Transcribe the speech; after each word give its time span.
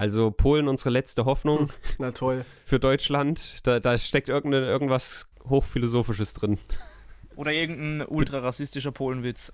Also 0.00 0.30
Polen 0.30 0.66
unsere 0.66 0.88
letzte 0.88 1.26
Hoffnung. 1.26 1.58
Hm, 1.58 1.68
na 1.98 2.10
toll. 2.12 2.46
Für 2.64 2.80
Deutschland. 2.80 3.56
Da, 3.66 3.80
da 3.80 3.98
steckt 3.98 4.30
irgendwas 4.30 5.28
Hochphilosophisches 5.46 6.32
drin. 6.32 6.56
Oder 7.36 7.52
irgendein 7.52 8.08
ultra-rassistischer 8.08 8.92
Polenwitz. 8.92 9.52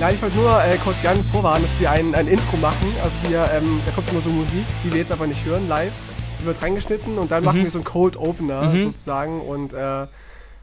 Nein, 0.00 0.14
ich 0.16 0.22
wollte 0.22 0.36
nur 0.36 0.64
äh, 0.64 0.76
kurz 0.78 1.00
Jan 1.04 1.22
vorwarnen, 1.22 1.62
dass 1.62 1.78
wir 1.78 1.92
ein, 1.92 2.12
ein 2.16 2.26
Intro 2.26 2.56
machen. 2.56 2.92
Also 3.04 3.14
wir, 3.28 3.48
ähm, 3.52 3.80
da 3.86 3.92
kommt 3.92 4.10
immer 4.10 4.20
so 4.20 4.30
Musik, 4.30 4.64
die 4.82 4.92
wir 4.92 4.98
jetzt 4.98 5.12
aber 5.12 5.28
nicht 5.28 5.44
hören 5.44 5.68
live. 5.68 5.92
Die 6.40 6.46
wird 6.46 6.60
reingeschnitten 6.60 7.18
und 7.18 7.30
dann 7.30 7.42
mhm. 7.42 7.46
machen 7.46 7.62
wir 7.62 7.70
so 7.70 7.78
einen 7.78 7.84
Cold 7.84 8.16
Opener 8.16 8.62
mhm. 8.62 8.82
sozusagen 8.82 9.40
und 9.42 9.72
äh, 9.74 10.08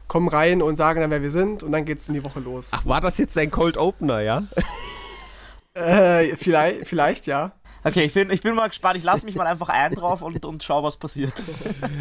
kommen 0.08 0.28
rein 0.28 0.62
und 0.62 0.76
sagen 0.76 1.00
dann, 1.00 1.10
wer 1.10 1.22
wir 1.22 1.30
sind 1.30 1.62
und 1.62 1.72
dann 1.72 1.84
geht's 1.84 2.08
in 2.08 2.14
die 2.14 2.24
Woche 2.24 2.40
los. 2.40 2.70
Ach, 2.72 2.84
war 2.84 3.00
das 3.00 3.18
jetzt 3.18 3.36
ein 3.38 3.50
Cold 3.50 3.76
Opener, 3.76 4.20
ja? 4.20 4.42
äh, 5.74 6.34
vielleicht, 6.36 6.88
vielleicht 6.88 7.26
ja. 7.26 7.52
Okay, 7.84 8.04
ich 8.04 8.12
bin, 8.12 8.30
ich 8.30 8.40
bin 8.40 8.54
mal 8.54 8.68
gespannt. 8.68 8.96
Ich 8.96 9.04
lasse 9.04 9.24
mich 9.24 9.36
mal 9.36 9.46
einfach 9.46 9.68
ein 9.68 9.94
drauf 9.94 10.22
und, 10.22 10.44
und 10.44 10.62
schau, 10.64 10.82
was 10.82 10.96
passiert. 10.96 11.34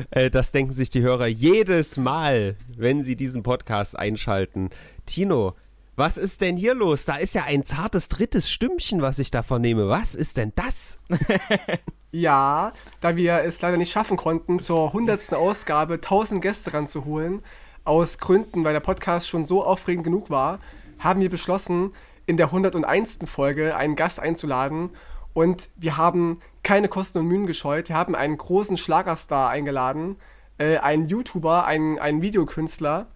Äh, 0.10 0.30
das 0.30 0.52
denken 0.52 0.74
sich 0.74 0.90
die 0.90 1.02
Hörer 1.02 1.28
jedes 1.28 1.98
Mal, 1.98 2.56
wenn 2.76 3.04
sie 3.04 3.16
diesen 3.16 3.44
Podcast 3.44 3.98
einschalten. 3.98 4.70
Tino, 5.06 5.54
was 5.96 6.18
ist 6.18 6.42
denn 6.42 6.58
hier 6.58 6.74
los? 6.74 7.06
Da 7.06 7.18
ist 7.18 7.36
ja 7.36 7.44
ein 7.44 7.64
zartes 7.64 8.08
drittes 8.08 8.50
Stimmchen, 8.50 9.02
was 9.02 9.20
ich 9.20 9.32
da 9.32 9.44
vernehme. 9.44 9.90
Was 9.90 10.16
ist 10.16 10.38
denn 10.38 10.54
das? 10.56 11.00
ja, 12.12 12.72
da 13.02 13.16
wir 13.16 13.44
es 13.44 13.62
leider 13.62 13.78
nicht 13.78 13.92
schaffen 13.92 14.16
konnten, 14.16 14.60
zur 14.60 14.94
hundertsten 14.94 15.38
Ausgabe 15.38 15.96
1000 15.96 16.42
Gäste 16.42 16.74
ranzuholen, 16.74 17.44
aus 17.88 18.18
Gründen, 18.18 18.64
weil 18.64 18.74
der 18.74 18.80
Podcast 18.82 19.30
schon 19.30 19.46
so 19.46 19.64
aufregend 19.64 20.04
genug 20.04 20.30
war, 20.30 20.60
haben 21.00 21.22
wir 21.22 21.30
beschlossen, 21.30 21.94
in 22.26 22.38
der 22.38 22.48
101. 22.48 23.20
Folge 23.26 23.76
einen 23.76 23.96
Gast 23.96 24.20
einzuladen. 24.20 24.90
Und 25.34 25.70
wir 25.78 25.98
haben 25.98 26.42
keine 26.64 26.90
Kosten 26.90 27.20
und 27.20 27.28
Mühen 27.28 27.48
gescheut. 27.48 27.90
Wir 27.90 27.96
haben 27.96 28.16
einen 28.16 28.38
großen 28.38 28.78
Schlagerstar 28.78 29.50
eingeladen, 29.50 30.18
äh, 30.58 30.78
einen 30.78 31.08
YouTuber, 31.08 31.66
einen, 31.66 32.00
einen 32.00 32.22
Videokünstler. 32.22 33.08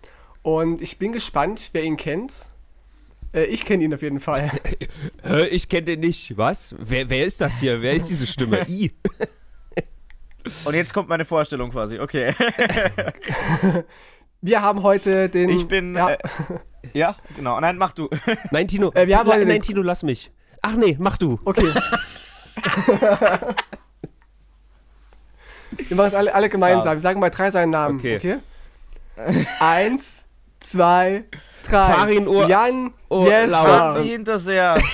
Und 0.41 0.81
ich 0.81 0.97
bin 0.97 1.11
gespannt, 1.11 1.69
wer 1.73 1.83
ihn 1.83 1.97
kennt. 1.97 2.45
Äh, 3.33 3.45
ich 3.45 3.65
kenne 3.65 3.83
ihn 3.83 3.93
auf 3.93 4.01
jeden 4.01 4.19
Fall. 4.19 4.51
ich 5.51 5.67
kenne 5.67 5.83
den 5.83 5.99
nicht. 5.99 6.37
Was? 6.37 6.75
Wer, 6.79 7.09
wer 7.09 7.25
ist 7.25 7.41
das 7.41 7.59
hier? 7.59 7.81
Wer 7.81 7.93
ist 7.93 8.07
diese 8.09 8.25
Stimme? 8.25 8.65
I. 8.69 8.91
Und 10.63 10.73
jetzt 10.73 10.93
kommt 10.93 11.09
meine 11.09 11.25
Vorstellung 11.25 11.71
quasi. 11.71 11.99
Okay. 11.99 12.33
wir 14.41 14.61
haben 14.61 14.83
heute 14.83 15.29
den. 15.29 15.49
Ich 15.49 15.67
bin. 15.67 15.95
Ja, 15.95 16.11
äh, 16.11 16.17
ja 16.93 17.15
genau. 17.35 17.59
Nein, 17.59 17.77
mach 17.77 17.93
du. 17.93 18.09
Nein, 18.51 18.67
Tino. 18.67 18.91
Äh, 18.93 19.07
wir 19.07 19.17
haben 19.17 19.29
nein, 19.29 19.47
nein, 19.47 19.61
Tino, 19.61 19.81
lass 19.81 20.03
mich. 20.03 20.31
Ach 20.61 20.75
nee, 20.75 20.95
mach 20.99 21.17
du. 21.17 21.39
Okay. 21.43 21.63
wir 25.87 25.97
machen 25.97 26.07
es 26.07 26.13
alle, 26.13 26.35
alle 26.35 26.49
gemeinsam. 26.49 26.93
Wir 26.93 27.01
sagen 27.01 27.19
mal 27.19 27.29
drei 27.29 27.49
seinen 27.49 27.71
Namen. 27.71 27.97
Okay. 27.97 28.17
okay? 28.17 28.37
Eins, 29.59 30.25
zwei, 30.59 31.25
drei. 31.63 31.93
Farin 31.93 32.27
Ur 32.27 32.47
Jan 32.47 32.93
oh, 33.09 33.25
yes, 33.25 33.51
Franzi 33.51 34.09
Hinterseher. 34.09 34.77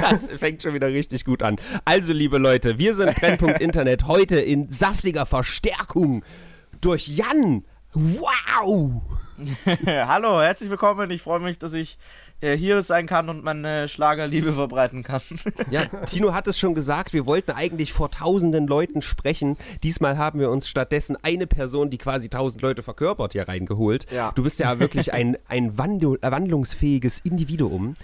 Das 0.00 0.28
fängt 0.28 0.60
schon 0.60 0.74
wieder 0.74 0.88
richtig 0.88 1.24
gut 1.24 1.40
an. 1.42 1.56
Also, 1.84 2.12
liebe 2.12 2.38
Leute, 2.38 2.78
wir 2.78 2.94
sind 2.94 3.14
Brennpunkt 3.14 3.60
Internet 3.60 4.08
heute 4.08 4.40
in 4.40 4.68
saftiger 4.68 5.24
Verstärkung 5.24 6.24
durch 6.80 7.06
Jan. 7.06 7.64
Wow! 7.94 9.02
Hallo, 9.86 10.40
herzlich 10.40 10.68
willkommen. 10.68 11.12
Ich 11.12 11.22
freue 11.22 11.38
mich, 11.38 11.60
dass 11.60 11.74
ich 11.74 11.96
äh, 12.40 12.56
hier 12.56 12.82
sein 12.82 13.06
kann 13.06 13.28
und 13.28 13.44
meine 13.44 13.86
Schlagerliebe 13.86 14.52
verbreiten 14.52 15.04
kann. 15.04 15.20
ja, 15.70 15.84
Tino 16.04 16.34
hat 16.34 16.48
es 16.48 16.58
schon 16.58 16.74
gesagt, 16.74 17.12
wir 17.12 17.24
wollten 17.24 17.52
eigentlich 17.52 17.92
vor 17.92 18.10
tausenden 18.10 18.66
Leuten 18.66 19.00
sprechen. 19.00 19.56
Diesmal 19.84 20.18
haben 20.18 20.40
wir 20.40 20.50
uns 20.50 20.68
stattdessen 20.68 21.16
eine 21.22 21.46
Person, 21.46 21.88
die 21.88 21.98
quasi 21.98 22.28
tausend 22.28 22.62
Leute 22.62 22.82
verkörpert, 22.82 23.32
hier 23.32 23.46
reingeholt. 23.46 24.10
Ja. 24.10 24.32
Du 24.34 24.42
bist 24.42 24.58
ja 24.58 24.80
wirklich 24.80 25.12
ein, 25.12 25.36
ein 25.46 25.78
Wandl 25.78 26.18
wandlungsfähiges 26.20 27.20
Individuum. 27.20 27.94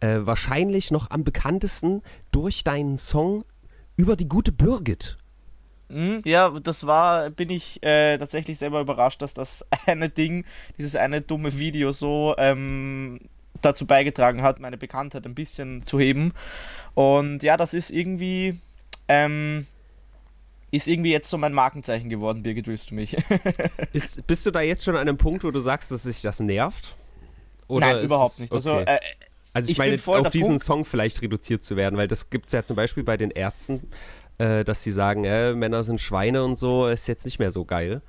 Äh, 0.00 0.18
wahrscheinlich 0.20 0.90
noch 0.90 1.10
am 1.10 1.24
bekanntesten 1.24 2.02
durch 2.30 2.62
deinen 2.62 2.98
Song 2.98 3.44
über 3.96 4.16
die 4.16 4.28
gute 4.28 4.52
Birgit. 4.52 5.16
Hm, 5.90 6.22
ja, 6.24 6.50
das 6.60 6.86
war, 6.86 7.30
bin 7.30 7.50
ich 7.50 7.82
äh, 7.82 8.16
tatsächlich 8.16 8.58
selber 8.58 8.80
überrascht, 8.80 9.22
dass 9.22 9.34
das 9.34 9.66
eine 9.86 10.08
Ding, 10.08 10.44
dieses 10.78 10.96
eine 10.96 11.20
dumme 11.20 11.58
Video 11.58 11.92
so 11.92 12.34
ähm, 12.38 13.20
dazu 13.60 13.86
beigetragen 13.86 14.42
hat, 14.42 14.60
meine 14.60 14.78
Bekanntheit 14.78 15.26
ein 15.26 15.34
bisschen 15.34 15.84
zu 15.84 15.98
heben. 15.98 16.32
Und 16.94 17.42
ja, 17.42 17.56
das 17.56 17.74
ist 17.74 17.90
irgendwie, 17.90 18.60
ähm, 19.08 19.66
ist 20.70 20.86
irgendwie 20.86 21.10
jetzt 21.10 21.28
so 21.28 21.38
mein 21.38 21.52
Markenzeichen 21.52 22.08
geworden, 22.08 22.42
Birgit, 22.42 22.68
willst 22.68 22.92
du 22.92 22.94
mich? 22.94 23.16
ist, 23.92 24.26
bist 24.26 24.46
du 24.46 24.50
da 24.50 24.60
jetzt 24.60 24.84
schon 24.84 24.94
an 24.94 25.02
einem 25.02 25.18
Punkt, 25.18 25.42
wo 25.42 25.50
du 25.50 25.60
sagst, 25.60 25.90
dass 25.90 26.04
sich 26.04 26.22
das 26.22 26.40
nervt? 26.40 26.94
Oder 27.66 27.94
Nein, 27.94 28.04
überhaupt 28.04 28.38
nicht. 28.38 28.52
Also, 28.52 28.72
okay. 28.72 28.84
Also, 28.86 28.92
äh, 28.92 29.00
also 29.52 29.66
ich, 29.66 29.72
ich 29.72 29.78
meine, 29.78 30.20
auf 30.20 30.30
diesen 30.30 30.50
Punkt. 30.50 30.64
Song 30.64 30.84
vielleicht 30.84 31.22
reduziert 31.22 31.64
zu 31.64 31.76
werden, 31.76 31.96
weil 31.96 32.06
das 32.06 32.30
gibt 32.30 32.46
es 32.46 32.52
ja 32.52 32.64
zum 32.64 32.76
Beispiel 32.76 33.02
bei 33.02 33.16
den 33.16 33.32
Ärzten, 33.32 33.88
äh, 34.40 34.64
dass 34.64 34.82
sie 34.82 34.92
sagen, 34.92 35.24
äh, 35.24 35.52
Männer 35.52 35.84
sind 35.84 36.00
Schweine 36.00 36.42
und 36.42 36.58
so, 36.58 36.88
ist 36.88 37.06
jetzt 37.06 37.24
nicht 37.26 37.38
mehr 37.38 37.50
so 37.50 37.64
geil. 37.64 38.00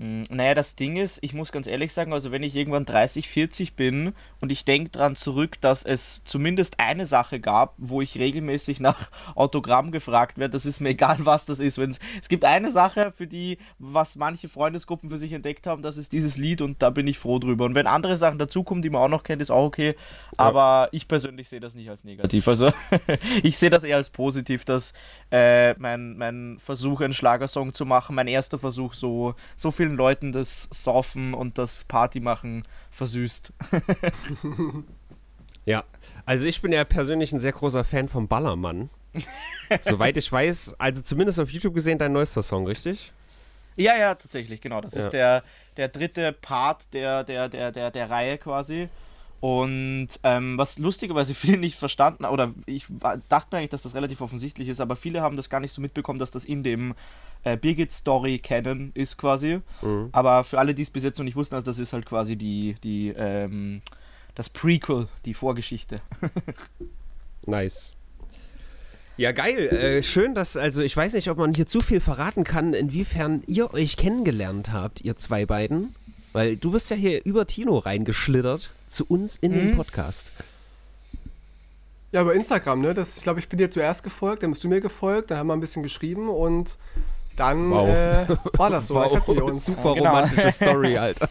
Hm, 0.00 0.24
naja, 0.30 0.54
das 0.54 0.76
Ding 0.76 0.96
ist, 0.96 1.18
ich 1.20 1.34
muss 1.34 1.52
ganz 1.52 1.66
ehrlich 1.66 1.92
sagen, 1.92 2.14
also 2.14 2.32
wenn 2.32 2.42
ich 2.42 2.56
irgendwann 2.56 2.86
30, 2.86 3.28
40 3.28 3.74
bin 3.74 4.14
und 4.40 4.50
ich 4.50 4.64
denke 4.64 4.88
daran 4.88 5.14
zurück, 5.14 5.60
dass 5.60 5.82
es 5.82 6.24
zumindest 6.24 6.80
eine 6.80 7.04
Sache 7.04 7.38
gab, 7.38 7.74
wo 7.76 8.00
ich 8.00 8.18
regelmäßig 8.18 8.80
nach 8.80 9.10
Autogramm 9.34 9.92
gefragt 9.92 10.38
werde, 10.38 10.52
das 10.52 10.64
ist 10.64 10.80
mir 10.80 10.90
egal, 10.90 11.18
was 11.20 11.44
das 11.44 11.60
ist. 11.60 11.76
Wenn's, 11.76 11.98
es 12.18 12.30
gibt 12.30 12.46
eine 12.46 12.70
Sache, 12.70 13.12
für 13.12 13.26
die, 13.26 13.58
was 13.78 14.16
manche 14.16 14.48
Freundesgruppen 14.48 15.10
für 15.10 15.18
sich 15.18 15.34
entdeckt 15.34 15.66
haben, 15.66 15.82
das 15.82 15.98
ist 15.98 16.14
dieses 16.14 16.38
Lied 16.38 16.62
und 16.62 16.80
da 16.80 16.88
bin 16.88 17.06
ich 17.06 17.18
froh 17.18 17.38
drüber. 17.38 17.66
Und 17.66 17.74
wenn 17.74 17.86
andere 17.86 18.16
Sachen 18.16 18.38
dazukommen, 18.38 18.80
die 18.80 18.88
man 18.88 19.02
auch 19.02 19.08
noch 19.08 19.22
kennt, 19.22 19.42
ist 19.42 19.50
auch 19.50 19.66
okay. 19.66 19.96
Aber 20.38 20.60
ja. 20.60 20.88
ich 20.92 21.08
persönlich 21.08 21.50
sehe 21.50 21.60
das 21.60 21.74
nicht 21.74 21.90
als 21.90 22.04
negativ. 22.04 22.48
Also 22.48 22.72
ich 23.42 23.58
sehe 23.58 23.68
das 23.68 23.84
eher 23.84 23.96
als 23.96 24.08
positiv, 24.08 24.64
dass 24.64 24.94
äh, 25.30 25.74
mein, 25.74 26.16
mein 26.16 26.56
Versuch, 26.58 27.02
einen 27.02 27.12
Schlagersong 27.12 27.74
zu 27.74 27.84
machen, 27.84 28.16
mein 28.16 28.28
erster 28.28 28.58
Versuch, 28.58 28.94
so, 28.94 29.34
so 29.56 29.70
viel 29.70 29.89
vielen 29.90 29.96
Leuten 29.96 30.32
das 30.32 30.68
Saufen 30.70 31.34
und 31.34 31.58
das 31.58 31.84
Partymachen 31.84 32.64
versüßt. 32.90 33.52
ja, 35.64 35.84
also 36.24 36.46
ich 36.46 36.62
bin 36.62 36.72
ja 36.72 36.84
persönlich 36.84 37.32
ein 37.32 37.40
sehr 37.40 37.52
großer 37.52 37.82
Fan 37.82 38.08
vom 38.08 38.28
Ballermann. 38.28 38.90
Soweit 39.80 40.16
ich 40.16 40.30
weiß, 40.30 40.76
also 40.78 41.02
zumindest 41.02 41.40
auf 41.40 41.50
YouTube 41.50 41.74
gesehen, 41.74 41.98
dein 41.98 42.12
neuester 42.12 42.42
Song, 42.42 42.66
richtig? 42.66 43.12
Ja, 43.76 43.96
ja, 43.96 44.14
tatsächlich, 44.14 44.60
genau. 44.60 44.80
Das 44.80 44.94
ja. 44.94 45.00
ist 45.00 45.10
der, 45.10 45.42
der 45.76 45.88
dritte 45.88 46.32
Part 46.32 46.94
der, 46.94 47.24
der, 47.24 47.48
der, 47.48 47.72
der, 47.72 47.90
der 47.90 48.10
Reihe 48.10 48.38
quasi. 48.38 48.88
Und 49.40 50.08
ähm, 50.22 50.58
was 50.58 50.78
lustigerweise 50.78 51.34
viele 51.34 51.58
nicht 51.58 51.76
verstanden, 51.76 52.26
oder 52.26 52.54
ich 52.66 52.86
dachte 53.28 53.48
mir 53.50 53.58
eigentlich, 53.58 53.70
dass 53.70 53.82
das 53.82 53.96
relativ 53.96 54.20
offensichtlich 54.20 54.68
ist, 54.68 54.80
aber 54.80 54.94
viele 54.94 55.22
haben 55.22 55.36
das 55.36 55.50
gar 55.50 55.60
nicht 55.60 55.72
so 55.72 55.80
mitbekommen, 55.80 56.20
dass 56.20 56.30
das 56.30 56.44
in 56.44 56.62
dem 56.62 56.94
äh, 57.44 57.56
Birgit 57.56 57.92
Story 57.92 58.38
Canon 58.38 58.92
ist 58.94 59.16
quasi. 59.16 59.60
Mhm. 59.82 60.08
Aber 60.12 60.44
für 60.44 60.58
alle, 60.58 60.74
die 60.74 60.82
es 60.82 60.90
bis 60.90 61.04
jetzt 61.04 61.18
noch 61.18 61.24
nicht 61.24 61.36
wussten, 61.36 61.54
also 61.54 61.64
das 61.64 61.78
ist 61.78 61.92
halt 61.92 62.06
quasi 62.06 62.36
die, 62.36 62.76
die, 62.82 63.14
ähm, 63.16 63.82
das 64.34 64.48
Prequel, 64.48 65.08
die 65.24 65.34
Vorgeschichte. 65.34 66.00
nice. 67.46 67.92
Ja, 69.16 69.32
geil. 69.32 69.68
Äh, 69.68 70.02
schön, 70.02 70.34
dass, 70.34 70.56
also 70.56 70.82
ich 70.82 70.96
weiß 70.96 71.12
nicht, 71.12 71.28
ob 71.28 71.36
man 71.36 71.52
hier 71.52 71.66
zu 71.66 71.80
viel 71.80 72.00
verraten 72.00 72.44
kann, 72.44 72.72
inwiefern 72.72 73.42
ihr 73.46 73.74
euch 73.74 73.96
kennengelernt 73.98 74.72
habt, 74.72 75.02
ihr 75.02 75.16
zwei 75.16 75.44
beiden. 75.44 75.94
Weil 76.32 76.56
du 76.56 76.70
bist 76.70 76.90
ja 76.90 76.96
hier 76.96 77.24
über 77.24 77.46
Tino 77.46 77.78
reingeschlittert 77.78 78.70
zu 78.86 79.04
uns 79.04 79.36
in 79.36 79.52
mhm. 79.52 79.56
den 79.56 79.76
Podcast. 79.76 80.32
Ja, 82.12 82.22
über 82.22 82.34
Instagram, 82.34 82.80
ne? 82.80 82.94
Das, 82.94 83.16
ich 83.16 83.22
glaube, 83.22 83.40
ich 83.40 83.48
bin 83.48 83.58
dir 83.58 83.70
zuerst 83.70 84.02
gefolgt, 84.02 84.42
dann 84.42 84.50
bist 84.50 84.64
du 84.64 84.68
mir 84.68 84.80
gefolgt, 84.80 85.30
dann 85.30 85.38
haben 85.38 85.46
wir 85.46 85.54
ein 85.54 85.60
bisschen 85.60 85.82
geschrieben 85.82 86.28
und 86.28 86.78
dann 87.40 87.70
wow. 87.70 87.88
äh, 87.88 88.26
war 88.58 88.70
das 88.70 88.86
so. 88.86 88.94
Wow. 89.00 89.26
Wir 89.26 89.44
uns. 89.44 89.64
Super 89.70 89.94
genau. 89.94 90.10
romantische 90.10 90.50
Story, 90.52 90.98
Alter. 90.98 91.28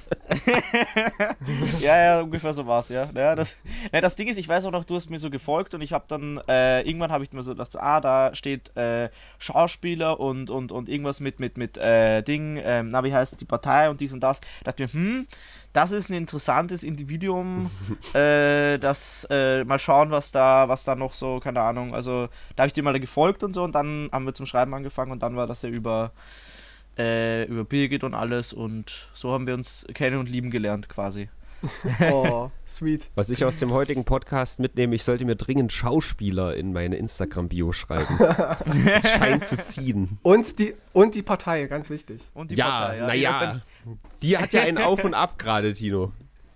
ja, 1.80 1.98
ja, 1.98 2.22
ungefähr 2.22 2.54
so 2.54 2.66
war 2.66 2.80
es, 2.80 2.90
ja. 2.90 3.08
ja, 3.14 3.36
das, 3.36 3.58
ja. 3.94 4.02
Das 4.02 4.16
Ding 4.16 4.28
ist, 4.28 4.38
ich 4.38 4.48
weiß 4.48 4.66
auch 4.66 4.72
noch, 4.72 4.86
du 4.86 4.96
hast 4.96 5.10
mir 5.10 5.20
so 5.20 5.30
gefolgt 5.30 5.76
und 5.76 5.82
ich 5.82 5.94
habe 5.94 6.06
dann, 6.08 6.42
äh, 6.48 6.82
irgendwann 6.82 7.12
habe 7.12 7.24
ich 7.24 7.32
mir 7.32 7.44
so 7.44 7.52
gedacht, 7.52 7.78
ah, 7.78 8.02
da 8.02 8.34
steht 8.34 8.76
äh, 8.76 9.10
Schauspieler 9.38 10.20
und, 10.20 10.50
und, 10.50 10.72
und 10.72 10.90
irgendwas 10.90 11.20
mit, 11.20 11.40
mit, 11.40 11.58
mit 11.58 11.78
äh, 11.78 12.24
Ding, 12.24 12.60
ähm, 12.64 12.90
na, 12.90 13.04
wie 13.04 13.14
heißt 13.14 13.40
die 13.40 13.46
Partei 13.46 13.90
und 13.90 14.02
dies 14.02 14.14
und 14.14 14.22
das. 14.22 14.42
Da 14.64 14.72
dachte 14.72 14.84
mir, 14.84 14.94
hm, 14.94 15.28
das 15.74 15.92
ist 15.92 16.10
ein 16.10 16.16
interessantes 16.16 16.84
Individuum. 16.84 17.70
äh, 18.14 18.78
das 18.78 19.28
äh, 19.30 19.64
mal 19.64 19.80
schauen, 19.80 20.12
was 20.12 20.32
da, 20.32 20.68
was 20.68 20.84
da 20.84 20.96
noch 20.96 21.14
so, 21.14 21.40
keine 21.40 21.62
Ahnung. 21.62 21.94
Also 21.94 22.28
da 22.56 22.64
habe 22.64 22.68
ich 22.68 22.74
dir 22.74 22.84
mal 22.84 23.00
gefolgt 23.00 23.44
und 23.44 23.54
so 23.54 23.64
und 23.64 23.76
dann 23.76 24.10
haben 24.12 24.26
wir 24.26 24.34
zum 24.34 24.46
Schreiben 24.46 24.74
angefangen 24.74 25.12
und 25.12 25.24
dann 25.24 25.36
war 25.36 25.48
das 25.48 25.62
ja 25.62 25.70
über 25.70 26.12
äh, 26.98 27.46
über 27.46 27.64
Birgit 27.64 28.04
und 28.04 28.14
alles 28.14 28.52
und 28.52 29.10
so 29.14 29.32
haben 29.32 29.48
wir 29.48 29.54
uns 29.54 29.86
kennen 29.94 30.20
und 30.20 30.30
lieben 30.30 30.52
gelernt 30.52 30.90
quasi. 30.90 31.30
Oh, 32.12 32.52
sweet. 32.66 33.10
Was 33.16 33.30
ich 33.30 33.44
aus 33.44 33.60
dem 33.60 33.72
heutigen 33.72 34.06
Podcast 34.06 34.60
mitnehme, 34.60 34.96
ich 34.96 35.04
sollte 35.04 35.26
mir 35.26 35.36
dringend 35.36 35.74
Schauspieler 35.74 36.56
in 36.56 36.72
meine 36.72 36.96
Instagram-Bio 36.96 37.72
schreiben. 37.74 38.18
das 38.18 39.12
scheint 39.12 39.48
zu 39.48 39.58
ziehen. 39.58 40.20
Und 40.22 40.60
die, 40.60 40.76
und 40.94 41.16
die 41.16 41.22
Partei, 41.22 41.66
ganz 41.66 41.90
wichtig. 41.90 42.22
Und 42.34 42.52
die 42.52 42.56
ja, 42.56 42.70
Partei, 42.70 42.98
ja. 42.98 43.08
Naja, 43.08 43.62
die 44.22 44.38
hat 44.38 44.54
ja 44.54 44.62
einen 44.62 44.78
Auf 44.78 45.04
und 45.04 45.14
Ab 45.14 45.38
gerade, 45.38 45.74
Tino. 45.74 46.12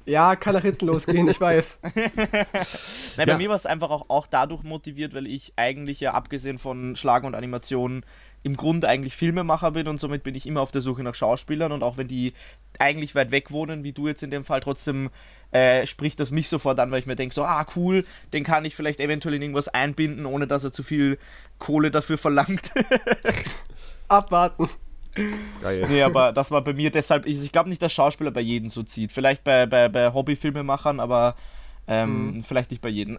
Ja, 0.06 0.36
kann 0.36 0.54
nach 0.54 0.64
hinten 0.64 0.88
losgehen, 0.88 1.28
ich 1.30 1.40
weiß. 1.40 1.80
Nein, 1.96 2.06
bei 3.16 3.26
ja. 3.26 3.38
mir 3.38 3.50
war 3.50 3.56
es 3.56 3.66
einfach 3.66 3.90
auch, 3.90 4.10
auch 4.10 4.28
dadurch 4.28 4.64
motiviert, 4.64 5.14
weil 5.14 5.28
ich 5.28 5.54
eigentlich 5.56 6.02
ja 6.02 6.14
abgesehen 6.14 6.58
von 6.58 6.96
Schlagen 6.96 7.26
und 7.26 7.36
Animationen 7.36 8.06
im 8.44 8.58
Grunde 8.58 8.90
eigentlich 8.90 9.16
Filmemacher 9.16 9.72
bin 9.72 9.88
und 9.88 10.00
somit 10.00 10.24
bin 10.24 10.36
ich 10.36 10.46
immer 10.46 10.60
auf 10.60 10.72
der 10.72 10.82
Suche 10.82 11.02
nach 11.04 11.16
Schauspielern 11.16 11.72
und 11.72 11.82
auch 11.82 11.96
wenn 11.96 12.10
die 12.10 12.34
eigentlich 12.78 13.16
weit 13.16 13.32
weg 13.32 13.52
wohnen, 13.52 13.86
wie 13.86 13.94
du 13.94 14.08
jetzt 14.08 14.22
in 14.22 14.32
dem 14.32 14.44
Fall, 14.44 14.60
trotzdem 14.60 15.10
äh, 15.52 15.86
spricht 15.86 16.20
das 16.20 16.32
mich 16.32 16.50
sofort 16.50 16.78
an, 16.80 16.92
weil 16.92 17.00
ich 17.00 17.06
mir 17.06 17.16
denke, 17.16 17.34
so, 17.34 17.44
ah, 17.44 17.66
cool, 17.78 18.06
den 18.34 18.44
kann 18.44 18.66
ich 18.66 18.76
vielleicht 18.76 19.00
eventuell 19.00 19.36
in 19.36 19.42
irgendwas 19.42 19.70
einbinden, 19.70 20.26
ohne 20.26 20.46
dass 20.46 20.66
er 20.66 20.74
zu 20.74 20.84
viel 20.84 21.18
Kohle 21.58 21.90
dafür 21.90 22.18
verlangt. 22.18 22.74
Abwarten. 24.10 24.70
Geil. 25.62 25.86
Nee, 25.90 26.02
aber 26.02 26.32
das 26.32 26.52
war 26.52 26.64
bei 26.64 26.74
mir 26.74 26.92
deshalb, 26.92 27.26
ich, 27.26 27.44
ich 27.44 27.52
glaube 27.52 27.70
nicht, 27.70 27.82
dass 27.82 27.94
Schauspieler 27.94 28.32
bei 28.32 28.42
jedem 28.42 28.70
so 28.70 28.84
zieht. 28.84 29.12
Vielleicht 29.12 29.44
bei, 29.44 29.66
bei, 29.66 29.90
bei 29.90 30.14
Hobbyfilmemachern, 30.14 31.00
aber 31.00 31.36
ähm, 31.88 32.38
mhm. 32.38 32.44
Vielleicht 32.44 32.72
nicht 32.72 32.82
bei 32.82 32.90
jedem. 32.90 33.18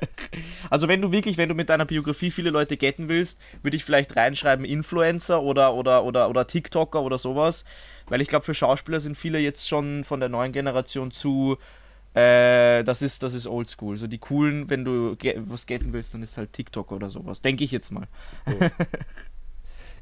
also 0.70 0.88
wenn 0.88 1.02
du 1.02 1.12
wirklich, 1.12 1.36
wenn 1.36 1.48
du 1.48 1.54
mit 1.54 1.68
deiner 1.68 1.84
Biografie 1.84 2.30
viele 2.30 2.50
Leute 2.50 2.76
getten 2.76 3.08
willst, 3.08 3.40
würde 3.62 3.76
ich 3.76 3.84
vielleicht 3.84 4.16
reinschreiben 4.16 4.64
Influencer 4.64 5.42
oder, 5.42 5.74
oder, 5.74 6.04
oder, 6.04 6.30
oder 6.30 6.46
TikToker 6.46 7.02
oder 7.02 7.18
sowas. 7.18 7.64
Weil 8.08 8.20
ich 8.22 8.28
glaube, 8.28 8.44
für 8.44 8.54
Schauspieler 8.54 9.00
sind 9.00 9.16
viele 9.16 9.38
jetzt 9.38 9.68
schon 9.68 10.04
von 10.04 10.20
der 10.20 10.30
neuen 10.30 10.52
Generation 10.52 11.10
zu, 11.10 11.58
äh, 12.14 12.82
das 12.84 13.02
ist, 13.02 13.22
das 13.22 13.34
ist 13.34 13.46
oldschool. 13.46 13.98
So 13.98 14.06
die 14.06 14.18
coolen, 14.18 14.70
wenn 14.70 14.84
du 14.84 15.14
ge 15.16 15.34
was 15.44 15.66
getten 15.66 15.92
willst, 15.92 16.14
dann 16.14 16.22
ist 16.22 16.38
halt 16.38 16.54
TikTok 16.54 16.92
oder 16.92 17.10
sowas. 17.10 17.42
Denke 17.42 17.64
ich 17.64 17.70
jetzt 17.70 17.90
mal. 17.90 18.08
Oh. 18.46 18.52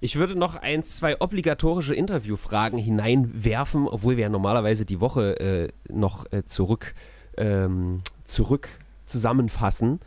Ich 0.00 0.16
würde 0.16 0.36
noch 0.36 0.56
ein, 0.56 0.82
zwei 0.82 1.20
obligatorische 1.20 1.94
Interviewfragen 1.94 2.78
hineinwerfen, 2.78 3.88
obwohl 3.88 4.16
wir 4.16 4.24
ja 4.24 4.28
normalerweise 4.28 4.86
die 4.86 5.00
Woche 5.00 5.40
äh, 5.40 5.68
noch 5.88 6.30
äh, 6.32 6.44
zurück 6.44 6.94
ähm, 7.38 8.02
zurück 8.24 8.68
zusammenfassen. 9.06 10.00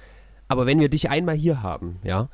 Aber 0.47 0.65
wenn 0.65 0.79
wir 0.79 0.89
dich 0.89 1.09
einmal 1.09 1.35
hier 1.35 1.63
haben, 1.63 1.99
ja, 2.03 2.29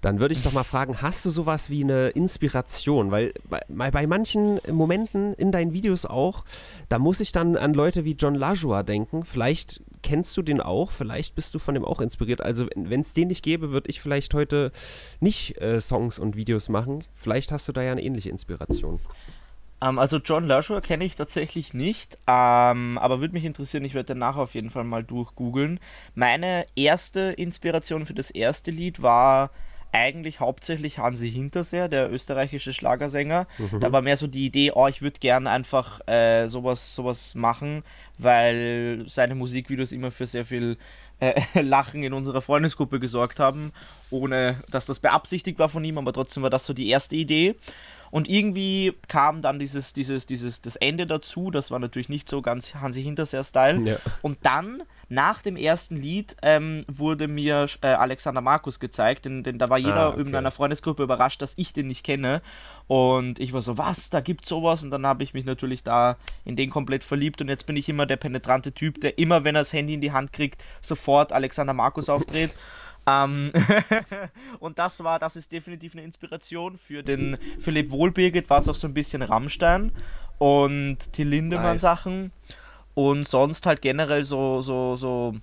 dann 0.00 0.18
würde 0.18 0.34
ich 0.34 0.42
doch 0.42 0.52
mal 0.52 0.64
fragen, 0.64 1.02
hast 1.02 1.24
du 1.24 1.30
sowas 1.30 1.70
wie 1.70 1.84
eine 1.84 2.08
Inspiration? 2.08 3.10
Weil 3.10 3.32
bei, 3.48 3.60
bei, 3.68 4.06
manchen 4.06 4.58
Momenten 4.70 5.34
in 5.34 5.52
deinen 5.52 5.72
Videos 5.72 6.06
auch, 6.06 6.44
da 6.88 6.98
muss 6.98 7.20
ich 7.20 7.32
dann 7.32 7.56
an 7.56 7.74
Leute 7.74 8.04
wie 8.04 8.14
John 8.14 8.34
LaJoie 8.34 8.82
denken. 8.82 9.24
Vielleicht 9.24 9.82
kennst 10.02 10.36
du 10.36 10.42
den 10.42 10.60
auch, 10.60 10.90
vielleicht 10.90 11.34
bist 11.34 11.54
du 11.54 11.58
von 11.58 11.74
dem 11.74 11.84
auch 11.84 12.00
inspiriert. 12.00 12.40
Also 12.40 12.66
wenn 12.74 13.00
es 13.00 13.14
den 13.14 13.28
nicht 13.28 13.42
gäbe, 13.42 13.70
würde 13.70 13.90
ich 13.90 14.00
vielleicht 14.00 14.34
heute 14.34 14.72
nicht 15.20 15.60
äh, 15.60 15.80
Songs 15.80 16.18
und 16.18 16.36
Videos 16.36 16.68
machen. 16.68 17.04
Vielleicht 17.14 17.52
hast 17.52 17.68
du 17.68 17.72
da 17.72 17.82
ja 17.82 17.92
eine 17.92 18.02
ähnliche 18.02 18.30
Inspiration. 18.30 19.00
Ähm, 19.82 19.98
also 19.98 20.18
John 20.18 20.46
LaJoie 20.46 20.80
kenne 20.80 21.04
ich 21.04 21.16
tatsächlich 21.16 21.74
nicht, 21.74 22.18
ähm, 22.26 22.98
aber 22.98 23.20
würde 23.20 23.34
mich 23.34 23.44
interessieren, 23.44 23.84
ich 23.84 23.94
werde 23.94 24.08
danach 24.14 24.36
auf 24.36 24.54
jeden 24.54 24.70
Fall 24.70 24.84
mal 24.84 25.04
durchgoogeln. 25.04 25.80
Meine 26.14 26.66
erste 26.76 27.20
Inspiration 27.20 28.06
für 28.06 28.14
das 28.14 28.30
erste 28.30 28.70
Lied 28.70 29.02
war 29.02 29.50
eigentlich 29.92 30.40
hauptsächlich 30.40 30.98
Hansi 30.98 31.30
Hinterseer, 31.30 31.88
der 31.88 32.12
österreichische 32.12 32.72
Schlagersänger. 32.72 33.46
Mhm. 33.58 33.80
Da 33.80 33.92
war 33.92 34.02
mehr 34.02 34.16
so 34.16 34.26
die 34.26 34.46
Idee, 34.46 34.72
oh, 34.72 34.86
ich 34.86 35.02
würde 35.02 35.18
gerne 35.20 35.50
einfach 35.50 36.06
äh, 36.06 36.46
sowas, 36.46 36.94
sowas 36.94 37.34
machen, 37.34 37.82
weil 38.18 39.04
seine 39.06 39.34
Musikvideos 39.34 39.92
immer 39.92 40.10
für 40.10 40.26
sehr 40.26 40.44
viel 40.44 40.76
äh, 41.20 41.40
Lachen 41.60 42.02
in 42.02 42.12
unserer 42.12 42.42
Freundesgruppe 42.42 43.00
gesorgt 43.00 43.38
haben, 43.38 43.72
ohne 44.10 44.62
dass 44.70 44.86
das 44.86 45.00
beabsichtigt 45.00 45.58
war 45.58 45.68
von 45.68 45.84
ihm, 45.84 45.98
aber 45.98 46.12
trotzdem 46.12 46.42
war 46.42 46.50
das 46.50 46.66
so 46.66 46.72
die 46.72 46.88
erste 46.88 47.16
Idee. 47.16 47.56
Und 48.10 48.28
irgendwie 48.28 48.92
kam 49.08 49.40
dann 49.40 49.58
dieses, 49.58 49.92
dieses, 49.92 50.26
dieses, 50.26 50.62
das 50.62 50.76
Ende 50.76 51.06
dazu. 51.06 51.50
Das 51.50 51.70
war 51.70 51.78
natürlich 51.78 52.08
nicht 52.08 52.28
so 52.28 52.42
ganz 52.42 52.74
Hansi 52.74 53.02
Hinterseer-Style. 53.02 53.88
Ja. 53.88 53.96
Und 54.22 54.38
dann, 54.42 54.82
nach 55.10 55.42
dem 55.42 55.56
ersten 55.56 55.96
Lied, 55.96 56.36
ähm, 56.40 56.84
wurde 56.86 57.26
mir 57.26 57.66
äh, 57.82 57.88
Alexander 57.88 58.40
Markus 58.40 58.78
gezeigt. 58.78 59.24
Denn, 59.24 59.42
denn 59.42 59.58
da 59.58 59.68
war 59.68 59.76
jeder 59.76 59.96
ah, 59.96 60.08
okay. 60.10 60.20
in 60.20 60.30
meiner 60.30 60.52
Freundesgruppe 60.52 61.02
überrascht, 61.02 61.42
dass 61.42 61.58
ich 61.58 61.72
den 61.72 61.88
nicht 61.88 62.04
kenne. 62.04 62.42
Und 62.86 63.40
ich 63.40 63.52
war 63.52 63.60
so, 63.60 63.76
was, 63.76 64.10
da 64.10 64.20
gibt's 64.20 64.48
sowas? 64.48 64.84
Und 64.84 64.92
dann 64.92 65.04
habe 65.04 65.24
ich 65.24 65.34
mich 65.34 65.44
natürlich 65.44 65.82
da 65.82 66.16
in 66.44 66.54
den 66.54 66.70
komplett 66.70 67.02
verliebt. 67.02 67.40
Und 67.40 67.48
jetzt 67.48 67.66
bin 67.66 67.76
ich 67.76 67.88
immer 67.88 68.06
der 68.06 68.16
penetrante 68.16 68.72
Typ, 68.72 69.00
der 69.00 69.18
immer, 69.18 69.42
wenn 69.42 69.56
er 69.56 69.62
das 69.62 69.72
Handy 69.72 69.94
in 69.94 70.00
die 70.00 70.12
Hand 70.12 70.32
kriegt, 70.32 70.64
sofort 70.80 71.32
Alexander 71.32 71.74
Markus 71.74 72.08
aufdreht. 72.08 72.52
Ähm, 73.08 73.52
und 74.60 74.78
das 74.78 75.02
war, 75.02 75.18
das 75.18 75.34
ist 75.34 75.50
definitiv 75.50 75.94
eine 75.94 76.04
Inspiration 76.04 76.78
für 76.78 77.02
den 77.02 77.36
Philipp 77.58 77.90
Wohlbirgit, 77.90 78.48
war 78.48 78.58
es 78.58 78.68
auch 78.68 78.74
so 78.76 78.86
ein 78.86 78.94
bisschen 78.94 79.22
Rammstein 79.22 79.90
und 80.38 81.16
die 81.16 81.24
Lindemann-Sachen. 81.24 82.22
Nice. 82.22 82.59
Und 82.94 83.26
sonst 83.26 83.66
halt 83.66 83.82
generell 83.82 84.22
so, 84.22 84.60
so, 84.60 84.96
so. 84.96 85.34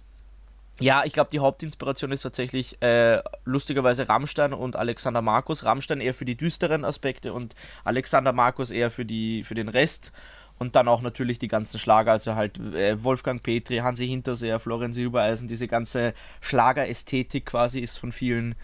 Ja, 0.80 1.06
ich 1.06 1.14
glaube, 1.14 1.32
die 1.32 1.40
Hauptinspiration 1.40 2.12
ist 2.12 2.22
tatsächlich 2.22 2.80
äh, 2.84 3.20
lustigerweise 3.46 4.08
Rammstein 4.08 4.54
und 4.54 4.76
Alexander 4.76 5.22
Markus. 5.22 5.64
Rammstein 5.64 6.02
eher 6.02 6.14
für 6.14 6.26
die 6.26 6.36
düsteren 6.36 6.86
Aspekte 6.86 7.34
und 7.34 7.56
Alexander 7.84 8.32
Markus 8.32 8.70
eher 8.70 8.92
für, 8.92 9.06
die, 9.06 9.44
für 9.44 9.56
den 9.56 9.70
Rest. 9.70 10.12
Und 10.60 10.76
dann 10.76 10.88
auch 10.88 11.02
natürlich 11.02 11.38
die 11.40 11.48
ganzen 11.48 11.80
Schlager, 11.80 12.12
also 12.12 12.36
halt 12.36 12.60
äh, 12.60 13.04
Wolfgang 13.04 13.42
Petri, 13.42 13.78
Hansi 13.78 14.08
Hinterseer, 14.08 14.60
Florian 14.60 14.92
Silbereisen, 14.92 15.48
diese 15.48 15.68
ganze 15.68 16.14
Schlagerästhetik 16.42 17.46
quasi 17.46 17.80
ist 17.80 18.00
von 18.00 18.12
vielen 18.12 18.56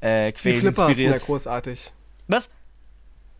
äh, 0.00 0.32
Quellen 0.32 0.54
Die 0.54 0.60
Flippers 0.60 0.88
inspiriert. 0.88 0.96
sind 0.96 1.20
ja 1.20 1.26
großartig. 1.26 1.92
Was? 2.28 2.52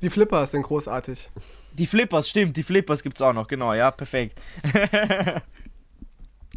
Die 0.02 0.10
Flippers 0.10 0.50
sind 0.52 0.62
großartig. 0.62 1.30
Die 1.72 1.86
Flippers, 1.86 2.28
stimmt, 2.28 2.56
die 2.56 2.62
Flippers 2.62 3.02
gibt 3.02 3.16
es 3.16 3.22
auch 3.22 3.32
noch, 3.32 3.48
genau, 3.48 3.72
ja, 3.74 3.90
perfekt. 3.90 4.40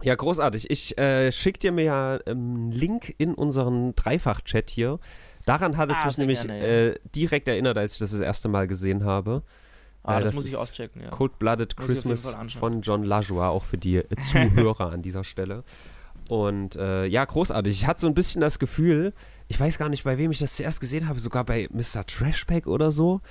ja, 0.01 0.15
großartig. 0.15 0.69
Ich 0.69 0.97
äh, 0.97 1.31
schicke 1.31 1.59
dir 1.59 1.71
mir 1.71 1.83
ja 1.83 2.19
einen 2.25 2.71
ähm, 2.71 2.71
Link 2.71 3.13
in 3.17 3.33
unseren 3.33 3.95
Dreifach-Chat 3.95 4.69
hier. 4.69 4.99
Daran 5.45 5.77
hat 5.77 5.91
es 5.91 5.97
ah, 6.01 6.07
mich 6.07 6.17
nämlich 6.17 6.41
gerne, 6.41 6.57
ja. 6.59 6.91
äh, 6.91 6.99
direkt 7.15 7.47
erinnert, 7.47 7.77
als 7.77 7.93
ich 7.93 7.99
das 7.99 8.11
das 8.11 8.21
erste 8.21 8.47
Mal 8.47 8.67
gesehen 8.67 9.03
habe. 9.03 9.43
Ah, 10.03 10.19
das, 10.19 10.29
das, 10.29 10.35
muss 10.35 10.45
ich 10.45 10.55
auschecken, 10.57 11.01
ja. 11.01 11.09
Cold 11.09 11.39
Blooded 11.39 11.77
Christmas 11.77 12.35
von 12.59 12.81
John 12.81 13.03
LaJoie, 13.03 13.47
auch 13.47 13.63
für 13.63 13.77
die 13.77 14.03
Zuhörer 14.19 14.91
an 14.91 15.01
dieser 15.01 15.23
Stelle. 15.23 15.63
Und 16.27 16.75
äh, 16.75 17.05
ja, 17.05 17.23
großartig. 17.23 17.73
Ich 17.73 17.87
hatte 17.87 18.01
so 18.01 18.07
ein 18.07 18.13
bisschen 18.13 18.41
das 18.41 18.59
Gefühl, 18.59 19.13
ich 19.47 19.59
weiß 19.59 19.77
gar 19.77 19.89
nicht, 19.89 20.03
bei 20.03 20.17
wem 20.17 20.31
ich 20.31 20.39
das 20.39 20.55
zuerst 20.55 20.81
gesehen 20.81 21.07
habe, 21.07 21.19
sogar 21.19 21.45
bei 21.45 21.69
Mr. 21.71 22.05
Trashback 22.05 22.67
oder 22.67 22.91
so, 22.91 23.21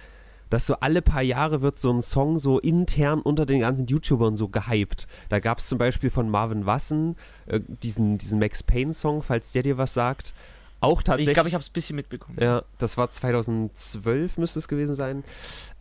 dass 0.53 0.67
so 0.67 0.75
alle 0.81 1.01
paar 1.01 1.23
Jahre 1.23 1.63
wird 1.63 1.79
so 1.79 1.91
ein 1.91 2.03
Song 2.03 2.39
so 2.39 2.59
intern 2.59 3.23
unter 3.23 3.47
den 3.47 3.61
ganzen 3.61 3.87
YouTubern 3.87 4.37
so 4.37 4.49
gehypt. 4.49 5.07
Da 5.31 5.41
gab 5.41 5.61
es 5.61 5.67
zum 5.67 5.79
Beispiel 5.79 6.11
von 6.11 6.29
Marvin 6.29 6.67
Wassen 6.67 7.17
äh, 7.47 7.61
diesen, 7.67 8.19
diesen 8.19 8.39
Max 8.39 8.63
Payne-Song, 8.63 9.23
falls 9.23 9.53
der 9.53 9.63
dir 9.63 9.79
was 9.79 9.95
sagt. 9.95 10.35
Auch 10.81 11.03
tatsächlich. 11.03 11.29
Ich 11.29 11.35
glaube, 11.35 11.49
ich 11.49 11.55
habe 11.55 11.63
es 11.63 11.71
ein 11.71 11.73
bisschen 11.73 11.97
mitbekommen. 11.97 12.37
Ja, 12.39 12.65
das 12.77 12.99
war 12.99 13.09
2012 13.09 14.37
müsste 14.37 14.59
es 14.59 14.69
gewesen 14.69 14.95
sein. 14.95 15.25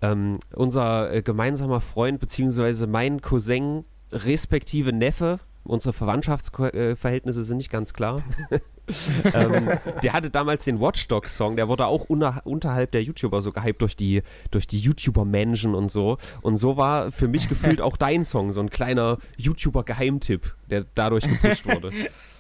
Ähm, 0.02 0.40
unser 0.54 1.12
äh, 1.12 1.22
gemeinsamer 1.22 1.82
Freund 1.82 2.22
beziehungsweise 2.22 2.88
mein 2.88 3.22
Cousin 3.22 3.84
respektive 4.14 4.94
Neffe, 4.94 5.42
unsere 5.64 5.94
Verwandtschaftsverhältnisse 5.94 7.44
sind 7.44 7.58
nicht 7.58 7.72
ganz 7.72 7.94
klar. 7.94 8.22
ähm, 9.34 9.70
der 10.04 10.14
hatte 10.14 10.30
damals 10.30 10.66
den 10.66 10.80
Watchdog 10.80 11.28
Song, 11.28 11.56
der 11.56 11.68
wurde 11.68 11.86
auch 11.86 12.06
unter, 12.06 12.42
unterhalb 12.46 12.92
der 12.92 13.04
YouTuber 13.04 13.42
so 13.42 13.52
gehypt 13.52 13.82
durch 13.82 13.96
die, 13.96 14.24
durch 14.50 14.68
die 14.68 14.80
YouTuber-Menschen 14.80 15.76
und 15.76 15.90
so. 15.90 16.18
Und 16.42 16.58
so 16.58 16.78
war 16.78 17.12
für 17.12 17.28
mich 17.28 17.48
gefühlt 17.48 17.82
auch 17.82 17.98
dein 17.98 18.26
Song 18.26 18.52
so 18.52 18.60
ein 18.60 18.70
kleiner 18.70 19.18
YouTuber-Geheimtipp, 19.38 20.56
der 20.70 20.86
dadurch 20.96 21.28
gepusht 21.28 21.66
wurde. 21.66 21.92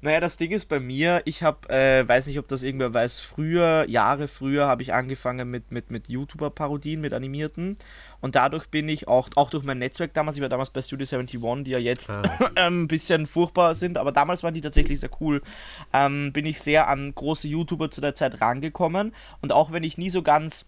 Naja, 0.00 0.20
das 0.20 0.36
Ding 0.36 0.52
ist 0.52 0.66
bei 0.66 0.80
mir, 0.80 1.22
ich 1.26 1.42
habe, 1.42 1.68
äh, 1.68 2.06
weiß 2.08 2.26
nicht, 2.26 2.38
ob 2.38 2.48
das 2.48 2.62
irgendwer 2.62 2.94
weiß, 2.94 3.20
früher, 3.20 3.88
Jahre 3.88 4.26
früher 4.26 4.66
habe 4.66 4.82
ich 4.82 4.94
angefangen 4.94 5.50
mit, 5.50 5.70
mit, 5.70 5.90
mit 5.90 6.08
YouTuber-Parodien, 6.08 7.00
mit 7.00 7.12
animierten. 7.12 7.76
Und 8.20 8.36
dadurch 8.36 8.68
bin 8.68 8.88
ich 8.88 9.06
auch, 9.06 9.28
auch 9.34 9.50
durch 9.50 9.64
mein 9.64 9.78
Netzwerk 9.78 10.14
damals, 10.14 10.36
ich 10.36 10.42
war 10.42 10.48
damals 10.48 10.70
bei 10.70 10.80
Studio 10.80 11.06
71, 11.06 11.64
die 11.64 11.70
ja 11.72 11.78
jetzt 11.78 12.10
ah. 12.10 12.22
ein 12.54 12.88
bisschen 12.88 13.26
furchtbar 13.26 13.74
sind, 13.74 13.98
aber 13.98 14.12
damals 14.12 14.42
waren 14.42 14.54
die 14.54 14.62
tatsächlich 14.62 15.00
sehr 15.00 15.10
cool, 15.20 15.42
ähm, 15.92 16.32
bin 16.32 16.46
ich 16.46 16.60
sehr 16.62 16.88
an 16.88 17.14
große 17.14 17.46
YouTuber 17.46 17.90
zu 17.90 18.00
der 18.00 18.14
Zeit 18.14 18.40
rangekommen. 18.40 19.14
Und 19.42 19.52
auch 19.52 19.72
wenn 19.72 19.82
ich 19.82 19.98
nie 19.98 20.10
so 20.10 20.22
ganz 20.22 20.66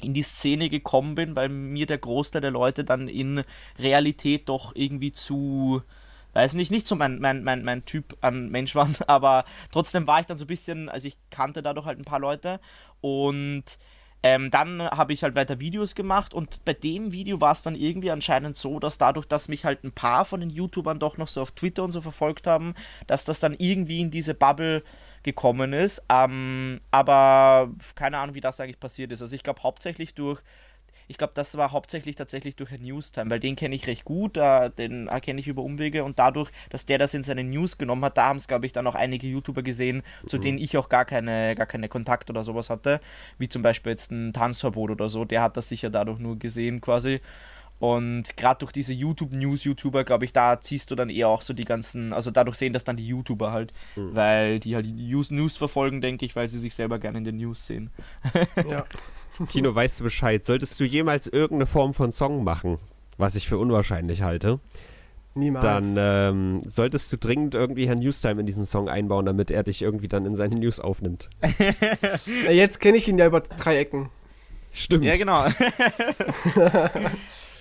in 0.00 0.14
die 0.14 0.22
Szene 0.22 0.68
gekommen 0.68 1.14
bin, 1.14 1.36
weil 1.36 1.48
mir 1.48 1.86
der 1.86 1.98
Großteil 1.98 2.42
der 2.42 2.50
Leute 2.50 2.84
dann 2.84 3.08
in 3.08 3.42
Realität 3.78 4.48
doch 4.48 4.72
irgendwie 4.74 5.12
zu 5.12 5.82
weiß 6.36 6.54
nicht, 6.54 6.70
nicht 6.70 6.86
so 6.86 6.94
mein, 6.96 7.18
mein, 7.18 7.42
mein, 7.42 7.64
mein 7.64 7.84
Typ 7.84 8.16
an 8.20 8.50
Mensch 8.50 8.74
waren, 8.74 8.94
aber 9.06 9.44
trotzdem 9.72 10.06
war 10.06 10.20
ich 10.20 10.26
dann 10.26 10.36
so 10.36 10.44
ein 10.44 10.48
bisschen, 10.48 10.88
also 10.88 11.08
ich 11.08 11.16
kannte 11.30 11.62
dadurch 11.62 11.86
halt 11.86 11.98
ein 11.98 12.04
paar 12.04 12.20
Leute 12.20 12.60
und 13.00 13.64
ähm, 14.22 14.50
dann 14.50 14.82
habe 14.82 15.12
ich 15.12 15.22
halt 15.22 15.34
weiter 15.34 15.60
Videos 15.60 15.94
gemacht 15.94 16.34
und 16.34 16.64
bei 16.64 16.72
dem 16.72 17.12
Video 17.12 17.40
war 17.40 17.52
es 17.52 17.62
dann 17.62 17.74
irgendwie 17.74 18.10
anscheinend 18.10 18.56
so, 18.56 18.80
dass 18.80 18.98
dadurch, 18.98 19.26
dass 19.26 19.48
mich 19.48 19.64
halt 19.64 19.84
ein 19.84 19.92
paar 19.92 20.24
von 20.24 20.40
den 20.40 20.50
YouTubern 20.50 20.98
doch 20.98 21.16
noch 21.16 21.28
so 21.28 21.42
auf 21.42 21.52
Twitter 21.52 21.84
und 21.84 21.92
so 21.92 22.00
verfolgt 22.00 22.46
haben, 22.46 22.74
dass 23.06 23.24
das 23.24 23.40
dann 23.40 23.54
irgendwie 23.56 24.00
in 24.00 24.10
diese 24.10 24.34
Bubble 24.34 24.82
gekommen 25.22 25.72
ist. 25.72 26.04
Ähm, 26.08 26.80
aber 26.90 27.70
keine 27.94 28.18
Ahnung, 28.18 28.34
wie 28.34 28.40
das 28.40 28.58
eigentlich 28.58 28.80
passiert 28.80 29.12
ist. 29.12 29.22
Also 29.22 29.36
ich 29.36 29.42
glaube 29.42 29.62
hauptsächlich 29.62 30.14
durch 30.14 30.42
ich 31.08 31.18
glaube, 31.18 31.32
das 31.34 31.56
war 31.56 31.72
hauptsächlich 31.72 32.16
tatsächlich 32.16 32.56
durch 32.56 32.70
Herrn 32.70 32.82
Newstime, 32.82 33.30
weil 33.30 33.40
den 33.40 33.56
kenne 33.56 33.74
ich 33.74 33.86
recht 33.86 34.04
gut, 34.04 34.36
äh, 34.36 34.70
den 34.70 35.08
erkenne 35.08 35.40
ich 35.40 35.48
über 35.48 35.62
Umwege 35.62 36.04
und 36.04 36.18
dadurch, 36.18 36.50
dass 36.70 36.86
der 36.86 36.98
das 36.98 37.14
in 37.14 37.22
seine 37.22 37.44
News 37.44 37.78
genommen 37.78 38.04
hat, 38.04 38.18
da 38.18 38.26
haben 38.26 38.36
es, 38.36 38.48
glaube 38.48 38.66
ich, 38.66 38.72
dann 38.72 38.86
auch 38.86 38.94
einige 38.94 39.26
YouTuber 39.26 39.62
gesehen, 39.62 40.02
zu 40.26 40.38
mhm. 40.38 40.42
denen 40.42 40.58
ich 40.58 40.76
auch 40.76 40.88
gar 40.88 41.04
keine, 41.04 41.54
gar 41.54 41.66
keine 41.66 41.88
Kontakt 41.88 42.30
oder 42.30 42.42
sowas 42.42 42.70
hatte, 42.70 43.00
wie 43.38 43.48
zum 43.48 43.62
Beispiel 43.62 43.92
jetzt 43.92 44.10
ein 44.10 44.32
Tanzverbot 44.32 44.90
oder 44.90 45.08
so, 45.08 45.24
der 45.24 45.42
hat 45.42 45.56
das 45.56 45.68
sicher 45.68 45.90
dadurch 45.90 46.18
nur 46.18 46.38
gesehen 46.38 46.80
quasi. 46.80 47.20
Und 47.78 48.38
gerade 48.38 48.60
durch 48.60 48.72
diese 48.72 48.94
YouTube-News-YouTuber, 48.94 50.04
glaube 50.04 50.24
ich, 50.24 50.32
da 50.32 50.60
ziehst 50.60 50.90
du 50.90 50.94
dann 50.94 51.10
eher 51.10 51.28
auch 51.28 51.42
so 51.42 51.52
die 51.52 51.66
ganzen, 51.66 52.14
also 52.14 52.30
dadurch 52.30 52.56
sehen 52.56 52.72
das 52.72 52.84
dann 52.84 52.96
die 52.96 53.06
YouTuber 53.06 53.52
halt, 53.52 53.74
mhm. 53.96 54.16
weil 54.16 54.60
die 54.60 54.74
halt 54.74 54.86
die 54.86 54.92
News, 54.92 55.30
News 55.30 55.58
verfolgen, 55.58 56.00
denke 56.00 56.24
ich, 56.24 56.34
weil 56.34 56.48
sie 56.48 56.58
sich 56.58 56.74
selber 56.74 56.98
gerne 56.98 57.18
in 57.18 57.24
den 57.24 57.36
News 57.36 57.66
sehen. 57.66 57.90
Ja. 58.68 58.86
Tino, 59.48 59.74
weißt 59.74 60.00
du 60.00 60.04
Bescheid? 60.04 60.44
Solltest 60.44 60.78
du 60.80 60.84
jemals 60.84 61.26
irgendeine 61.26 61.66
Form 61.66 61.94
von 61.94 62.12
Song 62.12 62.44
machen, 62.44 62.78
was 63.18 63.34
ich 63.34 63.48
für 63.48 63.58
unwahrscheinlich 63.58 64.22
halte, 64.22 64.60
Niemals. 65.34 65.64
dann 65.64 65.96
ähm, 65.98 66.60
solltest 66.66 67.12
du 67.12 67.18
dringend 67.18 67.54
irgendwie 67.54 67.86
Herrn 67.88 67.98
Newstime 67.98 68.40
in 68.40 68.46
diesen 68.46 68.64
Song 68.66 68.88
einbauen, 68.88 69.26
damit 69.26 69.50
er 69.50 69.62
dich 69.62 69.82
irgendwie 69.82 70.08
dann 70.08 70.24
in 70.26 70.36
seine 70.36 70.56
News 70.56 70.80
aufnimmt. 70.80 71.28
Jetzt 72.50 72.80
kenne 72.80 72.96
ich 72.96 73.08
ihn 73.08 73.18
ja 73.18 73.26
über 73.26 73.40
drei 73.40 73.78
Ecken. 73.78 74.08
Stimmt. 74.72 75.04
Ja, 75.04 75.16
genau. 75.16 75.46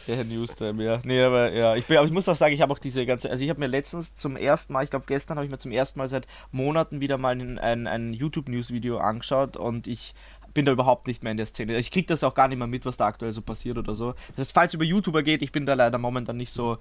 Der 0.08 0.18
Herr 0.18 0.24
Newstime, 0.24 0.84
ja. 0.84 1.00
Nee, 1.04 1.24
aber 1.24 1.52
ja, 1.52 1.76
ich, 1.76 1.88
bin, 1.88 1.98
aber 1.98 2.06
ich 2.06 2.14
muss 2.14 2.30
auch 2.30 2.36
sagen, 2.36 2.54
ich 2.54 2.62
habe 2.62 2.72
auch 2.72 2.78
diese 2.80 3.06
ganze, 3.08 3.30
also 3.30 3.44
ich 3.44 3.50
habe 3.50 3.60
mir 3.60 3.68
letztens 3.68 4.14
zum 4.14 4.36
ersten 4.36 4.74
Mal, 4.74 4.84
ich 4.84 4.92
glaube 4.92 5.06
gestern 5.08 5.38
habe 5.38 5.46
ich 5.46 5.52
mir 5.52 5.58
zum 5.58 5.72
ersten 5.72 5.98
Mal 5.98 6.08
seit 6.08 6.28
Monaten 6.52 7.02
wieder 7.02 7.18
mal 7.18 7.36
ein, 7.36 7.58
ein, 7.58 7.88
ein 7.88 8.14
YouTube-News-Video 8.14 9.00
angeschaut 9.00 9.58
und 9.58 9.88
ich 9.88 10.14
bin 10.56 10.66
da 10.66 10.72
überhaupt 10.72 11.06
nicht 11.06 11.22
mehr 11.22 11.32
in 11.32 11.38
der 11.38 11.46
Szene. 11.46 11.78
Ich 11.78 11.92
kriege 11.92 12.08
das 12.08 12.24
auch 12.24 12.34
gar 12.34 12.48
nicht 12.48 12.58
mehr 12.58 12.66
mit, 12.66 12.86
was 12.86 12.98
da 12.98 13.06
aktuell 13.06 13.32
so 13.32 13.44
passiert 13.44 13.78
oder 13.78 13.94
so. 13.94 14.14
Das 14.36 14.46
heißt, 14.46 14.54
falls 14.54 14.72
es 14.72 14.74
über 14.74 14.86
YouTuber 14.86 15.22
geht, 15.22 15.44
ich 15.44 15.52
bin 15.52 15.68
da 15.68 15.76
leider 15.76 16.00
momentan 16.00 16.38
nicht 16.38 16.52
so 16.52 16.80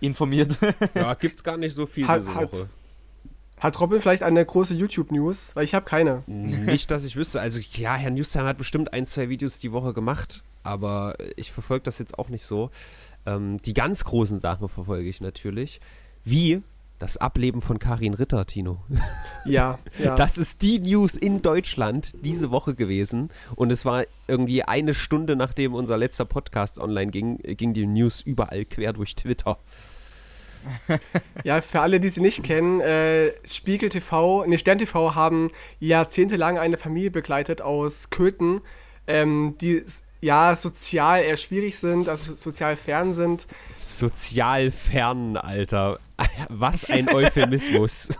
informiert. 0.00 0.56
Ja, 0.94 1.14
gibt's 1.14 1.44
gar 1.44 1.56
nicht 1.56 1.74
so 1.74 1.86
viel 1.86 2.08
hat, 2.08 2.20
diese 2.20 2.34
Woche. 2.34 2.68
Hat 3.58 3.78
Robin 3.78 4.00
vielleicht 4.00 4.22
eine 4.22 4.44
große 4.44 4.74
YouTube-News? 4.74 5.54
Weil 5.54 5.64
ich 5.64 5.74
habe 5.74 5.84
keine. 5.84 6.24
Nicht, 6.26 6.90
dass 6.90 7.04
ich 7.04 7.14
wüsste. 7.14 7.40
Also 7.40 7.60
ja, 7.74 7.94
Herr 7.94 8.10
Newstime 8.10 8.44
hat 8.44 8.56
bestimmt 8.56 8.92
ein, 8.94 9.04
zwei 9.04 9.28
Videos 9.28 9.58
die 9.58 9.70
Woche 9.70 9.92
gemacht, 9.92 10.42
aber 10.62 11.14
ich 11.36 11.52
verfolge 11.52 11.82
das 11.82 11.98
jetzt 11.98 12.18
auch 12.18 12.30
nicht 12.30 12.44
so. 12.44 12.70
Ähm, 13.26 13.60
die 13.62 13.74
ganz 13.74 14.04
großen 14.04 14.40
Sachen 14.40 14.68
verfolge 14.68 15.08
ich 15.08 15.20
natürlich. 15.20 15.80
Wie 16.24 16.62
das 17.00 17.16
Ableben 17.16 17.62
von 17.62 17.80
Karin 17.80 18.14
Ritter, 18.14 18.46
Tino. 18.46 18.84
Ja, 19.46 19.78
ja. 19.98 20.16
Das 20.16 20.36
ist 20.36 20.60
die 20.60 20.78
News 20.78 21.14
in 21.14 21.40
Deutschland 21.40 22.12
diese 22.22 22.50
Woche 22.50 22.74
gewesen. 22.74 23.30
Und 23.56 23.72
es 23.72 23.86
war 23.86 24.04
irgendwie 24.28 24.62
eine 24.62 24.92
Stunde, 24.92 25.34
nachdem 25.34 25.72
unser 25.74 25.96
letzter 25.96 26.26
Podcast 26.26 26.78
online 26.78 27.10
ging, 27.10 27.38
ging 27.38 27.72
die 27.72 27.86
News 27.86 28.20
überall 28.20 28.66
quer 28.66 28.92
durch 28.92 29.16
Twitter. 29.16 29.58
Ja, 31.42 31.62
für 31.62 31.80
alle, 31.80 32.00
die 32.00 32.10
sie 32.10 32.20
nicht 32.20 32.42
kennen, 32.42 32.82
äh, 32.82 33.32
Spiegel 33.50 33.88
TV, 33.88 34.44
ne, 34.44 34.58
Stern 34.58 34.76
TV 34.76 35.14
haben 35.14 35.50
jahrzehntelang 35.78 36.58
eine 36.58 36.76
Familie 36.76 37.10
begleitet 37.10 37.62
aus 37.62 38.10
Köthen, 38.10 38.60
ähm, 39.06 39.54
die 39.58 39.82
ja 40.20 40.54
sozial 40.54 41.22
eher 41.22 41.38
schwierig 41.38 41.78
sind, 41.78 42.10
also 42.10 42.36
sozial 42.36 42.76
fern 42.76 43.14
sind. 43.14 43.46
Sozial 43.78 44.70
fern, 44.70 45.38
Alter. 45.38 45.98
Was 46.48 46.84
ein 46.84 47.08
Euphemismus. 47.08 48.10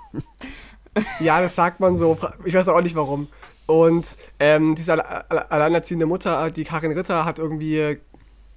ja, 1.20 1.40
das 1.40 1.54
sagt 1.54 1.80
man 1.80 1.96
so. 1.96 2.18
Ich 2.44 2.54
weiß 2.54 2.68
auch 2.68 2.80
nicht 2.80 2.96
warum. 2.96 3.28
Und 3.66 4.16
ähm, 4.40 4.74
diese 4.74 5.04
alleinerziehende 5.30 6.06
Mutter, 6.06 6.50
die 6.50 6.64
Karin 6.64 6.92
Ritter, 6.92 7.24
hat 7.24 7.38
irgendwie 7.38 7.98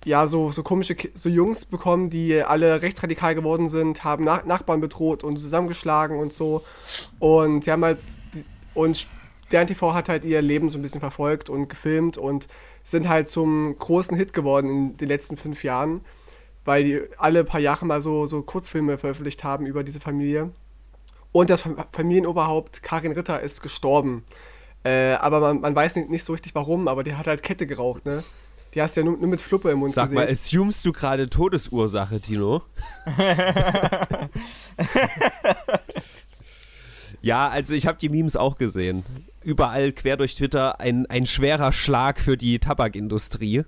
ja 0.05 0.27
so, 0.27 0.51
so 0.51 0.63
komische 0.63 0.95
so 1.13 1.29
Jungs 1.29 1.65
bekommen, 1.65 2.09
die 2.09 2.41
alle 2.41 2.81
rechtsradikal 2.81 3.35
geworden 3.35 3.69
sind, 3.69 4.03
haben 4.03 4.23
Nach 4.23 4.43
Nachbarn 4.45 4.81
bedroht 4.81 5.23
und 5.23 5.37
zusammengeschlagen 5.37 6.19
und 6.19 6.33
so. 6.33 6.63
Und 7.19 7.63
sie 7.63 7.71
haben 7.71 7.85
halt 7.85 7.99
und 8.73 9.07
Stern 9.47 9.67
TV 9.67 9.93
hat 9.93 10.09
halt 10.09 10.25
ihr 10.25 10.41
Leben 10.41 10.69
so 10.69 10.79
ein 10.79 10.81
bisschen 10.81 10.99
verfolgt 10.99 11.49
und 11.49 11.69
gefilmt 11.69 12.17
und 12.17 12.47
sind 12.83 13.07
halt 13.07 13.27
zum 13.27 13.77
großen 13.77 14.17
Hit 14.17 14.33
geworden 14.33 14.69
in 14.69 14.97
den 14.97 15.07
letzten 15.07 15.37
fünf 15.37 15.63
Jahren 15.63 16.01
weil 16.65 16.83
die 16.83 17.01
alle 17.17 17.43
paar 17.43 17.59
Jahre 17.59 17.85
mal 17.85 18.01
so, 18.01 18.25
so 18.25 18.41
Kurzfilme 18.41 18.97
veröffentlicht 18.97 19.43
haben 19.43 19.65
über 19.65 19.83
diese 19.83 19.99
Familie. 19.99 20.51
Und 21.31 21.49
das 21.49 21.67
Familienoberhaupt 21.91 22.83
Karin 22.83 23.11
Ritter 23.11 23.41
ist 23.41 23.61
gestorben. 23.61 24.23
Äh, 24.83 25.13
aber 25.13 25.39
man, 25.39 25.61
man 25.61 25.75
weiß 25.75 25.95
nicht, 25.95 26.09
nicht, 26.09 26.23
so 26.23 26.33
richtig 26.33 26.53
warum, 26.55 26.87
aber 26.87 27.03
die 27.03 27.15
hat 27.15 27.27
halt 27.27 27.41
Kette 27.41 27.65
geraucht, 27.65 28.05
ne? 28.05 28.23
Die 28.73 28.81
hast 28.81 28.97
du 28.97 29.01
ja 29.01 29.05
nur, 29.05 29.17
nur 29.17 29.29
mit 29.29 29.39
Fluppe 29.41 29.69
im 29.71 29.79
Mund 29.79 29.91
Sag 29.91 30.05
gesehen. 30.05 30.17
Sag 30.17 30.25
mal, 30.25 30.31
assumst 30.31 30.85
du 30.85 30.91
gerade 30.91 31.29
Todesursache, 31.29 32.19
Tino? 32.21 32.63
ja, 37.21 37.47
also 37.49 37.75
ich 37.75 37.85
habe 37.87 37.97
die 37.99 38.09
Memes 38.09 38.35
auch 38.35 38.57
gesehen. 38.57 39.05
Überall 39.43 39.91
quer 39.91 40.17
durch 40.17 40.35
Twitter 40.35 40.79
ein, 40.79 41.05
ein 41.05 41.27
schwerer 41.27 41.71
Schlag 41.71 42.19
für 42.19 42.35
die 42.35 42.57
Tabakindustrie. 42.59 43.63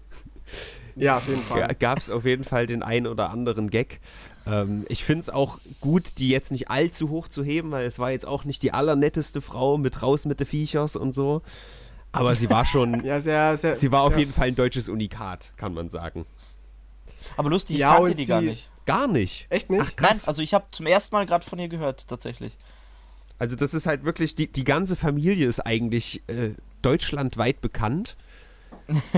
Ja, 0.96 1.18
auf 1.18 1.28
jeden 1.28 1.44
Fall. 1.44 1.75
Gab 1.75 2.00
es 2.00 2.10
auf 2.10 2.25
jeden 2.25 2.44
Fall 2.44 2.68
den 2.68 2.84
einen 2.84 3.08
oder 3.08 3.30
anderen 3.30 3.70
Gag. 3.70 4.00
Ähm, 4.48 4.86
ich 4.90 5.04
finde 5.04 5.22
es 5.22 5.30
auch 5.30 5.60
gut, 5.82 6.18
die 6.20 6.30
jetzt 6.30 6.52
nicht 6.52 6.70
allzu 6.70 7.10
hoch 7.10 7.28
zu 7.28 7.44
heben, 7.44 7.72
weil 7.72 7.86
es 7.86 8.00
war 8.00 8.12
jetzt 8.12 8.25
auch 8.25 8.44
nicht 8.44 8.64
die 8.64 8.72
allernetteste 8.72 9.42
Frau 9.42 9.78
mit 9.78 10.02
raus 10.02 10.25
mit 10.25 10.40
den 10.40 10.48
Viechers 10.48 10.96
und 10.96 11.14
so. 11.14 11.42
Aber 12.12 12.36
sie 12.36 12.50
war 12.50 12.66
schon. 12.66 13.04
ja, 13.04 13.20
sehr, 13.20 13.58
sehr. 13.58 13.75
Sie 13.75 13.92
war 13.92 14.04
auf 14.04 14.18
jeden 14.18 14.32
Fall 14.32 14.48
ein 14.48 14.56
deutsches 14.56 14.88
Unikat, 14.88 15.52
kann 15.58 15.74
man 15.74 15.90
sagen. 15.90 16.25
Aber 17.36 17.50
lustig, 17.50 17.75
ich 17.75 17.82
ja, 17.82 17.96
kannte 17.96 18.16
die 18.16 18.25
gar 18.25 18.42
nicht. 18.42 18.70
Gar 18.86 19.08
nicht. 19.08 19.48
Echt 19.50 19.70
nicht? 19.70 19.82
Ach, 19.84 19.96
krass. 19.96 20.22
Nein, 20.22 20.28
also 20.28 20.42
ich 20.42 20.54
habe 20.54 20.66
zum 20.72 20.86
ersten 20.86 21.16
Mal 21.16 21.25
gerade 21.25 21.46
von 21.46 21.58
ihr 21.60 21.68
gehört, 21.68 22.08
tatsächlich. 22.08 22.56
Also 23.38 23.56
das 23.56 23.74
ist 23.74 23.88
halt 23.88 24.06
wirklich, 24.06 24.36
die, 24.36 24.48
die 24.48 24.64
ganze 24.64 24.96
Familie 24.96 25.48
ist 25.48 25.60
eigentlich 25.60 26.22
äh, 26.28 26.52
deutschlandweit 26.82 27.62
bekannt. 27.62 28.16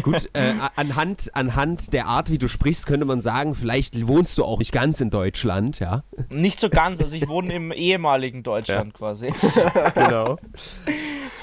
Gut, 0.02 0.30
äh, 0.34 0.54
anhand, 0.76 1.36
anhand 1.36 1.94
der 1.94 2.06
Art, 2.06 2.30
wie 2.30 2.38
du 2.38 2.48
sprichst, 2.48 2.86
könnte 2.86 3.06
man 3.06 3.22
sagen, 3.22 3.56
vielleicht 3.56 4.08
wohnst 4.08 4.38
du 4.38 4.46
auch 4.46 4.60
nicht 4.60 4.72
ganz 4.72 5.02
in 5.02 5.10
Deutschland, 5.10 5.80
ja? 5.80 6.04
Nicht 6.30 6.60
so 6.60 6.70
ganz, 6.70 7.02
also 7.02 7.16
ich 7.16 7.28
wohne 7.28 7.54
im 7.54 7.72
ehemaligen 7.72 8.44
Deutschland 8.44 8.94
ja. 8.94 8.98
quasi. 8.98 9.34
genau. 9.94 10.38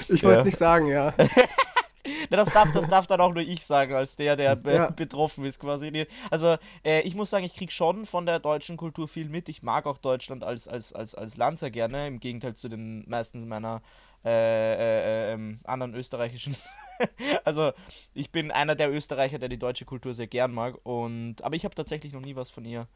Ich 0.08 0.22
wollte 0.22 0.38
es 0.38 0.38
ja. 0.38 0.44
nicht 0.44 0.58
sagen, 0.58 0.86
ja. 0.88 1.14
Na, 2.30 2.36
das, 2.36 2.52
darf, 2.52 2.70
das 2.72 2.88
darf 2.88 3.06
dann 3.06 3.20
auch 3.20 3.32
nur 3.32 3.42
ich 3.42 3.64
sagen, 3.64 3.94
als 3.94 4.16
der, 4.16 4.36
der 4.36 4.56
be 4.56 4.74
ja. 4.74 4.90
betroffen 4.90 5.44
ist 5.44 5.58
quasi. 5.58 6.06
Also 6.30 6.56
äh, 6.84 7.00
ich 7.00 7.14
muss 7.14 7.30
sagen, 7.30 7.44
ich 7.44 7.54
kriege 7.54 7.72
schon 7.72 8.04
von 8.04 8.26
der 8.26 8.40
deutschen 8.40 8.76
Kultur 8.76 9.08
viel 9.08 9.28
mit. 9.28 9.48
Ich 9.48 9.62
mag 9.62 9.86
auch 9.86 9.98
Deutschland 9.98 10.44
als, 10.44 10.68
als, 10.68 10.92
als, 10.92 11.14
als 11.14 11.36
Land 11.36 11.58
sehr 11.58 11.70
gerne, 11.70 12.06
im 12.06 12.20
Gegenteil 12.20 12.54
zu 12.54 12.68
den 12.68 13.08
meisten 13.08 13.46
meiner 13.48 13.80
äh, 14.24 14.30
äh, 14.30 15.32
ähm, 15.32 15.60
anderen 15.64 15.94
österreichischen 15.94 16.56
also 17.44 17.72
ich 18.14 18.30
bin 18.30 18.50
einer 18.50 18.74
der 18.74 18.92
Österreicher, 18.92 19.38
der 19.38 19.48
die 19.48 19.58
deutsche 19.58 19.84
Kultur 19.84 20.14
sehr 20.14 20.26
gern 20.26 20.52
mag. 20.52 20.76
Und, 20.84 21.42
aber 21.42 21.56
ich 21.56 21.64
habe 21.64 21.74
tatsächlich 21.74 22.12
noch 22.12 22.20
nie 22.20 22.36
was 22.36 22.50
von 22.50 22.64
ihr 22.64 22.86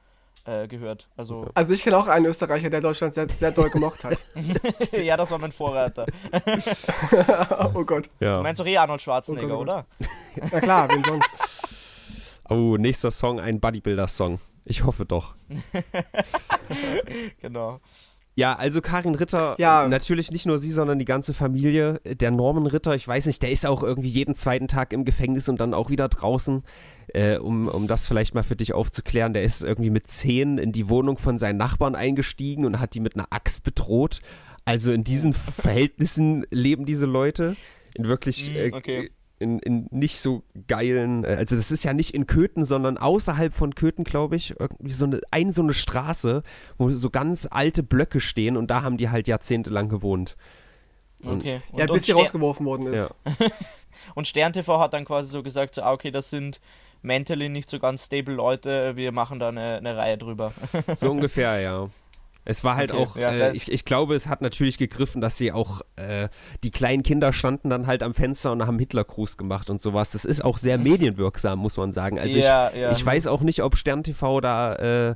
äh, 0.44 0.68
gehört. 0.68 1.08
Also, 1.16 1.49
also 1.54 1.75
ich 1.75 1.82
kenne 1.82 1.99
auch 1.99 2.06
einen 2.06 2.26
Österreicher, 2.26 2.70
der 2.70 2.80
Deutschland 2.80 3.14
sehr, 3.14 3.28
sehr 3.28 3.50
doll 3.50 3.70
gemocht 3.70 4.04
hat. 4.04 4.18
ja, 4.92 5.16
das 5.16 5.30
war 5.30 5.38
mein 5.38 5.52
Vorreiter. 5.52 6.06
oh 7.75 7.85
Gott. 7.85 8.08
Ja. 8.20 8.38
Du 8.38 8.42
meinst 8.42 8.61
doch 8.61 8.66
eh 8.66 8.76
Arnold 8.76 9.02
Schwarzenegger, 9.02 9.58
oh 9.58 9.64
Gott, 9.64 9.87
oh 10.38 10.42
oder? 10.42 10.49
Na 10.52 10.61
klar, 10.61 10.88
wen 10.90 11.04
sonst? 11.04 11.30
Oh, 12.49 12.76
nächster 12.78 13.11
Song, 13.11 13.40
ein 13.40 13.61
Bodybuilder-Song. 13.61 14.40
Ich 14.64 14.85
hoffe 14.85 15.04
doch. 15.04 15.35
genau. 17.40 17.80
Ja, 18.38 18.54
also 18.54 18.80
Karin 18.80 19.16
Ritter, 19.16 19.57
ja. 19.59 19.88
natürlich 19.88 20.30
nicht 20.30 20.47
nur 20.47 20.61
sie, 20.61 20.71
sondern 20.71 21.00
die 21.00 21.04
ganze 21.04 21.35
Familie. 21.35 22.00
Der 22.04 22.30
Norman 22.30 22.68
Ritter, 22.68 22.95
ich 22.95 23.09
weiß 23.09 23.26
nicht, 23.26 23.42
der 23.42 23.50
ist 23.50 23.66
auch 23.66 23.83
irgendwie 23.83 24.11
jeden 24.11 24.37
zweiten 24.37 24.68
Tag 24.68 24.92
im 24.92 25.04
Gefängnis 25.04 25.49
und 25.49 25.59
dann 25.59 25.75
auch 25.75 25.90
wieder 25.90 26.09
draußen. 26.09 26.62
Äh, 27.09 27.38
um, 27.38 27.66
um 27.66 27.88
das 27.88 28.07
vielleicht 28.07 28.37
mal 28.37 28.45
für 28.45 28.54
dich 28.54 28.75
aufzuklären, 28.75 29.33
der 29.33 29.42
ist 29.42 29.64
irgendwie 29.64 29.90
mit 29.90 30.07
zehn 30.07 30.59
in 30.59 30.71
die 30.71 30.88
Wohnung 30.88 31.18
von 31.18 31.40
seinen 31.40 31.57
Nachbarn 31.57 31.97
eingestiegen 31.97 32.64
und 32.64 32.78
hat 32.78 32.95
die 32.95 33.00
mit 33.00 33.16
einer 33.16 33.26
Axt 33.30 33.64
bedroht. 33.64 34.21
Also 34.64 34.92
in 34.92 35.02
diesen 35.02 35.33
Verhältnissen 35.33 36.47
leben 36.50 36.87
diese 36.87 37.07
Leute. 37.07 37.57
In 37.97 38.04
wirklich 38.04 38.52
mm, 38.52 38.73
okay 38.73 39.11
in, 39.38 39.59
in 39.61 39.87
nicht 39.90 40.21
so 40.21 40.42
geilen, 40.66 41.25
äh, 41.25 41.37
also 41.38 41.57
das 41.57 41.71
ist 41.71 41.85
ja 41.85 41.92
nicht 41.92 42.14
in 42.14 42.26
Köthen, 42.26 42.64
sondern 42.64 42.99
außerhalb 42.99 43.54
von 43.54 43.75
Köthen, 43.75 44.04
glaube 44.04 44.37
ich, 44.37 44.59
irgendwie 44.59 44.92
so 44.92 45.04
eine, 45.04 45.21
ein, 45.30 45.52
so 45.52 45.62
eine 45.62 45.75
Straße, 45.75 46.42
wo 46.76 46.90
so 46.90 47.11
ganz 47.11 47.49
alte 47.50 47.83
Blöcke 47.83 48.21
stehen 48.21 48.57
und 48.57 48.68
da 48.68 48.83
haben 48.83 48.97
die 48.97 49.11
halt 49.11 49.28
jahrzehntelang 49.28 49.88
gewohnt. 49.88 50.37
Okay. 51.25 51.61
Und, 51.73 51.78
ja, 51.78 51.87
bis 51.87 52.07
sie 52.07 52.12
rausgeworfen 52.12 52.64
worden 52.66 52.92
ist. 52.92 53.14
Ja. 53.26 53.47
und 54.14 54.28
Stern 54.28 54.52
TV 54.52 54.78
hat 54.78 54.95
dann 54.95 55.04
quasi 55.04 55.30
so 55.30 55.42
gesagt, 55.42 55.75
so, 55.75 55.83
ah, 55.83 55.92
okay, 55.92 56.11
das 56.11 56.30
sind 56.30 56.61
mentally 57.02 57.49
nicht 57.49 57.71
so 57.71 57.78
ganz 57.78 58.07
stable 58.07 58.35
Leute, 58.35 58.97
wir 58.97 59.12
machen 59.12 59.38
da 59.38 59.49
eine, 59.49 59.76
eine 59.76 59.97
Reihe 59.97 60.18
drüber. 60.18 60.52
so 60.97 61.11
ungefähr, 61.12 61.61
ja. 61.61 61.88
Es 62.48 62.64
war 62.64 62.76
halt 62.76 62.92
okay, 62.92 63.02
auch, 63.02 63.16
ja, 63.18 63.30
äh, 63.30 63.52
ich, 63.52 63.70
ich 63.70 63.84
glaube, 63.84 64.14
es 64.14 64.26
hat 64.26 64.40
natürlich 64.40 64.78
gegriffen, 64.78 65.20
dass 65.20 65.36
sie 65.36 65.52
auch, 65.52 65.82
äh, 65.96 66.30
die 66.62 66.70
kleinen 66.70 67.02
Kinder 67.02 67.34
standen 67.34 67.68
dann 67.68 67.86
halt 67.86 68.02
am 68.02 68.14
Fenster 68.14 68.52
und 68.52 68.66
haben 68.66 68.78
Hitlergruß 68.78 69.36
gemacht 69.36 69.68
und 69.68 69.82
sowas. 69.82 70.12
Das 70.12 70.24
ist 70.24 70.42
auch 70.42 70.56
sehr 70.56 70.78
medienwirksam, 70.78 71.58
muss 71.58 71.76
man 71.76 71.92
sagen. 71.92 72.18
Also 72.18 72.38
ja, 72.38 72.70
ich, 72.70 72.76
ja. 72.76 72.90
ich 72.90 73.04
weiß 73.04 73.26
auch 73.26 73.42
nicht, 73.42 73.62
ob 73.62 73.76
Stern 73.76 74.02
TV 74.02 74.40
da 74.40 74.76
äh, 74.76 75.14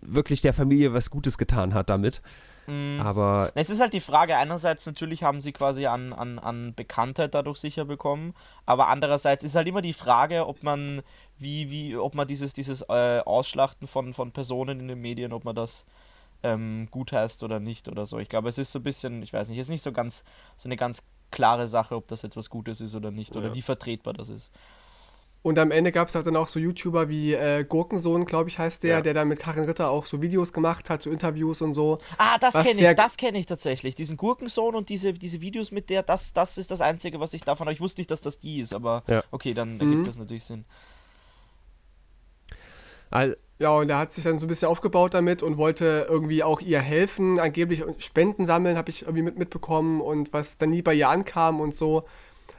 wirklich 0.00 0.42
der 0.42 0.52
Familie 0.52 0.94
was 0.94 1.10
Gutes 1.10 1.38
getan 1.38 1.74
hat 1.74 1.90
damit. 1.90 2.22
Mhm. 2.68 3.00
Aber. 3.00 3.50
Es 3.56 3.68
ist 3.68 3.80
halt 3.80 3.92
die 3.92 3.98
Frage, 3.98 4.36
einerseits 4.36 4.86
natürlich 4.86 5.24
haben 5.24 5.40
sie 5.40 5.50
quasi 5.50 5.86
an, 5.86 6.12
an, 6.12 6.38
an 6.38 6.72
Bekanntheit 6.76 7.34
dadurch 7.34 7.58
sicher 7.58 7.84
bekommen, 7.84 8.32
aber 8.64 8.86
andererseits 8.86 9.42
ist 9.42 9.56
halt 9.56 9.66
immer 9.66 9.82
die 9.82 9.92
Frage, 9.92 10.46
ob 10.46 10.62
man, 10.62 11.02
wie, 11.36 11.68
wie, 11.68 11.96
ob 11.96 12.14
man 12.14 12.28
dieses, 12.28 12.52
dieses 12.52 12.82
äh, 12.82 13.22
Ausschlachten 13.24 13.88
von, 13.88 14.14
von 14.14 14.30
Personen 14.30 14.78
in 14.78 14.86
den 14.86 15.00
Medien, 15.00 15.32
ob 15.32 15.44
man 15.44 15.56
das 15.56 15.84
ähm, 16.42 16.88
gut 16.90 17.12
heißt 17.12 17.42
oder 17.42 17.60
nicht 17.60 17.88
oder 17.88 18.06
so. 18.06 18.18
Ich 18.18 18.28
glaube, 18.28 18.48
es 18.48 18.58
ist 18.58 18.72
so 18.72 18.78
ein 18.78 18.82
bisschen, 18.82 19.22
ich 19.22 19.32
weiß 19.32 19.48
nicht, 19.48 19.58
es 19.58 19.66
ist 19.66 19.70
nicht 19.70 19.82
so 19.82 19.92
ganz 19.92 20.24
so 20.56 20.68
eine 20.68 20.76
ganz 20.76 21.02
klare 21.30 21.68
Sache, 21.68 21.94
ob 21.94 22.08
das 22.08 22.24
etwas 22.24 22.50
Gutes 22.50 22.80
ist 22.80 22.94
oder 22.94 23.10
nicht 23.10 23.36
oder 23.36 23.48
ja. 23.48 23.54
wie 23.54 23.62
vertretbar 23.62 24.14
das 24.14 24.28
ist. 24.28 24.50
Und 25.42 25.58
am 25.58 25.70
Ende 25.70 25.90
gab 25.90 26.08
es 26.08 26.14
halt 26.14 26.26
dann 26.26 26.36
auch 26.36 26.48
so 26.48 26.60
YouTuber 26.60 27.08
wie 27.08 27.32
äh, 27.32 27.64
Gurkensohn, 27.64 28.26
glaube 28.26 28.50
ich, 28.50 28.58
heißt 28.58 28.82
der, 28.82 28.96
ja. 28.96 29.00
der 29.00 29.14
dann 29.14 29.26
mit 29.26 29.38
Karin 29.38 29.64
Ritter 29.64 29.88
auch 29.88 30.04
so 30.04 30.20
Videos 30.20 30.52
gemacht 30.52 30.90
hat, 30.90 31.00
so 31.00 31.10
Interviews 31.10 31.62
und 31.62 31.72
so. 31.72 31.98
Ah, 32.18 32.36
das 32.36 32.52
kenne 32.52 32.90
ich, 32.90 32.96
das 32.96 33.16
kenne 33.16 33.38
ich 33.38 33.46
tatsächlich. 33.46 33.94
Diesen 33.94 34.18
Gurkensohn 34.18 34.74
und 34.74 34.90
diese, 34.90 35.14
diese 35.14 35.40
Videos 35.40 35.70
mit 35.70 35.88
der, 35.88 36.02
das, 36.02 36.34
das 36.34 36.58
ist 36.58 36.70
das 36.70 36.82
Einzige, 36.82 37.20
was 37.20 37.32
ich 37.32 37.40
davon 37.40 37.66
habe. 37.66 37.72
Ich 37.72 37.80
wusste 37.80 38.02
nicht, 38.02 38.10
dass 38.10 38.20
das 38.20 38.38
die 38.38 38.60
ist, 38.60 38.74
aber 38.74 39.02
ja. 39.06 39.24
okay, 39.30 39.54
dann 39.54 39.80
ergibt 39.80 40.00
mhm. 40.00 40.04
das 40.04 40.18
natürlich 40.18 40.44
Sinn. 40.44 40.66
All 43.10 43.38
ja, 43.60 43.76
und 43.76 43.90
er 43.90 43.98
hat 43.98 44.10
sich 44.10 44.24
dann 44.24 44.38
so 44.38 44.46
ein 44.46 44.48
bisschen 44.48 44.68
aufgebaut 44.68 45.12
damit 45.12 45.42
und 45.42 45.58
wollte 45.58 46.06
irgendwie 46.08 46.42
auch 46.42 46.62
ihr 46.62 46.80
helfen, 46.80 47.38
angeblich 47.38 47.84
Spenden 47.98 48.46
sammeln, 48.46 48.78
habe 48.78 48.88
ich 48.88 49.02
irgendwie 49.02 49.22
mit, 49.22 49.38
mitbekommen 49.38 50.00
und 50.00 50.32
was 50.32 50.56
dann 50.56 50.70
nie 50.70 50.80
bei 50.80 50.94
ihr 50.94 51.10
ankam 51.10 51.60
und 51.60 51.74
so. 51.74 52.04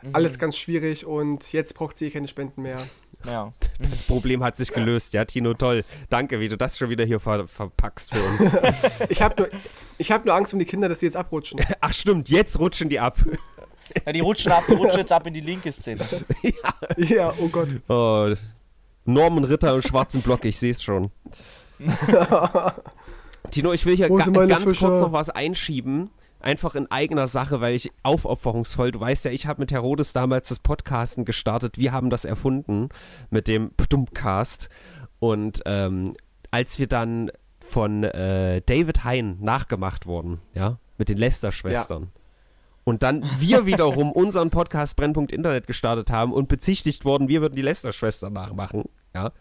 Mhm. 0.04 0.10
Alles 0.14 0.38
ganz 0.38 0.56
schwierig 0.56 1.04
und 1.08 1.52
jetzt 1.54 1.74
braucht 1.74 1.98
sie 1.98 2.12
keine 2.12 2.28
Spenden 2.28 2.62
mehr. 2.62 2.78
Ja. 3.26 3.52
Das 3.90 4.04
Problem 4.04 4.44
hat 4.44 4.58
sich 4.58 4.72
gelöst, 4.72 5.12
ja, 5.14 5.26
Tino, 5.26 5.56
toll. 5.56 5.84
Danke, 6.12 6.40
wie 6.40 6.48
du 6.48 6.56
das 6.56 6.78
schon 6.78 6.92
wieder 6.92 7.04
hier 7.04 7.20
ver 7.20 7.48
verpackst 7.48 8.14
für 8.14 8.22
uns. 8.22 8.56
ich 9.10 9.24
habe 9.24 9.42
nur, 9.42 10.08
hab 10.08 10.24
nur 10.24 10.36
Angst 10.36 10.54
um 10.54 10.60
die 10.60 10.66
Kinder, 10.66 10.88
dass 10.88 11.00
sie 11.00 11.08
jetzt 11.08 11.18
abrutschen. 11.18 11.60
Ach 11.82 11.92
stimmt, 11.92 12.30
jetzt 12.30 12.60
rutschen 12.60 12.90
die 12.90 13.00
ab. 13.00 13.18
Ja, 14.06 14.12
die 14.12 14.20
rutschen 14.20 14.52
ab, 14.52 14.66
die 14.68 14.74
rutschen 14.74 15.00
jetzt 15.00 15.12
ab 15.12 15.26
in 15.26 15.34
die 15.34 15.42
linke 15.42 15.72
Szene. 15.72 16.06
ja. 16.44 16.54
ja, 16.98 17.34
oh 17.40 17.48
Gott. 17.48 17.70
Oh, 17.90 18.36
Norman 19.06 19.44
Ritter 19.44 19.74
im 19.74 19.82
schwarzen 19.82 20.22
Block, 20.22 20.46
ich 20.46 20.60
sehe 20.60 20.72
es 20.72 20.84
schon. 20.84 21.12
Tino, 23.52 23.74
ich 23.74 23.86
will 23.86 23.96
hier 23.96 24.10
ga 24.10 24.18
ganz 24.18 24.64
Fische? 24.64 24.86
kurz 24.86 25.02
noch 25.02 25.12
was 25.12 25.30
einschieben. 25.30 26.12
Einfach 26.40 26.74
in 26.76 26.90
eigener 26.90 27.28
Sache, 27.28 27.62
weil 27.62 27.76
ich 27.76 27.92
aufopferungsvoll, 28.04 28.92
du 28.92 29.00
weißt 29.00 29.26
ja, 29.26 29.32
ich 29.32 29.46
habe 29.46 29.62
mit 29.62 29.72
Herodes 29.72 30.14
damals 30.14 30.50
das 30.50 30.60
Podcasten 30.60 31.24
gestartet. 31.26 31.78
Wir 31.78 31.92
haben 31.92 32.10
das 32.10 32.26
erfunden 32.26 32.90
mit 33.30 33.48
dem 33.48 33.72
Ptumcast. 33.76 34.70
Und 35.20 35.62
ähm, 35.66 36.16
als 36.50 36.80
wir 36.80 36.88
dann 36.88 37.32
von 37.60 38.04
äh, 38.04 38.62
David 38.66 39.04
Hein 39.04 39.38
nachgemacht 39.40 40.08
wurden, 40.08 40.40
ja, 40.54 40.80
mit 40.98 41.10
den 41.10 41.18
Lester-Schwestern. 41.18 42.04
Ja 42.04 42.21
und 42.84 43.04
dann 43.04 43.24
wir 43.40 43.66
wiederum 43.66 44.12
unseren 44.12 44.50
Podcast 44.50 44.96
Brennpunkt 44.96 45.32
Internet 45.32 45.68
gestartet 45.68 46.12
haben 46.12 46.34
und 46.34 46.48
bezichtigt 46.48 47.06
worden, 47.06 47.28
wir 47.28 47.42
würden 47.42 47.56
die 47.56 47.62
Lester-Schwester 47.62 48.30
nachmachen. 48.30 48.86
Ja. 49.14 49.32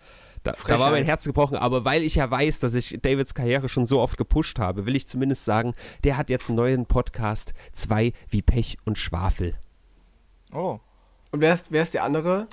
Da, 0.42 0.52
da, 0.66 0.78
war 0.78 0.90
mein 0.90 1.04
Herz 1.04 1.24
gebrochen, 1.24 1.56
aber 1.58 1.84
weil 1.84 2.02
ich 2.02 2.14
ja 2.14 2.30
weiß, 2.30 2.60
dass 2.60 2.74
ich 2.74 2.98
Davids 3.02 3.34
Karriere 3.34 3.68
schon 3.68 3.84
so 3.84 4.00
oft 4.00 4.16
gepusht 4.16 4.58
habe, 4.58 4.86
will 4.86 4.96
ich 4.96 5.06
zumindest 5.06 5.44
sagen, 5.44 5.74
der 6.02 6.16
hat 6.16 6.30
jetzt 6.30 6.48
einen 6.48 6.56
neuen 6.56 6.86
Podcast, 6.86 7.52
zwei 7.72 8.14
wie 8.30 8.40
Pech 8.40 8.78
und 8.86 8.96
Schwafel. 8.96 9.54
Oh. 10.54 10.80
Und 11.30 11.40
wer 11.40 11.52
ist, 11.52 11.72
wer 11.72 11.82
ist 11.82 11.92
der 11.92 12.04
andere? 12.04 12.48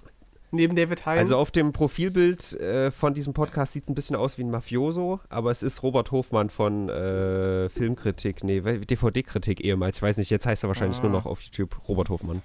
Neben 0.51 0.75
David 0.75 1.05
Hein? 1.05 1.19
Also 1.19 1.37
auf 1.37 1.51
dem 1.51 1.73
Profilbild 1.73 2.53
äh, 2.53 2.91
von 2.91 3.13
diesem 3.13 3.33
Podcast 3.33 3.73
sieht 3.73 3.83
es 3.83 3.89
ein 3.89 3.95
bisschen 3.95 4.15
aus 4.15 4.37
wie 4.37 4.43
ein 4.43 4.51
Mafioso, 4.51 5.19
aber 5.29 5.51
es 5.51 5.63
ist 5.63 5.83
Robert 5.83 6.11
Hofmann 6.11 6.49
von 6.49 6.89
äh, 6.89 7.69
Filmkritik, 7.69 8.43
nee, 8.43 8.61
DVD-Kritik 8.61 9.61
ehemals. 9.61 9.97
Ich 9.97 10.01
weiß 10.01 10.17
nicht, 10.17 10.29
jetzt 10.29 10.45
heißt 10.45 10.63
er 10.63 10.67
wahrscheinlich 10.67 10.99
ah. 10.99 11.03
nur 11.03 11.11
noch 11.11 11.25
auf 11.25 11.41
YouTube 11.41 11.87
Robert 11.87 12.09
Hofmann. 12.09 12.41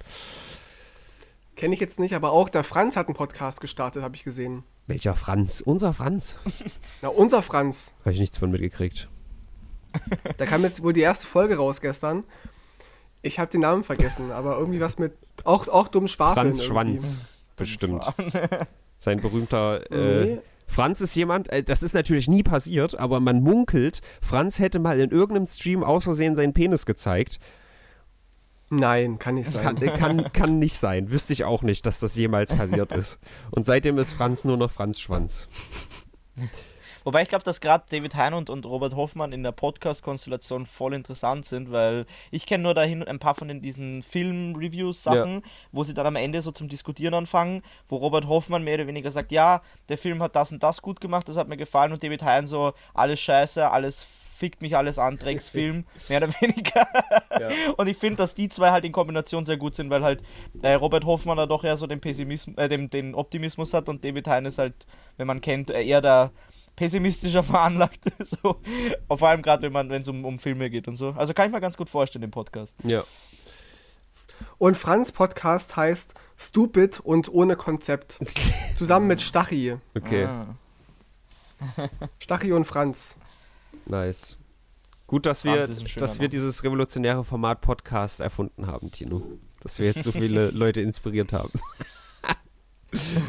Kenne 1.55 1.75
ich 1.75 1.79
jetzt 1.79 1.99
nicht, 1.99 2.15
aber 2.15 2.31
auch 2.31 2.49
der 2.49 2.63
Franz 2.63 2.97
hat 2.97 3.07
einen 3.07 3.15
Podcast 3.15 3.61
gestartet, 3.61 4.01
habe 4.01 4.15
ich 4.15 4.23
gesehen. 4.23 4.63
Welcher 4.87 5.13
Franz? 5.13 5.61
Unser 5.61 5.93
Franz? 5.93 6.35
Na, 7.01 7.09
unser 7.09 7.41
Franz. 7.41 7.93
Habe 8.01 8.13
ich 8.13 8.19
nichts 8.19 8.37
von 8.37 8.51
mitgekriegt. 8.51 9.09
Da 10.37 10.47
kam 10.47 10.63
jetzt 10.63 10.81
wohl 10.81 10.91
die 10.91 11.01
erste 11.01 11.27
Folge 11.27 11.57
raus 11.57 11.79
gestern. 11.79 12.23
Ich 13.21 13.37
habe 13.37 13.51
den 13.51 13.61
Namen 13.61 13.83
vergessen, 13.83 14.31
aber 14.31 14.57
irgendwie 14.57 14.79
was 14.79 14.97
mit 14.97 15.13
auch, 15.43 15.67
auch 15.67 15.87
dumm 15.87 16.07
Schwafeln. 16.07 16.47
Franz 16.47 16.63
irgendwie. 16.63 16.73
Schwanz. 16.73 17.19
Bestimmt. 17.55 18.05
Sein 18.97 19.19
berühmter. 19.19 19.91
Äh, 19.91 20.25
nee. 20.25 20.39
Franz 20.67 21.01
ist 21.01 21.15
jemand, 21.15 21.49
äh, 21.49 21.63
das 21.63 21.83
ist 21.83 21.93
natürlich 21.93 22.27
nie 22.27 22.43
passiert, 22.43 22.97
aber 22.97 23.19
man 23.19 23.41
munkelt, 23.41 24.01
Franz 24.21 24.59
hätte 24.59 24.79
mal 24.79 24.99
in 24.99 25.11
irgendeinem 25.11 25.45
Stream 25.45 25.83
aus 25.83 26.03
Versehen 26.03 26.35
seinen 26.35 26.53
Penis 26.53 26.85
gezeigt. 26.85 27.39
Nein, 28.69 29.19
kann 29.19 29.35
nicht 29.35 29.51
sein. 29.51 29.61
Kann, 29.63 29.77
äh, 29.77 29.91
kann, 29.91 30.31
kann 30.33 30.59
nicht 30.59 30.77
sein. 30.77 31.11
Wüsste 31.11 31.33
ich 31.33 31.43
auch 31.43 31.61
nicht, 31.61 31.85
dass 31.85 31.99
das 31.99 32.15
jemals 32.15 32.51
passiert 32.55 32.91
ist. 32.91 33.19
Und 33.51 33.65
seitdem 33.65 33.97
ist 33.99 34.13
Franz 34.13 34.45
nur 34.45 34.57
noch 34.57 34.71
Franz 34.71 34.99
Schwanz. 34.99 35.47
Wobei 37.03 37.23
ich 37.23 37.29
glaube, 37.29 37.43
dass 37.43 37.61
gerade 37.61 37.85
David 37.89 38.15
Hein 38.15 38.33
und, 38.33 38.49
und 38.49 38.65
Robert 38.65 38.95
Hoffmann 38.95 39.31
in 39.31 39.43
der 39.43 39.51
Podcast-Konstellation 39.51 40.65
voll 40.65 40.93
interessant 40.93 41.45
sind, 41.45 41.71
weil 41.71 42.05
ich 42.31 42.45
kenne 42.45 42.63
nur 42.63 42.73
dahin 42.73 43.03
ein 43.03 43.19
paar 43.19 43.35
von 43.35 43.47
den, 43.47 43.61
diesen 43.61 44.03
Film-Reviews-Sachen, 44.03 45.35
ja. 45.35 45.41
wo 45.71 45.83
sie 45.83 45.93
dann 45.93 46.07
am 46.07 46.15
Ende 46.15 46.41
so 46.41 46.51
zum 46.51 46.67
Diskutieren 46.67 47.13
anfangen, 47.13 47.61
wo 47.89 47.97
Robert 47.97 48.27
Hoffmann 48.27 48.63
mehr 48.63 48.75
oder 48.75 48.87
weniger 48.87 49.11
sagt, 49.11 49.31
ja, 49.31 49.61
der 49.89 49.97
Film 49.97 50.21
hat 50.23 50.35
das 50.35 50.51
und 50.51 50.63
das 50.63 50.81
gut 50.81 51.01
gemacht, 51.01 51.27
das 51.27 51.37
hat 51.37 51.47
mir 51.47 51.57
gefallen 51.57 51.91
und 51.91 52.03
David 52.03 52.23
Hein 52.23 52.47
so, 52.47 52.73
alles 52.93 53.19
scheiße, 53.19 53.69
alles 53.69 54.07
fickt 54.43 54.61
mich 54.61 54.75
alles 54.75 54.99
an, 54.99 55.17
Drecksfilm, 55.17 55.85
mehr 56.09 56.17
oder 56.17 56.33
weniger. 56.41 56.85
Ja. 57.39 57.49
Und 57.77 57.87
ich 57.87 57.95
finde, 57.95 58.17
dass 58.17 58.35
die 58.35 58.49
zwei 58.49 58.71
halt 58.71 58.83
in 58.83 58.91
Kombination 58.91 59.45
sehr 59.45 59.55
gut 59.55 59.73
sind, 59.73 59.89
weil 59.89 60.03
halt 60.03 60.21
äh, 60.61 60.73
Robert 60.73 61.05
Hoffmann 61.05 61.37
da 61.37 61.45
doch 61.45 61.63
eher 61.63 61.77
so 61.77 61.87
den 61.87 62.01
Pessimismus, 62.01 62.57
äh, 62.57 62.67
den, 62.67 62.89
den 62.89 63.15
Optimismus 63.15 63.73
hat 63.73 63.87
und 63.87 64.03
David 64.03 64.27
Hein 64.27 64.45
ist 64.45 64.57
halt, 64.57 64.85
wenn 65.15 65.27
man 65.27 65.39
kennt, 65.39 65.69
eher 65.69 66.01
der 66.01 66.31
pessimistischer 66.75 67.43
veranlagt. 67.43 67.99
so. 68.25 68.59
Vor 69.07 69.27
allem 69.27 69.41
gerade, 69.41 69.73
wenn 69.73 69.91
es 69.91 70.07
um, 70.07 70.25
um 70.25 70.39
Filme 70.39 70.69
geht 70.69 70.87
und 70.87 70.95
so. 70.95 71.09
Also 71.11 71.33
kann 71.33 71.47
ich 71.47 71.51
mir 71.51 71.61
ganz 71.61 71.77
gut 71.77 71.89
vorstellen, 71.89 72.21
den 72.21 72.31
Podcast. 72.31 72.75
Ja. 72.83 73.03
Und 74.57 74.77
Franz 74.77 75.11
Podcast 75.11 75.75
heißt 75.75 76.13
Stupid 76.37 76.99
und 76.99 77.31
ohne 77.33 77.55
Konzept. 77.55 78.19
Zusammen 78.75 79.07
mit 79.07 79.21
Stachi. 79.21 79.77
Okay. 79.95 80.25
Ah. 80.25 80.55
Stachi 82.19 82.51
und 82.51 82.65
Franz. 82.65 83.15
Nice. 83.85 84.37
Gut, 85.07 85.25
dass 85.25 85.43
wir, 85.43 85.67
dass 85.67 86.19
wir 86.19 86.27
dieses 86.27 86.63
revolutionäre 86.63 87.23
Format 87.23 87.61
Podcast 87.61 88.19
erfunden 88.19 88.67
haben, 88.67 88.91
Tino. 88.91 89.21
Dass 89.61 89.79
wir 89.79 89.85
jetzt 89.85 90.03
so 90.03 90.11
viele 90.11 90.49
Leute 90.49 90.81
inspiriert 90.81 91.33
haben. 91.33 91.51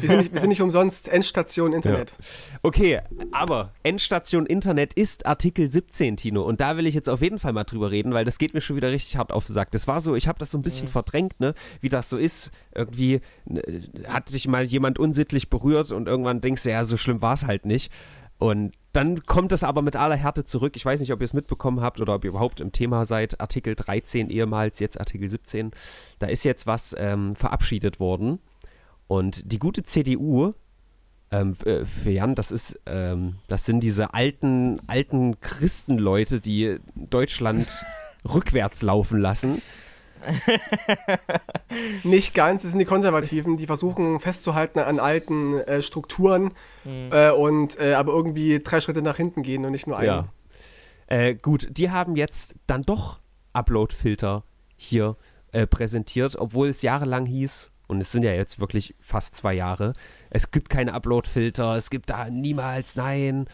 Wir 0.01 0.09
sind, 0.09 0.17
nicht, 0.17 0.33
wir 0.33 0.39
sind 0.39 0.49
nicht 0.49 0.61
umsonst 0.61 1.07
Endstation 1.07 1.73
Internet. 1.73 2.11
Ja. 2.11 2.59
Okay, 2.61 3.01
aber 3.31 3.73
Endstation 3.83 4.45
Internet 4.45 4.93
ist 4.93 5.25
Artikel 5.25 5.67
17, 5.67 6.17
Tino. 6.17 6.43
Und 6.43 6.61
da 6.61 6.77
will 6.77 6.85
ich 6.85 6.93
jetzt 6.93 7.09
auf 7.09 7.21
jeden 7.21 7.39
Fall 7.39 7.53
mal 7.53 7.63
drüber 7.63 7.91
reden, 7.91 8.13
weil 8.13 8.25
das 8.25 8.37
geht 8.37 8.53
mir 8.53 8.61
schon 8.61 8.75
wieder 8.75 8.91
richtig 8.91 9.17
hart 9.17 9.31
auf 9.31 9.45
den 9.47 9.53
Sack. 9.53 9.71
Das 9.71 9.87
war 9.87 10.01
so, 10.01 10.15
ich 10.15 10.27
habe 10.27 10.37
das 10.39 10.51
so 10.51 10.57
ein 10.57 10.61
bisschen 10.61 10.87
mhm. 10.87 10.91
verdrängt, 10.91 11.39
ne? 11.39 11.53
wie 11.81 11.89
das 11.89 12.09
so 12.09 12.17
ist. 12.17 12.51
Irgendwie 12.73 13.21
äh, 13.49 13.81
hat 14.07 14.31
dich 14.31 14.47
mal 14.47 14.63
jemand 14.63 14.99
unsittlich 14.99 15.49
berührt 15.49 15.91
und 15.91 16.07
irgendwann 16.07 16.41
denkst 16.41 16.63
du, 16.63 16.71
ja, 16.71 16.85
so 16.85 16.97
schlimm 16.97 17.21
war 17.21 17.33
es 17.33 17.45
halt 17.45 17.65
nicht. 17.65 17.91
Und 18.37 18.73
dann 18.91 19.23
kommt 19.25 19.51
es 19.51 19.63
aber 19.63 19.81
mit 19.81 19.95
aller 19.95 20.15
Härte 20.15 20.43
zurück. 20.45 20.75
Ich 20.75 20.85
weiß 20.85 20.99
nicht, 20.99 21.11
ob 21.11 21.21
ihr 21.21 21.25
es 21.25 21.33
mitbekommen 21.33 21.81
habt 21.81 21.99
oder 21.99 22.15
ob 22.15 22.23
ihr 22.23 22.29
überhaupt 22.29 22.59
im 22.59 22.71
Thema 22.71 23.05
seid. 23.05 23.39
Artikel 23.39 23.75
13 23.75 24.29
ehemals, 24.29 24.79
jetzt 24.79 24.99
Artikel 24.99 25.27
17. 25.27 25.71
Da 26.19 26.27
ist 26.27 26.43
jetzt 26.43 26.67
was 26.67 26.95
ähm, 26.97 27.35
verabschiedet 27.35 27.99
worden. 27.99 28.39
Und 29.07 29.51
die 29.51 29.59
gute 29.59 29.83
CDU, 29.83 30.51
ähm, 31.31 31.55
äh, 31.65 31.85
für 31.85 32.11
Jan, 32.11 32.35
das 32.35 32.51
ist, 32.51 32.79
ähm, 32.85 33.35
das 33.47 33.65
sind 33.65 33.81
diese 33.81 34.13
alten, 34.13 34.81
alten 34.87 35.39
Christenleute, 35.39 36.39
die 36.39 36.77
Deutschland 36.95 37.67
rückwärts 38.33 38.81
laufen 38.81 39.19
lassen. 39.19 39.61
Nicht 42.03 42.33
ganz, 42.33 42.63
es 42.63 42.71
sind 42.71 42.79
die 42.79 42.85
Konservativen, 42.85 43.57
die 43.57 43.67
versuchen 43.67 44.19
festzuhalten 44.19 44.79
an 44.79 44.99
alten 44.99 45.59
äh, 45.59 45.81
Strukturen 45.81 46.51
mhm. 46.83 47.09
äh, 47.11 47.29
und 47.31 47.79
äh, 47.79 47.93
aber 47.93 48.13
irgendwie 48.13 48.59
drei 48.59 48.81
Schritte 48.81 49.01
nach 49.01 49.17
hinten 49.17 49.43
gehen 49.43 49.65
und 49.65 49.71
nicht 49.71 49.87
nur 49.87 49.97
einen. 49.97 50.07
Ja. 50.07 50.27
Äh, 51.07 51.35
gut, 51.35 51.67
die 51.71 51.91
haben 51.91 52.15
jetzt 52.15 52.55
dann 52.65 52.83
doch 52.83 53.19
Upload-Filter 53.53 54.43
hier 54.75 55.15
äh, 55.51 55.67
präsentiert, 55.67 56.35
obwohl 56.37 56.69
es 56.69 56.81
jahrelang 56.81 57.25
hieß, 57.25 57.71
und 57.87 58.01
es 58.01 58.11
sind 58.11 58.23
ja 58.23 58.33
jetzt 58.33 58.59
wirklich 58.59 58.95
fast 58.99 59.35
zwei 59.35 59.53
Jahre, 59.53 59.93
es 60.29 60.51
gibt 60.51 60.69
keine 60.69 60.93
Upload-Filter, 60.93 61.75
es 61.75 61.89
gibt 61.89 62.09
da 62.09 62.29
niemals, 62.29 62.95
nein. 62.95 63.45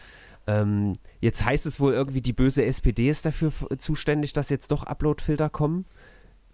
Ähm, 0.46 0.94
jetzt 1.20 1.44
heißt 1.44 1.66
es 1.66 1.78
wohl 1.78 1.92
irgendwie, 1.92 2.20
die 2.20 2.32
böse 2.32 2.64
SPD 2.64 3.08
ist 3.08 3.24
dafür 3.24 3.52
zuständig, 3.78 4.32
dass 4.32 4.50
jetzt 4.50 4.72
doch 4.72 4.84
Upload-Filter 4.84 5.50
kommen. 5.50 5.86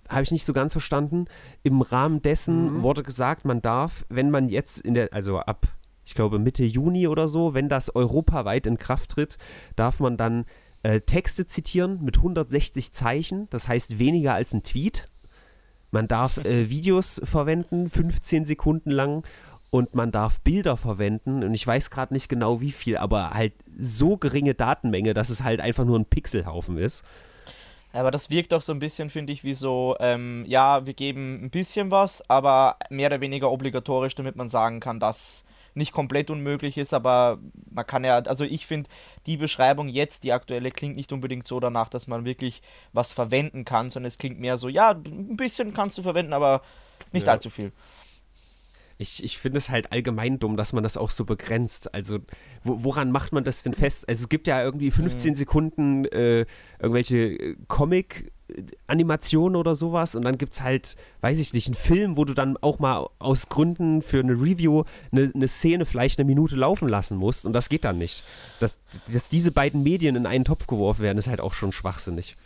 Habe 0.09 0.23
ich 0.23 0.31
nicht 0.31 0.45
so 0.45 0.53
ganz 0.53 0.73
verstanden. 0.73 1.27
Im 1.63 1.83
Rahmen 1.83 2.23
dessen 2.23 2.79
mhm. 2.79 2.83
wurde 2.83 3.03
gesagt, 3.03 3.45
man 3.45 3.63
darf, 3.63 4.05
wenn 4.09 4.31
man 4.31 4.49
jetzt 4.49 4.81
in 4.81 4.95
der, 4.95 5.13
also 5.13 5.39
ab, 5.39 5.69
ich 6.05 6.15
glaube 6.15 6.39
Mitte 6.39 6.65
Juni 6.65 7.07
oder 7.09 7.29
so, 7.29 7.55
wenn 7.55 7.69
das 7.69 7.95
europaweit 7.95 8.67
in 8.67 8.79
Kraft 8.79 9.11
tritt, 9.11 9.39
darf 9.77 10.01
man 10.01 10.17
dann 10.17 10.45
äh, 10.83 11.01
Texte 11.01 11.47
zitieren 11.47 12.03
mit 12.03 12.19
160 12.19 12.93
Zeichen, 12.93 13.49
das 13.51 13.69
heißt 13.69 13.99
weniger 13.99 14.35
als 14.35 14.53
ein 14.53 14.63
Tweet. 14.63 15.09
Man 15.91 16.09
darf 16.09 16.39
äh, 16.39 16.71
Videos 16.71 17.21
verwenden, 17.25 17.91
15 17.91 18.45
Sekunden 18.45 18.91
lang 18.91 19.25
und 19.71 19.95
man 19.95 20.11
darf 20.11 20.41
Bilder 20.41 20.77
verwenden 20.77 21.45
und 21.45 21.55
ich 21.55 21.67
weiß 21.67 21.91
gerade 21.91 22.15
nicht 22.15 22.29
genau 22.29 22.61
wie 22.61 22.73
viel, 22.73 22.97
aber 22.97 23.31
halt 23.31 23.53
so 23.79 24.17
geringe 24.17 24.55
Datenmenge, 24.55 25.15
dass 25.15 25.31
es 25.31 25.43
halt 25.43 25.61
einfach 25.61 25.85
nur 25.85 25.99
ein 25.99 26.07
Pixelhaufen 26.07 26.79
ist. 26.79 27.05
Aber 27.93 28.11
das 28.11 28.31
wirkt 28.31 28.53
auch 28.53 28.61
so 28.61 28.73
ein 28.73 28.79
bisschen, 28.79 29.11
finde 29.11 29.33
ich, 29.33 29.45
wie 29.45 29.55
so, 29.55 29.97
ähm, 29.99 30.45
ja, 30.47 30.85
wir 30.87 30.95
geben 30.95 31.43
ein 31.43 31.51
bisschen 31.51 31.91
was, 31.91 32.29
aber 32.29 32.77
mehr 32.91 33.09
oder 33.09 33.21
weniger 33.21 33.51
obligatorisch, 33.51 34.15
damit 34.15 34.37
man 34.37 34.49
sagen 34.49 34.81
kann, 34.81 35.01
dass 35.01 35.45
nicht 35.79 35.93
komplett 35.93 36.31
unmöglich 36.31 36.77
ist, 36.77 36.93
aber 36.93 37.39
man 37.71 37.87
kann 37.87 38.05
ja, 38.05 38.19
also 38.19 38.45
ich 38.45 38.67
finde, 38.67 38.91
die 39.27 39.37
Beschreibung 39.37 39.89
jetzt, 39.89 40.25
die 40.25 40.33
aktuelle, 40.33 40.71
klingt 40.71 40.97
nicht 40.97 41.13
unbedingt 41.13 41.47
so 41.47 41.61
danach, 41.61 41.89
dass 41.89 42.07
man 42.07 42.25
wirklich 42.27 42.61
was 42.93 43.11
verwenden 43.11 43.65
kann, 43.65 43.89
sondern 43.89 44.09
es 44.09 44.19
klingt 44.19 44.39
mehr 44.39 44.59
so, 44.59 44.69
ja, 44.69 44.91
ein 44.91 45.37
bisschen 45.37 45.73
kannst 45.73 45.97
du 45.97 46.03
verwenden, 46.03 46.35
aber 46.35 46.61
nicht 47.13 47.27
ja. 47.27 47.33
allzu 47.33 47.49
viel 47.49 47.73
ich, 48.99 49.23
ich 49.23 49.39
finde 49.39 49.59
es 49.59 49.71
halt 49.71 49.93
allgemein 49.93 50.39
dumm, 50.39 50.57
dass 50.57 50.73
man 50.73 50.83
das 50.83 50.97
auch 50.97 51.11
so 51.11 51.25
begrenzt. 51.25 51.95
Also, 51.95 52.19
wo, 52.65 52.85
woran 52.85 53.13
macht 53.13 53.33
man 53.33 53.45
das 53.45 53.63
denn 53.63 53.73
fest? 53.73 54.09
Also, 54.09 54.25
es 54.25 54.29
gibt 54.29 54.49
ja 54.49 54.63
irgendwie 54.63 54.91
15 54.91 55.31
mhm. 55.31 55.37
Sekunden 55.37 56.05
äh, 56.07 56.47
irgendwelche 56.81 57.17
äh, 57.17 57.57
Comic- 57.69 58.33
Animationen 58.87 59.57
oder 59.57 59.75
sowas 59.75 60.15
und 60.15 60.23
dann 60.23 60.39
gibt 60.39 60.55
es 60.55 60.63
halt, 60.63 60.97
weiß 61.21 61.39
ich 61.39 61.53
nicht, 61.53 61.67
einen 61.67 61.75
Film, 61.75 62.17
wo 62.17 62.25
du 62.25 62.35
dann 62.35 62.57
auch 62.57 62.79
mal 62.79 63.09
aus 63.19 63.49
Gründen 63.49 64.03
für 64.03 64.21
eine 64.21 64.33
Review 64.33 64.85
eine, 65.13 65.31
eine 65.35 65.49
Szene 65.49 65.85
vielleicht 65.85 66.19
eine 66.19 66.27
Minute 66.27 66.57
laufen 66.57 66.89
lassen 66.89 67.19
musst 67.19 67.45
und 67.47 67.53
das 67.53 67.69
geht 67.69 67.85
dann 67.85 67.99
nicht. 67.99 68.25
Dass, 68.61 68.79
dass 69.13 69.29
diese 69.29 69.53
beiden 69.53 69.83
Medien 69.83 70.17
in 70.17 70.27
einen 70.27 70.45
Topf 70.45 70.67
geworfen 70.67 71.03
werden, 71.03 71.19
ist 71.19 71.29
halt 71.29 71.41
auch 71.41 71.53
schon 71.53 71.73
schwachsinnig. 71.73 72.37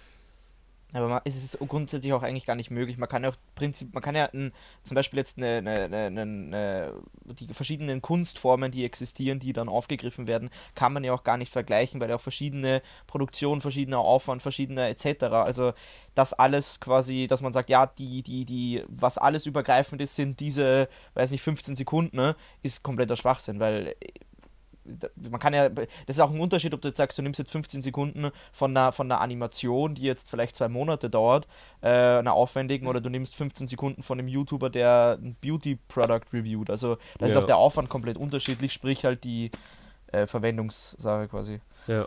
Aber 0.95 1.09
man, 1.09 1.21
es 1.25 1.43
ist 1.43 1.59
grundsätzlich 1.69 2.13
auch 2.13 2.23
eigentlich 2.23 2.47
gar 2.47 2.57
nicht 2.57 2.71
möglich. 2.71 2.99
Man 2.99 3.09
kann 3.09 3.25
ja 3.25 3.31
auch 3.31 3.37
Prinzip, 3.55 3.95
man 3.95 4.03
kann 4.03 4.15
ja 4.15 4.27
ein, 4.27 4.53
zum 4.83 4.95
Beispiel 4.95 5.19
jetzt 5.19 5.39
eine, 5.39 5.59
eine, 5.59 6.07
eine, 6.07 6.93
die 7.25 7.53
verschiedenen 7.55 8.03
Kunstformen, 8.03 8.71
die 8.71 8.85
existieren, 8.85 9.41
die 9.41 9.53
dann 9.53 9.69
aufgegriffen 9.69 10.27
werden, 10.27 10.51
kann 10.75 10.93
man 10.93 11.05
ja 11.05 11.13
auch 11.13 11.25
gar 11.25 11.37
nicht 11.37 11.53
vergleichen, 11.53 12.01
weil 12.01 12.11
ja 12.11 12.17
auch 12.17 12.21
verschiedene 12.21 12.83
Produktionen, 13.07 13.61
verschiedener 13.61 14.01
Aufwand, 14.01 14.43
verschiedener 14.43 14.89
etc. 14.89 15.25
Also 15.25 15.73
das 16.15 16.35
alles 16.35 16.81
quasi, 16.81 17.27
dass 17.27 17.43
man 17.43 17.53
sagt, 17.53 17.71
ja, 17.71 17.87
die, 17.87 18.23
die, 18.23 18.45
die, 18.45 18.85
was 18.89 19.19
alles 19.19 19.47
übergreifend 19.47 20.03
ist, 20.03 20.17
sind 20.17 20.41
diese, 20.41 20.89
weiß 21.15 21.31
nicht, 21.31 21.43
15 21.43 21.77
Sekunden, 21.77 22.17
ne, 22.17 22.37
ist 22.63 22.83
kompletter 22.83 23.17
Schwachsinn, 23.17 23.61
weil 23.61 23.95
man 25.17 25.41
kann 25.41 25.55
ja, 25.55 25.69
das 25.69 25.87
ist 26.07 26.21
auch 26.21 26.31
ein 26.31 26.41
Unterschied, 26.41 26.75
ob 26.75 26.81
du 26.81 26.89
jetzt 26.89 26.99
sagst, 26.99 27.19
du 27.19 27.23
nimmst 27.23 27.39
jetzt 27.39 27.51
15 27.51 27.83
Sekunden 27.83 28.31
von 28.53 28.77
einer, 28.77 28.93
von 28.93 29.11
einer 29.11 29.21
Animation, 29.21 29.95
die 29.95 30.03
jetzt 30.03 30.29
vielleicht 30.29 30.57
zwei 30.57 30.69
Monate 30.69 31.09
dauert, 31.09 31.47
äh, 31.83 31.89
einer 31.89 32.33
aufwendigen, 32.33 32.87
oder 32.87 33.01
du 33.01 33.09
nimmst 33.09 33.37
15 33.37 33.67
Sekunden 33.67 34.03
von 34.03 34.19
einem 34.19 34.29
YouTuber, 34.29 34.71
der 34.71 35.19
ein 35.21 35.37
Beauty-Product 35.41 36.33
reviewt. 36.33 36.71
Also 36.71 36.97
da 37.19 37.27
ist 37.27 37.37
auch 37.37 37.45
der 37.45 37.57
Aufwand 37.57 37.89
komplett 37.89 38.17
unterschiedlich, 38.17 38.73
sprich 38.73 39.05
halt 39.05 39.25
die 39.25 39.51
äh, 40.09 40.27
Verwendungssache 40.27 41.29
quasi. 41.29 41.61
Ja. 41.87 42.07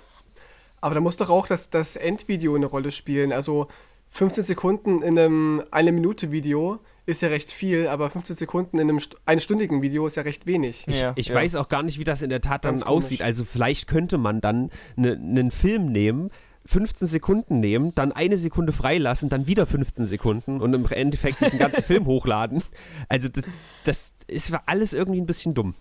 Aber 0.81 0.95
da 0.95 1.01
muss 1.01 1.17
doch 1.17 1.29
auch 1.29 1.47
das, 1.47 1.69
das 1.69 1.95
Endvideo 1.95 2.55
eine 2.55 2.67
Rolle 2.67 2.91
spielen. 2.91 3.31
Also 3.31 3.67
15 4.11 4.43
Sekunden 4.43 5.01
in 5.01 5.17
einem 5.17 5.63
eine 5.71 5.91
Minute 5.91 6.31
Video 6.31 6.79
ist 7.05 7.21
ja 7.21 7.29
recht 7.29 7.51
viel, 7.51 7.87
aber 7.87 8.09
15 8.09 8.35
Sekunden 8.35 8.79
in 8.79 8.89
einem 8.89 8.99
einstündigen 9.25 9.81
Video 9.81 10.07
ist 10.07 10.15
ja 10.15 10.23
recht 10.23 10.45
wenig. 10.45 10.85
Ich, 10.87 10.99
ja, 10.99 11.13
ich 11.15 11.27
ja. 11.27 11.35
weiß 11.35 11.55
auch 11.55 11.69
gar 11.69 11.83
nicht, 11.83 11.99
wie 11.99 12.03
das 12.03 12.21
in 12.21 12.29
der 12.29 12.41
Tat 12.41 12.65
dann 12.65 12.81
aussieht. 12.83 13.21
Also 13.21 13.45
vielleicht 13.45 13.87
könnte 13.87 14.17
man 14.17 14.41
dann 14.41 14.71
einen 14.97 15.33
ne, 15.33 15.51
Film 15.51 15.91
nehmen, 15.91 16.31
15 16.65 17.07
Sekunden 17.07 17.59
nehmen, 17.59 17.93
dann 17.93 18.11
eine 18.11 18.37
Sekunde 18.37 18.73
freilassen, 18.73 19.29
dann 19.29 19.45
wieder 19.45 19.67
15 19.67 20.05
Sekunden 20.05 20.61
und 20.61 20.73
im 20.73 20.85
Endeffekt 20.87 21.41
diesen 21.41 21.59
ganzen 21.59 21.83
Film 21.83 22.05
hochladen. 22.05 22.63
Also 23.07 23.29
das, 23.29 23.43
das 23.83 24.13
ist 24.27 24.53
alles 24.65 24.93
irgendwie 24.93 25.21
ein 25.21 25.27
bisschen 25.27 25.53
dumm. 25.53 25.75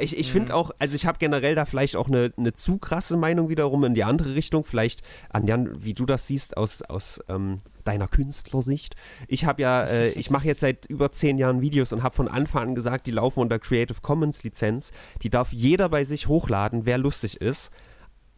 Ich, 0.00 0.16
ich 0.16 0.32
finde 0.32 0.52
mhm. 0.52 0.58
auch, 0.58 0.70
also 0.78 0.94
ich 0.94 1.06
habe 1.06 1.18
generell 1.18 1.54
da 1.54 1.64
vielleicht 1.64 1.96
auch 1.96 2.08
eine, 2.08 2.32
eine 2.36 2.52
zu 2.52 2.78
krasse 2.78 3.16
Meinung 3.16 3.48
wiederum 3.48 3.84
in 3.84 3.94
die 3.94 4.04
andere 4.04 4.34
Richtung. 4.34 4.64
Vielleicht, 4.64 5.02
Anjan, 5.30 5.84
wie 5.84 5.94
du 5.94 6.06
das 6.06 6.26
siehst 6.26 6.56
aus, 6.56 6.82
aus 6.82 7.20
ähm, 7.28 7.58
deiner 7.84 8.08
Künstlersicht. 8.08 8.94
Ich 9.26 9.44
habe 9.44 9.62
ja, 9.62 9.84
äh, 9.84 10.08
ich 10.18 10.30
mache 10.30 10.46
jetzt 10.46 10.60
seit 10.60 10.86
über 10.86 11.12
zehn 11.12 11.38
Jahren 11.38 11.60
Videos 11.60 11.92
und 11.92 12.02
habe 12.02 12.14
von 12.14 12.28
Anfang 12.28 12.68
an 12.68 12.74
gesagt, 12.74 13.06
die 13.06 13.12
laufen 13.12 13.40
unter 13.40 13.58
Creative 13.58 14.00
Commons 14.00 14.42
Lizenz. 14.42 14.92
Die 15.22 15.30
darf 15.30 15.52
jeder 15.52 15.88
bei 15.88 16.04
sich 16.04 16.28
hochladen, 16.28 16.86
wer 16.86 16.98
lustig 16.98 17.40
ist. 17.40 17.70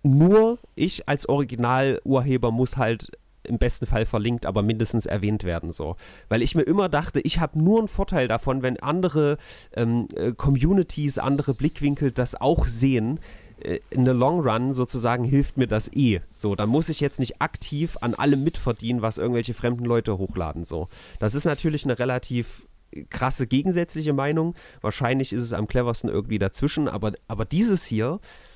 Nur 0.03 0.59
ich 0.75 1.09
als 1.09 1.29
Originalurheber 1.29 2.51
muss 2.53 2.77
halt 2.77 3.13
im 3.45 3.59
besten 3.59 3.87
Fall 3.87 4.07
verlinkt, 4.07 4.47
aber 4.47 4.63
mindestens 4.63 5.07
erwähnt 5.07 5.45
werden 5.45 5.73
so. 5.73 5.97
Weil 6.29 6.43
ich 6.43 6.55
mir 6.55 6.63
immer 6.63 6.89
dachte, 6.89 7.21
ich 7.21 7.41
habe 7.41 7.59
nur 7.59 7.79
einen 7.79 7.89
Vorteil 7.89 8.29
davon, 8.29 8.63
wenn 8.63 8.79
andere 8.81 9.39
ähm, 9.75 10.09
äh, 10.15 10.33
Communities, 10.33 11.19
andere 11.19 11.55
Blickwinkel 11.55 12.13
das 12.13 12.41
auch 12.41 12.67
sehen. 12.67 13.21
Äh, 13.61 13.81
in 13.91 14.05
der 14.05 14.15
Long 14.15 14.41
Run 14.41 14.73
sozusagen 14.73 15.25
hilft 15.25 15.57
mir 15.57 15.67
das 15.67 15.93
eh. 15.95 16.21
So, 16.33 16.55
dann 16.55 16.69
muss 16.69 16.89
ich 16.89 17.01
jetzt 17.01 17.19
nicht 17.19 17.41
aktiv 17.41 17.97
an 18.01 18.15
allem 18.15 18.43
mitverdienen, 18.43 19.03
was 19.03 19.19
irgendwelche 19.19 19.55
fremden 19.55 19.85
Leute 19.85 20.19
hochladen. 20.19 20.65
So, 20.65 20.89
das 21.19 21.35
ist 21.35 21.45
natürlich 21.45 21.85
eine 21.85 21.99
relativ 21.99 22.67
krasse 23.09 23.47
gegensätzliche 23.47 24.13
Meinung. 24.13 24.55
Wahrscheinlich 24.81 25.33
ist 25.33 25.43
es 25.43 25.53
am 25.53 25.69
cleversten 25.69 26.11
irgendwie 26.11 26.39
dazwischen, 26.39 26.89
aber, 26.89 27.13
aber 27.29 27.45
dieses 27.45 27.85
hier, 27.85 28.19
äh, 28.23 28.50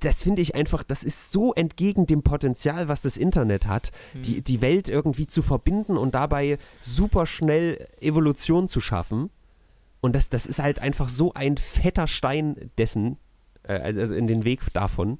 das 0.00 0.22
finde 0.22 0.42
ich 0.42 0.54
einfach, 0.54 0.82
das 0.82 1.02
ist 1.02 1.32
so 1.32 1.52
entgegen 1.54 2.06
dem 2.06 2.22
Potenzial, 2.22 2.88
was 2.88 3.02
das 3.02 3.16
Internet 3.16 3.66
hat, 3.66 3.90
mhm. 4.14 4.22
die, 4.22 4.40
die 4.42 4.60
Welt 4.60 4.88
irgendwie 4.88 5.26
zu 5.26 5.42
verbinden 5.42 5.96
und 5.96 6.14
dabei 6.14 6.58
super 6.80 7.26
schnell 7.26 7.88
Evolution 8.00 8.68
zu 8.68 8.80
schaffen. 8.80 9.30
Und 10.00 10.16
das, 10.16 10.28
das 10.28 10.46
ist 10.46 10.58
halt 10.58 10.80
einfach 10.80 11.08
so 11.08 11.32
ein 11.34 11.56
fetter 11.56 12.06
Stein 12.06 12.70
dessen, 12.76 13.18
äh, 13.62 13.74
also 13.74 14.14
in 14.14 14.26
den 14.26 14.44
Weg 14.44 14.60
davon. 14.72 15.18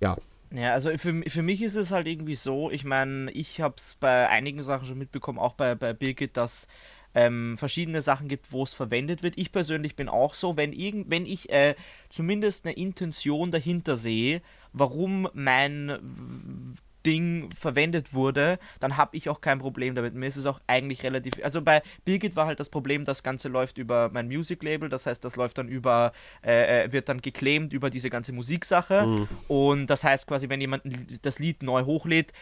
Ja. 0.00 0.16
Ja, 0.52 0.72
also 0.72 0.90
für, 0.98 1.22
für 1.28 1.42
mich 1.42 1.62
ist 1.62 1.76
es 1.76 1.92
halt 1.92 2.08
irgendwie 2.08 2.34
so, 2.34 2.70
ich 2.72 2.84
meine, 2.84 3.30
ich 3.30 3.60
habe 3.60 3.76
es 3.78 3.96
bei 4.00 4.28
einigen 4.28 4.62
Sachen 4.62 4.84
schon 4.84 4.98
mitbekommen, 4.98 5.38
auch 5.38 5.54
bei, 5.54 5.76
bei 5.76 5.92
Birgit, 5.92 6.36
dass 6.36 6.66
ähm, 7.14 7.56
verschiedene 7.58 8.02
Sachen 8.02 8.28
gibt, 8.28 8.52
wo 8.52 8.62
es 8.62 8.74
verwendet 8.74 9.22
wird. 9.22 9.36
Ich 9.38 9.52
persönlich 9.52 9.96
bin 9.96 10.08
auch 10.08 10.34
so, 10.34 10.56
wenn, 10.56 10.72
irgend, 10.72 11.10
wenn 11.10 11.26
ich 11.26 11.50
äh, 11.50 11.74
zumindest 12.08 12.66
eine 12.66 12.76
Intention 12.76 13.50
dahinter 13.50 13.96
sehe, 13.96 14.42
warum 14.72 15.28
mein 15.32 16.76
Ding 17.06 17.50
verwendet 17.56 18.12
wurde, 18.12 18.58
dann 18.78 18.96
habe 18.96 19.16
ich 19.16 19.28
auch 19.28 19.40
kein 19.40 19.58
Problem 19.58 19.94
damit. 19.94 20.14
Mir 20.14 20.26
ist 20.26 20.36
es 20.36 20.46
auch 20.46 20.60
eigentlich 20.66 21.02
relativ. 21.02 21.34
Also 21.42 21.62
bei 21.62 21.82
Birgit 22.04 22.36
war 22.36 22.46
halt 22.46 22.60
das 22.60 22.68
Problem, 22.68 23.04
das 23.04 23.22
Ganze 23.22 23.48
läuft 23.48 23.78
über 23.78 24.10
mein 24.12 24.28
Music 24.28 24.62
Label, 24.62 24.88
das 24.88 25.06
heißt, 25.06 25.24
das 25.24 25.36
läuft 25.36 25.58
dann 25.58 25.68
über, 25.68 26.12
äh, 26.44 26.84
äh, 26.84 26.92
wird 26.92 27.08
dann 27.08 27.20
geclaimed 27.20 27.72
über 27.72 27.90
diese 27.90 28.10
ganze 28.10 28.32
Musiksache. 28.32 29.06
Mhm. 29.06 29.28
Und 29.48 29.86
das 29.86 30.04
heißt 30.04 30.26
quasi, 30.26 30.48
wenn 30.48 30.60
jemand 30.60 30.82
das 31.22 31.38
Lied 31.38 31.62
neu 31.62 31.84
hochlädt, 31.84 32.32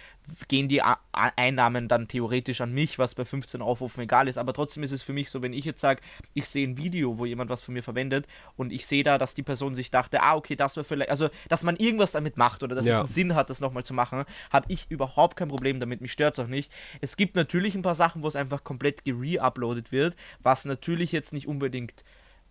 gehen 0.49 0.69
die 0.69 0.83
A 0.83 0.99
Einnahmen 1.13 1.89
dann 1.89 2.07
theoretisch 2.07 2.61
an 2.61 2.73
mich, 2.73 2.99
was 2.99 3.15
bei 3.15 3.25
15 3.25 3.61
Aufrufen 3.61 4.03
egal 4.03 4.29
ist. 4.29 4.39
Aber 4.39 4.53
trotzdem 4.53 4.83
ist 4.83 4.93
es 4.93 5.03
für 5.03 5.13
mich 5.13 5.31
so, 5.31 5.43
wenn 5.43 5.53
ich 5.53 5.65
jetzt 5.65 5.81
sage, 5.81 6.01
ich 6.35 6.49
sehe 6.49 6.67
ein 6.67 6.77
Video, 6.77 7.19
wo 7.19 7.25
jemand 7.25 7.51
was 7.51 7.63
von 7.63 7.75
mir 7.75 7.83
verwendet 7.83 8.27
und 8.57 8.73
ich 8.73 8.87
sehe 8.87 9.03
da, 9.03 9.19
dass 9.19 9.35
die 9.35 9.43
Person 9.43 9.75
sich 9.75 9.91
dachte, 9.91 10.23
ah, 10.23 10.37
okay, 10.37 10.55
das 10.55 10.77
war 10.77 10.85
vielleicht, 10.85 11.11
also 11.11 11.29
dass 11.49 11.63
man 11.63 11.77
irgendwas 11.77 12.13
damit 12.13 12.37
macht 12.37 12.63
oder 12.63 12.77
dass 12.77 12.87
ja. 12.87 12.95
es 12.95 12.99
einen 13.01 13.09
Sinn 13.09 13.35
hat, 13.35 13.51
das 13.51 13.61
nochmal 13.61 13.85
zu 13.85 13.95
machen, 13.95 14.25
habe 14.53 14.67
ich 14.69 14.91
überhaupt 14.91 15.37
kein 15.37 15.49
Problem 15.49 15.81
damit, 15.81 16.01
mich 16.01 16.13
stört 16.13 16.35
es 16.35 16.41
auch 16.41 16.49
nicht. 16.49 16.73
Es 17.01 17.17
gibt 17.17 17.37
natürlich 17.37 17.75
ein 17.75 17.83
paar 17.83 17.95
Sachen, 17.95 18.23
wo 18.23 18.29
es 18.29 18.37
einfach 18.37 18.65
komplett 18.65 19.05
gere-uploadet 19.05 19.93
wird, 19.93 20.17
was 20.41 20.65
natürlich 20.65 21.13
jetzt 21.13 21.33
nicht 21.33 21.49
unbedingt 21.49 22.05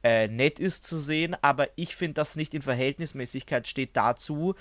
äh, 0.04 0.28
nett 0.28 0.60
ist 0.60 0.86
zu 0.86 1.00
sehen, 1.00 1.36
aber 1.42 1.70
ich 1.76 1.96
finde, 1.96 2.16
das 2.16 2.36
nicht 2.36 2.54
in 2.54 2.62
Verhältnismäßigkeit 2.62 3.68
steht 3.68 3.98
dazu, 3.98 4.56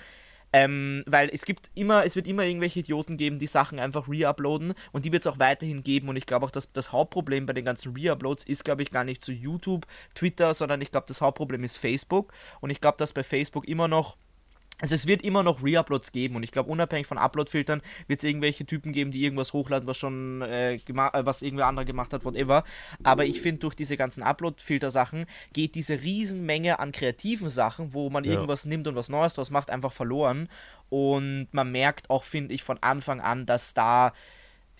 ähm, 0.53 1.03
weil 1.05 1.29
es 1.31 1.45
gibt 1.45 1.69
immer, 1.75 2.05
es 2.05 2.15
wird 2.15 2.27
immer 2.27 2.43
irgendwelche 2.43 2.79
Idioten 2.79 3.17
geben, 3.17 3.37
die 3.37 3.47
Sachen 3.47 3.79
einfach 3.79 4.07
re-uploaden 4.07 4.73
und 4.93 5.05
die 5.05 5.11
wird 5.11 5.25
es 5.25 5.31
auch 5.31 5.39
weiterhin 5.39 5.83
geben. 5.83 6.07
Und 6.09 6.15
ich 6.15 6.25
glaube 6.25 6.45
auch, 6.45 6.51
dass 6.51 6.71
das 6.71 6.91
Hauptproblem 6.91 7.45
bei 7.45 7.53
den 7.53 7.65
ganzen 7.65 7.93
Re-Uploads 7.95 8.45
ist, 8.45 8.63
glaube 8.63 8.81
ich, 8.81 8.91
gar 8.91 9.03
nicht 9.03 9.21
zu 9.21 9.33
YouTube, 9.33 9.85
Twitter, 10.15 10.53
sondern 10.53 10.81
ich 10.81 10.91
glaube, 10.91 11.07
das 11.07 11.21
Hauptproblem 11.21 11.63
ist 11.63 11.77
Facebook. 11.77 12.31
Und 12.61 12.69
ich 12.69 12.79
glaube, 12.79 12.97
dass 12.97 13.13
bei 13.13 13.23
Facebook 13.23 13.67
immer 13.67 13.87
noch 13.87 14.17
also 14.79 14.93
es 14.93 15.07
wird 15.07 15.23
immer 15.23 15.41
noch 15.41 15.63
Reuploads 15.63 16.11
geben 16.11 16.35
und 16.35 16.43
ich 16.43 16.51
glaube, 16.51 16.69
unabhängig 16.69 17.07
von 17.07 17.17
Upload-Filtern 17.17 17.81
wird 18.07 18.19
es 18.19 18.23
irgendwelche 18.23 18.65
Typen 18.65 18.91
geben, 18.91 19.11
die 19.11 19.23
irgendwas 19.23 19.53
hochladen, 19.53 19.87
was 19.87 19.97
schon 19.97 20.41
äh, 20.43 20.75
äh, 20.75 20.79
was 20.87 21.41
irgendwer 21.41 21.67
anderer 21.67 21.85
gemacht 21.85 22.13
hat, 22.13 22.25
whatever. 22.25 22.63
Aber 23.03 23.25
ich 23.25 23.41
finde, 23.41 23.59
durch 23.59 23.75
diese 23.75 23.97
ganzen 23.97 24.21
Upload-Filter-Sachen 24.21 25.25
geht 25.53 25.75
diese 25.75 26.01
Riesenmenge 26.01 26.79
an 26.79 26.91
kreativen 26.91 27.49
Sachen, 27.49 27.93
wo 27.93 28.09
man 28.09 28.23
ja. 28.23 28.33
irgendwas 28.33 28.65
nimmt 28.65 28.87
und 28.87 28.95
was 28.95 29.09
Neues 29.09 29.33
draus 29.33 29.49
macht, 29.49 29.71
einfach 29.71 29.91
verloren. 29.91 30.47
Und 30.89 31.47
man 31.51 31.71
merkt 31.71 32.09
auch, 32.09 32.23
finde 32.23 32.53
ich, 32.53 32.63
von 32.63 32.77
Anfang 32.81 33.19
an, 33.19 33.45
dass 33.45 33.73
da 33.73 34.13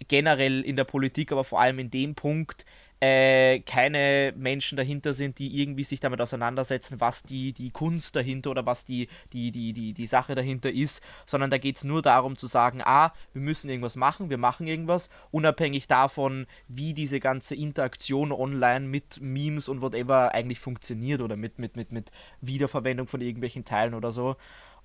generell 0.07 0.61
in 0.61 0.75
der 0.75 0.83
Politik, 0.83 1.31
aber 1.31 1.43
vor 1.43 1.59
allem 1.59 1.79
in 1.79 1.89
dem 1.89 2.13
Punkt, 2.13 2.65
äh, 2.99 3.59
keine 3.59 4.33
Menschen 4.35 4.75
dahinter 4.75 5.13
sind, 5.13 5.39
die 5.39 5.61
irgendwie 5.61 5.83
sich 5.83 5.99
damit 5.99 6.19
auseinandersetzen, 6.19 6.99
was 6.99 7.23
die, 7.23 7.53
die 7.53 7.69
Kunst 7.71 8.15
dahinter 8.15 8.51
oder 8.51 8.65
was 8.65 8.85
die, 8.85 9.07
die, 9.33 9.51
die, 9.51 9.73
die, 9.73 9.93
die 9.93 10.07
Sache 10.07 10.33
dahinter 10.33 10.71
ist, 10.71 11.03
sondern 11.25 11.49
da 11.49 11.57
geht 11.57 11.77
es 11.77 11.83
nur 11.83 12.01
darum 12.01 12.37
zu 12.37 12.47
sagen, 12.47 12.81
ah, 12.83 13.13
wir 13.33 13.41
müssen 13.41 13.69
irgendwas 13.69 13.95
machen, 13.95 14.29
wir 14.29 14.37
machen 14.37 14.67
irgendwas, 14.67 15.09
unabhängig 15.31 15.87
davon, 15.87 16.47
wie 16.67 16.93
diese 16.93 17.19
ganze 17.19 17.55
Interaktion 17.55 18.31
online 18.31 18.87
mit 18.87 19.21
Memes 19.21 19.69
und 19.69 19.81
whatever 19.81 20.33
eigentlich 20.33 20.59
funktioniert 20.59 21.21
oder 21.21 21.35
mit, 21.35 21.59
mit, 21.59 21.75
mit, 21.75 21.91
mit 21.91 22.11
Wiederverwendung 22.41 23.07
von 23.07 23.21
irgendwelchen 23.21 23.63
Teilen 23.63 23.93
oder 23.93 24.11
so. 24.11 24.35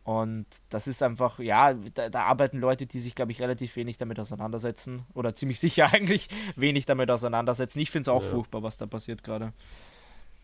Und 0.04 0.46
das 0.68 0.88
ist 0.88 1.02
einfach, 1.02 1.38
ja, 1.38 1.74
da, 1.74 2.08
da 2.08 2.24
arbeiten 2.24 2.58
Leute, 2.58 2.86
die 2.86 2.98
sich, 2.98 3.14
glaube 3.14 3.30
ich, 3.30 3.40
relativ 3.40 3.76
wenig 3.76 3.98
damit 3.98 4.18
auseinandersetzen. 4.18 5.04
Oder 5.14 5.34
ziemlich 5.34 5.60
sicher 5.60 5.92
eigentlich 5.92 6.28
wenig 6.56 6.86
damit 6.86 7.10
auseinandersetzen. 7.10 7.78
Ich 7.78 7.90
finde 7.90 8.02
es 8.02 8.08
auch 8.08 8.22
ja. 8.22 8.30
furchtbar, 8.30 8.62
was 8.62 8.76
da 8.78 8.86
passiert 8.86 9.22
gerade. 9.22 9.52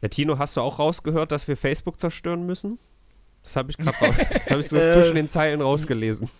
Ja, 0.01 0.09
Tino, 0.09 0.39
hast 0.39 0.57
du 0.57 0.61
auch 0.61 0.79
rausgehört, 0.79 1.33
dass 1.33 1.49
wir 1.49 1.57
Facebook 1.57 1.99
zerstören 1.99 2.47
müssen? 2.47 2.79
Das 3.43 3.57
habe 3.57 3.71
ich 3.71 3.79
gerade 3.79 3.97
hab 4.51 4.59
ich 4.59 4.69
so 4.69 4.77
äh. 4.77 4.93
zwischen 4.93 5.17
den 5.17 5.29
Zeilen 5.29 5.61
rausgelesen. 5.61 6.29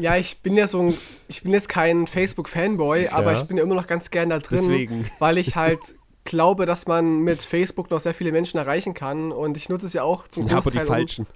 Ja, 0.00 0.16
ich 0.16 0.38
bin 0.38 0.56
ja 0.56 0.68
so 0.68 0.80
ein, 0.80 0.94
ich 1.26 1.42
bin 1.42 1.52
jetzt 1.52 1.68
kein 1.68 2.06
Facebook-Fanboy, 2.06 3.08
aber 3.08 3.32
ja. 3.32 3.40
ich 3.40 3.48
bin 3.48 3.56
ja 3.56 3.64
immer 3.64 3.74
noch 3.74 3.88
ganz 3.88 4.10
gern 4.10 4.30
da 4.30 4.38
drin, 4.38 4.58
Deswegen. 4.58 5.10
weil 5.18 5.38
ich 5.38 5.56
halt 5.56 5.96
glaube, 6.28 6.66
dass 6.66 6.86
man 6.86 7.20
mit 7.20 7.42
Facebook 7.42 7.90
noch 7.90 8.00
sehr 8.00 8.14
viele 8.14 8.30
Menschen 8.30 8.58
erreichen 8.58 8.94
kann 8.94 9.32
und 9.32 9.56
ich 9.56 9.68
nutze 9.68 9.86
es 9.86 9.94
ja 9.94 10.02
auch 10.02 10.28
zum 10.28 10.46
ja, 10.46 10.54
Großteil. 10.54 10.82
Aber 10.82 10.82
die 10.82 10.86
falschen. 10.86 11.26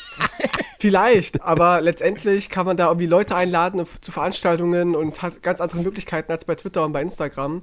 Vielleicht, 0.80 1.42
aber 1.42 1.80
letztendlich 1.80 2.48
kann 2.48 2.64
man 2.64 2.76
da 2.76 2.86
irgendwie 2.86 3.06
Leute 3.06 3.34
einladen 3.34 3.84
zu 4.00 4.12
Veranstaltungen 4.12 4.94
und 4.94 5.22
hat 5.22 5.42
ganz 5.42 5.60
andere 5.60 5.80
Möglichkeiten 5.80 6.30
als 6.30 6.44
bei 6.44 6.54
Twitter 6.54 6.84
und 6.84 6.92
bei 6.92 7.02
Instagram. 7.02 7.62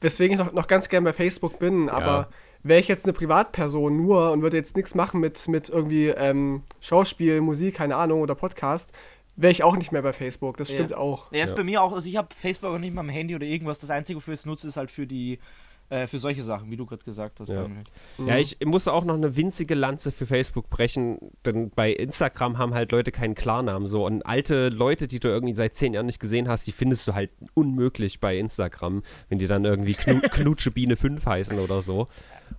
Weswegen 0.00 0.36
ich 0.36 0.44
noch, 0.44 0.52
noch 0.52 0.66
ganz 0.66 0.88
gern 0.88 1.04
bei 1.04 1.12
Facebook 1.12 1.60
bin, 1.60 1.88
aber 1.88 2.06
ja. 2.06 2.28
wäre 2.64 2.80
ich 2.80 2.88
jetzt 2.88 3.04
eine 3.04 3.12
Privatperson 3.12 3.96
nur 3.96 4.32
und 4.32 4.42
würde 4.42 4.56
jetzt 4.56 4.76
nichts 4.76 4.96
machen 4.96 5.20
mit, 5.20 5.46
mit 5.46 5.68
irgendwie 5.68 6.08
ähm, 6.08 6.62
Schauspiel, 6.80 7.40
Musik, 7.40 7.76
keine 7.76 7.96
Ahnung, 7.96 8.20
oder 8.20 8.34
Podcast, 8.34 8.92
wäre 9.36 9.52
ich 9.52 9.62
auch 9.62 9.76
nicht 9.76 9.92
mehr 9.92 10.02
bei 10.02 10.12
Facebook. 10.12 10.56
Das 10.56 10.68
stimmt 10.70 10.90
ja. 10.90 10.96
auch. 10.96 11.30
Ja, 11.30 11.44
ist 11.44 11.50
ja. 11.50 11.56
bei 11.56 11.64
mir 11.64 11.82
auch. 11.82 11.92
Also 11.92 12.08
ich 12.08 12.16
habe 12.16 12.28
Facebook 12.36 12.70
auch 12.70 12.78
nicht 12.78 12.94
mal 12.94 13.02
am 13.02 13.08
Handy 13.08 13.36
oder 13.36 13.46
irgendwas. 13.46 13.78
Das 13.78 13.90
Einzige, 13.90 14.16
wofür 14.16 14.34
ich 14.34 14.40
es 14.40 14.46
nutze, 14.46 14.66
ist 14.66 14.76
halt 14.76 14.90
für 14.90 15.06
die 15.06 15.38
äh, 15.88 16.06
für 16.06 16.18
solche 16.18 16.42
Sachen, 16.42 16.70
wie 16.70 16.76
du 16.76 16.86
gerade 16.86 17.04
gesagt 17.04 17.40
hast. 17.40 17.48
Ja. 17.48 17.68
Mhm. 17.68 18.26
ja, 18.26 18.38
ich 18.38 18.58
muss 18.64 18.88
auch 18.88 19.04
noch 19.04 19.14
eine 19.14 19.36
winzige 19.36 19.74
Lanze 19.74 20.12
für 20.12 20.26
Facebook 20.26 20.68
brechen, 20.68 21.18
denn 21.44 21.70
bei 21.70 21.92
Instagram 21.92 22.58
haben 22.58 22.74
halt 22.74 22.92
Leute 22.92 23.12
keinen 23.12 23.34
Klarnamen 23.34 23.86
so 23.86 24.04
und 24.04 24.24
alte 24.24 24.68
Leute, 24.68 25.06
die 25.06 25.20
du 25.20 25.28
irgendwie 25.28 25.54
seit 25.54 25.74
zehn 25.74 25.94
Jahren 25.94 26.06
nicht 26.06 26.20
gesehen 26.20 26.48
hast, 26.48 26.66
die 26.66 26.72
findest 26.72 27.06
du 27.06 27.14
halt 27.14 27.30
unmöglich 27.54 28.20
bei 28.20 28.36
Instagram, 28.36 29.02
wenn 29.28 29.38
die 29.38 29.46
dann 29.46 29.64
irgendwie 29.64 29.94
Knu 29.94 30.20
Knutsche 30.30 30.70
Biene 30.70 30.96
5 30.96 31.24
heißen 31.24 31.58
oder 31.58 31.82
so. 31.82 32.08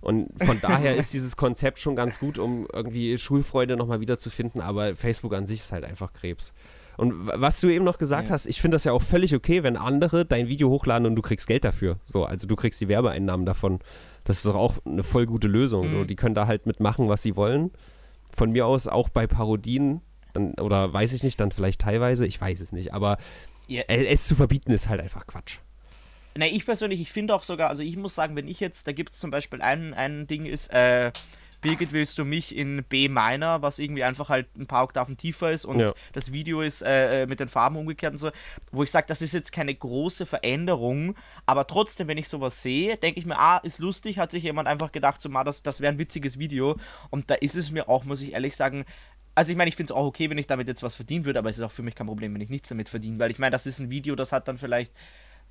Und 0.00 0.28
von 0.44 0.60
daher 0.60 0.96
ist 0.96 1.12
dieses 1.12 1.36
Konzept 1.36 1.78
schon 1.78 1.96
ganz 1.96 2.20
gut, 2.20 2.38
um 2.38 2.66
irgendwie 2.72 3.18
Schulfreude 3.18 3.76
nochmal 3.76 4.00
wiederzufinden, 4.00 4.60
aber 4.60 4.94
Facebook 4.96 5.34
an 5.34 5.46
sich 5.46 5.60
ist 5.60 5.72
halt 5.72 5.84
einfach 5.84 6.12
Krebs. 6.12 6.52
Und 6.98 7.28
was 7.28 7.60
du 7.60 7.68
eben 7.68 7.84
noch 7.84 7.96
gesagt 7.96 8.28
ja. 8.28 8.34
hast, 8.34 8.46
ich 8.46 8.60
finde 8.60 8.74
das 8.74 8.82
ja 8.82 8.92
auch 8.92 9.02
völlig 9.02 9.32
okay, 9.32 9.62
wenn 9.62 9.76
andere 9.76 10.26
dein 10.26 10.48
Video 10.48 10.68
hochladen 10.68 11.06
und 11.06 11.14
du 11.14 11.22
kriegst 11.22 11.46
Geld 11.46 11.64
dafür. 11.64 12.00
So, 12.04 12.24
also 12.24 12.48
du 12.48 12.56
kriegst 12.56 12.80
die 12.80 12.88
Werbeeinnahmen 12.88 13.46
davon. 13.46 13.78
Das 14.24 14.38
ist 14.38 14.46
doch 14.46 14.56
auch 14.56 14.74
eine 14.84 15.04
voll 15.04 15.26
gute 15.26 15.46
Lösung. 15.46 15.86
Mhm. 15.86 15.90
So, 15.90 16.04
die 16.04 16.16
können 16.16 16.34
da 16.34 16.48
halt 16.48 16.66
mitmachen, 16.66 17.08
was 17.08 17.22
sie 17.22 17.36
wollen. 17.36 17.70
Von 18.34 18.50
mir 18.50 18.66
aus 18.66 18.88
auch 18.88 19.10
bei 19.10 19.28
Parodien, 19.28 20.00
dann, 20.32 20.54
oder 20.54 20.92
weiß 20.92 21.12
ich 21.12 21.22
nicht, 21.22 21.38
dann 21.38 21.52
vielleicht 21.52 21.80
teilweise, 21.82 22.26
ich 22.26 22.40
weiß 22.40 22.60
es 22.60 22.72
nicht, 22.72 22.92
aber 22.92 23.16
ja. 23.68 23.82
es 23.82 24.26
zu 24.26 24.34
verbieten 24.34 24.72
ist 24.72 24.88
halt 24.88 25.00
einfach 25.00 25.24
Quatsch. 25.28 25.58
Ne, 26.36 26.48
ich 26.48 26.64
persönlich, 26.64 27.00
ich 27.00 27.12
finde 27.12 27.32
auch 27.32 27.44
sogar, 27.44 27.68
also 27.68 27.84
ich 27.84 27.96
muss 27.96 28.16
sagen, 28.16 28.34
wenn 28.34 28.48
ich 28.48 28.58
jetzt, 28.58 28.88
da 28.88 28.92
gibt 28.92 29.10
es 29.10 29.20
zum 29.20 29.30
Beispiel 29.30 29.62
ein, 29.62 29.94
ein 29.94 30.26
Ding 30.26 30.46
ist, 30.46 30.72
äh, 30.72 31.12
Birgit, 31.60 31.92
willst 31.92 32.18
du 32.18 32.24
mich 32.24 32.54
in 32.54 32.84
B 32.84 33.08
minor, 33.08 33.62
was 33.62 33.78
irgendwie 33.78 34.04
einfach 34.04 34.28
halt 34.28 34.46
ein 34.56 34.66
paar 34.66 34.84
Oktaven 34.84 35.16
tiefer 35.16 35.50
ist 35.50 35.64
und 35.64 35.80
ja. 35.80 35.92
das 36.12 36.32
Video 36.32 36.60
ist 36.60 36.82
äh, 36.82 37.22
äh 37.22 37.26
mit 37.26 37.40
den 37.40 37.48
Farben 37.48 37.76
umgekehrt 37.76 38.12
und 38.12 38.18
so, 38.18 38.30
wo 38.70 38.82
ich 38.82 38.90
sage, 38.90 39.06
das 39.08 39.22
ist 39.22 39.34
jetzt 39.34 39.52
keine 39.52 39.74
große 39.74 40.26
Veränderung, 40.26 41.14
aber 41.46 41.66
trotzdem, 41.66 42.08
wenn 42.08 42.18
ich 42.18 42.28
sowas 42.28 42.62
sehe, 42.62 42.96
denke 42.96 43.18
ich 43.20 43.26
mir, 43.26 43.38
ah, 43.38 43.58
ist 43.58 43.78
lustig, 43.78 44.18
hat 44.18 44.30
sich 44.30 44.44
jemand 44.44 44.68
einfach 44.68 44.92
gedacht, 44.92 45.20
so, 45.20 45.28
mal, 45.28 45.44
das, 45.44 45.62
das 45.62 45.80
wäre 45.80 45.92
ein 45.92 45.98
witziges 45.98 46.38
Video 46.38 46.76
und 47.10 47.30
da 47.30 47.34
ist 47.34 47.56
es 47.56 47.70
mir 47.70 47.88
auch, 47.88 48.04
muss 48.04 48.22
ich 48.22 48.32
ehrlich 48.32 48.56
sagen, 48.56 48.84
also 49.34 49.52
ich 49.52 49.56
meine, 49.56 49.68
ich 49.68 49.76
finde 49.76 49.92
es 49.92 49.96
auch 49.96 50.04
okay, 50.04 50.30
wenn 50.30 50.38
ich 50.38 50.48
damit 50.48 50.66
jetzt 50.66 50.82
was 50.82 50.96
verdienen 50.96 51.24
würde, 51.24 51.38
aber 51.38 51.48
es 51.48 51.58
ist 51.58 51.62
auch 51.62 51.70
für 51.70 51.84
mich 51.84 51.94
kein 51.94 52.08
Problem, 52.08 52.34
wenn 52.34 52.40
ich 52.40 52.48
nichts 52.48 52.70
damit 52.70 52.88
verdiene, 52.88 53.20
weil 53.20 53.30
ich 53.30 53.38
meine, 53.38 53.52
das 53.52 53.66
ist 53.66 53.78
ein 53.78 53.88
Video, 53.88 54.16
das 54.16 54.32
hat 54.32 54.48
dann 54.48 54.58
vielleicht 54.58 54.92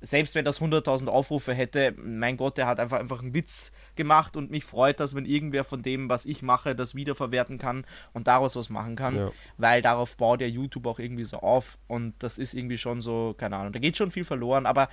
selbst 0.00 0.34
wenn 0.34 0.44
das 0.44 0.60
100.000 0.60 1.08
Aufrufe 1.08 1.52
hätte, 1.52 1.94
mein 1.96 2.36
Gott, 2.36 2.56
der 2.56 2.66
hat 2.66 2.78
einfach, 2.78 2.98
einfach 2.98 3.20
einen 3.20 3.34
Witz 3.34 3.72
gemacht 3.96 4.36
und 4.36 4.50
mich 4.50 4.64
freut 4.64 5.00
das, 5.00 5.14
wenn 5.14 5.24
irgendwer 5.24 5.64
von 5.64 5.82
dem, 5.82 6.08
was 6.08 6.24
ich 6.24 6.42
mache, 6.42 6.74
das 6.74 6.94
wiederverwerten 6.94 7.58
kann 7.58 7.84
und 8.12 8.28
daraus 8.28 8.54
was 8.56 8.70
machen 8.70 8.96
kann, 8.96 9.16
ja. 9.16 9.32
weil 9.56 9.82
darauf 9.82 10.16
baut 10.16 10.40
ja 10.40 10.46
YouTube 10.46 10.86
auch 10.86 10.98
irgendwie 10.98 11.24
so 11.24 11.38
auf 11.38 11.78
und 11.88 12.14
das 12.20 12.38
ist 12.38 12.54
irgendwie 12.54 12.78
schon 12.78 13.00
so, 13.00 13.34
keine 13.36 13.56
Ahnung, 13.56 13.72
da 13.72 13.78
geht 13.80 13.96
schon 13.96 14.10
viel 14.10 14.24
verloren, 14.24 14.66
aber 14.66 14.88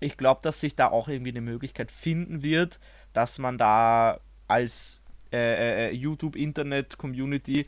ich 0.00 0.16
glaube, 0.16 0.40
dass 0.42 0.60
sich 0.60 0.74
da 0.74 0.88
auch 0.88 1.08
irgendwie 1.08 1.30
eine 1.30 1.40
Möglichkeit 1.40 1.90
finden 1.90 2.42
wird, 2.42 2.80
dass 3.12 3.38
man 3.38 3.58
da 3.58 4.18
als 4.48 5.02
äh, 5.32 5.36
äh, 5.36 5.88
äh 5.88 5.92
YouTube-Internet-Community 5.92 7.66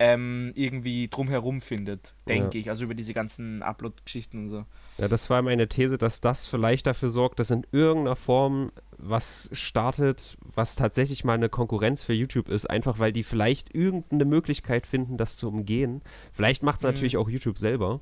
ähm, 0.00 0.52
irgendwie 0.54 1.08
drumherum 1.08 1.60
findet, 1.60 2.14
denke 2.26 2.56
ja. 2.56 2.62
ich. 2.62 2.70
Also 2.70 2.84
über 2.84 2.94
diese 2.94 3.12
ganzen 3.12 3.62
Upload-Geschichten 3.62 4.38
und 4.38 4.48
so. 4.48 4.64
Ja, 4.96 5.08
das 5.08 5.28
war 5.28 5.42
meine 5.42 5.68
These, 5.68 5.98
dass 5.98 6.22
das 6.22 6.46
vielleicht 6.46 6.86
dafür 6.86 7.10
sorgt, 7.10 7.38
dass 7.38 7.50
in 7.50 7.66
irgendeiner 7.70 8.16
Form 8.16 8.72
was 8.96 9.50
startet, 9.52 10.38
was 10.40 10.74
tatsächlich 10.74 11.22
mal 11.24 11.34
eine 11.34 11.50
Konkurrenz 11.50 12.02
für 12.02 12.14
YouTube 12.14 12.48
ist, 12.48 12.68
einfach 12.68 12.98
weil 12.98 13.12
die 13.12 13.22
vielleicht 13.22 13.74
irgendeine 13.74 14.24
Möglichkeit 14.24 14.86
finden, 14.86 15.18
das 15.18 15.36
zu 15.36 15.48
umgehen. 15.48 16.00
Vielleicht 16.32 16.62
macht 16.62 16.78
es 16.78 16.84
mhm. 16.84 16.92
natürlich 16.92 17.18
auch 17.18 17.28
YouTube 17.28 17.58
selber. 17.58 18.00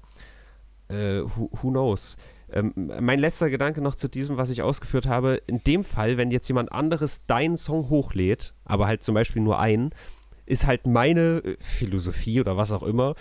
Äh, 0.87 1.23
who, 1.23 1.51
who, 1.61 1.71
knows? 1.71 2.17
Ähm, 2.53 2.93
mein 3.01 3.19
letzter 3.19 3.51
Gedanke 3.51 3.81
noch 3.81 3.97
zu 3.97 4.07
diesem, 4.07 4.37
was 4.37 4.51
ich 4.51 4.63
ausgeführt 4.63 5.07
habe. 5.07 5.43
In 5.49 5.65
dem 5.65 5.83
Fall, 5.83 6.17
wenn 6.17 6.31
jetzt 6.31 6.47
jemand 6.47 6.71
anderes 6.71 7.27
deinen 7.27 7.57
Song 7.57 7.89
hochlädt, 7.89 8.55
aber 8.65 8.87
halt 8.87 9.03
zum 9.03 9.17
Beispiel 9.17 9.43
nur 9.43 9.59
einen, 9.59 9.91
ist 10.49 10.67
halt 10.67 10.87
meine 10.87 11.39
äh, 11.45 11.57
Philosophie 11.61 12.41
oder 12.41 12.57
was 12.57 12.73
auch 12.73 12.83
immer, 12.83 13.15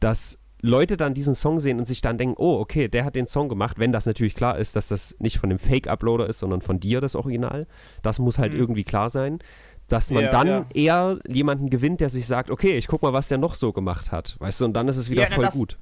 dass 0.00 0.38
Leute 0.60 0.96
dann 0.96 1.12
diesen 1.12 1.34
Song 1.34 1.60
sehen 1.60 1.78
und 1.78 1.84
sich 1.84 2.00
dann 2.00 2.16
denken, 2.16 2.36
oh, 2.38 2.58
okay, 2.58 2.88
der 2.88 3.04
hat 3.04 3.16
den 3.16 3.26
Song 3.26 3.48
gemacht, 3.48 3.78
wenn 3.78 3.92
das 3.92 4.06
natürlich 4.06 4.34
klar 4.34 4.58
ist, 4.58 4.76
dass 4.76 4.88
das 4.88 5.14
nicht 5.18 5.38
von 5.38 5.50
dem 5.50 5.58
Fake-Uploader 5.58 6.26
ist, 6.26 6.38
sondern 6.38 6.62
von 6.62 6.80
dir 6.80 7.02
das 7.02 7.14
Original. 7.16 7.66
Das 8.02 8.18
muss 8.18 8.38
halt 8.38 8.54
mhm. 8.54 8.60
irgendwie 8.60 8.84
klar 8.84 9.10
sein. 9.10 9.40
Dass 9.88 10.10
man 10.10 10.24
ja, 10.24 10.30
dann 10.30 10.46
ja. 10.46 10.66
eher 10.72 11.18
jemanden 11.28 11.68
gewinnt, 11.68 12.00
der 12.00 12.08
sich 12.08 12.26
sagt, 12.26 12.50
okay, 12.50 12.78
ich 12.78 12.86
guck 12.86 13.02
mal, 13.02 13.12
was 13.12 13.28
der 13.28 13.36
noch 13.36 13.54
so 13.54 13.74
gemacht 13.74 14.12
hat. 14.12 14.36
Weißt 14.38 14.62
du, 14.62 14.64
und 14.64 14.72
dann 14.72 14.88
ist 14.88 14.96
es 14.96 15.10
wieder 15.10 15.24
ja, 15.24 15.30
voll 15.30 15.44
das, 15.44 15.52
gut. 15.52 15.76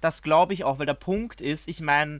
Das 0.00 0.22
glaube 0.22 0.54
ich 0.54 0.64
auch, 0.64 0.80
weil 0.80 0.86
der 0.86 0.94
Punkt 0.94 1.40
ist, 1.40 1.68
ich 1.68 1.80
meine, 1.80 2.18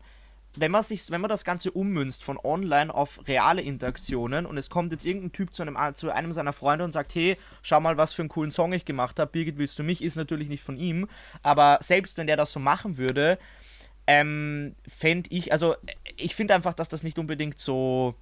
wenn 0.61 0.71
man, 0.71 0.83
sich, 0.83 1.11
wenn 1.11 1.21
man 1.21 1.29
das 1.29 1.45
Ganze 1.45 1.71
ummünzt 1.71 2.25
von 2.25 2.39
online 2.43 2.95
auf 2.95 3.21
reale 3.27 3.63
Interaktionen 3.63 4.47
und 4.47 4.57
es 4.57 4.71
kommt 4.71 4.93
jetzt 4.93 5.07
irgendein 5.07 5.33
Typ 5.33 5.55
zu 5.55 5.63
einem, 5.63 5.77
zu 5.95 6.11
einem 6.11 6.33
seiner 6.33 6.53
Freunde 6.53 6.85
und 6.85 6.93
sagt, 6.93 7.15
hey, 7.15 7.37
schau 7.63 7.81
mal, 7.81 7.97
was 7.97 8.13
für 8.13 8.23
einen 8.23 8.29
coolen 8.29 8.51
Song 8.51 8.73
ich 8.73 8.85
gemacht 8.85 9.19
habe, 9.19 9.31
Birgit, 9.31 9.59
willst 9.59 9.79
du 9.79 9.83
mich? 9.83 10.03
Ist 10.03 10.17
natürlich 10.17 10.49
nicht 10.49 10.63
von 10.63 10.77
ihm, 10.77 11.09
aber 11.43 11.79
selbst 11.81 12.19
wenn 12.19 12.27
der 12.27 12.37
das 12.37 12.53
so 12.53 12.61
machen 12.61 12.97
würde, 12.97 13.39
ähm, 14.07 14.75
fände 14.87 15.29
ich, 15.31 15.53
also 15.53 15.77
ich 16.17 16.35
finde 16.35 16.55
einfach, 16.55 16.75
dass 16.75 16.89
das 16.89 17.03
nicht 17.03 17.19
unbedingt 17.19 17.59
so 17.59 18.15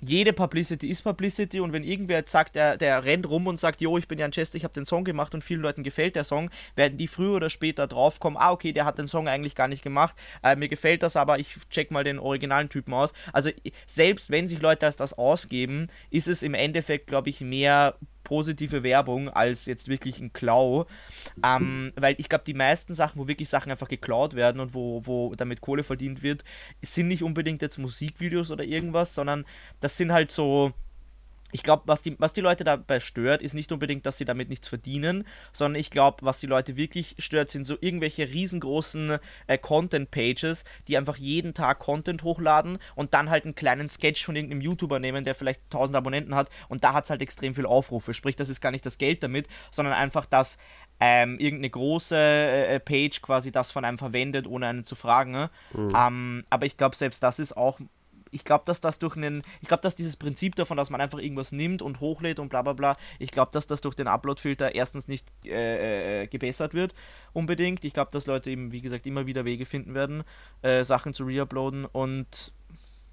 jede 0.00 0.32
Publicity 0.32 0.88
ist 0.88 1.02
Publicity 1.02 1.60
und 1.60 1.72
wenn 1.72 1.82
irgendwer 1.82 2.18
jetzt 2.18 2.32
sagt, 2.32 2.54
der, 2.54 2.76
der 2.76 3.04
rennt 3.04 3.28
rum 3.28 3.46
und 3.46 3.58
sagt, 3.58 3.80
jo, 3.80 3.98
ich 3.98 4.08
bin 4.08 4.18
Jan 4.18 4.30
Chester, 4.30 4.56
ich 4.56 4.64
habe 4.64 4.74
den 4.74 4.84
Song 4.84 5.04
gemacht 5.04 5.34
und 5.34 5.42
vielen 5.42 5.60
Leuten 5.60 5.82
gefällt 5.82 6.16
der 6.16 6.24
Song, 6.24 6.50
werden 6.74 6.98
die 6.98 7.08
früher 7.08 7.36
oder 7.36 7.50
später 7.50 7.86
draufkommen, 7.86 8.38
ah, 8.38 8.52
okay, 8.52 8.72
der 8.72 8.84
hat 8.84 8.98
den 8.98 9.08
Song 9.08 9.28
eigentlich 9.28 9.54
gar 9.54 9.68
nicht 9.68 9.82
gemacht, 9.82 10.16
äh, 10.42 10.56
mir 10.56 10.68
gefällt 10.68 11.02
das, 11.02 11.16
aber 11.16 11.38
ich 11.38 11.56
check 11.70 11.90
mal 11.90 12.04
den 12.04 12.18
originalen 12.18 12.68
Typen 12.68 12.94
aus. 12.94 13.12
Also 13.32 13.50
selbst 13.86 14.30
wenn 14.30 14.48
sich 14.48 14.60
Leute 14.60 14.86
als 14.86 14.96
das 14.96 15.14
ausgeben, 15.14 15.88
ist 16.10 16.28
es 16.28 16.42
im 16.42 16.54
Endeffekt, 16.54 17.06
glaube 17.06 17.30
ich, 17.30 17.40
mehr 17.40 17.94
positive 18.26 18.82
Werbung 18.82 19.28
als 19.28 19.66
jetzt 19.66 19.86
wirklich 19.86 20.18
ein 20.18 20.32
Klau. 20.32 20.86
Ähm, 21.44 21.92
weil 21.94 22.16
ich 22.18 22.28
glaube, 22.28 22.44
die 22.44 22.54
meisten 22.54 22.92
Sachen, 22.94 23.20
wo 23.20 23.28
wirklich 23.28 23.48
Sachen 23.48 23.70
einfach 23.70 23.88
geklaut 23.88 24.34
werden 24.34 24.60
und 24.60 24.74
wo, 24.74 25.06
wo 25.06 25.34
damit 25.36 25.60
Kohle 25.60 25.84
verdient 25.84 26.24
wird, 26.24 26.42
sind 26.82 27.06
nicht 27.06 27.22
unbedingt 27.22 27.62
jetzt 27.62 27.78
Musikvideos 27.78 28.50
oder 28.50 28.64
irgendwas, 28.64 29.14
sondern 29.14 29.46
das 29.80 29.96
sind 29.96 30.12
halt 30.12 30.32
so 30.32 30.72
ich 31.52 31.62
glaube, 31.62 31.84
was 31.86 32.02
die, 32.02 32.18
was 32.18 32.32
die 32.32 32.40
Leute 32.40 32.64
dabei 32.64 33.00
stört, 33.00 33.40
ist 33.40 33.54
nicht 33.54 33.70
unbedingt, 33.70 34.04
dass 34.04 34.18
sie 34.18 34.24
damit 34.24 34.48
nichts 34.48 34.66
verdienen, 34.66 35.24
sondern 35.52 35.80
ich 35.80 35.90
glaube, 35.90 36.18
was 36.22 36.40
die 36.40 36.46
Leute 36.46 36.76
wirklich 36.76 37.14
stört, 37.18 37.50
sind 37.50 37.64
so 37.64 37.76
irgendwelche 37.80 38.28
riesengroßen 38.28 39.18
äh, 39.46 39.58
Content-Pages, 39.58 40.64
die 40.88 40.98
einfach 40.98 41.16
jeden 41.16 41.54
Tag 41.54 41.78
Content 41.78 42.24
hochladen 42.24 42.78
und 42.94 43.14
dann 43.14 43.30
halt 43.30 43.44
einen 43.44 43.54
kleinen 43.54 43.88
Sketch 43.88 44.24
von 44.24 44.34
irgendeinem 44.34 44.60
YouTuber 44.60 44.98
nehmen, 44.98 45.24
der 45.24 45.34
vielleicht 45.34 45.62
1000 45.66 45.96
Abonnenten 45.96 46.34
hat 46.34 46.50
und 46.68 46.82
da 46.82 46.92
hat 46.92 47.04
es 47.04 47.10
halt 47.10 47.22
extrem 47.22 47.54
viel 47.54 47.66
Aufrufe. 47.66 48.12
Sprich, 48.12 48.36
das 48.36 48.48
ist 48.48 48.60
gar 48.60 48.72
nicht 48.72 48.84
das 48.84 48.98
Geld 48.98 49.22
damit, 49.22 49.46
sondern 49.70 49.94
einfach, 49.94 50.26
dass 50.26 50.58
ähm, 50.98 51.38
irgendeine 51.38 51.70
große 51.70 52.16
äh, 52.16 52.74
äh 52.74 52.80
Page 52.80 53.20
quasi 53.22 53.52
das 53.52 53.70
von 53.70 53.84
einem 53.84 53.98
verwendet, 53.98 54.46
ohne 54.46 54.66
einen 54.66 54.84
zu 54.84 54.94
fragen. 54.94 55.30
Ne? 55.30 55.50
Mhm. 55.74 55.92
Ähm, 55.94 56.44
aber 56.50 56.66
ich 56.66 56.76
glaube, 56.76 56.96
selbst 56.96 57.22
das 57.22 57.38
ist 57.38 57.56
auch 57.56 57.78
ich 58.36 58.44
glaube, 58.44 58.64
dass 58.66 58.82
das 58.82 58.98
durch 58.98 59.16
einen, 59.16 59.42
ich 59.62 59.68
glaube, 59.68 59.82
dass 59.82 59.96
dieses 59.96 60.16
Prinzip 60.16 60.54
davon, 60.56 60.76
dass 60.76 60.90
man 60.90 61.00
einfach 61.00 61.18
irgendwas 61.18 61.52
nimmt 61.52 61.80
und 61.80 62.00
hochlädt 62.00 62.38
und 62.38 62.50
bla 62.50 62.60
bla 62.60 62.74
bla, 62.74 62.94
ich 63.18 63.30
glaube, 63.30 63.50
dass 63.52 63.66
das 63.66 63.80
durch 63.80 63.94
den 63.94 64.08
Upload-Filter 64.08 64.74
erstens 64.74 65.08
nicht 65.08 65.26
äh, 65.46 66.22
äh, 66.22 66.26
gebessert 66.26 66.74
wird, 66.74 66.94
unbedingt. 67.32 67.82
Ich 67.84 67.94
glaube, 67.94 68.10
dass 68.12 68.26
Leute 68.26 68.50
eben, 68.50 68.72
wie 68.72 68.82
gesagt, 68.82 69.06
immer 69.06 69.26
wieder 69.26 69.46
Wege 69.46 69.64
finden 69.64 69.94
werden, 69.94 70.22
äh, 70.60 70.84
Sachen 70.84 71.14
zu 71.14 71.24
reuploaden 71.24 71.86
und 71.86 72.52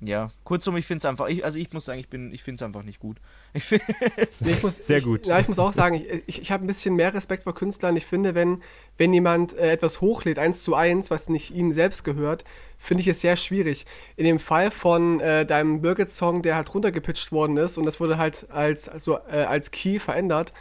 ja, 0.06 0.32
kurzum, 0.44 0.78
ich 0.78 0.86
finde 0.86 1.00
es 1.00 1.06
einfach, 1.06 1.28
ich, 1.28 1.44
also 1.44 1.58
ich 1.60 1.72
muss 1.74 1.86
sagen, 1.86 2.00
ich, 2.00 2.08
ich 2.12 2.44
finde 2.44 2.56
es 2.56 2.62
einfach 2.64 2.84
nicht 2.84 3.00
gut. 3.00 3.18
Ich, 3.54 3.70
nee, 3.72 4.52
ich 4.52 4.64
muss, 4.64 4.76
Sehr 4.78 5.02
gut. 5.02 5.28
ja, 5.28 5.40
ich 5.40 5.48
muss 5.48 5.60
auch 5.60 5.74
sagen, 5.74 5.96
ich, 5.96 6.24
ich, 6.26 6.42
ich 6.42 6.52
habe 6.52 6.64
ein 6.64 6.68
bisschen 6.68 6.96
mehr 6.96 7.14
Respekt 7.14 7.44
vor 7.44 7.54
Künstlern. 7.54 7.96
Ich 7.96 8.06
finde, 8.06 8.36
wenn, 8.36 8.62
wenn 8.98 9.14
jemand 9.14 9.54
äh, 9.54 9.72
etwas 9.72 10.02
hochlädt, 10.02 10.40
eins 10.40 10.64
zu 10.64 10.76
eins, 10.76 11.12
was 11.12 11.30
nicht 11.30 11.52
ihm 11.52 11.72
selbst 11.72 12.04
gehört, 12.04 12.44
finde 12.78 13.02
ich 13.02 13.08
es 13.08 13.22
sehr 13.22 13.36
schwierig. 13.36 13.86
In 14.16 14.26
dem 14.26 14.40
Fall 14.40 14.72
von 14.72 15.20
äh, 15.20 15.46
deinem 15.46 15.82
Birgit-Song, 15.82 16.42
der 16.42 16.56
halt 16.56 16.74
runtergepitcht 16.74 17.32
worden 17.32 17.58
ist 17.58 17.78
und 17.78 17.86
das 17.86 18.00
wurde 18.00 18.18
halt 18.18 18.48
als, 18.50 18.90
also, 18.90 19.20
äh, 19.32 19.44
als 19.44 19.72
Key 19.72 20.00
verändert, 20.00 20.54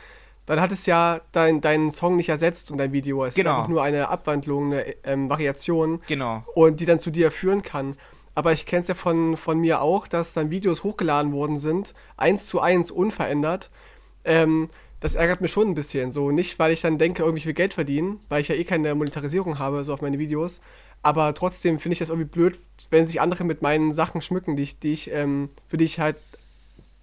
dann 0.46 0.60
hat 0.60 0.72
es 0.72 0.86
ja 0.86 1.20
dein, 1.32 1.60
deinen 1.60 1.90
Song 1.90 2.16
nicht 2.16 2.28
ersetzt 2.28 2.70
und 2.70 2.78
dein 2.78 2.92
Video. 2.92 3.24
Es 3.24 3.34
genau. 3.34 3.50
ist 3.50 3.56
einfach 3.56 3.68
nur 3.68 3.82
eine 3.82 4.08
Abwandlung, 4.08 4.72
eine 4.72 4.84
ähm, 5.04 5.30
Variation. 5.30 6.02
Genau. 6.06 6.44
Und 6.54 6.80
die 6.80 6.84
dann 6.84 6.98
zu 6.98 7.10
dir 7.10 7.30
führen 7.30 7.62
kann. 7.62 7.96
Aber 8.34 8.52
ich 8.52 8.66
kenne 8.66 8.82
es 8.82 8.88
ja 8.88 8.94
von, 8.94 9.36
von 9.36 9.58
mir 9.58 9.82
auch, 9.82 10.08
dass 10.08 10.32
dann 10.32 10.50
Videos 10.50 10.84
hochgeladen 10.84 11.32
worden 11.32 11.58
sind, 11.58 11.94
eins 12.16 12.46
zu 12.46 12.60
eins 12.60 12.90
unverändert. 12.90 13.70
Ähm, 14.24 14.70
das 15.00 15.16
ärgert 15.16 15.40
mich 15.40 15.52
schon 15.52 15.68
ein 15.68 15.74
bisschen. 15.74 16.12
So 16.12 16.30
nicht, 16.30 16.58
weil 16.58 16.72
ich 16.72 16.80
dann 16.80 16.96
denke, 16.96 17.22
irgendwie 17.22 17.42
viel 17.42 17.52
Geld 17.52 17.74
verdienen, 17.74 18.20
weil 18.28 18.40
ich 18.40 18.48
ja 18.48 18.54
eh 18.54 18.64
keine 18.64 18.94
Monetarisierung 18.94 19.58
habe, 19.58 19.84
so 19.84 19.92
auf 19.92 20.00
meine 20.00 20.18
Videos. 20.18 20.60
Aber 21.02 21.34
trotzdem 21.34 21.80
finde 21.80 21.94
ich 21.94 21.98
das 21.98 22.08
irgendwie 22.08 22.28
blöd, 22.28 22.58
wenn 22.90 23.06
sich 23.06 23.20
andere 23.20 23.44
mit 23.44 23.60
meinen 23.60 23.92
Sachen 23.92 24.22
schmücken, 24.22 24.56
die 24.56 24.62
ich, 24.62 24.78
die 24.78 24.92
ich, 24.92 25.10
ähm, 25.10 25.48
für 25.66 25.76
die 25.76 25.84
ich 25.84 25.98
halt 25.98 26.16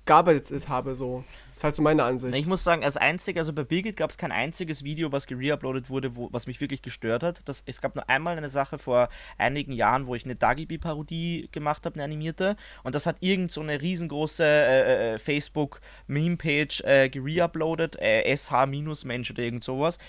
gearbeitet 0.06 0.70
habe. 0.70 0.96
So. 0.96 1.24
Ist 1.60 1.64
halt 1.66 1.76
so 1.76 1.82
meine 1.82 2.06
Ansicht. 2.06 2.34
Ich 2.36 2.48
muss 2.48 2.64
sagen, 2.64 2.86
als 2.86 2.96
einzig, 2.96 3.38
also 3.38 3.52
bei 3.52 3.64
Birgit 3.64 3.98
gab 3.98 4.10
es 4.10 4.18
kein 4.18 4.32
einziges 4.32 4.86
Video, 4.86 5.12
was 5.12 5.28
gereuploadet 5.28 5.90
wurde, 5.90 6.16
wo, 6.16 6.30
was 6.32 6.48
mich 6.48 6.62
wirklich 6.62 6.82
gestört 6.82 7.22
hat. 7.22 7.42
Das, 7.46 7.64
es 7.66 7.82
gab 7.82 7.96
nur 7.96 8.10
einmal 8.10 8.38
eine 8.38 8.48
Sache 8.48 8.78
vor 8.78 9.10
einigen 9.38 9.74
Jahren, 9.74 10.08
wo 10.08 10.16
ich 10.16 10.24
eine 10.24 10.36
Dagibi-Parodie 10.36 11.50
gemacht 11.52 11.86
habe, 11.86 11.96
eine 11.96 12.06
animierte. 12.06 12.56
Und 12.84 12.96
das 12.96 13.06
hat 13.06 13.18
irgend 13.20 13.52
so 13.52 13.60
eine 13.60 13.82
riesengroße 13.82 14.44
äh, 14.46 15.16
äh, 15.16 15.20
Facebook-Meme-Page 15.20 16.82
äh, 16.86 17.10
gereuploadet, 17.10 17.98
äh, 18.00 18.34
SH-Mensch 18.34 19.32
oder 19.32 19.44
irgend 19.44 19.66
sowas. 19.66 20.00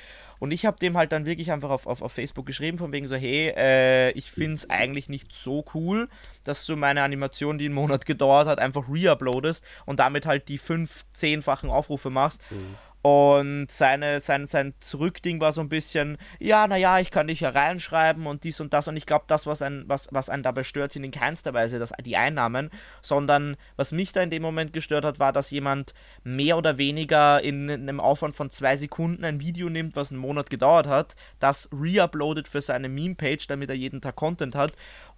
Und 0.41 0.51
ich 0.51 0.67
habe 0.67 0.79
dem 0.79 0.97
halt 0.97 1.13
dann 1.13 1.27
wirklich 1.27 1.53
einfach 1.53 1.71
auf, 1.71 1.87
auf, 1.87 2.03
auf 2.03 2.13
Facebook 2.13 2.47
geschrieben, 2.47 2.79
von 2.79 2.93
wegen 2.93 3.07
so, 3.07 3.15
hey, 3.15 3.53
äh, 3.57 4.11
ich 4.13 4.31
finde 4.31 4.55
es 4.55 4.69
eigentlich 4.69 5.09
nicht 5.09 5.33
so 5.33 5.65
cool, 5.75 6.09
dass 6.43 6.67
du 6.67 6.77
meine 6.77 7.03
Animation, 7.03 7.59
die 7.59 7.67
einen 7.67 7.75
Monat 7.75 8.07
gedauert 8.07 8.49
hat, 8.49 8.59
einfach 8.59 8.89
reuploadest 8.89 9.65
und 9.87 10.01
damit 10.01 10.27
halt 10.27 10.49
die 10.49 10.59
fünf, 10.59 11.05
zehnfachen 11.13 11.71
Aufrufe 11.71 12.11
machst. 12.11 12.41
Mhm. 12.51 12.75
Und 13.03 13.71
seine, 13.71 14.21
sein, 14.21 14.47
sein 14.47 14.75
Zurückding 14.79 15.41
war 15.41 15.53
so 15.53 15.63
ein 15.63 15.71
bisschen, 15.71 16.19
ja, 16.39 16.67
naja, 16.67 16.99
ich 16.99 17.11
kann 17.11 17.29
dich 17.29 17.41
ja 17.41 17.49
reinschreiben 17.49 18.27
und 18.27 18.45
dies 18.45 18.61
und 18.61 18.75
das. 18.75 18.89
Und 18.89 18.97
ich 18.97 19.07
glaube, 19.07 19.25
das, 19.27 19.47
was, 19.47 19.63
ein, 19.63 19.85
was, 19.87 20.09
was 20.13 20.29
einen 20.29 20.43
dabei 20.43 20.65
stört, 20.65 20.93
sind 20.93 21.05
in 21.05 21.11
keinster 21.11 21.55
Weise 21.55 21.79
das, 21.79 21.93
die 22.05 22.17
Einnahmen, 22.19 22.71
sondern 23.01 23.57
was 23.77 23.93
mich 23.93 24.13
da 24.13 24.21
in 24.21 24.29
dem 24.29 24.43
Moment 24.43 24.75
gestört 24.75 25.07
hat, 25.07 25.19
war, 25.19 25.33
dass 25.33 25.51
jemand 25.51 25.95
mehr 26.25 26.59
oder 26.59 26.77
weniger 26.77 27.43
in 27.43 27.71
einem 27.71 28.01
Aufwand 28.01 28.35
von 28.35 28.51
zwei 28.51 28.77
Sekunden 28.77 29.25
ein 29.25 29.41
Video 29.41 29.71
nimmt, 29.71 29.97
was 29.97 30.11
einen 30.11 30.21
Monat 30.21 30.51
gedauert 30.51 30.87
hat, 30.87 31.17
das 31.39 31.71
reuploadet 31.73 32.49
für 32.49 32.61
seine 32.61 32.91
Meme-Page, 32.91 33.47
damit 33.47 33.71
er 33.71 33.77
jeden 33.77 34.03
Tag 34.03 34.17
Content 34.17 34.55
hat. 34.55 34.73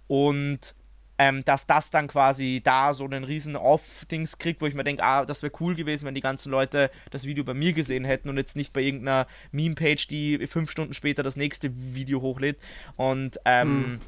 Und 0.07 0.75
ähm, 1.17 1.43
dass 1.45 1.67
das 1.67 1.91
dann 1.91 2.07
quasi 2.07 2.61
da 2.63 2.93
so 2.93 3.05
einen 3.05 3.23
riesen 3.23 3.55
Off-Dings 3.55 4.37
kriegt, 4.39 4.61
wo 4.61 4.65
ich 4.65 4.73
mir 4.73 4.83
denke, 4.83 5.03
ah, 5.03 5.25
das 5.25 5.43
wäre 5.43 5.53
cool 5.59 5.75
gewesen, 5.75 6.05
wenn 6.05 6.15
die 6.15 6.21
ganzen 6.21 6.51
Leute 6.51 6.89
das 7.11 7.25
Video 7.25 7.43
bei 7.43 7.53
mir 7.53 7.73
gesehen 7.73 8.05
hätten 8.05 8.29
und 8.29 8.37
jetzt 8.37 8.55
nicht 8.55 8.73
bei 8.73 8.81
irgendeiner 8.81 9.27
Meme-Page, 9.51 10.07
die 10.07 10.47
fünf 10.47 10.71
Stunden 10.71 10.93
später 10.93 11.21
das 11.21 11.35
nächste 11.35 11.71
Video 11.93 12.21
hochlädt. 12.21 12.57
Und 12.95 13.39
ähm, 13.45 13.77
mhm. 13.77 13.99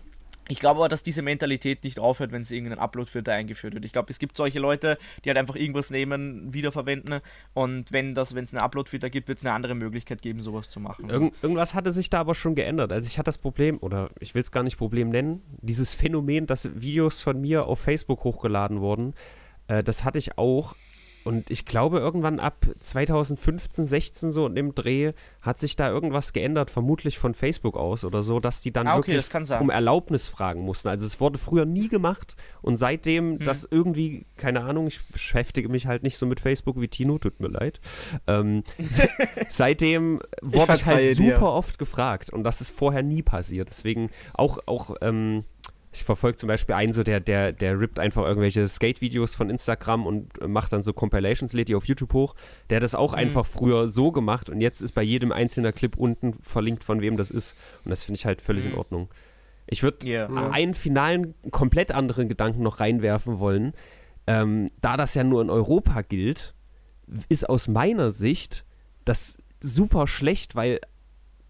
Ich 0.47 0.59
glaube 0.59 0.79
aber, 0.79 0.89
dass 0.89 1.03
diese 1.03 1.21
Mentalität 1.21 1.83
nicht 1.83 1.99
aufhört, 1.99 2.31
wenn 2.31 2.43
es 2.43 2.51
irgendeinen 2.51 2.79
Upload-Filter 2.79 3.33
eingeführt 3.33 3.73
wird. 3.73 3.85
Ich 3.85 3.93
glaube, 3.93 4.11
es 4.11 4.19
gibt 4.19 4.37
solche 4.37 4.59
Leute, 4.59 4.97
die 5.23 5.29
halt 5.29 5.37
einfach 5.37 5.55
irgendwas 5.55 5.89
nehmen, 5.89 6.53
wiederverwenden 6.53 7.21
und 7.53 7.91
wenn 7.91 8.13
das, 8.13 8.35
wenn 8.35 8.43
es 8.43 8.53
einen 8.53 8.61
Upload-Filter 8.61 9.09
gibt, 9.09 9.27
wird 9.27 9.39
es 9.39 9.45
eine 9.45 9.53
andere 9.53 9.75
Möglichkeit 9.75 10.21
geben, 10.21 10.41
sowas 10.41 10.69
zu 10.69 10.79
machen. 10.79 11.09
Irgend, 11.09 11.33
irgendwas 11.41 11.73
hatte 11.73 11.91
sich 11.91 12.09
da 12.09 12.19
aber 12.19 12.35
schon 12.35 12.55
geändert. 12.55 12.91
Also 12.91 13.07
ich 13.07 13.17
hatte 13.17 13.25
das 13.25 13.37
Problem, 13.37 13.77
oder 13.79 14.09
ich 14.19 14.35
will 14.35 14.41
es 14.41 14.51
gar 14.51 14.63
nicht 14.63 14.77
Problem 14.77 15.09
nennen, 15.09 15.41
dieses 15.61 15.93
Phänomen, 15.93 16.45
dass 16.45 16.69
Videos 16.79 17.21
von 17.21 17.41
mir 17.41 17.65
auf 17.65 17.79
Facebook 17.79 18.23
hochgeladen 18.23 18.81
wurden, 18.81 19.13
äh, 19.67 19.83
das 19.83 20.03
hatte 20.03 20.19
ich 20.19 20.37
auch 20.37 20.75
und 21.25 21.49
ich 21.49 21.65
glaube, 21.65 21.97
irgendwann 21.97 22.39
ab 22.39 22.67
2015, 22.79 23.87
16 23.87 24.29
so 24.29 24.45
und 24.45 24.57
im 24.57 24.75
Dreh 24.75 25.13
hat 25.41 25.59
sich 25.59 25.75
da 25.75 25.89
irgendwas 25.89 26.33
geändert, 26.33 26.69
vermutlich 26.69 27.17
von 27.17 27.33
Facebook 27.33 27.75
aus 27.75 28.05
oder 28.05 28.21
so, 28.21 28.39
dass 28.39 28.61
die 28.61 28.71
dann 28.71 28.87
ah, 28.87 28.97
okay, 28.97 29.13
wirklich 29.13 29.59
um 29.59 29.71
Erlaubnis 29.71 30.27
fragen 30.27 30.61
mussten. 30.61 30.87
Also 30.87 31.03
es 31.03 31.19
wurde 31.19 31.39
früher 31.39 31.65
nie 31.65 31.89
gemacht 31.89 32.35
und 32.61 32.77
seitdem 32.77 33.39
hm. 33.39 33.39
das 33.39 33.67
irgendwie, 33.69 34.27
keine 34.37 34.61
Ahnung, 34.61 34.85
ich 34.85 35.03
beschäftige 35.07 35.67
mich 35.67 35.87
halt 35.87 36.03
nicht 36.03 36.19
so 36.19 36.27
mit 36.27 36.39
Facebook 36.39 36.79
wie 36.79 36.87
Tino, 36.87 37.17
tut 37.17 37.39
mir 37.39 37.47
leid. 37.47 37.81
Ähm, 38.27 38.63
seitdem 39.49 40.21
wurde 40.43 40.73
ich, 40.73 40.81
ich 40.81 40.85
halt 40.85 41.17
super 41.17 41.39
dir. 41.39 41.41
oft 41.41 41.79
gefragt 41.79 42.29
und 42.29 42.43
das 42.43 42.61
ist 42.61 42.69
vorher 42.69 43.01
nie 43.01 43.23
passiert. 43.23 43.69
Deswegen 43.69 44.11
auch, 44.35 44.59
auch 44.67 44.95
ähm, 45.01 45.43
ich 45.95 46.03
verfolge 46.03 46.37
zum 46.37 46.47
Beispiel 46.47 46.75
einen 46.75 46.91
so, 46.91 47.03
der, 47.03 47.19
der, 47.19 47.53
der 47.53 47.79
rippt 47.79 47.99
einfach 47.99 48.23
irgendwelche 48.23 48.67
Skate-Videos 48.67 49.33
von 49.33 49.49
Instagram 49.49 50.05
und 50.05 50.45
macht 50.47 50.73
dann 50.73 50.83
so 50.83 50.91
Compilations, 50.91 51.53
lädt 51.53 51.69
die 51.69 51.75
auf 51.75 51.85
YouTube 51.85 52.13
hoch. 52.13 52.35
Der 52.69 52.77
hat 52.77 52.83
das 52.83 52.95
auch 52.95 53.13
mhm. 53.13 53.19
einfach 53.19 53.45
früher 53.45 53.87
so 53.87 54.11
gemacht 54.11 54.49
und 54.49 54.59
jetzt 54.59 54.81
ist 54.81 54.91
bei 54.91 55.03
jedem 55.03 55.31
einzelnen 55.31 55.73
Clip 55.73 55.95
unten 55.95 56.33
verlinkt, 56.41 56.83
von 56.83 57.01
wem 57.01 57.15
das 57.15 57.31
ist. 57.31 57.55
Und 57.83 57.91
das 57.91 58.03
finde 58.03 58.17
ich 58.17 58.25
halt 58.25 58.41
völlig 58.41 58.65
mhm. 58.65 58.71
in 58.71 58.77
Ordnung. 58.77 59.09
Ich 59.67 59.83
würde 59.83 60.05
yeah. 60.05 60.51
einen 60.51 60.73
finalen, 60.73 61.33
komplett 61.49 61.91
anderen 61.91 62.27
Gedanken 62.27 62.61
noch 62.61 62.79
reinwerfen 62.79 63.39
wollen. 63.39 63.73
Ähm, 64.27 64.71
da 64.81 64.97
das 64.97 65.13
ja 65.15 65.23
nur 65.23 65.41
in 65.41 65.49
Europa 65.49 66.01
gilt, 66.01 66.53
ist 67.29 67.49
aus 67.49 67.67
meiner 67.67 68.11
Sicht 68.11 68.65
das 69.05 69.37
super 69.61 70.07
schlecht, 70.07 70.55
weil 70.55 70.81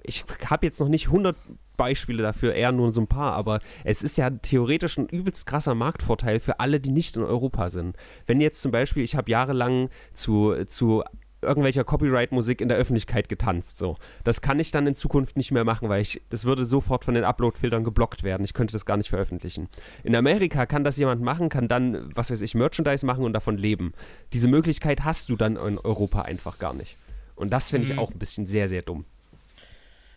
ich 0.04 0.24
habe 0.50 0.66
jetzt 0.66 0.80
noch 0.80 0.88
nicht 0.88 1.08
100 1.08 1.36
Beispiele 1.78 2.24
dafür, 2.24 2.54
eher 2.54 2.72
nur 2.72 2.92
so 2.92 3.02
ein 3.02 3.08
paar, 3.08 3.34
aber 3.34 3.60
es 3.84 4.02
ist 4.02 4.18
ja 4.18 4.30
theoretisch 4.30 4.98
ein 4.98 5.08
übelst 5.08 5.46
krasser 5.46 5.76
Marktvorteil 5.76 6.40
für 6.40 6.60
alle, 6.60 6.80
die 6.80 6.92
nicht 6.92 7.18
in 7.18 7.24
Europa 7.24 7.70
sind. 7.70 7.96
Wenn 8.28 8.42
jetzt 8.42 8.62
zum 8.62 8.72
Beispiel, 8.72 9.04
ich 9.04 9.16
habe 9.16 9.32
jahrelang 9.32 9.90
zu, 10.14 10.66
zu 10.66 11.04
irgendwelcher 11.46 11.84
Copyright-Musik 11.84 12.60
in 12.60 12.68
der 12.68 12.78
Öffentlichkeit 12.78 13.30
getanzt. 13.30 13.78
So. 13.78 13.96
Das 14.24 14.42
kann 14.42 14.60
ich 14.60 14.72
dann 14.72 14.88
in 14.88 14.96
Zukunft 14.96 15.38
nicht 15.38 15.52
mehr 15.52 15.64
machen, 15.64 15.88
weil 15.88 16.02
ich, 16.02 16.22
das 16.30 16.46
würde 16.46 16.66
sofort 16.66 17.06
von 17.06 17.14
den 17.14 17.24
Upload-Filtern 17.24 17.84
geblockt 17.84 18.24
werden. 18.24 18.44
Ich 18.44 18.54
könnte 18.54 18.74
das 18.74 18.86
gar 18.86 18.98
nicht 18.98 19.10
veröffentlichen. 19.10 19.70
In 20.04 20.16
Amerika 20.16 20.66
kann 20.66 20.84
das 20.84 20.98
jemand 20.98 21.22
machen, 21.22 21.50
kann 21.50 21.68
dann, 21.68 22.10
was 22.16 22.32
weiß 22.32 22.42
ich, 22.42 22.56
Merchandise 22.56 23.06
machen 23.06 23.24
und 23.24 23.34
davon 23.34 23.58
leben. 23.58 23.94
Diese 24.34 24.48
Möglichkeit 24.48 25.04
hast 25.04 25.30
du 25.30 25.36
dann 25.36 25.56
in 25.56 25.78
Europa 25.78 26.24
einfach 26.24 26.60
gar 26.60 26.74
nicht. 26.74 26.98
Und 27.36 27.52
das 27.52 27.70
finde 27.70 27.88
ich 27.88 27.94
mhm. 27.94 28.00
auch 28.00 28.12
ein 28.12 28.20
bisschen 28.20 28.46
sehr, 28.46 28.68
sehr 28.68 28.82
dumm. 28.82 29.06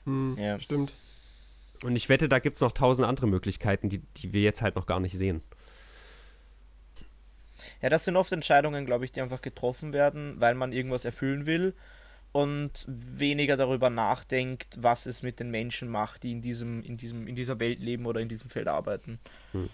Hm, 0.05 0.37
ja. 0.39 0.59
Stimmt. 0.59 0.95
Und 1.83 1.97
ich 1.97 2.09
wette, 2.09 2.29
da 2.29 2.39
gibt 2.39 2.57
es 2.57 2.63
noch 2.63 2.73
tausend 2.73 3.07
andere 3.07 3.27
Möglichkeiten, 3.27 3.89
die, 3.89 3.99
die 3.99 4.33
wir 4.33 4.43
jetzt 4.43 4.63
halt 4.63 4.77
noch 4.77 4.87
gar 4.87 5.01
nicht 5.01 5.17
sehen. 5.17 5.43
Ja, 7.83 7.89
das 7.89 8.05
sind 8.05 8.17
oft 8.17 8.33
Entscheidungen, 8.33 8.87
glaube 8.87 9.05
ich, 9.05 9.13
die 9.13 9.21
einfach 9.21 9.43
getroffen 9.43 9.93
werden, 9.93 10.41
weil 10.41 10.55
man 10.55 10.73
irgendwas 10.73 11.05
erfüllen 11.05 11.47
will 11.47 11.75
und 12.33 12.85
weniger 12.87 13.57
darüber 13.57 13.91
nachdenkt, 13.91 14.77
was 14.79 15.07
es 15.07 15.23
mit 15.23 15.41
den 15.41 15.51
Menschen 15.51 15.89
macht, 15.89 16.23
die 16.23 16.33
in, 16.33 16.43
diesem, 16.43 16.83
in, 16.83 16.97
diesem, 16.97 17.27
in 17.27 17.37
dieser 17.37 17.59
Welt 17.61 17.81
leben 17.81 18.07
oder 18.07 18.21
in 18.21 18.29
diesem 18.29 18.51
Feld 18.51 18.69
arbeiten. 18.69 19.19
Hm. 19.53 19.69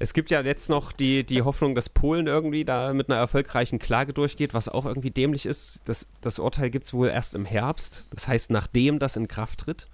Es 0.00 0.12
gibt 0.12 0.30
ja 0.30 0.40
jetzt 0.40 0.68
noch 0.68 0.92
die, 0.92 1.24
die 1.24 1.42
Hoffnung, 1.42 1.74
dass 1.74 1.88
Polen 1.88 2.26
irgendwie 2.26 2.64
da 2.64 2.92
mit 2.92 3.08
einer 3.08 3.18
erfolgreichen 3.18 3.78
Klage 3.78 4.12
durchgeht, 4.12 4.52
was 4.52 4.68
auch 4.68 4.84
irgendwie 4.84 5.12
dämlich 5.12 5.46
ist. 5.46 5.80
Das, 5.84 6.08
das 6.20 6.40
Urteil 6.40 6.68
gibt 6.70 6.84
es 6.84 6.92
wohl 6.92 7.08
erst 7.08 7.34
im 7.34 7.44
Herbst. 7.44 8.06
Das 8.10 8.26
heißt, 8.26 8.50
nachdem 8.50 8.98
das 8.98 9.16
in 9.16 9.28
Kraft 9.28 9.60
tritt 9.60 9.86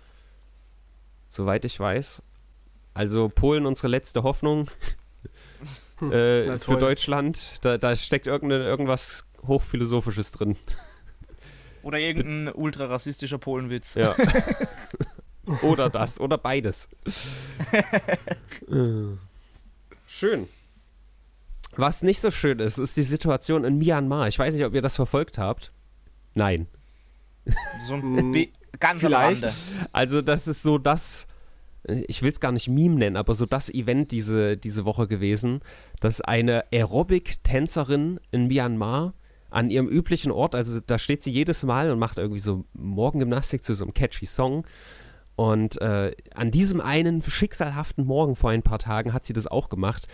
soweit 1.31 1.65
ich 1.65 1.81
weiß. 1.81 2.23
Also 2.93 3.29
Polen 3.29 3.65
unsere 3.65 3.89
letzte 3.89 4.23
Hoffnung. 4.23 4.69
hm, 5.99 6.13
äh, 6.13 6.59
für 6.59 6.77
Deutschland. 6.77 7.55
Da, 7.63 7.79
da 7.79 7.97
steckt 7.97 8.27
irgendwas 8.27 9.25
Hochphilosophisches 9.47 10.33
drin. 10.33 10.57
Oder 11.83 11.99
irgendein 11.99 12.53
ultra 12.55 12.87
rassistischer 12.87 13.39
Polenwitz. 13.39 13.95
Ja. 13.95 14.15
oder 15.63 15.89
das, 15.89 16.21
oder 16.21 16.37
beides. 16.37 16.91
schön. 20.07 20.49
Was 21.77 22.03
nicht 22.03 22.21
so 22.21 22.31
schön 22.31 22.59
ist, 22.59 22.79
ist 22.79 22.97
die 22.97 23.03
Situation 23.03 23.65
in 23.65 23.79
Myanmar. 23.79 24.29
Ich 24.29 24.39
weiß 24.39 24.53
nicht, 24.55 24.65
ob 24.65 24.75
ihr 24.75 24.83
das 24.83 24.97
verfolgt 24.97 25.39
habt. 25.39 25.73
Nein. 26.35 26.67
So 27.87 27.95
ein 27.95 28.33
Be 28.33 28.49
ganz 28.79 29.01
Vielleicht. 29.01 29.53
Also, 29.93 30.23
das 30.23 30.47
ist 30.47 30.63
so 30.63 30.79
das, 30.79 31.27
ich 31.85 32.23
will 32.23 32.31
es 32.31 32.41
gar 32.41 32.53
nicht 32.53 32.69
Meme 32.69 32.97
nennen, 32.97 33.17
aber 33.17 33.35
so 33.35 33.47
das 33.47 33.69
Event 33.71 34.13
diese, 34.13 34.57
diese 34.57 34.85
Woche 34.85 35.09
gewesen, 35.09 35.61
dass 36.01 36.21
eine 36.21 36.65
Aerobic-Tänzerin 36.73 38.21
in 38.31 38.47
Myanmar 38.47 39.15
an 39.51 39.71
ihrem 39.71 39.89
üblichen 39.89 40.31
Ort, 40.31 40.55
also 40.55 40.81
da 40.81 40.99
steht 40.99 41.23
sie 41.23 41.31
jedes 41.31 41.63
Mal 41.65 41.91
und 41.91 41.99
macht 41.99 42.19
irgendwie 42.19 42.41
so 42.41 42.65
Morgengymnastik 42.73 43.65
zu 43.65 43.75
so 43.75 43.85
einem 43.85 43.95
catchy 43.95 44.27
Song. 44.27 44.65
Und 45.37 45.81
äh, 45.81 46.15
an 46.35 46.51
diesem 46.51 46.81
einen 46.81 47.23
schicksalhaften 47.23 48.05
Morgen 48.05 48.37
vor 48.37 48.51
ein 48.51 48.63
paar 48.63 48.79
Tagen 48.79 49.13
hat 49.13 49.25
sie 49.25 49.33
das 49.33 49.47
auch 49.47 49.69
gemacht. 49.69 50.07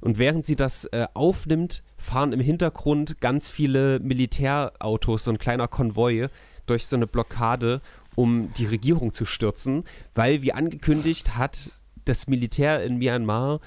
Und 0.00 0.18
während 0.18 0.44
sie 0.44 0.56
das 0.56 0.84
äh, 0.86 1.06
aufnimmt, 1.14 1.84
fahren 1.96 2.32
im 2.32 2.40
Hintergrund 2.40 3.20
ganz 3.20 3.48
viele 3.48 4.00
Militärautos, 4.00 5.24
so 5.24 5.30
ein 5.30 5.38
kleiner 5.38 5.68
Konvoi 5.68 6.26
durch 6.66 6.86
so 6.88 6.96
eine 6.96 7.06
Blockade, 7.06 7.80
um 8.14 8.52
die 8.54 8.66
Regierung 8.66 9.12
zu 9.12 9.24
stürzen, 9.24 9.84
weil, 10.14 10.42
wie 10.42 10.52
angekündigt, 10.52 11.36
hat 11.36 11.70
das 12.04 12.26
Militär 12.26 12.82
in 12.84 12.98
Myanmar 12.98 13.60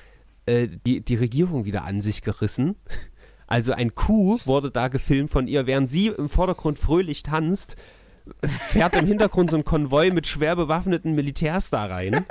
äh, 0.46 0.68
die, 0.86 1.02
die 1.02 1.16
Regierung 1.16 1.66
wieder 1.66 1.84
an 1.84 2.02
sich 2.02 2.22
gerissen. 2.22 2.76
Also 3.48 3.74
ein 3.74 3.94
Coup 3.94 4.46
wurde 4.48 4.72
da 4.72 4.88
gefilmt 4.88 5.32
von 5.32 5.48
ihr, 5.48 5.68
während 5.68 5.90
sie 5.90 6.08
im 6.08 6.30
Vordergrund 6.30 6.80
fröhlich 6.80 7.22
tanzt, 7.24 7.76
fährt 8.44 8.96
im 8.96 9.06
Hintergrund 9.06 9.52
so 9.52 9.58
ein 9.58 9.66
Konvoi 9.66 10.10
mit 10.10 10.26
schwer 10.26 10.56
bewaffneten 10.56 11.14
Militärs 11.14 11.70
da 11.70 11.86
rein. 11.86 12.26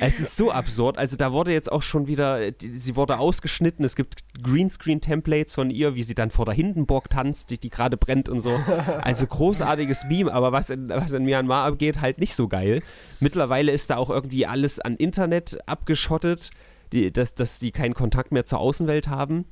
Es 0.00 0.20
ist 0.20 0.36
so 0.36 0.50
absurd. 0.50 0.98
Also 0.98 1.16
da 1.16 1.32
wurde 1.32 1.52
jetzt 1.52 1.72
auch 1.72 1.82
schon 1.82 2.06
wieder, 2.06 2.52
sie 2.60 2.96
wurde 2.96 3.18
ausgeschnitten. 3.18 3.84
Es 3.84 3.96
gibt 3.96 4.20
Greenscreen-Templates 4.42 5.54
von 5.54 5.70
ihr, 5.70 5.94
wie 5.94 6.02
sie 6.02 6.14
dann 6.14 6.30
vor 6.30 6.44
der 6.44 6.54
Hindenburg 6.54 7.08
tanzt, 7.08 7.50
die, 7.50 7.58
die 7.58 7.70
gerade 7.70 7.96
brennt 7.96 8.28
und 8.28 8.40
so. 8.40 8.58
Also 9.02 9.26
großartiges 9.26 10.04
Meme, 10.04 10.32
aber 10.32 10.52
was 10.52 10.70
in, 10.70 10.90
was 10.90 11.12
in 11.12 11.24
Myanmar 11.24 11.66
abgeht, 11.66 12.00
halt 12.00 12.18
nicht 12.18 12.34
so 12.34 12.48
geil. 12.48 12.82
Mittlerweile 13.20 13.72
ist 13.72 13.88
da 13.90 13.96
auch 13.96 14.10
irgendwie 14.10 14.46
alles 14.46 14.80
an 14.80 14.96
Internet 14.96 15.58
abgeschottet, 15.66 16.50
die, 16.92 17.10
dass, 17.10 17.34
dass 17.34 17.58
die 17.58 17.72
keinen 17.72 17.94
Kontakt 17.94 18.32
mehr 18.32 18.44
zur 18.44 18.58
Außenwelt 18.58 19.08
haben. 19.08 19.46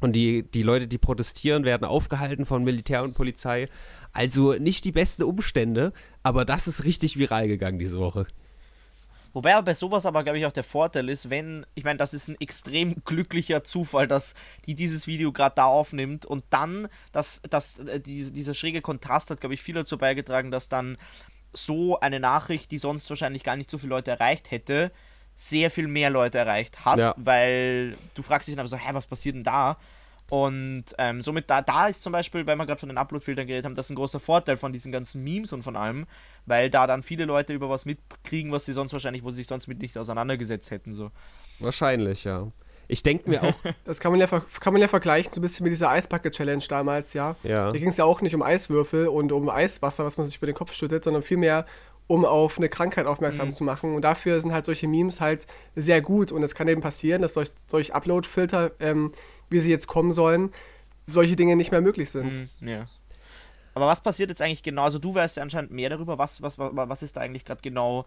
Und 0.00 0.16
die, 0.16 0.42
die 0.42 0.62
Leute, 0.62 0.86
die 0.86 0.98
protestieren, 0.98 1.64
werden 1.64 1.84
aufgehalten 1.84 2.46
von 2.46 2.64
Militär 2.64 3.02
und 3.02 3.14
Polizei. 3.14 3.68
Also 4.12 4.54
nicht 4.54 4.84
die 4.84 4.92
besten 4.92 5.22
Umstände, 5.22 5.92
aber 6.22 6.44
das 6.44 6.68
ist 6.68 6.84
richtig 6.84 7.18
viral 7.18 7.48
gegangen 7.48 7.78
diese 7.78 7.98
Woche. 7.98 8.26
Wobei 9.34 9.54
aber 9.54 9.64
bei 9.64 9.74
sowas 9.74 10.06
aber, 10.06 10.22
glaube 10.22 10.38
ich, 10.38 10.46
auch 10.46 10.52
der 10.52 10.62
Vorteil 10.62 11.08
ist, 11.08 11.28
wenn, 11.28 11.66
ich 11.74 11.84
meine, 11.84 11.98
das 11.98 12.14
ist 12.14 12.28
ein 12.28 12.40
extrem 12.40 12.94
glücklicher 13.04 13.64
Zufall, 13.64 14.08
dass 14.08 14.34
die 14.64 14.74
dieses 14.74 15.06
Video 15.06 15.32
gerade 15.32 15.56
da 15.56 15.66
aufnimmt 15.66 16.24
und 16.24 16.44
dann, 16.50 16.88
dass, 17.12 17.42
dass 17.50 17.80
äh, 17.80 18.00
diese, 18.00 18.32
dieser 18.32 18.54
schräge 18.54 18.80
Kontrast 18.80 19.30
hat, 19.30 19.40
glaube 19.40 19.54
ich, 19.54 19.60
viel 19.60 19.74
dazu 19.74 19.98
beigetragen, 19.98 20.50
dass 20.50 20.68
dann 20.68 20.96
so 21.52 21.98
eine 22.00 22.20
Nachricht, 22.20 22.70
die 22.70 22.78
sonst 22.78 23.10
wahrscheinlich 23.10 23.44
gar 23.44 23.56
nicht 23.56 23.70
so 23.70 23.76
viele 23.78 23.90
Leute 23.90 24.12
erreicht 24.12 24.50
hätte, 24.50 24.92
sehr 25.36 25.70
viel 25.70 25.88
mehr 25.88 26.10
Leute 26.10 26.38
erreicht 26.38 26.84
hat, 26.84 26.98
ja. 26.98 27.14
weil 27.16 27.96
du 28.14 28.22
fragst 28.22 28.48
dich 28.48 28.54
dann 28.56 28.68
so, 28.68 28.76
hä, 28.76 28.90
was 28.92 29.06
passiert 29.06 29.34
denn 29.34 29.44
da? 29.44 29.76
Und 30.30 30.84
ähm, 30.98 31.22
somit 31.22 31.50
da, 31.50 31.60
da 31.60 31.86
ist 31.86 32.02
zum 32.02 32.12
Beispiel, 32.12 32.46
weil 32.46 32.56
wir 32.56 32.66
gerade 32.66 32.80
von 32.80 32.88
den 32.88 32.98
Upload-Filtern 32.98 33.46
geredet 33.46 33.66
haben, 33.66 33.74
das 33.74 33.86
ist 33.86 33.90
ein 33.90 33.96
großer 33.96 34.20
Vorteil 34.20 34.56
von 34.56 34.72
diesen 34.72 34.90
ganzen 34.90 35.22
Memes 35.22 35.52
und 35.52 35.62
von 35.62 35.76
allem, 35.76 36.06
weil 36.46 36.70
da 36.70 36.86
dann 36.86 37.02
viele 37.02 37.24
Leute 37.24 37.52
über 37.52 37.68
was 37.68 37.84
mitkriegen, 37.84 38.50
was 38.50 38.64
sie 38.64 38.72
sonst 38.72 38.92
wahrscheinlich, 38.92 39.22
wo 39.22 39.30
sie 39.30 39.38
sich 39.38 39.46
sonst 39.46 39.66
mit 39.66 39.82
nicht 39.82 39.98
auseinandergesetzt 39.98 40.70
hätten. 40.70 40.94
So. 40.94 41.10
Wahrscheinlich, 41.60 42.24
ja. 42.24 42.48
Ich 42.88 43.02
denke 43.02 43.28
mir 43.30 43.42
auch. 43.42 43.54
Das 43.84 44.00
kann 44.00 44.12
man, 44.12 44.20
ja, 44.20 44.26
kann 44.26 44.72
man 44.72 44.80
ja 44.80 44.88
vergleichen, 44.88 45.32
so 45.32 45.40
ein 45.40 45.42
bisschen 45.42 45.64
mit 45.64 45.72
dieser 45.72 45.90
Eisbucket-Challenge 45.90 46.64
damals, 46.68 47.12
ja. 47.12 47.36
ja. 47.42 47.70
Da 47.70 47.78
ging 47.78 47.88
es 47.88 47.96
ja 47.96 48.04
auch 48.04 48.20
nicht 48.20 48.34
um 48.34 48.42
Eiswürfel 48.42 49.08
und 49.08 49.30
um 49.30 49.48
Eiswasser, 49.48 50.04
was 50.04 50.16
man 50.16 50.26
sich 50.26 50.38
über 50.38 50.46
den 50.46 50.54
Kopf 50.54 50.72
schüttet, 50.72 51.04
sondern 51.04 51.22
vielmehr 51.22 51.66
um 52.06 52.24
auf 52.24 52.58
eine 52.58 52.68
Krankheit 52.68 53.06
aufmerksam 53.06 53.48
mhm. 53.48 53.52
zu 53.54 53.64
machen. 53.64 53.94
Und 53.94 54.02
dafür 54.02 54.40
sind 54.40 54.52
halt 54.52 54.64
solche 54.64 54.88
Memes 54.88 55.20
halt 55.20 55.46
sehr 55.74 56.02
gut. 56.02 56.32
Und 56.32 56.42
es 56.42 56.54
kann 56.54 56.68
eben 56.68 56.80
passieren, 56.80 57.22
dass 57.22 57.34
durch, 57.34 57.52
durch 57.70 57.94
Upload-Filter, 57.94 58.72
ähm, 58.80 59.12
wie 59.54 59.60
sie 59.60 59.70
jetzt 59.70 59.86
kommen 59.86 60.12
sollen, 60.12 60.50
solche 61.06 61.36
Dinge 61.36 61.56
nicht 61.56 61.70
mehr 61.70 61.80
möglich 61.80 62.10
sind. 62.10 62.50
Mhm, 62.60 62.68
ja. 62.68 62.86
Aber 63.74 63.86
was 63.86 64.02
passiert 64.02 64.30
jetzt 64.30 64.42
eigentlich 64.42 64.62
genau? 64.62 64.84
Also 64.84 64.98
du 64.98 65.14
weißt 65.14 65.38
ja 65.38 65.42
anscheinend 65.42 65.72
mehr 65.72 65.90
darüber. 65.90 66.18
Was, 66.18 66.42
was, 66.42 66.58
was, 66.58 66.70
was 66.74 67.02
ist 67.02 67.16
da 67.16 67.22
eigentlich 67.22 67.44
gerade 67.44 67.60
genau 67.62 68.06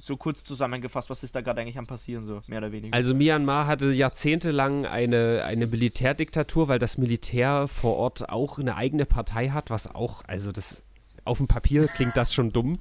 so 0.00 0.16
kurz 0.16 0.44
zusammengefasst, 0.44 1.10
was 1.10 1.24
ist 1.24 1.34
da 1.34 1.40
gerade 1.40 1.60
eigentlich 1.60 1.78
am 1.78 1.86
passieren, 1.86 2.24
so 2.24 2.42
mehr 2.46 2.58
oder 2.58 2.72
weniger? 2.72 2.94
Also 2.94 3.14
Myanmar 3.14 3.66
hatte 3.66 3.90
jahrzehntelang 3.90 4.86
eine, 4.86 5.42
eine 5.44 5.66
Militärdiktatur, 5.66 6.68
weil 6.68 6.78
das 6.78 6.98
Militär 6.98 7.66
vor 7.66 7.96
Ort 7.96 8.28
auch 8.28 8.58
eine 8.58 8.76
eigene 8.76 9.06
Partei 9.06 9.48
hat, 9.48 9.70
was 9.70 9.92
auch, 9.92 10.22
also 10.26 10.52
das 10.52 10.82
auf 11.24 11.38
dem 11.38 11.48
Papier 11.48 11.88
klingt 11.88 12.16
das 12.16 12.32
schon 12.32 12.52
dumm. 12.52 12.78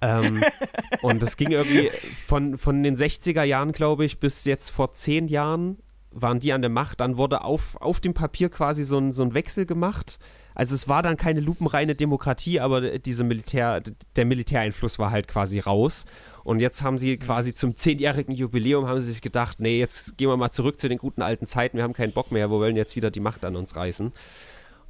ähm, 0.00 0.42
und 1.02 1.20
das 1.20 1.36
ging 1.36 1.50
irgendwie 1.50 1.90
von, 2.26 2.56
von 2.56 2.82
den 2.82 2.96
60er 2.96 3.42
Jahren, 3.42 3.72
glaube 3.72 4.04
ich, 4.04 4.18
bis 4.18 4.44
jetzt 4.44 4.70
vor 4.70 4.92
zehn 4.92 5.28
Jahren 5.28 5.78
waren 6.10 6.40
die 6.40 6.52
an 6.52 6.62
der 6.62 6.70
Macht. 6.70 7.00
Dann 7.00 7.16
wurde 7.16 7.42
auf, 7.42 7.76
auf 7.80 8.00
dem 8.00 8.14
Papier 8.14 8.48
quasi 8.48 8.84
so 8.84 8.98
ein, 8.98 9.12
so 9.12 9.22
ein 9.22 9.34
Wechsel 9.34 9.66
gemacht. 9.66 10.18
Also 10.54 10.74
es 10.74 10.88
war 10.88 11.02
dann 11.02 11.16
keine 11.16 11.40
lupenreine 11.40 11.94
Demokratie, 11.94 12.60
aber 12.60 12.98
diese 12.98 13.24
Militär, 13.24 13.82
der 14.16 14.24
Militäreinfluss 14.24 14.98
war 14.98 15.10
halt 15.10 15.28
quasi 15.28 15.60
raus. 15.60 16.06
Und 16.44 16.60
jetzt 16.60 16.82
haben 16.82 16.98
sie 16.98 17.16
quasi 17.18 17.54
zum 17.54 17.76
zehnjährigen 17.76 18.34
Jubiläum 18.34 18.86
haben 18.86 19.00
sie 19.00 19.12
sich 19.12 19.22
gedacht, 19.22 19.60
nee, 19.60 19.78
jetzt 19.78 20.16
gehen 20.16 20.28
wir 20.28 20.36
mal 20.36 20.50
zurück 20.50 20.78
zu 20.80 20.88
den 20.88 20.98
guten 20.98 21.22
alten 21.22 21.46
Zeiten, 21.46 21.76
wir 21.76 21.84
haben 21.84 21.92
keinen 21.92 22.12
Bock 22.12 22.32
mehr, 22.32 22.50
wir 22.50 22.58
wollen 22.58 22.76
jetzt 22.76 22.96
wieder 22.96 23.10
die 23.10 23.20
Macht 23.20 23.44
an 23.44 23.56
uns 23.56 23.76
reißen. 23.76 24.12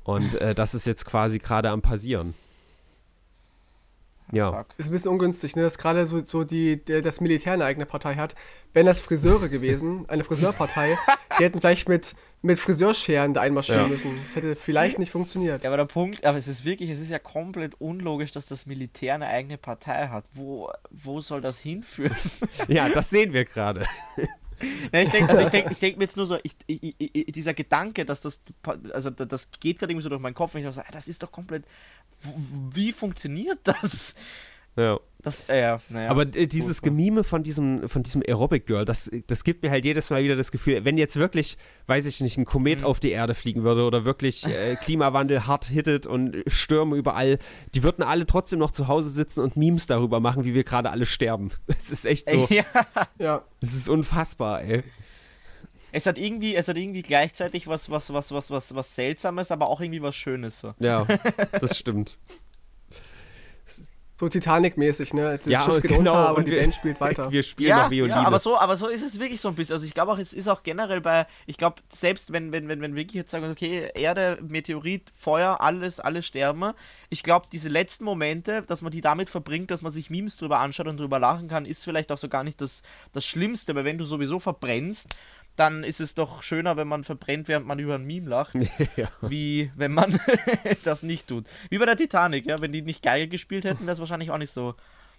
Und 0.05 0.35
äh, 0.37 0.55
das 0.55 0.75
ist 0.75 0.87
jetzt 0.87 1.05
quasi 1.05 1.39
gerade 1.39 1.71
am 1.71 1.83
passieren. 1.83 2.35
Ja. 4.33 4.53
Fuck. 4.53 4.67
Ist 4.79 4.89
ein 4.89 4.93
bisschen 4.93 5.11
ungünstig, 5.11 5.57
ne? 5.57 5.63
dass 5.63 5.79
gerade 5.79 6.07
so, 6.07 6.25
so 6.25 6.45
die, 6.45 6.83
der, 6.85 7.03
das 7.03 7.21
Militär 7.21 7.53
eine 7.55 7.65
eigene 7.65 7.87
Partei 7.87 8.17
hat. 8.17 8.35
Wären 8.73 8.87
das 8.87 9.01
Friseure 9.01 9.49
gewesen, 9.49 10.05
eine 10.09 10.23
Friseurpartei, 10.25 10.97
die 11.39 11.45
hätten 11.45 11.61
vielleicht 11.61 11.89
mit, 11.89 12.15
mit 12.43 12.59
Friseurscheren 12.59 13.35
da 13.35 13.41
einmarschieren 13.41 13.83
ja. 13.83 13.89
müssen. 13.89 14.19
Das 14.25 14.37
hätte 14.37 14.55
vielleicht 14.55 14.99
nicht 14.99 15.11
funktioniert. 15.11 15.65
Ja, 15.65 15.71
aber 15.71 15.77
der 15.77 15.87
Punkt, 15.87 16.25
aber 16.25 16.39
es 16.39 16.47
ist 16.47 16.65
wirklich, 16.65 16.91
es 16.91 17.01
ist 17.01 17.11
ja 17.11 17.19
komplett 17.19 17.81
unlogisch, 17.81 18.31
dass 18.33 18.47
das 18.47 18.67
Militär 18.67 19.15
eine 19.15 19.27
eigene 19.27 19.59
Partei 19.59 20.09
hat. 20.09 20.25
Wo, 20.33 20.71
wo 20.91 21.21
soll 21.21 21.41
das 21.41 21.59
hinführen? 21.59 22.17
ja, 22.69 22.89
das 22.89 23.11
sehen 23.11 23.33
wir 23.33 23.45
gerade. 23.45 23.87
Ja, 24.93 25.01
ich 25.01 25.11
denke 25.11 25.31
also 25.31 25.49
denk, 25.49 25.69
ich 25.71 25.79
denk 25.79 25.97
mir 25.97 26.05
jetzt 26.05 26.17
nur 26.17 26.27
so, 26.27 26.39
ich, 26.43 26.55
ich, 26.67 26.95
ich, 26.99 27.33
dieser 27.33 27.55
Gedanke, 27.55 28.05
dass 28.05 28.21
das, 28.21 28.43
also 28.93 29.11
das 29.11 29.51
geht 29.53 29.79
gerade 29.79 29.93
irgendwie 29.93 30.03
so 30.03 30.09
durch 30.09 30.21
meinen 30.21 30.35
Kopf 30.35 30.55
und 30.55 30.65
ich 30.65 30.75
so, 30.75 30.83
das 30.93 31.09
ist 31.09 31.23
doch 31.23 31.33
komplett 31.33 31.65
wie 32.23 32.93
funktioniert 32.93 33.61
das? 33.65 34.15
Ja. 34.77 34.99
Das, 35.23 35.45
äh, 35.51 35.61
ja, 35.61 35.81
naja. 35.91 36.11
Aber 36.11 36.23
äh, 36.23 36.47
dieses 36.47 36.81
Gemime 36.81 37.25
von 37.25 37.43
diesem, 37.43 37.89
von 37.89 38.03
diesem 38.03 38.23
Aerobic 38.27 38.67
Girl, 38.67 38.87
das, 38.87 39.11
das 39.27 39.45
gibt 39.45 39.63
mir 39.63 39.71
halt 39.71 39.85
jedes 39.85 40.09
Mal 40.09 40.25
wieder 40.25 40.35
das 40.35 40.51
Gefühl, 40.51 40.85
wenn 40.85 40.97
jetzt 40.97 41.17
wirklich, 41.17 41.59
weiß 41.87 42.07
ich 42.07 42.21
nicht, 42.23 42.39
ein 42.39 42.47
Komet 42.47 42.81
mhm. 42.81 42.87
auf 42.87 43.01
die 43.01 43.11
Erde 43.11 43.35
fliegen 43.35 43.63
würde 43.63 43.85
oder 43.85 44.05
wirklich 44.07 44.47
äh, 44.47 44.77
Klimawandel 44.81 45.47
hart 45.47 45.67
hittet 45.67 46.07
und 46.07 46.43
Stürme 46.47 46.97
überall, 46.97 47.39
die 47.75 47.83
würden 47.83 48.03
alle 48.03 48.25
trotzdem 48.25 48.59
noch 48.59 48.71
zu 48.71 48.89
Hause 48.89 49.11
sitzen 49.11 49.41
und 49.41 49.57
Memes 49.57 49.87
darüber 49.87 50.21
machen, 50.21 50.45
wie 50.45 50.55
wir 50.55 50.65
gerade 50.65 50.91
alle 50.91 51.07
sterben. 51.07 51.51
Es 51.67 51.91
ist 51.91 52.05
echt 52.07 52.31
so. 52.31 52.47
Ja. 52.51 52.65
ja. 53.19 53.43
Es 53.61 53.75
ist 53.75 53.89
unfassbar, 53.89 54.63
ey. 54.63 54.83
Es 55.93 56.07
hat 56.07 56.19
irgendwie, 56.19 56.55
es 56.55 56.69
hat 56.69 56.77
irgendwie 56.77 57.03
gleichzeitig 57.03 57.67
was, 57.67 57.91
was, 57.91 58.13
was, 58.13 58.33
was, 58.33 58.51
was, 58.51 58.75
was 58.75 58.95
Seltsames, 58.95 59.51
aber 59.51 59.67
auch 59.67 59.81
irgendwie 59.81 60.03
was 60.03 60.15
Schönes. 60.15 60.61
So. 60.61 60.75
Ja, 60.79 61.07
das 61.61 61.77
stimmt. 61.77 62.17
So 64.21 64.29
Titanic-mäßig, 64.29 65.15
ne? 65.15 65.39
Das 65.43 65.47
ja, 65.47 65.65
Schiff 65.65 65.81
geht 65.81 65.93
genau, 65.93 66.11
unter, 66.11 66.29
aber 66.29 66.43
die 66.43 66.51
Band 66.51 66.75
spielt 66.75 67.01
weiter. 67.01 67.33
Wir 67.33 67.43
spielen 67.43 67.71
ja, 67.71 67.91
Violine. 67.91 68.17
Ja, 68.17 68.27
aber 68.27 68.39
so, 68.39 68.59
aber 68.59 68.77
so 68.77 68.87
ist 68.87 69.03
es 69.03 69.19
wirklich 69.19 69.41
so 69.41 69.49
ein 69.49 69.55
bisschen. 69.55 69.73
Also 69.73 69.87
ich 69.87 69.95
glaube 69.95 70.13
auch, 70.13 70.19
es 70.19 70.35
ist 70.35 70.47
auch 70.47 70.63
generell 70.63 71.01
bei, 71.01 71.27
ich 71.47 71.57
glaube, 71.57 71.77
selbst 71.89 72.31
wenn, 72.31 72.53
wenn, 72.53 72.69
wenn, 72.69 72.83
wenn 72.83 72.95
wirklich 72.95 73.15
jetzt 73.15 73.31
sagen, 73.31 73.51
okay, 73.51 73.89
Erde, 73.95 74.37
Meteorit, 74.47 75.11
Feuer, 75.19 75.63
alles, 75.63 76.01
alles 76.01 76.27
sterben, 76.27 76.75
ich 77.09 77.23
glaube, 77.23 77.47
diese 77.51 77.71
letzten 77.71 78.05
Momente, 78.05 78.61
dass 78.61 78.83
man 78.83 78.93
die 78.93 79.01
damit 79.01 79.31
verbringt, 79.31 79.71
dass 79.71 79.81
man 79.81 79.91
sich 79.91 80.11
Memes 80.11 80.37
drüber 80.37 80.59
anschaut 80.59 80.87
und 80.87 81.01
drüber 81.01 81.19
lachen 81.19 81.49
kann, 81.49 81.65
ist 81.65 81.83
vielleicht 81.83 82.13
auch 82.13 82.19
so 82.19 82.29
gar 82.29 82.45
nicht 82.45 82.61
das, 82.61 82.83
das 83.15 83.25
Schlimmste, 83.25 83.75
weil 83.75 83.87
wenn 83.87 83.97
du 83.97 84.05
sowieso 84.05 84.39
verbrennst, 84.39 85.17
dann 85.57 85.85
ist 85.85 86.01
es 86.01 86.15
doch 86.15 86.43
schöner, 86.43 86.77
wenn 86.77 86.89
man 86.89 87.05
verbrennt, 87.05 87.49
während 87.49 87.67
man 87.67 87.79
über 87.79 87.97
ein 87.97 88.05
Meme 88.05 88.29
lacht, 88.29 88.55
ja. 88.97 89.09
wie 89.21 89.71
wenn 89.77 89.93
man 89.93 90.19
das 90.85 91.03
nicht 91.03 91.29
tut. 91.29 91.47
Wie 91.69 91.79
bei 91.79 91.87
der 91.87 91.97
Titanic, 91.97 92.47
ja, 92.47 92.61
wenn 92.61 92.73
die 92.73 92.83
nicht 92.83 93.03
Geige 93.03 93.29
gespielt 93.29 93.65
hätten, 93.65 93.83
wäre 93.83 93.93
es 93.93 93.99
wahrscheinlich 93.99 94.31
auch 94.31 94.39
nicht 94.39 94.53
so, 94.53 94.75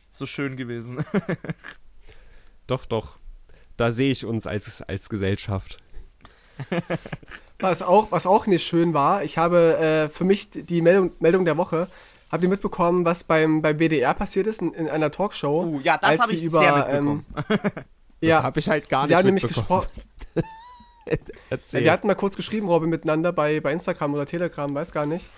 so 0.10 0.26
schön 0.26 0.58
gewesen. 0.58 1.06
doch, 2.68 2.86
doch. 2.86 3.18
da 3.78 3.92
sehe 3.92 4.12
ich 4.12 4.26
uns 4.26 4.48
als, 4.48 4.82
als 4.82 5.10
Gesellschaft. 5.10 5.78
Was 7.60 7.82
auch, 7.82 8.12
was 8.12 8.26
auch 8.26 8.48
nicht 8.48 8.66
schön 8.66 8.94
war, 8.94 9.24
ich 9.24 9.38
habe 9.38 9.78
äh, 9.78 10.10
für 10.10 10.24
mich 10.24 10.50
die 10.52 10.82
Meldung, 10.82 11.12
Meldung 11.20 11.46
der 11.46 11.58
Woche, 11.58 11.88
habt 12.32 12.44
ihr 12.44 12.50
mitbekommen, 12.50 13.06
was 13.06 13.24
beim, 13.24 13.62
beim 13.62 13.78
WDR 13.78 14.14
passiert 14.14 14.48
ist 14.48 14.62
in, 14.62 14.74
in 14.74 14.90
einer 14.90 15.12
Talkshow? 15.12 15.64
Uh, 15.64 15.80
ja, 15.82 15.98
das 15.98 16.20
habe 16.20 16.34
ich 16.34 16.44
über, 16.44 16.60
sehr 16.60 16.76
mitbekommen. 16.76 17.26
Ähm, 17.50 17.70
ja, 18.22 18.36
das 18.38 18.44
habe 18.44 18.60
ich 18.60 18.70
halt 18.70 18.90
gar 18.90 19.08
sie 19.08 19.16
nicht 19.16 19.44
haben 19.44 20.00
nämlich 21.06 21.20
gesprochen. 21.50 21.84
wir 21.84 21.92
hatten 21.92 22.08
mal 22.08 22.16
kurz 22.16 22.36
geschrieben, 22.36 22.68
Robin, 22.68 22.90
miteinander 22.90 23.32
bei, 23.32 23.60
bei 23.60 23.72
Instagram 23.72 24.14
oder 24.14 24.26
Telegram, 24.26 24.74
weiß 24.74 24.92
gar 24.92 25.06
nicht, 25.06 25.30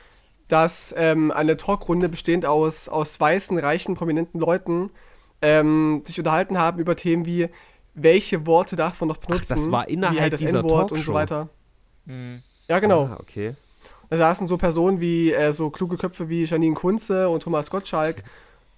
dass 0.48 0.94
ähm, 0.98 1.32
eine 1.32 1.58
Talkrunde 1.58 2.10
bestehend 2.10 2.46
aus, 2.46 2.90
aus 2.90 3.20
weißen, 3.20 3.58
reichen, 3.58 3.96
prominenten 3.96 4.40
Leuten 4.40 4.92
ähm, 5.42 6.04
sich 6.06 6.18
unterhalten 6.20 6.58
haben 6.58 6.80
über 6.80 6.96
Themen 6.96 7.26
wie, 7.26 7.50
welche 7.94 8.46
Worte 8.46 8.76
darf 8.76 9.00
man 9.02 9.10
noch 9.10 9.18
benutzen? 9.18 9.54
Ach, 9.54 9.56
das 9.56 9.72
war 9.72 9.88
innerhalb 9.88 10.18
wie 10.18 10.22
halt 10.22 10.34
das 10.34 10.42
N-Wort 10.42 10.92
und 10.92 11.04
so 11.04 11.14
weiter. 11.14 11.50
Mhm. 12.06 12.42
Ja, 12.68 12.80
genau. 12.80 13.06
Ah, 13.06 13.18
okay. 13.20 13.56
Da 14.10 14.18
saßen 14.18 14.48
so 14.48 14.58
Personen 14.58 15.00
wie, 15.00 15.34
äh, 15.34 15.54
so 15.54 15.70
kluge 15.70 15.98
Köpfe 15.98 16.30
wie 16.30 16.46
Janine 16.46 16.76
Kunze 16.76 17.30
und 17.30 17.44
Thomas 17.44 17.70
Gottschalk. 17.70 18.24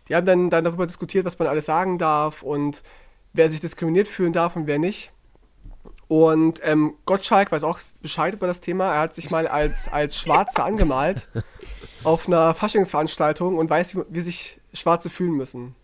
Die 0.07 0.15
haben 0.15 0.25
dann, 0.25 0.49
dann 0.49 0.63
darüber 0.63 0.85
diskutiert, 0.85 1.25
was 1.25 1.37
man 1.39 1.47
alles 1.47 1.65
sagen 1.65 1.97
darf 1.97 2.41
und 2.41 2.83
wer 3.33 3.49
sich 3.49 3.59
diskriminiert 3.59 4.07
fühlen 4.07 4.33
darf 4.33 4.55
und 4.55 4.67
wer 4.67 4.79
nicht. 4.79 5.11
Und 6.15 6.61
ähm, 6.63 6.93
Gottschalk 7.03 7.51
weiß 7.51 7.65
auch 7.65 7.77
Bescheid 8.01 8.33
über 8.33 8.47
das 8.47 8.61
Thema. 8.61 8.93
Er 8.93 9.01
hat 9.01 9.13
sich 9.13 9.31
mal 9.31 9.49
als, 9.49 9.89
als 9.89 10.17
Schwarze 10.17 10.63
angemalt 10.63 11.27
auf 12.05 12.27
einer 12.27 12.55
Faschingsveranstaltung 12.55 13.57
und 13.57 13.69
weiß, 13.69 13.97
wie, 13.97 14.01
wie 14.07 14.21
sich 14.21 14.61
Schwarze 14.71 15.09
fühlen 15.09 15.33
müssen. 15.33 15.75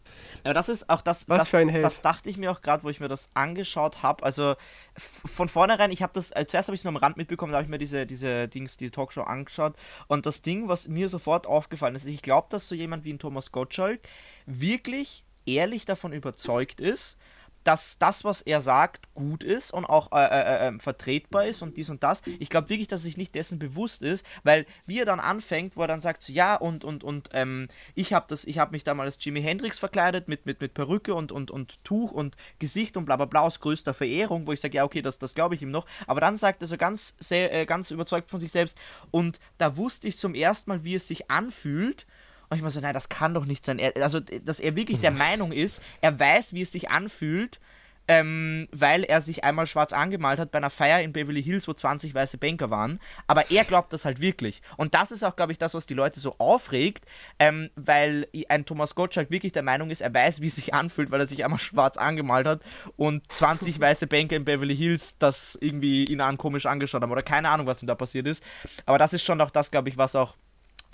Ja, 0.46 0.54
das 0.54 0.70
ist 0.70 0.90
auch 0.90 1.02
das, 1.02 1.28
Was 1.28 1.40
das, 1.40 1.48
für 1.50 1.58
ein 1.58 1.68
Held. 1.68 1.84
das 1.84 2.02
dachte 2.02 2.30
ich 2.30 2.38
mir 2.38 2.50
auch 2.50 2.62
gerade, 2.62 2.84
wo 2.84 2.90
ich 2.90 3.02
mir 3.02 3.10
das 3.10 3.32
angeschaut 3.34 4.04
habe. 4.04 4.24
Also 4.24 4.56
von 4.96 5.50
vornherein, 5.50 5.92
ich 5.92 6.02
habe 6.02 6.14
das, 6.14 6.32
äh, 6.32 6.46
zuerst 6.48 6.70
habe 6.70 6.76
ich 6.76 6.80
es 6.80 6.86
nur 6.86 6.94
am 6.94 6.98
Rand 6.98 7.18
mitbekommen, 7.18 7.52
da 7.52 7.58
habe 7.58 7.66
ich 7.66 7.70
mir 7.70 7.78
diese, 7.78 8.06
diese 8.06 8.48
Dings, 8.48 8.78
die 8.78 8.90
Talkshow 8.90 9.24
angeschaut. 9.24 9.76
Und 10.08 10.26
das 10.26 10.44
Ding, 10.44 10.70
was 10.70 10.88
mir 10.88 11.10
sofort 11.10 11.46
aufgefallen 11.46 11.96
ist, 11.96 12.06
ich 12.06 12.22
glaube, 12.22 12.48
dass 12.52 12.70
so 12.70 12.76
jemand 12.76 13.04
wie 13.04 13.12
ein 13.12 13.20
Thomas 13.20 13.52
Gottschalk 13.52 14.00
wirklich 14.46 15.26
ehrlich 15.46 15.84
davon 15.84 16.14
überzeugt 16.14 16.80
ist, 16.80 17.18
dass 17.64 17.98
das, 18.00 18.24
was 18.24 18.42
er 18.42 18.62
sagt, 18.62 19.14
gut 19.14 19.44
ist 19.44 19.72
und 19.72 19.86
auch 19.86 20.12
äh, 20.12 20.26
äh, 20.26 20.68
äh, 20.68 20.80
vertretbar 20.80 21.46
ist 21.46 21.62
und 21.62 21.78
dies 21.78 21.90
und 21.90 22.04
das. 22.04 22.22
Ich 22.40 22.50
glaube 22.50 22.70
wirklich, 22.70 22.88
dass 22.88 23.02
er 23.02 23.06
sich 23.06 23.18
nicht 23.18 23.36
dessen 23.36 23.60
bewusst 23.60 24.02
ist, 24.02 24.26
weil 24.44 24.66
wie 24.86 25.00
er 25.00 25.06
dann 25.06 25.20
anfängt, 25.20 25.76
wo 25.76 25.82
er 25.82 25.88
dann 25.88 26.02
sagt, 26.02 26.24
so, 26.24 26.34
ja 26.34 26.56
und 26.56 26.84
und 26.84 27.04
und 27.04 27.30
ähm, 27.34 27.68
ich 27.96 28.14
habe 28.14 28.26
das, 28.30 28.46
ich 28.46 28.58
habe 28.58 28.72
mich 28.72 28.84
damals 28.84 29.16
als 29.16 29.24
Jimi 29.24 29.42
Hendrix 29.42 29.80
verkleidet 29.80 30.28
mit 30.28 30.46
mit 30.46 30.62
mit 30.62 30.74
Perücke 30.74 31.14
und 31.14 31.32
und 31.32 31.52
und 31.52 31.84
Tuch 31.84 32.12
und 32.12 32.36
Gesicht 32.60 32.98
und 32.98 33.06
bla 33.06 33.16
bla 33.16 33.26
bla 33.26 33.42
aus 33.42 33.60
größter 33.60 33.94
Verehrung, 33.94 34.48
wo 34.48 34.54
ich 34.54 34.60
sage, 34.60 34.78
ja 34.78 34.84
okay, 34.84 35.02
das 35.02 35.20
das 35.20 35.36
glaube 35.36 35.56
ich 35.56 35.62
ihm 35.62 35.72
noch. 35.72 35.86
Aber 36.08 36.22
dann 36.22 36.38
sagt 36.38 36.62
er 36.62 36.68
so 36.68 36.78
ganz 36.78 37.16
sehr, 37.20 37.54
äh, 37.54 37.66
ganz 37.66 37.92
überzeugt 37.92 38.30
von 38.30 38.40
sich 38.40 38.52
selbst 38.52 38.78
und 39.12 39.40
da 39.58 39.78
wusste 39.78 40.08
ich 40.08 40.18
zum 40.18 40.34
ersten 40.36 40.72
Mal, 40.72 40.84
wie 40.84 40.96
es 40.96 41.08
sich 41.08 41.30
anfühlt 41.30 42.06
und 42.52 42.58
ich 42.58 42.64
war 42.64 42.70
so, 42.70 42.82
nein, 42.82 42.94
das 42.94 43.08
kann 43.08 43.34
doch 43.34 43.46
nicht 43.46 43.64
sein. 43.64 43.80
Er, 43.80 43.94
also, 44.04 44.20
dass 44.20 44.60
er 44.60 44.76
wirklich 44.76 45.00
der 45.00 45.12
Meinung 45.12 45.54
ist, 45.54 45.82
er 46.02 46.20
weiß, 46.20 46.54
wie 46.54 46.64
es 46.64 46.74
sich 46.74 46.90
anfühlt, 46.90 47.62
ähm, 48.10 48.68
weil 48.74 49.06
er 49.06 49.22
sich 49.22 49.46
einmal 49.46 49.68
schwarz 49.68 49.94
angemalt 49.94 50.38
hat 50.38 50.52
bei 50.52 50.58
einer 50.58 50.70
Feier 50.70 51.02
in 51.02 51.14
Beverly 51.14 51.42
Hills, 51.42 51.70
wo 51.70 51.74
20 51.74 52.14
weiße 52.14 52.38
Banker 52.38 52.70
waren. 52.70 53.00
Aber 53.26 53.50
er 53.52 53.64
glaubt 53.64 53.94
das 53.94 54.04
halt 54.04 54.20
wirklich. 54.20 54.62
Und 54.76 54.96
das 54.96 55.12
ist 55.12 55.24
auch, 55.24 55.38
glaube 55.38 55.54
ich, 55.54 55.60
das, 55.60 55.76
was 55.76 55.86
die 55.86 55.94
Leute 55.94 56.20
so 56.20 56.36
aufregt, 56.40 57.06
ähm, 57.40 57.70
weil 57.78 58.28
ein 58.50 58.66
Thomas 58.66 58.96
Gottschalk 58.96 59.32
wirklich 59.32 59.54
der 59.54 59.64
Meinung 59.64 59.90
ist, 59.90 60.02
er 60.02 60.14
weiß, 60.14 60.42
wie 60.42 60.48
es 60.48 60.56
sich 60.56 60.74
anfühlt, 60.74 61.10
weil 61.10 61.22
er 61.22 61.28
sich 61.28 61.46
einmal 61.46 61.58
schwarz 61.58 61.96
angemalt 61.96 62.48
hat 62.48 62.64
und 62.98 63.32
20 63.32 63.80
weiße 63.80 64.08
Banker 64.08 64.36
in 64.36 64.44
Beverly 64.44 64.76
Hills 64.76 65.18
das 65.20 65.58
irgendwie 65.62 66.04
ihn 66.04 66.20
an 66.20 66.38
komisch 66.38 66.66
angeschaut 66.66 67.02
haben 67.02 67.14
oder 67.14 67.24
keine 67.24 67.48
Ahnung, 67.48 67.66
was 67.66 67.82
ihm 67.82 67.88
da 67.88 67.96
passiert 67.96 68.28
ist. 68.28 68.44
Aber 68.86 68.98
das 68.98 69.14
ist 69.14 69.24
schon 69.24 69.40
auch 69.40 69.52
das, 69.52 69.72
glaube 69.72 69.88
ich, 69.88 69.98
was 69.98 70.18
auch 70.18 70.36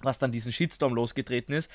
was 0.01 0.19
dann 0.19 0.31
diesen 0.31 0.51
Shitstorm 0.51 0.93
losgetreten 0.93 1.53
ist, 1.53 1.71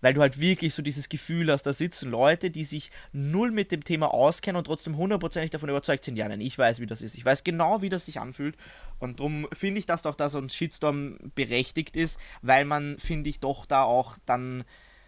weil 0.00 0.14
du 0.14 0.20
halt 0.20 0.38
wirklich 0.40 0.74
so 0.74 0.82
dieses 0.82 1.08
Gefühl 1.08 1.50
hast, 1.50 1.62
da 1.62 1.72
sitzen 1.72 2.10
Leute, 2.10 2.50
die 2.50 2.64
sich 2.64 2.90
null 3.12 3.50
mit 3.50 3.72
dem 3.72 3.84
Thema 3.84 4.12
auskennen 4.12 4.58
und 4.58 4.64
trotzdem 4.64 4.96
hundertprozentig 4.96 5.50
davon 5.50 5.68
überzeugt 5.68 6.04
sind, 6.04 6.16
ja, 6.16 6.28
nein, 6.28 6.40
ich 6.40 6.58
weiß, 6.58 6.80
wie 6.80 6.86
das 6.86 7.02
ist, 7.02 7.14
ich 7.14 7.24
weiß 7.24 7.44
genau, 7.44 7.82
wie 7.82 7.88
das 7.88 8.06
sich 8.06 8.20
anfühlt. 8.20 8.56
Und 8.98 9.20
darum 9.20 9.48
finde 9.52 9.78
ich, 9.78 9.86
dass 9.86 10.02
doch 10.02 10.14
da 10.14 10.28
so 10.28 10.38
ein 10.38 10.50
Shitstorm 10.50 11.18
berechtigt 11.34 11.96
ist, 11.96 12.18
weil 12.42 12.64
man, 12.64 12.98
finde 12.98 13.30
ich, 13.30 13.40
doch 13.40 13.64
da 13.64 13.84
auch 13.84 14.18
dann 14.26 14.64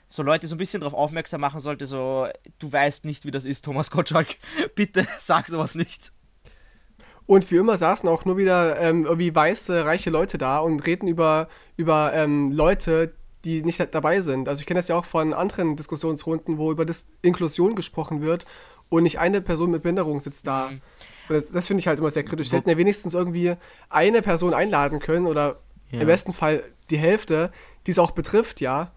so 0.08 0.22
Leute 0.22 0.46
so 0.46 0.54
ein 0.54 0.58
bisschen 0.58 0.80
darauf 0.80 0.94
aufmerksam 0.94 1.40
machen 1.40 1.60
sollte, 1.60 1.86
so, 1.86 2.28
du 2.60 2.72
weißt 2.72 3.04
nicht, 3.04 3.24
wie 3.24 3.32
das 3.32 3.44
ist, 3.44 3.64
Thomas 3.64 3.90
Gottschalk, 3.90 4.36
bitte 4.74 5.06
sag 5.18 5.48
sowas 5.48 5.74
nicht. 5.74 6.12
Und 7.26 7.50
wie 7.50 7.56
immer 7.56 7.76
saßen 7.76 8.08
auch 8.08 8.24
nur 8.24 8.36
wieder 8.36 8.78
ähm, 8.78 9.04
irgendwie 9.04 9.34
weiße, 9.34 9.84
reiche 9.84 10.10
Leute 10.10 10.36
da 10.36 10.58
und 10.58 10.84
reden 10.86 11.08
über, 11.08 11.48
über 11.76 12.12
ähm, 12.12 12.52
Leute, 12.52 13.14
die 13.44 13.62
nicht 13.62 13.86
dabei 13.94 14.20
sind. 14.20 14.48
Also 14.48 14.60
ich 14.60 14.66
kenne 14.66 14.78
das 14.78 14.88
ja 14.88 14.96
auch 14.96 15.04
von 15.04 15.32
anderen 15.32 15.76
Diskussionsrunden, 15.76 16.58
wo 16.58 16.70
über 16.70 16.84
Dis 16.84 17.06
Inklusion 17.22 17.74
gesprochen 17.74 18.20
wird 18.20 18.44
und 18.88 19.04
nicht 19.04 19.18
eine 19.18 19.40
Person 19.40 19.70
mit 19.70 19.82
Behinderung 19.82 20.20
sitzt 20.20 20.46
da. 20.46 20.70
Mhm. 20.70 20.80
Das, 21.28 21.50
das 21.50 21.66
finde 21.66 21.80
ich 21.80 21.86
halt 21.86 21.98
immer 21.98 22.10
sehr 22.10 22.24
kritisch. 22.24 22.50
Sie 22.50 22.56
hätten 22.56 22.68
ja 22.68 22.76
wenigstens 22.76 23.14
irgendwie 23.14 23.54
eine 23.88 24.20
Person 24.22 24.52
einladen 24.52 24.98
können 24.98 25.26
oder 25.26 25.60
ja. 25.90 26.00
im 26.00 26.06
besten 26.06 26.32
Fall 26.32 26.62
die 26.90 26.98
Hälfte, 26.98 27.50
die 27.86 27.92
es 27.92 27.98
auch 27.98 28.10
betrifft, 28.10 28.60
ja. 28.60 28.92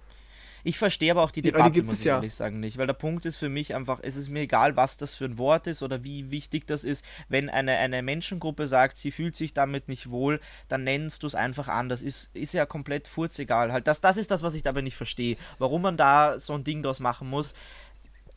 Ich 0.68 0.78
verstehe 0.78 1.12
aber 1.12 1.24
auch 1.24 1.32
die 1.32 1.42
Debatte, 1.42 1.72
die 1.72 1.82
muss 1.82 2.00
ich 2.00 2.06
ja. 2.08 2.16
ehrlich 2.16 2.36
sagen, 2.36 2.60
nicht. 2.60 2.78
Weil 2.78 2.88
der 2.88 2.94
Punkt 2.94 3.26
ist 3.26 3.38
für 3.38 3.48
mich 3.48 3.74
einfach, 3.74 4.00
es 4.02 4.18
ist 4.18 4.28
mir 4.28 4.42
egal, 4.42 4.76
was 4.76 4.98
das 4.98 5.16
für 5.16 5.24
ein 5.24 5.38
Wort 5.38 5.66
ist 5.66 5.82
oder 5.82 6.04
wie 6.04 6.30
wichtig 6.30 6.68
das 6.68 6.84
ist. 6.84 7.06
Wenn 7.30 7.50
eine, 7.50 7.78
eine 7.78 8.02
Menschengruppe 8.02 8.68
sagt, 8.68 8.98
sie 8.98 9.12
fühlt 9.12 9.38
sich 9.38 9.54
damit 9.54 9.88
nicht 9.88 10.10
wohl, 10.10 10.42
dann 10.68 10.84
nennst 10.84 11.24
du 11.24 11.28
es 11.28 11.36
einfach 11.36 11.70
an. 11.70 11.88
Das 11.88 12.02
ist, 12.02 12.36
ist 12.36 12.54
ja 12.54 12.66
komplett 12.66 13.08
furzegal. 13.08 13.72
Halt, 13.72 13.88
das, 13.88 14.02
das 14.02 14.18
ist 14.18 14.30
das, 14.30 14.44
was 14.44 14.56
ich 14.56 14.62
dabei 14.62 14.82
nicht 14.82 14.98
verstehe. 14.98 15.38
Warum 15.58 15.84
man 15.84 15.96
da 15.96 16.38
so 16.38 16.54
ein 16.54 16.66
Ding 16.66 16.84
draus 16.84 17.00
machen 17.00 17.30
muss. 17.30 17.56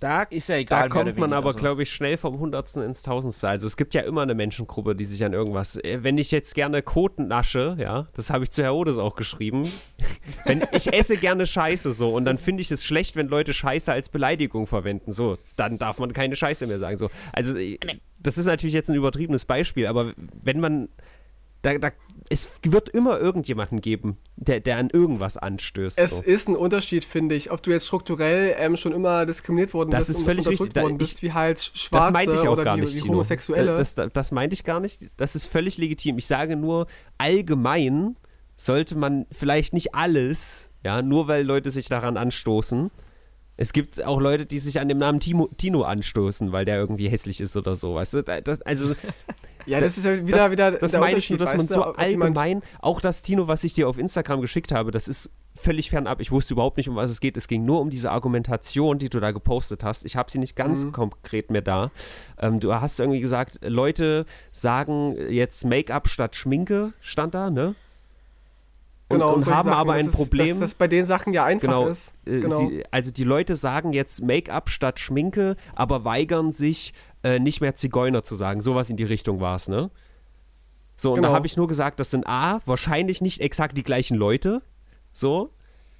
Da, 0.01 0.22
ist 0.22 0.48
ja 0.48 0.57
egal, 0.57 0.84
da 0.84 0.88
kommt 0.88 1.18
man 1.18 1.34
aber, 1.34 1.53
so. 1.53 1.59
glaube 1.59 1.82
ich, 1.82 1.92
schnell 1.92 2.16
vom 2.16 2.38
Hundertsten 2.38 2.82
ins 2.82 3.03
Tausendste. 3.03 3.48
Also 3.48 3.66
es 3.66 3.76
gibt 3.76 3.92
ja 3.92 4.01
immer 4.01 4.22
eine 4.22 4.34
Menschengruppe, 4.34 4.96
die 4.96 5.05
sich 5.05 5.22
an 5.24 5.34
irgendwas. 5.34 5.76
Äh, 5.76 6.03
wenn 6.03 6.16
ich 6.16 6.30
jetzt 6.30 6.55
gerne 6.55 6.80
Koten 6.80 7.28
nasche, 7.28 7.76
ja, 7.78 8.09
das 8.14 8.30
habe 8.30 8.44
ich 8.44 8.51
zu 8.51 8.62
Herodes 8.62 8.96
auch 8.96 9.14
geschrieben. 9.14 9.70
wenn 10.46 10.62
ich 10.72 10.90
esse 10.92 11.18
gerne 11.18 11.44
Scheiße 11.44 11.92
so 11.92 12.14
und 12.14 12.24
dann 12.24 12.38
finde 12.38 12.62
ich 12.62 12.70
es 12.70 12.82
schlecht, 12.82 13.14
wenn 13.14 13.28
Leute 13.28 13.53
Scheiße 13.53 13.92
als 13.92 14.09
Beleidigung 14.09 14.66
verwenden. 14.66 15.12
So, 15.12 15.36
dann 15.57 15.76
darf 15.76 15.98
man 15.98 16.14
keine 16.14 16.34
Scheiße 16.34 16.66
mehr 16.66 16.78
sagen. 16.78 16.96
So, 16.96 17.11
also 17.34 17.59
äh, 17.59 17.78
das 18.18 18.38
ist 18.38 18.46
natürlich 18.46 18.74
jetzt 18.74 18.88
ein 18.88 18.96
übertriebenes 18.96 19.44
Beispiel, 19.44 19.86
aber 19.86 20.14
wenn 20.16 20.61
man 20.61 20.88
da, 21.62 21.76
da, 21.76 21.90
es 22.33 22.49
wird 22.62 22.89
immer 22.89 23.18
irgendjemanden 23.18 23.81
geben, 23.81 24.16
der, 24.37 24.61
der 24.61 24.76
an 24.76 24.89
irgendwas 24.89 25.37
anstößt. 25.37 25.99
Es 25.99 26.18
so. 26.18 26.22
ist 26.22 26.49
ein 26.49 26.55
Unterschied, 26.55 27.03
finde 27.03 27.35
ich, 27.35 27.51
ob 27.51 27.61
du 27.61 27.72
jetzt 27.72 27.89
strukturell 27.89 28.55
ähm, 28.57 28.76
schon 28.76 28.93
immer 28.93 29.26
diskriminiert 29.26 29.74
worden 29.74 29.91
das 29.91 30.07
bist 30.07 30.20
ist 30.20 30.24
völlig 30.24 30.47
unterdrückt 30.47 30.76
richtig. 30.76 30.83
worden 30.83 30.97
bist, 30.97 31.16
ich, 31.18 31.22
wie 31.24 31.33
halt 31.33 31.61
Schwarze 31.61 32.07
das 32.07 32.12
meinte 32.12 32.35
ich 32.35 32.49
auch 32.49 32.53
oder 32.53 32.64
gar 32.64 32.76
wie, 32.76 32.83
nicht, 32.83 33.05
wie. 33.05 33.09
Homosexuelle. 33.09 33.74
Das, 33.74 33.97
das, 33.97 34.12
das 34.12 34.31
meinte 34.31 34.55
ich 34.55 34.62
gar 34.62 34.78
nicht. 34.78 35.11
Das 35.16 35.35
ist 35.35 35.47
völlig 35.47 35.76
legitim. 35.76 36.18
Ich 36.18 36.28
sage 36.28 36.55
nur, 36.55 36.87
allgemein 37.18 38.16
sollte 38.57 38.97
man 38.97 39.26
vielleicht 39.33 39.74
nicht 39.74 39.97
alles, 39.97 40.70
ja, 40.85 41.03
nur 41.03 41.26
weil 41.26 41.45
Leute 41.45 41.72
sich 41.72 41.89
daran 41.89 42.16
anstoßen, 42.16 42.93
es 43.57 43.72
gibt 43.74 44.03
auch 44.05 44.20
Leute, 44.20 44.47
die 44.47 44.59
sich 44.61 44.81
an 44.81 44.89
dem 44.89 44.99
Namen 44.99 45.18
Timo, 45.18 45.49
Tino 45.59 45.83
anstoßen, 45.83 46.53
weil 46.53 46.64
der 46.64 46.76
irgendwie 46.76 47.09
hässlich 47.09 47.41
ist 47.43 47.57
oder 47.57 47.76
so. 47.76 47.95
Weißt 47.95 48.14
du? 48.14 48.22
Das, 48.22 48.62
also. 48.62 48.95
Ja, 49.66 49.80
das 49.80 49.98
ist 49.98 50.04
ja 50.04 50.26
wieder, 50.26 50.38
das, 50.38 50.50
wieder 50.50 50.70
das 50.72 50.90
der 50.92 51.00
meine 51.00 51.18
ich 51.18 51.30
nur, 51.30 51.38
dass 51.38 51.54
man 51.54 51.66
so 51.66 51.82
allgemein, 51.82 52.62
auch 52.80 53.00
das 53.00 53.22
Tino, 53.22 53.48
was 53.48 53.64
ich 53.64 53.74
dir 53.74 53.88
auf 53.88 53.98
Instagram 53.98 54.40
geschickt 54.40 54.72
habe, 54.72 54.90
das 54.90 55.08
ist 55.08 55.30
völlig 55.54 55.90
fernab. 55.90 56.20
Ich 56.20 56.30
wusste 56.30 56.54
überhaupt 56.54 56.76
nicht, 56.76 56.88
um 56.88 56.96
was 56.96 57.11
es 57.11 57.20
geht. 57.20 57.36
Es 57.36 57.48
ging 57.48 57.64
nur 57.64 57.80
um 57.80 57.90
diese 57.90 58.11
Argumentation, 58.11 58.98
die 58.98 59.08
du 59.08 59.20
da 59.20 59.30
gepostet 59.30 59.84
hast. 59.84 60.04
Ich 60.04 60.16
habe 60.16 60.30
sie 60.30 60.38
nicht 60.38 60.56
ganz 60.56 60.84
mhm. 60.84 60.92
konkret 60.92 61.50
mehr 61.50 61.62
da. 61.62 61.90
Ähm, 62.38 62.61
du 62.61 62.72
hast 62.72 62.98
irgendwie 63.00 63.20
gesagt, 63.20 63.58
Leute 63.62 64.26
sagen 64.52 65.16
jetzt 65.30 65.64
Make-up 65.64 66.08
statt 66.08 66.34
Schminke, 66.36 66.92
stand 67.00 67.34
da, 67.34 67.50
ne? 67.50 67.74
Genau, 69.11 69.30
und, 69.30 69.46
und 69.46 69.46
haben 69.52 69.64
Sachen, 69.64 69.76
aber 69.76 69.94
ein 69.94 70.06
das 70.06 70.14
Problem. 70.14 70.46
Ist, 70.46 70.52
dass 70.61 70.70
das 70.70 70.74
bei 70.74 70.86
den 70.86 71.04
Sachen 71.04 71.32
ja 71.32 71.44
einfach 71.44 71.66
genau, 71.66 71.88
ist. 71.88 72.12
Äh, 72.26 72.40
genau. 72.40 72.56
Sie, 72.56 72.84
also 72.92 73.11
die 73.11 73.24
Leute 73.24 73.56
sagen 73.56 73.92
jetzt 73.92 74.22
Make-up 74.22 74.70
statt 74.70 75.00
Schminke, 75.00 75.56
aber 75.74 76.04
weigern 76.04 76.52
sich 76.52 76.94
äh, 77.22 77.38
nicht 77.38 77.60
mehr 77.60 77.74
Zigeuner 77.74 78.22
zu 78.24 78.34
sagen. 78.34 78.62
Sowas 78.62 78.90
in 78.90 78.96
die 78.96 79.04
Richtung 79.04 79.40
war 79.40 79.56
es, 79.56 79.68
ne? 79.68 79.90
So, 80.96 81.10
und 81.10 81.16
genau. 81.16 81.28
da 81.28 81.34
habe 81.34 81.46
ich 81.46 81.56
nur 81.56 81.66
gesagt, 81.66 81.98
das 81.98 82.10
sind 82.10 82.26
A, 82.26 82.60
wahrscheinlich 82.66 83.22
nicht 83.22 83.40
exakt 83.40 83.78
die 83.78 83.82
gleichen 83.82 84.16
Leute. 84.16 84.62
So. 85.12 85.50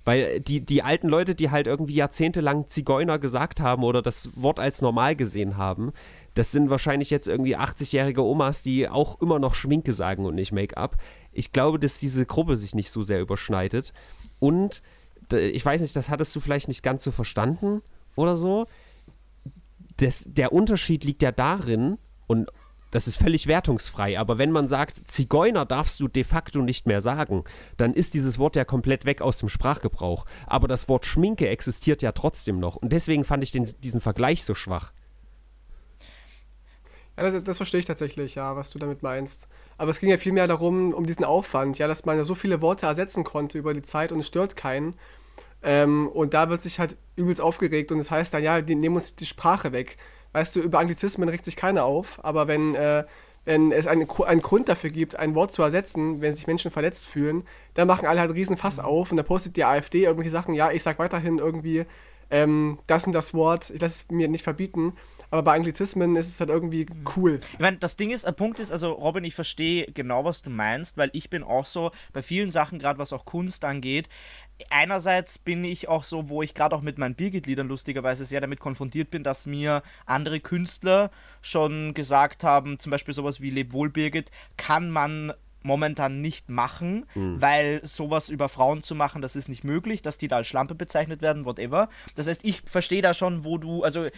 Weil 0.04 0.40
die, 0.40 0.64
die 0.64 0.82
alten 0.82 1.08
Leute, 1.08 1.34
die 1.34 1.50
halt 1.50 1.66
irgendwie 1.66 1.94
jahrzehntelang 1.94 2.68
Zigeuner 2.68 3.18
gesagt 3.18 3.60
haben 3.60 3.84
oder 3.84 4.02
das 4.02 4.30
Wort 4.34 4.58
als 4.58 4.80
normal 4.80 5.14
gesehen 5.14 5.56
haben, 5.56 5.92
das 6.34 6.52
sind 6.52 6.70
wahrscheinlich 6.70 7.10
jetzt 7.10 7.28
irgendwie 7.28 7.56
80-jährige 7.56 8.22
Omas, 8.22 8.62
die 8.62 8.88
auch 8.88 9.20
immer 9.20 9.38
noch 9.38 9.54
Schminke 9.54 9.92
sagen 9.92 10.24
und 10.24 10.34
nicht 10.34 10.52
Make-up. 10.52 10.96
Ich 11.32 11.52
glaube, 11.52 11.78
dass 11.78 11.98
diese 11.98 12.24
Gruppe 12.24 12.56
sich 12.56 12.74
nicht 12.74 12.90
so 12.90 13.02
sehr 13.02 13.20
überschneidet. 13.20 13.92
Und 14.38 14.82
ich 15.32 15.64
weiß 15.64 15.80
nicht, 15.82 15.94
das 15.94 16.08
hattest 16.08 16.34
du 16.34 16.40
vielleicht 16.40 16.68
nicht 16.68 16.82
ganz 16.82 17.04
so 17.04 17.10
verstanden 17.10 17.82
oder 18.16 18.36
so. 18.36 18.66
Das, 20.01 20.24
der 20.26 20.53
Unterschied 20.53 21.05
liegt 21.05 21.22
ja 21.22 21.32
darin, 21.32 21.98
Und 22.26 22.51
das 22.90 23.07
ist 23.07 23.18
völlig 23.18 23.46
wertungsfrei. 23.46 24.18
Aber 24.18 24.38
wenn 24.38 24.51
man 24.51 24.68
sagt, 24.68 25.09
Zigeuner 25.09 25.64
darfst 25.64 26.01
du 26.01 26.09
de 26.09 26.24
facto 26.24 26.61
nicht 26.61 26.86
mehr 26.86 27.01
sagen, 27.01 27.44
dann 27.76 27.94
ist 27.94 28.14
dieses 28.14 28.38
Wort 28.38 28.57
ja 28.57 28.64
komplett 28.64 29.05
weg 29.05 29.22
aus 29.22 29.38
dem 29.38 29.48
Sprachgebrauch. 29.48 30.24
Aber 30.46 30.66
das 30.66 30.88
Wort 30.88 31.07
Schminke 31.07 31.48
existiert 31.48 32.03
ja 32.03 32.12
trotzdem 32.12 32.59
noch. 32.59 32.76
Und 32.76 32.92
deswegen 32.92 33.24
fand 33.24 33.44
ich 33.44 33.53
den, 33.53 33.68
diesen 33.82 34.01
Vergleich 34.01 34.44
so 34.44 34.55
schwach. 34.55 34.92
Ja, 37.16 37.30
das, 37.30 37.44
das, 37.44 37.57
verstehe 37.59 37.80
ich 37.80 37.86
tatsächlich, 37.86 38.34
ja, 38.34 38.57
was 38.57 38.70
du 38.70 38.78
damit 38.78 39.03
meinst. 39.03 39.46
Aber 39.76 39.90
es 39.90 40.01
ging 40.01 40.09
ja 40.09 40.16
vielmehr 40.16 40.46
darum, 40.46 40.92
um 40.94 41.07
diesen 41.07 41.24
Aufwand, 41.24 41.78
ja, 41.78 41.86
dass 41.86 42.07
man 42.07 42.16
ja 42.16 42.24
so 42.24 42.34
viele 42.34 42.61
Worte 42.61 42.86
ersetzen 42.86 43.24
konnte 43.24 43.59
über 43.59 43.74
die 43.74 43.82
Zeit 43.82 44.11
und 44.11 44.20
es 44.20 44.26
stört 44.26 44.57
keinen. 44.57 44.94
Ähm, 45.62 46.08
und 46.08 46.34
da 46.34 46.48
wird 46.48 46.62
sich 46.62 46.78
halt 46.78 46.96
übelst 47.16 47.40
aufgeregt 47.40 47.92
und 47.92 47.98
es 47.98 48.06
das 48.06 48.16
heißt 48.16 48.34
dann, 48.34 48.42
ja, 48.42 48.61
die 48.61 48.74
nehmen 48.74 48.96
uns 48.96 49.14
die 49.14 49.26
Sprache 49.26 49.72
weg. 49.72 49.96
Weißt 50.32 50.56
du, 50.56 50.61
über 50.61 50.78
Anglizismen 50.78 51.28
regt 51.28 51.44
sich 51.44 51.56
keiner 51.56 51.84
auf, 51.84 52.24
aber 52.24 52.48
wenn, 52.48 52.74
äh, 52.74 53.04
wenn 53.44 53.72
es 53.72 53.86
einen, 53.86 54.08
einen 54.08 54.42
Grund 54.42 54.68
dafür 54.68 54.90
gibt, 54.90 55.16
ein 55.16 55.34
Wort 55.34 55.52
zu 55.52 55.62
ersetzen, 55.62 56.20
wenn 56.20 56.34
sich 56.34 56.46
Menschen 56.46 56.70
verletzt 56.70 57.06
fühlen, 57.06 57.44
dann 57.74 57.88
machen 57.88 58.06
alle 58.06 58.20
halt 58.20 58.32
riesen 58.34 58.56
Fass 58.56 58.78
mhm. 58.78 58.84
auf 58.84 59.11
und 59.11 59.16
dann 59.16 59.26
postet 59.26 59.56
die 59.56 59.64
AfD 59.64 60.04
irgendwelche 60.04 60.30
Sachen, 60.30 60.54
ja, 60.54 60.70
ich 60.70 60.82
sag 60.82 60.98
weiterhin 60.98 61.38
irgendwie 61.38 61.84
ähm, 62.30 62.78
das 62.86 63.06
und 63.06 63.12
das 63.12 63.34
Wort, 63.34 63.70
ich 63.70 63.80
lasse 63.80 64.04
es 64.04 64.11
mir 64.11 64.28
nicht 64.28 64.44
verbieten. 64.44 64.94
Aber 65.31 65.43
bei 65.43 65.55
Anglizismen 65.55 66.16
ist 66.16 66.28
es 66.28 66.41
halt 66.41 66.51
irgendwie 66.51 66.87
cool. 67.16 67.41
Ich 67.53 67.59
meine, 67.59 67.76
das 67.76 67.97
Ding 67.97 68.11
ist, 68.11 68.24
ein 68.24 68.35
Punkt 68.35 68.59
ist, 68.59 68.70
also 68.70 68.93
Robin, 68.93 69.24
ich 69.24 69.35
verstehe 69.35 69.87
genau, 69.87 70.24
was 70.24 70.43
du 70.43 70.51
meinst, 70.51 70.97
weil 70.97 71.11
ich 71.12 71.31
bin 71.31 71.43
auch 71.43 71.66
so, 71.66 71.93
bei 72.12 72.22
vielen 72.22 72.51
Sachen, 72.51 72.78
gerade 72.78 72.99
was 72.99 73.12
auch 73.12 73.24
Kunst 73.24 73.64
angeht, 73.64 74.09
einerseits 74.70 75.39
bin 75.39 75.64
ich 75.64 75.89
auch 75.89 76.05
so, 76.05 76.28
wo 76.28 76.43
ich 76.43 76.55
gerade 76.55 76.74
auch 76.74 76.83
mit 76.83 76.99
meinen 76.99 77.14
Birgit-Liedern 77.14 77.68
lustigerweise 77.68 78.24
sehr 78.24 78.41
damit 78.41 78.61
konfrontiert 78.61 79.11
bin, 79.11 79.22
dass 79.22 79.47
mir 79.47 79.83
andere 80.05 80.41
Künstler 80.41 81.11
schon 81.41 81.95
gesagt 81.95 82.45
haben, 82.45 82.78
zum 82.78 82.91
Beispiel 82.91 83.14
sowas 83.14 83.41
wie 83.41 83.51
Leb 83.51 83.72
wohl 83.72 83.89
Birgit, 83.89 84.31
kann 84.57 84.91
man 84.91 85.33
momentan 85.62 86.20
nicht 86.20 86.49
machen, 86.49 87.07
mhm. 87.14 87.41
weil 87.41 87.81
sowas 87.85 88.28
über 88.28 88.49
Frauen 88.49 88.83
zu 88.83 88.95
machen, 88.95 89.22
das 89.22 89.37
ist 89.37 89.49
nicht 89.49 89.64
möglich, 89.64 90.03
dass 90.03 90.18
die 90.18 90.28
da 90.28 90.37
als 90.37 90.47
Schlampe 90.47 90.74
bezeichnet 90.74 91.22
werden, 91.22 91.45
whatever. 91.45 91.89
Das 92.14 92.28
heißt, 92.28 92.45
ich 92.45 92.62
verstehe 92.62 93.03
da 93.03 93.14
schon, 93.14 93.45
wo 93.45 93.59
du, 93.59 93.83
also 93.83 94.09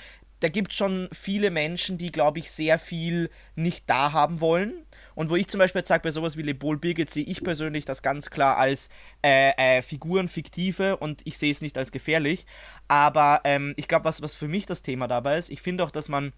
da 0.42 0.48
gibt 0.48 0.72
es 0.72 0.76
schon 0.76 1.08
viele 1.12 1.50
Menschen, 1.50 1.98
die, 1.98 2.10
glaube 2.10 2.40
ich, 2.40 2.50
sehr 2.50 2.78
viel 2.78 3.30
nicht 3.54 3.88
da 3.88 4.12
haben 4.12 4.40
wollen. 4.40 4.84
Und 5.14 5.30
wo 5.30 5.36
ich 5.36 5.48
zum 5.48 5.58
Beispiel 5.58 5.84
sage, 5.86 6.02
bei 6.02 6.10
sowas 6.10 6.36
wie 6.36 6.42
Lebol 6.42 6.78
Birgit 6.78 7.10
sehe 7.10 7.24
ich 7.24 7.44
persönlich 7.44 7.84
das 7.84 8.02
ganz 8.02 8.30
klar 8.30 8.56
als 8.56 8.88
äh, 9.22 9.52
äh, 9.56 9.82
Figuren 9.82 10.26
fiktive 10.26 10.96
und 10.96 11.20
ich 11.24 11.38
sehe 11.38 11.50
es 11.50 11.60
nicht 11.60 11.78
als 11.78 11.92
gefährlich. 11.92 12.46
Aber 12.88 13.42
ähm, 13.44 13.74
ich 13.76 13.88
glaube, 13.88 14.04
was, 14.06 14.22
was 14.22 14.34
für 14.34 14.48
mich 14.48 14.66
das 14.66 14.82
Thema 14.82 15.06
dabei 15.06 15.38
ist, 15.38 15.50
ich 15.50 15.60
finde 15.62 15.84
auch, 15.84 15.90
dass 15.90 16.08
man 16.08 16.32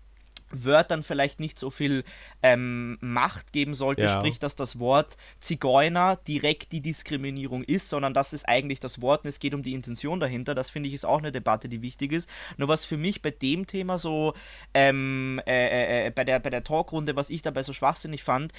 Wörtern 0.62 1.02
vielleicht 1.02 1.40
nicht 1.40 1.58
so 1.58 1.70
viel 1.70 2.04
ähm, 2.42 2.98
Macht 3.00 3.52
geben 3.52 3.74
sollte, 3.74 4.02
ja. 4.02 4.08
sprich, 4.08 4.38
dass 4.38 4.56
das 4.56 4.78
Wort 4.78 5.16
Zigeuner 5.40 6.18
direkt 6.28 6.72
die 6.72 6.80
Diskriminierung 6.80 7.64
ist, 7.64 7.88
sondern 7.88 8.14
das 8.14 8.32
ist 8.32 8.48
eigentlich 8.48 8.80
das 8.80 9.00
Wort 9.00 9.24
und 9.24 9.28
es 9.28 9.40
geht 9.40 9.54
um 9.54 9.62
die 9.62 9.74
Intention 9.74 10.20
dahinter. 10.20 10.54
Das 10.54 10.70
finde 10.70 10.88
ich 10.88 10.94
ist 10.94 11.04
auch 11.04 11.18
eine 11.18 11.32
Debatte, 11.32 11.68
die 11.68 11.82
wichtig 11.82 12.12
ist. 12.12 12.28
Nur 12.56 12.68
was 12.68 12.84
für 12.84 12.96
mich 12.96 13.22
bei 13.22 13.30
dem 13.30 13.66
Thema 13.66 13.98
so, 13.98 14.34
ähm, 14.74 15.40
äh, 15.46 15.66
äh, 15.66 16.06
äh 16.06 16.10
bei, 16.10 16.24
der, 16.24 16.38
bei 16.38 16.50
der 16.50 16.62
Talkrunde, 16.62 17.16
was 17.16 17.30
ich 17.30 17.42
dabei 17.42 17.62
so 17.62 17.72
schwachsinnig 17.72 18.22
fand, 18.22 18.52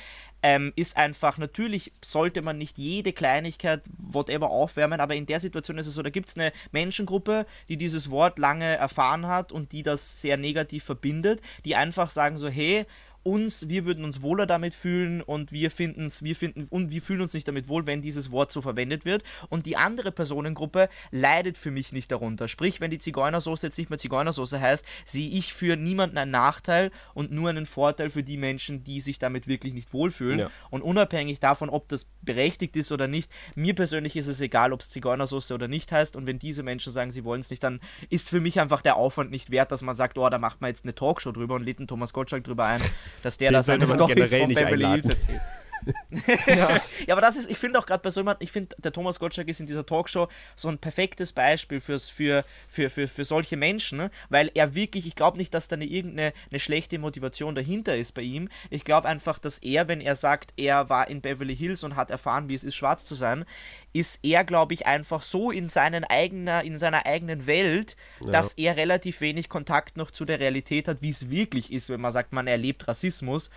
ähm, 0.43 0.73
ist 0.75 0.97
einfach, 0.97 1.37
natürlich 1.37 1.91
sollte 2.03 2.41
man 2.41 2.57
nicht 2.57 2.77
jede 2.77 3.13
Kleinigkeit, 3.13 3.81
whatever, 3.97 4.49
aufwärmen, 4.49 4.99
aber 4.99 5.15
in 5.15 5.25
der 5.25 5.39
Situation 5.39 5.77
ist 5.77 5.87
es 5.87 5.95
so, 5.95 6.03
da 6.03 6.09
gibt 6.09 6.29
es 6.29 6.37
eine 6.37 6.51
Menschengruppe, 6.71 7.45
die 7.69 7.77
dieses 7.77 8.09
Wort 8.11 8.37
lange 8.37 8.75
erfahren 8.75 9.27
hat 9.27 9.51
und 9.51 9.71
die 9.71 9.81
das 9.81 10.21
sehr 10.21 10.37
negativ 10.37 10.83
verbindet, 10.83 11.41
die 11.63 11.75
einfach 11.75 11.84
sagen 12.09 12.38
so, 12.38 12.47
hey, 12.47 12.86
uns, 13.26 13.67
wir 13.67 13.86
würden 13.86 14.05
uns 14.05 14.21
wohler 14.21 14.45
damit 14.45 14.76
fühlen 14.76 15.21
und 15.21 15.51
wir 15.51 15.71
finden 15.71 16.05
es, 16.05 16.21
wir 16.21 16.36
finden 16.36 16.67
und 16.69 16.91
wir 16.91 17.01
fühlen 17.01 17.21
uns 17.21 17.34
nicht 17.34 17.47
damit 17.47 17.67
wohl, 17.67 17.88
wenn 17.88 18.03
dieses 18.03 18.30
Wort 18.30 18.51
so 18.51 18.61
verwendet 18.61 19.03
wird. 19.03 19.23
Und 19.49 19.65
die 19.65 19.78
andere 19.78 20.11
Personengruppe 20.11 20.89
leidet 21.09 21.57
für 21.57 21.71
mich 21.71 21.91
nicht 21.91 22.11
darunter. 22.11 22.47
Sprich, 22.47 22.82
wenn 22.82 22.91
die 22.91 22.99
Zigeunersoße 22.99 23.65
jetzt 23.65 23.80
nicht 23.80 23.89
mehr 23.89 23.97
Zigeunersoße 23.97 24.61
heißt, 24.61 24.86
sehe 25.05 25.28
ich 25.28 25.55
für 25.55 25.76
niemanden 25.76 26.19
einen 26.19 26.30
Nachteil 26.30 26.91
und 27.15 27.32
nur 27.32 27.49
einen 27.49 27.65
Vorteil 27.65 28.11
für 28.11 28.21
die 28.21 28.38
Menschen, 28.38 28.84
die 28.84 29.01
sich 29.01 29.17
damit 29.17 29.47
wirklich 29.47 29.73
nicht 29.73 29.91
wohlfühlen. 29.91 30.39
Ja. 30.39 30.51
Und 30.69 30.84
unabhängig 30.84 31.39
davon, 31.39 31.69
ob 31.69 31.88
das 31.88 32.07
berechtigt 32.21 32.76
ist 32.76 32.91
oder 32.91 33.07
nicht, 33.07 33.32
mir 33.55 33.73
persönlich 33.73 34.15
ist 34.17 34.28
es 34.28 34.39
egal, 34.39 34.71
ob 34.71 34.82
es 34.82 34.91
Zigeunersoße 34.91 35.51
oder 35.51 35.67
nicht 35.67 35.91
heißt. 35.91 36.15
Und 36.15 36.28
wenn 36.28 36.38
diese 36.38 36.61
Menschen 36.61 36.93
sagen, 36.93 37.09
sie 37.09 37.23
wollen 37.23 37.41
es 37.41 37.49
nicht, 37.49 37.63
dann 37.63 37.80
ist 38.11 38.30
für 38.30 38.39
mich 38.39 38.59
einfach 38.59 38.84
der 38.84 38.97
Aufwand 38.97 39.32
nicht 39.32 39.49
wert, 39.49 39.71
dass 39.71 39.82
man 39.82 39.95
sagt, 39.95 40.19
oh, 40.19 40.30
da 40.30 40.38
macht 40.38 40.61
man 40.61 40.67
jetzt 40.67 40.86
eine 40.86 40.93
Talkshow 40.93 41.32
drüber 41.32 41.55
und 41.55 41.63
lädt 41.63 41.80
einen 41.80 41.88
Thomas 41.88 42.13
Gottschalk 42.13 42.43
drüber 42.43 42.65
ein 42.65 42.82
dass 43.24 43.38
der 43.38 43.49
Den 43.49 43.53
da 43.53 43.63
seine 43.63 43.86
Storys 43.86 44.30
von 44.34 44.47
Beverly 44.53 44.86
Hills 44.86 45.07
erzählt. 45.07 45.41
ja. 46.47 46.81
ja, 47.07 47.13
aber 47.13 47.21
das 47.21 47.38
ist, 47.38 47.49
ich 47.49 47.57
finde 47.57 47.79
auch 47.79 47.86
gerade 47.86 48.01
bei 48.01 48.09
so 48.09 48.21
jemandem, 48.21 48.43
ich 48.43 48.51
finde, 48.51 48.75
der 48.79 48.91
Thomas 48.91 49.19
Gottschalk 49.19 49.47
ist 49.47 49.59
in 49.59 49.67
dieser 49.67 49.86
Talkshow 49.86 50.27
so 50.55 50.69
ein 50.69 50.77
perfektes 50.77 51.31
Beispiel 51.31 51.79
fürs, 51.79 52.09
für, 52.09 52.45
für, 52.67 52.89
für, 52.89 53.07
für 53.07 53.25
solche 53.25 53.57
Menschen, 53.57 53.97
ne? 53.97 54.11
weil 54.29 54.51
er 54.53 54.75
wirklich, 54.75 55.05
ich 55.05 55.15
glaube 55.15 55.38
nicht, 55.38 55.53
dass 55.53 55.67
da 55.67 55.75
eine, 55.75 55.86
irgendeine 55.86 56.33
eine 56.49 56.59
schlechte 56.59 56.97
Motivation 56.99 57.55
dahinter 57.55 57.95
ist 57.95 58.13
bei 58.13 58.21
ihm. 58.21 58.49
Ich 58.69 58.83
glaube 58.83 59.07
einfach, 59.07 59.39
dass 59.39 59.59
er, 59.59 59.88
wenn 59.88 60.01
er 60.01 60.15
sagt, 60.15 60.53
er 60.57 60.89
war 60.89 61.07
in 61.09 61.21
Beverly 61.21 61.55
Hills 61.55 61.83
und 61.83 61.95
hat 61.95 62.11
erfahren, 62.11 62.49
wie 62.49 62.55
es 62.55 62.63
ist, 62.63 62.75
schwarz 62.75 63.05
zu 63.05 63.15
sein, 63.15 63.45
ist 63.93 64.19
er, 64.23 64.43
glaube 64.43 64.73
ich, 64.73 64.86
einfach 64.86 65.21
so 65.21 65.51
in, 65.51 65.67
seinen 65.67 66.03
eigener, 66.03 66.63
in 66.63 66.77
seiner 66.77 67.05
eigenen 67.05 67.47
Welt, 67.47 67.95
ja. 68.23 68.31
dass 68.31 68.53
er 68.53 68.75
relativ 68.75 69.21
wenig 69.21 69.49
Kontakt 69.49 69.97
noch 69.97 70.11
zu 70.11 70.25
der 70.25 70.39
Realität 70.39 70.88
hat, 70.88 71.01
wie 71.01 71.09
es 71.09 71.29
wirklich 71.29 71.71
ist, 71.71 71.89
wenn 71.89 72.01
man 72.01 72.11
sagt, 72.11 72.33
man 72.33 72.47
erlebt 72.47 72.88
Rassismus. 72.88 73.49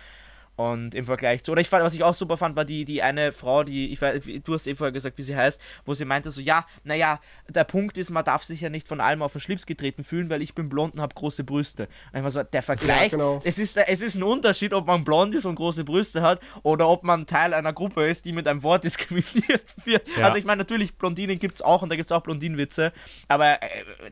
Und 0.59 0.93
im 0.93 1.05
Vergleich 1.05 1.41
zu, 1.41 1.53
oder 1.53 1.61
ich 1.61 1.69
fand, 1.69 1.85
was 1.85 1.93
ich 1.93 2.03
auch 2.03 2.13
super 2.13 2.35
fand, 2.35 2.57
war 2.57 2.65
die, 2.65 2.83
die 2.83 3.01
eine 3.01 3.31
Frau, 3.31 3.63
die, 3.63 3.93
ich 3.93 4.01
weiß, 4.01 4.21
du 4.43 4.53
hast 4.53 4.67
eh 4.67 4.75
vorher 4.75 4.91
gesagt, 4.91 5.17
wie 5.17 5.21
sie 5.21 5.37
heißt, 5.37 5.61
wo 5.85 5.93
sie 5.93 6.03
meinte 6.03 6.31
so, 6.31 6.41
ja, 6.41 6.65
naja, 6.83 7.21
der 7.47 7.63
Punkt 7.63 7.97
ist, 7.97 8.09
man 8.09 8.25
darf 8.25 8.43
sich 8.43 8.59
ja 8.59 8.67
nicht 8.67 8.85
von 8.85 8.99
allem 8.99 9.21
auf 9.21 9.31
den 9.31 9.39
Schlips 9.39 9.65
getreten 9.65 10.03
fühlen, 10.03 10.29
weil 10.29 10.41
ich 10.41 10.55
bin 10.55 10.67
blond 10.67 10.95
und 10.95 11.01
habe 11.01 11.15
große 11.15 11.45
Brüste. 11.45 11.87
Einfach 12.11 12.29
so, 12.29 12.43
der 12.43 12.61
Vergleich, 12.61 13.03
ja, 13.03 13.07
genau. 13.07 13.41
es, 13.45 13.57
ist, 13.57 13.77
es 13.77 14.01
ist 14.01 14.15
ein 14.15 14.23
Unterschied, 14.23 14.73
ob 14.73 14.85
man 14.85 15.05
blond 15.05 15.33
ist 15.33 15.45
und 15.45 15.55
große 15.55 15.85
Brüste 15.85 16.21
hat 16.21 16.41
oder 16.63 16.89
ob 16.89 17.05
man 17.05 17.25
Teil 17.25 17.53
einer 17.53 17.71
Gruppe 17.71 18.05
ist, 18.05 18.25
die 18.25 18.33
mit 18.33 18.45
einem 18.45 18.61
Wort 18.61 18.83
diskriminiert 18.89 19.63
wird. 19.85 20.09
Ja. 20.17 20.25
Also 20.25 20.39
ich 20.39 20.43
meine, 20.43 20.57
natürlich, 20.57 20.97
Blondinen 20.97 21.39
gibt 21.39 21.55
es 21.55 21.61
auch 21.61 21.83
und 21.83 21.89
da 21.89 21.95
gibt 21.95 22.11
es 22.11 22.11
auch 22.11 22.21
Blondinenwitze, 22.21 22.91
aber 23.29 23.63
äh, 23.63 23.67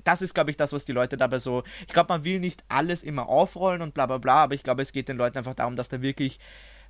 das 0.05 0.21
ist, 0.21 0.33
glaube 0.33 0.51
ich, 0.51 0.55
das, 0.55 0.71
was 0.71 0.85
die 0.85 0.93
Leute 0.93 1.17
dabei 1.17 1.39
so, 1.39 1.63
ich 1.85 1.93
glaube, 1.93 2.13
man 2.13 2.23
will 2.23 2.39
nicht 2.39 2.63
alles 2.69 3.03
immer 3.03 3.27
aufrollen 3.27 3.81
und 3.81 3.93
bla 3.93 4.05
bla 4.05 4.17
bla, 4.17 4.43
aber 4.43 4.55
ich 4.55 4.63
glaube, 4.63 4.81
es 4.81 4.93
geht 4.93 5.09
den 5.09 5.17
Leuten 5.17 5.37
einfach 5.37 5.53
darum, 5.53 5.75
dass 5.75 5.89
da 5.89 6.01
wirklich 6.01 6.36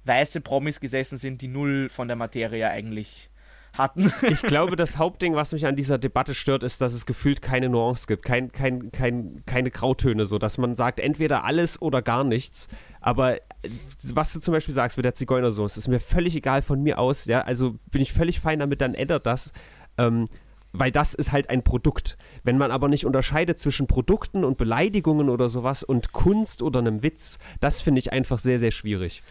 weiße 0.04 0.42
Promis 0.42 0.80
gesessen 0.80 1.18
sind, 1.18 1.42
die 1.42 1.48
null 1.48 1.90
von 1.90 2.08
der 2.08 2.18
Materie 2.18 2.70
eigentlich 2.70 3.30
hatten. 3.78 4.12
ich 4.30 4.42
glaube, 4.42 4.76
das 4.76 4.98
Hauptding, 4.98 5.36
was 5.36 5.52
mich 5.52 5.66
an 5.66 5.76
dieser 5.76 5.98
Debatte 5.98 6.34
stört, 6.34 6.64
ist, 6.64 6.82
dass 6.82 6.94
es 6.94 7.06
gefühlt 7.06 7.42
keine 7.42 7.70
Nuance 7.70 8.08
gibt, 8.08 8.26
kein, 8.26 8.52
kein, 8.52 8.92
kein, 8.92 9.44
keine 9.46 9.72
Grautöne, 9.72 10.26
so 10.26 10.38
dass 10.38 10.58
man 10.58 10.76
sagt, 10.76 11.00
entweder 11.00 11.44
alles 11.44 11.82
oder 11.82 12.02
gar 12.02 12.24
nichts. 12.24 12.68
Aber 13.02 13.38
äh, 13.38 13.40
was 14.04 14.34
du 14.34 14.40
zum 14.40 14.54
Beispiel 14.54 14.74
sagst 14.74 14.98
mit 14.98 15.06
der 15.06 15.14
Zigeunersoße, 15.14 15.80
ist 15.80 15.88
mir 15.88 16.00
völlig 16.00 16.36
egal 16.36 16.62
von 16.62 16.82
mir 16.82 17.00
aus. 17.00 17.26
Ja, 17.26 17.42
also 17.42 17.76
bin 17.92 18.02
ich 18.02 18.14
völlig 18.14 18.40
fein 18.40 18.60
damit, 18.60 18.82
dann 18.82 18.94
ändert 18.94 19.26
das. 19.26 19.52
Ähm, 19.98 20.28
weil 20.74 20.92
das 20.92 21.14
ist 21.14 21.32
halt 21.32 21.50
ein 21.50 21.64
Produkt. 21.64 22.18
Wenn 22.44 22.58
man 22.58 22.72
aber 22.72 22.88
nicht 22.88 23.06
unterscheidet 23.06 23.60
zwischen 23.60 23.88
Produkten 23.88 24.44
und 24.44 24.58
Beleidigungen 24.58 25.30
oder 25.30 25.50
sowas 25.50 25.82
und 25.84 26.12
Kunst 26.12 26.62
oder 26.62 26.80
einem 26.80 27.04
Witz, 27.04 27.40
das 27.60 27.82
finde 27.82 28.00
ich 28.00 28.12
einfach 28.12 28.38
sehr, 28.38 28.60
sehr 28.60 28.72
schwierig. 28.72 29.24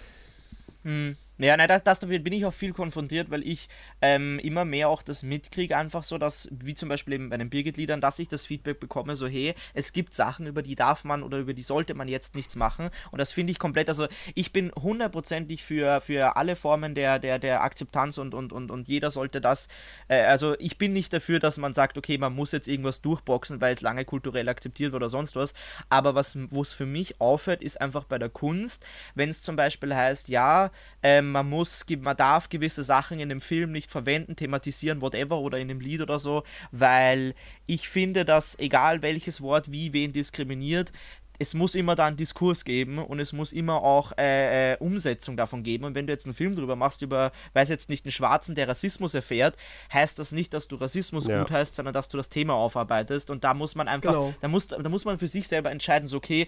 Hm. 0.87 1.26
Ja, 1.39 1.55
nein, 1.55 1.68
das, 1.68 1.82
das, 1.84 2.01
damit 2.01 2.24
bin 2.24 2.32
ich 2.32 2.47
auch 2.47 2.55
viel 2.55 2.72
konfrontiert, 2.72 3.30
weil 3.30 3.47
ich 3.47 3.68
ähm, 4.01 4.39
immer 4.39 4.64
mehr 4.64 4.89
auch 4.89 5.03
das 5.03 5.22
mitkriege, 5.22 5.76
einfach 5.76 6.03
so, 6.03 6.16
dass, 6.16 6.49
wie 6.51 6.72
zum 6.72 6.89
Beispiel 6.89 7.12
eben 7.12 7.28
bei 7.28 7.37
den 7.37 7.51
Birgit-Liedern, 7.51 8.01
dass 8.01 8.18
ich 8.18 8.28
das 8.28 8.47
Feedback 8.47 8.80
bekomme, 8.80 9.16
so, 9.16 9.26
hey, 9.26 9.55
es 9.74 9.93
gibt 9.93 10.14
Sachen, 10.14 10.47
über 10.47 10.62
die 10.62 10.76
darf 10.76 11.05
man 11.05 11.22
oder 11.22 11.37
über 11.37 11.53
die 11.53 11.62
sollte 11.62 11.93
man 11.93 12.09
jetzt 12.09 12.37
nichts 12.37 12.57
machen. 12.57 12.89
Und 13.11 13.18
das 13.18 13.32
finde 13.32 13.51
ich 13.51 13.59
komplett, 13.59 13.89
also 13.89 14.07
ich 14.34 14.51
bin 14.51 14.72
hundertprozentig 14.74 15.62
für, 15.62 16.01
für 16.01 16.37
alle 16.37 16.57
Formen 16.57 16.95
der, 16.95 17.18
der, 17.18 17.39
der 17.39 17.62
Akzeptanz 17.62 18.16
und, 18.16 18.32
und, 18.32 18.55
und, 18.55 18.70
und 18.70 18.89
jeder 18.89 19.11
sollte 19.11 19.43
das, 19.43 19.68
äh, 20.09 20.22
also 20.22 20.55
ich 20.59 20.78
bin 20.78 20.95
nicht 20.95 21.12
dafür, 21.12 21.39
dass 21.39 21.59
man 21.59 21.74
sagt, 21.74 21.99
okay, 21.99 22.16
man 22.16 22.34
muss 22.34 22.53
jetzt 22.53 22.66
irgendwas 22.66 23.03
durchboxen, 23.03 23.61
weil 23.61 23.74
es 23.74 23.82
lange 23.82 24.07
kulturell 24.07 24.49
akzeptiert 24.49 24.95
oder 24.95 25.11
sonst 25.11 25.37
was. 25.37 25.53
Aber 25.91 26.14
was, 26.14 26.39
wo 26.51 26.62
es 26.62 26.72
für 26.72 26.87
mich 26.87 27.20
aufhört, 27.20 27.62
ist 27.62 27.78
einfach 27.78 28.05
bei 28.05 28.18
der 28.18 28.30
Kunst, 28.30 28.87
wenn 29.14 29.28
es 29.28 29.43
zum 29.43 29.57
Beispiel 29.57 29.95
heißt, 29.95 30.30
ja, 30.30 30.70
ähm, 31.03 31.26
man 31.31 31.49
muss, 31.49 31.85
man 32.01 32.16
darf 32.16 32.49
gewisse 32.49 32.85
Sachen 32.85 33.20
in 33.20 33.29
dem 33.29 33.41
Film 33.41 33.72
nicht 33.72 33.91
verwenden, 33.91 34.37
thematisieren, 34.37 35.01
whatever, 35.01 35.39
oder 35.39 35.59
in 35.59 35.68
dem 35.68 35.81
Lied 35.81 36.01
oder 36.01 36.18
so, 36.18 36.43
weil 36.72 37.35
ich 37.66 37.89
finde, 37.89 38.24
dass 38.24 38.59
egal 38.59 39.03
welches 39.03 39.41
Wort 39.41 39.70
wie 39.70 39.93
wen 39.93 40.12
diskriminiert, 40.12 40.93
es 41.39 41.55
muss 41.55 41.74
immer 41.74 41.95
da 41.95 42.07
einen 42.07 42.16
Diskurs 42.16 42.64
geben 42.64 42.99
und 42.99 43.20
es 43.20 43.32
muss 43.32 43.53
immer 43.53 43.82
auch 43.82 44.12
äh, 44.18 44.72
äh, 44.72 44.76
Umsetzung 44.78 45.37
davon 45.37 45.62
geben. 45.62 45.84
Und 45.84 45.95
wenn 45.95 46.07
du 46.07 46.12
jetzt 46.12 46.26
einen 46.26 46.34
Film 46.34 46.55
drüber 46.55 46.76
machst, 46.76 47.03
über, 47.03 47.32
weiß 47.53 47.68
jetzt 47.68 47.89
nicht, 47.89 48.05
einen 48.05 48.12
Schwarzen, 48.12 48.55
der 48.55 48.68
Rassismus 48.68 49.14
erfährt, 49.14 49.57
heißt 49.93 50.18
das 50.18 50.32
nicht, 50.32 50.55
dass 50.55 50.68
du 50.68 50.76
Rassismus 50.76 51.26
ja. 51.26 51.41
gut 51.41 51.51
heißt, 51.51 51.74
sondern 51.74 51.95
dass 51.95 52.09
du 52.09 52.16
das 52.16 52.28
Thema 52.28 52.55
aufarbeitest. 52.55 53.30
Und 53.30 53.45
da 53.45 53.55
muss 53.55 53.74
man 53.74 53.89
einfach, 53.89 54.12
genau. 54.12 54.34
da, 54.41 54.49
muss, 54.49 54.68
da 54.68 54.89
muss 54.89 55.05
man 55.05 55.18
für 55.18 55.28
sich 55.28 55.49
selber 55.49 55.70
entscheiden, 55.70 56.09
so, 56.09 56.16
okay, 56.16 56.47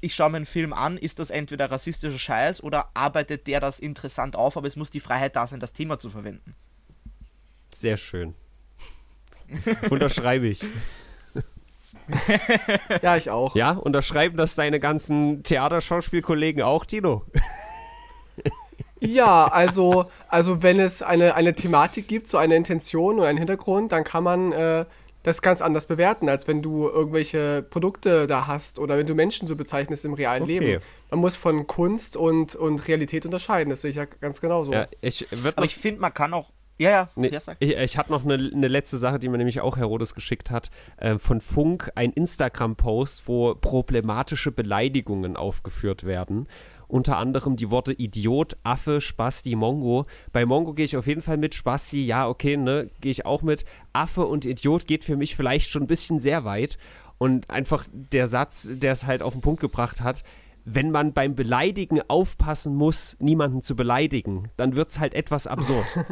ich 0.00 0.14
schaue 0.14 0.30
mir 0.30 0.38
einen 0.38 0.46
Film 0.46 0.72
an, 0.72 0.96
ist 0.96 1.18
das 1.18 1.30
entweder 1.30 1.70
rassistischer 1.70 2.18
Scheiß 2.18 2.62
oder 2.62 2.90
arbeitet 2.94 3.46
der 3.46 3.60
das 3.60 3.80
interessant 3.80 4.36
auf, 4.36 4.56
aber 4.56 4.66
es 4.66 4.76
muss 4.76 4.90
die 4.90 5.00
Freiheit 5.00 5.36
da 5.36 5.46
sein, 5.46 5.60
das 5.60 5.72
Thema 5.72 5.98
zu 5.98 6.10
verwenden. 6.10 6.54
Sehr 7.74 7.96
schön. 7.96 8.34
Unterschreibe 9.90 10.46
ich. 10.46 10.64
ja, 13.02 13.16
ich 13.16 13.30
auch. 13.30 13.54
Ja, 13.54 13.72
unterschreiben 13.72 14.36
das 14.36 14.54
deine 14.54 14.80
ganzen 14.80 15.42
Theaterschauspielkollegen 15.42 16.62
auch, 16.62 16.84
Tino? 16.84 17.24
ja, 19.00 19.46
also, 19.46 20.06
also 20.28 20.62
wenn 20.62 20.80
es 20.80 21.02
eine, 21.02 21.34
eine 21.34 21.54
Thematik 21.54 22.08
gibt, 22.08 22.28
so 22.28 22.38
eine 22.38 22.56
Intention 22.56 23.18
und 23.18 23.24
einen 23.24 23.38
Hintergrund, 23.38 23.92
dann 23.92 24.04
kann 24.04 24.24
man 24.24 24.52
äh, 24.52 24.84
das 25.22 25.42
ganz 25.42 25.60
anders 25.60 25.86
bewerten, 25.86 26.28
als 26.28 26.48
wenn 26.48 26.62
du 26.62 26.88
irgendwelche 26.88 27.62
Produkte 27.62 28.26
da 28.26 28.46
hast 28.46 28.78
oder 28.78 28.96
wenn 28.96 29.06
du 29.06 29.14
Menschen 29.14 29.46
so 29.46 29.56
bezeichnest 29.56 30.04
im 30.04 30.14
realen 30.14 30.44
okay. 30.44 30.58
Leben. 30.58 30.82
Man 31.10 31.20
muss 31.20 31.36
von 31.36 31.66
Kunst 31.66 32.16
und, 32.16 32.54
und 32.54 32.88
Realität 32.88 33.26
unterscheiden, 33.26 33.70
das 33.70 33.82
sehe 33.82 33.90
ich 33.90 33.96
ja 33.96 34.06
ganz 34.06 34.40
genauso. 34.40 34.72
Ja, 34.72 34.86
ich 35.00 35.26
Aber 35.54 35.66
ich 35.66 35.76
finde, 35.76 36.00
man 36.00 36.14
kann 36.14 36.32
auch 36.32 36.50
ja, 36.80 36.90
ja. 36.90 37.08
Nee, 37.14 37.30
ich 37.58 37.76
ich 37.76 37.98
habe 37.98 38.10
noch 38.10 38.24
eine, 38.24 38.34
eine, 38.34 38.66
letzte 38.66 38.96
Sache, 38.96 39.18
die 39.18 39.28
mir 39.28 39.36
nämlich 39.36 39.60
auch 39.60 39.76
Herodes 39.76 40.14
geschickt 40.14 40.50
hat. 40.50 40.70
Äh, 40.96 41.18
von 41.18 41.42
Funk, 41.42 41.92
ein 41.94 42.10
Instagram-Post, 42.10 43.28
wo 43.28 43.54
problematische 43.54 44.50
Beleidigungen 44.50 45.36
aufgeführt 45.36 46.04
werden. 46.04 46.48
Unter 46.88 47.18
anderem 47.18 47.56
die 47.56 47.70
Worte 47.70 47.92
Idiot, 47.92 48.56
Affe, 48.62 49.02
Spasti, 49.02 49.56
Mongo. 49.56 50.06
Bei 50.32 50.46
Mongo 50.46 50.72
gehe 50.72 50.86
ich 50.86 50.96
auf 50.96 51.06
jeden 51.06 51.20
Fall 51.20 51.36
mit. 51.36 51.54
Spasti, 51.54 52.06
ja, 52.06 52.26
okay, 52.26 52.56
ne, 52.56 52.88
gehe 53.02 53.12
ich 53.12 53.26
auch 53.26 53.42
mit. 53.42 53.66
Affe 53.92 54.24
und 54.24 54.46
Idiot 54.46 54.86
geht 54.86 55.04
für 55.04 55.16
mich 55.16 55.36
vielleicht 55.36 55.68
schon 55.68 55.82
ein 55.82 55.86
bisschen 55.86 56.18
sehr 56.18 56.46
weit. 56.46 56.78
Und 57.18 57.50
einfach 57.50 57.84
der 57.92 58.26
Satz, 58.26 58.70
der 58.72 58.92
es 58.92 59.04
halt 59.04 59.20
auf 59.20 59.34
den 59.34 59.42
Punkt 59.42 59.60
gebracht 59.60 60.00
hat, 60.00 60.24
wenn 60.64 60.90
man 60.90 61.12
beim 61.12 61.34
Beleidigen 61.34 62.00
aufpassen 62.08 62.74
muss, 62.74 63.18
niemanden 63.20 63.60
zu 63.60 63.76
beleidigen, 63.76 64.48
dann 64.56 64.76
wird 64.76 64.88
es 64.88 64.98
halt 64.98 65.12
etwas 65.12 65.46
absurd. 65.46 65.84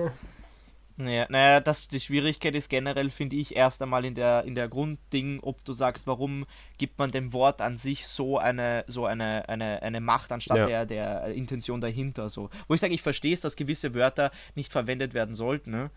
Naja, 1.00 1.26
naja 1.28 1.60
das, 1.60 1.86
die 1.86 2.00
Schwierigkeit 2.00 2.56
ist 2.56 2.68
generell, 2.68 3.10
finde 3.10 3.36
ich, 3.36 3.54
erst 3.54 3.80
einmal 3.80 4.04
in 4.04 4.16
der, 4.16 4.42
in 4.44 4.56
der 4.56 4.68
Grundding, 4.68 5.38
ob 5.40 5.64
du 5.64 5.72
sagst, 5.72 6.08
warum 6.08 6.44
gibt 6.76 6.98
man 6.98 7.12
dem 7.12 7.32
Wort 7.32 7.62
an 7.62 7.76
sich 7.76 8.08
so 8.08 8.36
eine, 8.36 8.84
so 8.88 9.06
eine, 9.06 9.48
eine, 9.48 9.80
eine 9.80 10.00
Macht 10.00 10.32
anstatt 10.32 10.58
ja. 10.58 10.66
der, 10.66 10.86
der 10.86 11.26
Intention 11.34 11.80
dahinter. 11.80 12.28
So. 12.30 12.50
Wo 12.66 12.74
ich 12.74 12.80
sage, 12.80 12.94
ich 12.94 13.02
verstehe 13.02 13.32
es, 13.32 13.40
dass 13.40 13.54
gewisse 13.54 13.94
Wörter 13.94 14.32
nicht 14.56 14.72
verwendet 14.72 15.14
werden 15.14 15.36
sollten, 15.36 15.70
ne? 15.70 15.90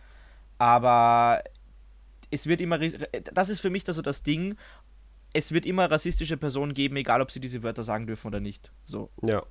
aber 0.60 1.42
es 2.30 2.46
wird 2.46 2.62
immer, 2.62 2.78
das 2.78 3.50
ist 3.50 3.60
für 3.60 3.72
mich 3.72 3.84
da 3.84 3.94
so 3.94 4.04
das 4.04 4.22
Ding, 4.22 4.56
es 5.34 5.52
wird 5.52 5.66
immer 5.66 5.90
rassistische 5.90 6.38
Personen 6.38 6.76
geben, 6.76 6.96
egal 6.98 7.22
ob 7.22 7.32
sie 7.32 7.40
diese 7.40 7.64
Wörter 7.64 7.82
sagen 7.82 8.06
dürfen 8.06 8.28
oder 8.28 8.40
nicht. 8.40 8.72
So. 8.84 9.10
Ja. 9.24 9.42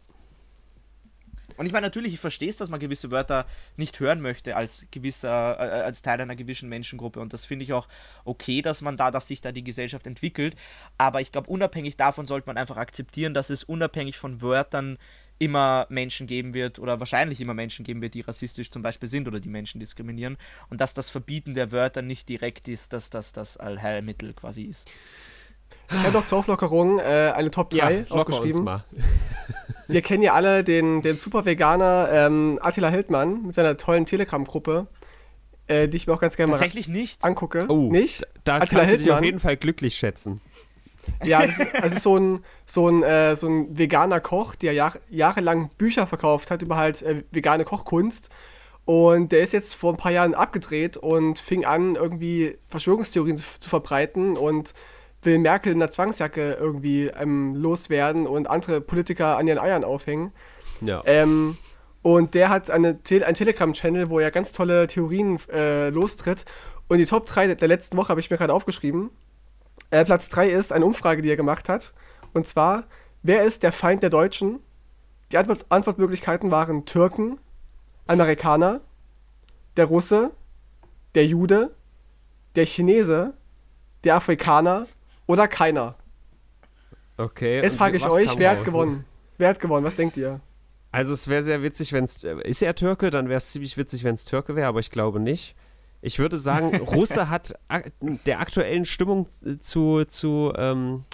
Und 1.57 1.67
ich 1.67 1.73
meine, 1.73 1.87
natürlich, 1.87 2.15
ich 2.15 2.21
verstehe 2.21 2.49
es, 2.49 2.57
dass 2.57 2.71
man 2.71 2.81
gewisse 2.81 3.11
Wörter 3.11 3.47
nicht 3.77 4.01
hören 4.01 4.21
möchte 4.21 4.57
als 4.57 4.87
gewisser, 4.91 5.57
äh, 5.59 5.83
als 5.83 6.03
Teil 6.03 6.21
einer 6.21 6.37
gewissen 6.37 6.69
Menschengruppe. 6.69 7.21
Und 7.21 7.33
das 7.33 7.45
finde 7.45 7.65
ich 7.65 7.73
auch 7.73 7.89
okay, 8.25 8.63
dass 8.63 8.83
man 8.83 8.97
da, 8.97 9.11
dass 9.11 9.29
sich 9.29 9.41
da 9.41 9.53
die 9.53 9.65
Gesellschaft 9.65 10.07
entwickelt. 10.07 10.57
Aber 10.99 11.21
ich 11.21 11.33
glaube, 11.33 11.51
unabhängig 11.51 11.97
davon 11.97 12.27
sollte 12.27 12.47
man 12.47 12.57
einfach 12.57 12.77
akzeptieren, 12.77 13.35
dass 13.35 13.51
es 13.51 13.65
unabhängig 13.65 14.19
von 14.19 14.41
Wörtern 14.41 14.99
immer 15.41 15.87
Menschen 15.89 16.27
geben 16.27 16.53
wird 16.53 16.79
oder 16.79 17.01
wahrscheinlich 17.01 17.41
immer 17.41 17.55
Menschen 17.55 17.85
geben 17.85 18.03
wird, 18.03 18.13
die 18.13 18.21
rassistisch 18.21 18.71
zum 18.71 18.83
Beispiel 18.83 19.09
sind 19.09 19.27
oder 19.27 19.41
die 19.41 19.49
Menschen 19.49 19.81
diskriminieren 19.81 20.37
und 20.69 20.83
dass 20.83 20.93
das 20.93 21.09
Verbieten 21.09 21.55
der 21.55 21.73
Wörter 21.73 22.03
nicht 22.03 22.29
direkt 22.29 22.69
ist, 22.69 22.93
dass 22.93 23.09
das 23.09 23.33
das 23.33 23.57
Allheilmittel 23.57 24.35
quasi 24.35 24.65
ist. 24.65 24.91
Ich 25.93 26.05
habe 26.05 26.13
noch 26.13 26.27
zur 26.27 26.39
Auflockerung 26.39 26.99
äh, 26.99 27.33
eine 27.35 27.51
Top 27.51 27.71
3 27.71 28.05
ja, 28.09 28.11
aufgeschrieben. 28.11 28.69
Wir 29.89 30.03
kennen 30.03 30.23
ja 30.23 30.35
alle 30.35 30.63
den, 30.63 31.03
den 31.03 31.17
super 31.17 31.45
Veganer 31.45 32.09
ähm, 32.13 32.59
Attila 32.63 32.89
Hildmann 32.89 33.47
mit 33.47 33.55
seiner 33.55 33.77
tollen 33.77 34.07
Telegram-Gruppe, 34.07 34.87
äh, 35.67 35.89
die 35.89 35.97
ich 35.97 36.07
mir 36.07 36.15
auch 36.15 36.21
ganz 36.21 36.37
gerne 36.37 36.53
mal 36.53 36.59
Tatsächlich 36.59 36.87
nicht. 36.87 37.25
angucke. 37.25 37.67
Oh, 37.69 37.91
nicht? 37.91 38.23
Da 38.45 38.57
Attila 38.57 38.59
kannst 38.59 38.73
Hildmann. 38.73 38.99
du 38.99 39.05
dich 39.05 39.13
auf 39.13 39.25
jeden 39.25 39.41
Fall 39.41 39.57
glücklich 39.57 39.97
schätzen. 39.97 40.41
Ja, 41.25 41.45
das 41.45 41.59
ist, 41.59 41.73
das 41.81 41.93
ist 41.95 42.03
so, 42.03 42.17
ein, 42.17 42.45
so, 42.67 42.89
ein, 42.89 43.03
äh, 43.03 43.35
so 43.35 43.49
ein 43.49 43.77
veganer 43.77 44.21
Koch, 44.21 44.55
der 44.55 44.75
Jahr, 44.75 44.95
jahrelang 45.09 45.71
Bücher 45.77 46.07
verkauft 46.07 46.51
hat 46.53 46.63
über 46.63 46.77
halt 46.77 47.03
äh, 47.03 47.25
vegane 47.33 47.65
Kochkunst. 47.65 48.31
Und 48.85 49.33
der 49.33 49.41
ist 49.41 49.53
jetzt 49.53 49.75
vor 49.75 49.93
ein 49.93 49.97
paar 49.97 50.13
Jahren 50.13 50.35
abgedreht 50.35 50.97
und 50.97 51.39
fing 51.39 51.65
an, 51.65 51.97
irgendwie 51.97 52.59
Verschwörungstheorien 52.69 53.37
zu, 53.37 53.45
zu 53.59 53.69
verbreiten 53.69 54.37
und 54.37 54.75
will 55.23 55.39
Merkel 55.39 55.73
in 55.73 55.79
der 55.79 55.91
Zwangsjacke 55.91 56.55
irgendwie 56.55 57.07
ähm, 57.07 57.55
loswerden 57.55 58.27
und 58.27 58.49
andere 58.49 58.81
Politiker 58.81 59.37
an 59.37 59.47
ihren 59.47 59.59
Eiern 59.59 59.85
aufhängen. 59.85 60.33
Ja. 60.81 61.03
Ähm, 61.05 61.57
und 62.03 62.35
der 62.35 62.49
hat 62.49 62.71
eine 62.71 63.03
Te 63.03 63.25
einen 63.25 63.35
Telegram-Channel, 63.35 64.09
wo 64.09 64.19
er 64.19 64.31
ganz 64.31 64.53
tolle 64.53 64.87
Theorien 64.87 65.39
äh, 65.53 65.91
lostritt. 65.91 66.45
Und 66.89 66.99
die 66.99 67.05
Top 67.05 67.27
3 67.27 67.55
der 67.55 67.69
letzten 67.69 67.97
Woche 67.97 68.09
habe 68.09 68.21
ich 68.21 68.31
mir 68.31 68.39
gerade 68.39 68.55
aufgeschrieben. 68.55 69.11
Äh, 69.91 70.05
Platz 70.05 70.29
3 70.31 70.49
ist 70.49 70.73
eine 70.73 70.87
Umfrage, 70.87 71.23
die 71.23 71.29
er 71.29 71.37
gemacht 71.37 71.69
hat. 71.69 71.93
Und 72.33 72.47
zwar, 72.47 72.85
wer 73.23 73.45
ist 73.45 73.63
der 73.63 73.73
Feind 73.73 74.03
der 74.03 74.11
Deutschen? 74.11 74.61
Die 75.31 75.39
Antwort 75.39 75.67
Antwortmöglichkeiten 75.69 76.51
waren 76.51 76.87
Türken, 76.87 77.39
Amerikaner, 78.07 78.81
der 79.77 79.85
Russe, 79.85 80.31
der 81.15 81.27
Jude, 81.27 81.71
der 82.57 82.67
Chinese, 82.67 83.35
der 84.05 84.17
Afrikaner 84.17 84.87
oder 85.31 85.47
keiner? 85.47 85.95
Okay. 87.17 87.63
Jetzt 87.63 87.77
frage 87.77 87.97
ich 87.97 88.05
euch, 88.05 88.37
wer 88.37 88.51
hat 88.51 88.65
gewonnen? 88.65 89.05
Wer 89.39 89.51
hat 89.51 89.61
gewonnen? 89.61 89.85
Was 89.85 89.95
denkt 89.95 90.17
ihr? 90.17 90.41
Also 90.91 91.13
es 91.13 91.29
wäre 91.29 91.45
sehr 91.45 91.63
witzig, 91.63 91.93
wenn 91.93 92.05
es. 92.05 92.25
Äh, 92.25 92.37
ist 92.43 92.63
er 92.63 92.75
Türke? 92.75 93.11
Dann 93.11 93.29
wäre 93.29 93.37
es 93.37 93.53
ziemlich 93.53 93.77
witzig, 93.77 94.03
wenn 94.03 94.15
es 94.15 94.25
Türke 94.25 94.57
wäre, 94.57 94.67
aber 94.67 94.81
ich 94.81 94.91
glaube 94.91 95.21
nicht. 95.21 95.55
Ich 96.03 96.19
würde 96.19 96.37
sagen, 96.37 96.77
Russe 96.81 97.29
hat 97.31 97.55
der 98.27 98.41
aktuellen 98.41 98.85
Stimmung 98.85 99.29
zu, 99.61 100.05
zu, 100.05 100.53
ähm, 100.57 101.05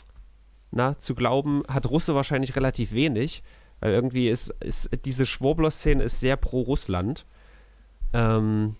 na, 0.71 0.99
zu 0.99 1.15
glauben, 1.15 1.63
hat 1.69 1.91
Russe 1.91 2.15
wahrscheinlich 2.15 2.57
relativ 2.57 2.93
wenig. 2.93 3.43
Weil 3.81 3.93
irgendwie 3.93 4.31
ist, 4.31 4.49
ist 4.61 4.89
diese 5.05 5.27
Schwurbler-Szene 5.27 6.03
ist 6.03 6.21
sehr 6.21 6.37
pro 6.37 6.63
Russland. 6.63 7.27
Ähm, 8.15 8.77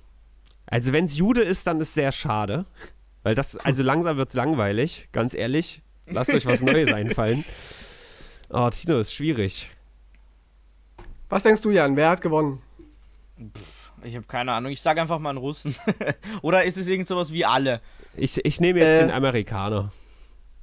also 0.65 0.95
wenn 0.95 1.05
es 1.05 1.17
Jude 1.17 1.43
ist, 1.43 1.67
dann 1.67 1.81
ist 1.81 1.89
es 1.89 1.95
sehr 1.95 2.13
schade. 2.13 2.65
Weil 3.27 3.35
das, 3.35 3.57
also 3.57 3.83
langsam 3.83 4.19
wird 4.19 4.29
es 4.29 4.37
langweilig, 4.37 5.09
ganz 5.11 5.35
ehrlich. 5.35 5.83
Lasst 6.07 6.33
euch 6.33 6.47
was 6.47 6.63
Neues 6.63 6.93
einfallen. 6.93 7.45
Oh, 8.51 8.71
Tino, 8.71 9.01
ist 9.01 9.13
schwierig. 9.13 9.69
Was 11.29 11.43
denkst 11.43 11.61
du, 11.63 11.73
Jan? 11.73 11.97
Wer 11.97 12.11
hat 12.11 12.21
gewonnen? 12.21 12.63
Pff, 13.53 13.91
ich 14.05 14.15
habe 14.15 14.27
keine 14.29 14.53
Ahnung. 14.53 14.71
Ich 14.71 14.81
sage 14.81 15.03
einfach 15.03 15.19
mal 15.19 15.31
einen 15.31 15.39
Russen. 15.39 15.75
Oder 16.43 16.63
ist 16.63 16.77
es 16.77 16.87
irgend 16.87 17.09
sowas 17.09 17.33
wie 17.33 17.45
alle? 17.45 17.81
Ich, 18.15 18.45
ich 18.45 18.61
nehme 18.61 18.79
jetzt 18.79 19.01
äh, 19.01 19.07
den 19.07 19.11
Amerikaner. 19.11 19.91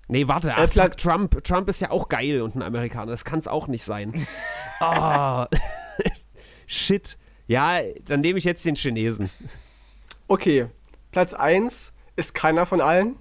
Nee, 0.07 0.30
warte, 0.30 0.51
äh, 0.51 0.53
ach, 0.55 0.95
Trump, 0.95 1.43
Trump 1.43 1.68
ist 1.68 1.82
ja 1.82 1.91
auch 1.91 2.07
geil 2.07 2.41
und 2.41 2.55
ein 2.55 2.61
Amerikaner. 2.61 3.11
Das 3.11 3.26
kann 3.26 3.39
es 3.39 3.49
auch 3.49 3.68
nicht 3.68 3.84
sein. 3.84 4.26
oh, 4.80 5.43
shit. 6.66 7.18
Ja, 7.45 7.82
dann 8.05 8.22
nehme 8.22 8.39
ich 8.39 8.45
jetzt 8.45 8.64
den 8.64 8.76
Chinesen. 8.76 9.30
Okay, 10.30 10.68
Platz 11.11 11.34
1 11.34 11.93
ist 12.16 12.34
keiner 12.34 12.66
von 12.66 12.82
allen. 12.82 13.16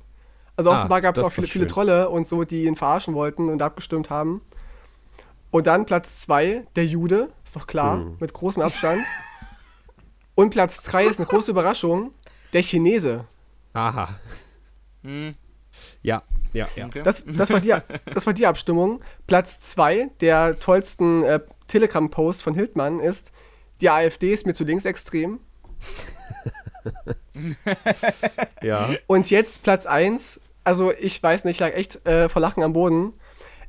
Also 0.57 0.71
ah, 0.71 0.77
offenbar 0.77 1.01
gab 1.01 1.17
es 1.17 1.23
auch 1.23 1.33
viele, 1.33 1.47
viele 1.47 1.67
Trolle 1.67 2.11
und 2.11 2.27
so, 2.27 2.45
die 2.45 2.65
ihn 2.65 2.77
verarschen 2.77 3.15
wollten 3.15 3.49
und 3.49 3.63
abgestimmt 3.63 4.11
haben. 4.11 4.43
Und 5.51 5.67
dann 5.67 5.87
Platz 5.87 6.21
2, 6.23 6.67
der 6.77 6.87
Jude, 6.87 7.31
ist 7.45 7.57
doch 7.57 7.67
klar, 7.67 7.97
hm. 7.97 8.17
mit 8.21 8.33
großem 8.33 8.63
Abstand. 8.63 9.03
und 10.35 10.51
Platz 10.51 10.83
3 10.83 11.07
ist 11.07 11.21
eine 11.21 11.27
große 11.27 11.51
Überraschung, 11.51 12.13
der 12.53 12.63
Chinese. 12.63 13.27
Aha. 13.75 14.09
Hm. 15.03 15.35
Ja, 16.03 16.23
ja, 16.53 16.67
ja. 16.77 16.87
Okay. 16.87 17.03
Das, 17.03 17.23
das, 17.27 17.51
war 17.51 17.61
die, 17.61 17.75
das 18.15 18.27
war 18.27 18.33
die 18.33 18.47
Abstimmung. 18.47 19.01
Platz 19.27 19.61
2 19.61 20.11
der 20.21 20.59
tollsten 20.59 21.23
äh, 21.23 21.41
Telegram-Post 21.69 22.43
von 22.43 22.55
Hildmann 22.55 23.01
ist, 23.01 23.33
die 23.81 23.91
AfD 23.91 24.33
ist 24.33 24.47
mir 24.47 24.55
zu 24.55 24.65
linksextrem. 24.65 25.41
ja. 28.63 28.91
Und 29.07 29.31
jetzt 29.31 29.63
Platz 29.63 29.87
1. 29.87 30.41
Also, 30.65 30.93
ich 30.93 31.23
weiß 31.23 31.45
nicht, 31.45 31.57
ich 31.57 31.61
lag 31.61 31.75
echt 31.75 32.07
äh, 32.07 32.29
vor 32.29 32.41
Lachen 32.41 32.63
am 32.63 32.73
Boden. 32.73 33.15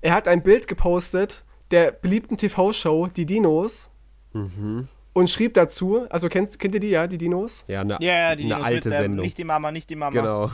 Er 0.01 0.13
hat 0.13 0.27
ein 0.27 0.43
Bild 0.43 0.67
gepostet 0.67 1.43
der 1.71 1.91
beliebten 1.91 2.37
TV-Show 2.37 3.07
Die 3.07 3.25
Dinos. 3.25 3.89
Mhm. 4.33 4.87
Und 5.13 5.29
schrieb 5.29 5.53
dazu, 5.53 6.05
also 6.09 6.27
kennt, 6.27 6.57
kennt 6.57 6.73
ihr 6.73 6.79
die 6.79 6.89
ja, 6.89 7.07
die 7.07 7.17
Dinos? 7.17 7.65
Ja, 7.67 7.81
eine, 7.81 7.97
ja, 7.99 8.35
die 8.35 8.43
eine 8.43 8.55
Dinos 8.55 8.65
alte 8.65 8.89
mit, 8.89 8.97
Sendung. 8.97 9.25
Nicht 9.25 9.37
die 9.37 9.43
Mama, 9.43 9.71
nicht 9.71 9.89
die 9.89 9.95
Mama. 9.95 10.11
Genau. 10.11 10.51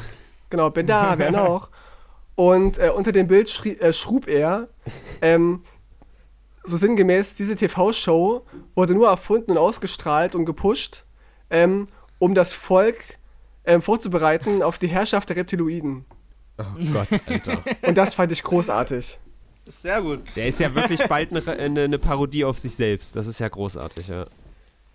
Genau, 0.49 0.69
bin 0.69 0.85
da, 0.85 1.13
wer 1.17 1.31
noch? 1.31 1.69
Und 2.35 2.77
äh, 2.77 2.89
unter 2.89 3.11
dem 3.11 3.27
Bild 3.27 3.49
schrie, 3.49 3.77
äh, 3.77 3.93
schrub 3.93 4.27
er, 4.27 4.69
ähm, 5.21 5.63
so 6.63 6.77
sinngemäß, 6.77 7.35
diese 7.35 7.55
TV-Show 7.55 8.45
wurde 8.75 8.93
nur 8.93 9.09
erfunden 9.09 9.51
und 9.51 9.57
ausgestrahlt 9.57 10.35
und 10.35 10.45
gepusht, 10.45 11.05
ähm, 11.49 11.87
um 12.19 12.35
das 12.35 12.53
Volk 12.53 13.17
ähm, 13.65 13.81
vorzubereiten 13.81 14.61
auf 14.61 14.77
die 14.77 14.87
Herrschaft 14.87 15.29
der 15.29 15.37
Reptiloiden. 15.37 16.05
Oh 16.57 16.63
Gott, 16.93 17.07
Alter. 17.27 17.63
Und 17.83 17.97
das 17.97 18.13
fand 18.13 18.31
ich 18.31 18.43
großartig. 18.43 19.19
Sehr 19.67 20.01
gut. 20.01 20.21
Der 20.35 20.47
ist 20.47 20.59
ja 20.59 20.73
wirklich 20.73 21.01
bald 21.07 21.31
eine, 21.31 21.57
eine, 21.59 21.83
eine 21.83 21.99
Parodie 21.99 22.43
auf 22.43 22.59
sich 22.59 22.75
selbst. 22.75 23.15
Das 23.15 23.27
ist 23.27 23.39
ja 23.39 23.47
großartig, 23.47 24.07
ja. 24.07 24.25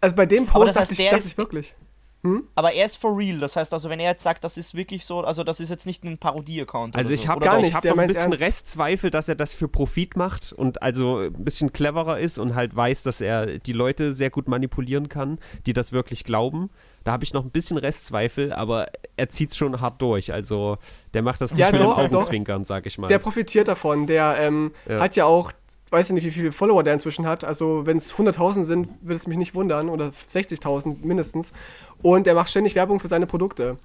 Also 0.00 0.16
bei 0.16 0.26
dem 0.26 0.48
Aber 0.48 0.64
Post 0.66 0.70
das 0.70 0.76
heißt, 0.76 0.90
dachte 0.92 1.02
ich, 1.02 1.08
dachte 1.08 1.24
ist- 1.24 1.32
ich 1.32 1.38
wirklich. 1.38 1.74
Aber 2.54 2.72
er 2.72 2.86
ist 2.86 2.96
for 2.96 3.18
real. 3.18 3.38
Das 3.38 3.54
heißt 3.54 3.74
also, 3.74 3.90
wenn 3.90 4.00
er 4.00 4.12
jetzt 4.12 4.22
sagt, 4.22 4.44
das 4.44 4.56
ist 4.56 4.74
wirklich 4.74 5.04
so, 5.04 5.20
also 5.20 5.44
das 5.44 5.60
ist 5.60 5.68
jetzt 5.68 5.84
nicht 5.84 6.04
ein 6.04 6.16
Parodie-Account. 6.16 6.96
Also 6.96 7.12
ich 7.12 7.22
so. 7.22 7.28
habe 7.28 7.42
Oder 7.42 7.50
gar 7.50 7.56
nicht, 7.58 7.68
ich 7.68 7.74
hab 7.74 7.82
der 7.82 7.94
noch 7.94 8.00
ein 8.02 8.08
bisschen 8.08 8.32
ernst. 8.32 8.40
Restzweifel, 8.40 9.10
dass 9.10 9.28
er 9.28 9.34
das 9.34 9.52
für 9.52 9.68
Profit 9.68 10.16
macht 10.16 10.50
und 10.54 10.80
also 10.82 11.18
ein 11.18 11.44
bisschen 11.44 11.74
cleverer 11.74 12.18
ist 12.18 12.38
und 12.38 12.54
halt 12.54 12.74
weiß, 12.74 13.02
dass 13.02 13.20
er 13.20 13.58
die 13.58 13.74
Leute 13.74 14.14
sehr 14.14 14.30
gut 14.30 14.48
manipulieren 14.48 15.10
kann, 15.10 15.38
die 15.66 15.74
das 15.74 15.92
wirklich 15.92 16.24
glauben. 16.24 16.70
Da 17.04 17.12
habe 17.12 17.22
ich 17.24 17.32
noch 17.34 17.44
ein 17.44 17.50
bisschen 17.50 17.76
Restzweifel, 17.76 18.52
aber 18.52 18.88
er 19.16 19.28
zieht 19.28 19.50
es 19.50 19.56
schon 19.56 19.80
hart 19.80 20.00
durch. 20.00 20.32
Also 20.32 20.78
der 21.12 21.22
macht 21.22 21.40
das 21.40 21.52
nicht 21.52 21.60
Ja, 21.60 21.70
mit 21.70 21.80
doch, 21.80 21.96
dem 21.96 22.10
doch. 22.10 22.16
Augenzwinkern, 22.18 22.64
sag 22.64 22.86
ich 22.86 22.96
mal. 22.98 23.08
Der 23.08 23.18
profitiert 23.18 23.68
davon. 23.68 24.06
Der 24.06 24.36
ähm, 24.40 24.72
Ja. 24.88 25.00
hat 25.00 25.14
ja 25.16 25.26
auch, 25.26 25.52
weiß 25.90 26.08
ich 26.08 26.14
nicht, 26.14 26.24
wie 26.24 26.30
viele 26.30 26.50
Follower 26.52 26.82
der 26.82 26.94
inzwischen 26.94 27.26
hat. 27.26 27.44
Also 27.44 27.84
wenn 27.84 27.98
es 27.98 28.14
100.000 28.14 28.64
sind, 28.64 28.88
würde 29.02 29.16
es 29.16 29.26
mich 29.26 29.36
nicht 29.36 29.54
wundern. 29.54 29.90
Oder 29.90 30.12
60.000 30.28 30.96
mindestens. 31.04 31.52
Und 32.02 32.26
er 32.26 32.34
macht 32.34 32.48
ständig 32.48 32.74
Werbung 32.74 33.00
für 33.00 33.08
seine 33.08 33.26
Produkte. 33.26 33.76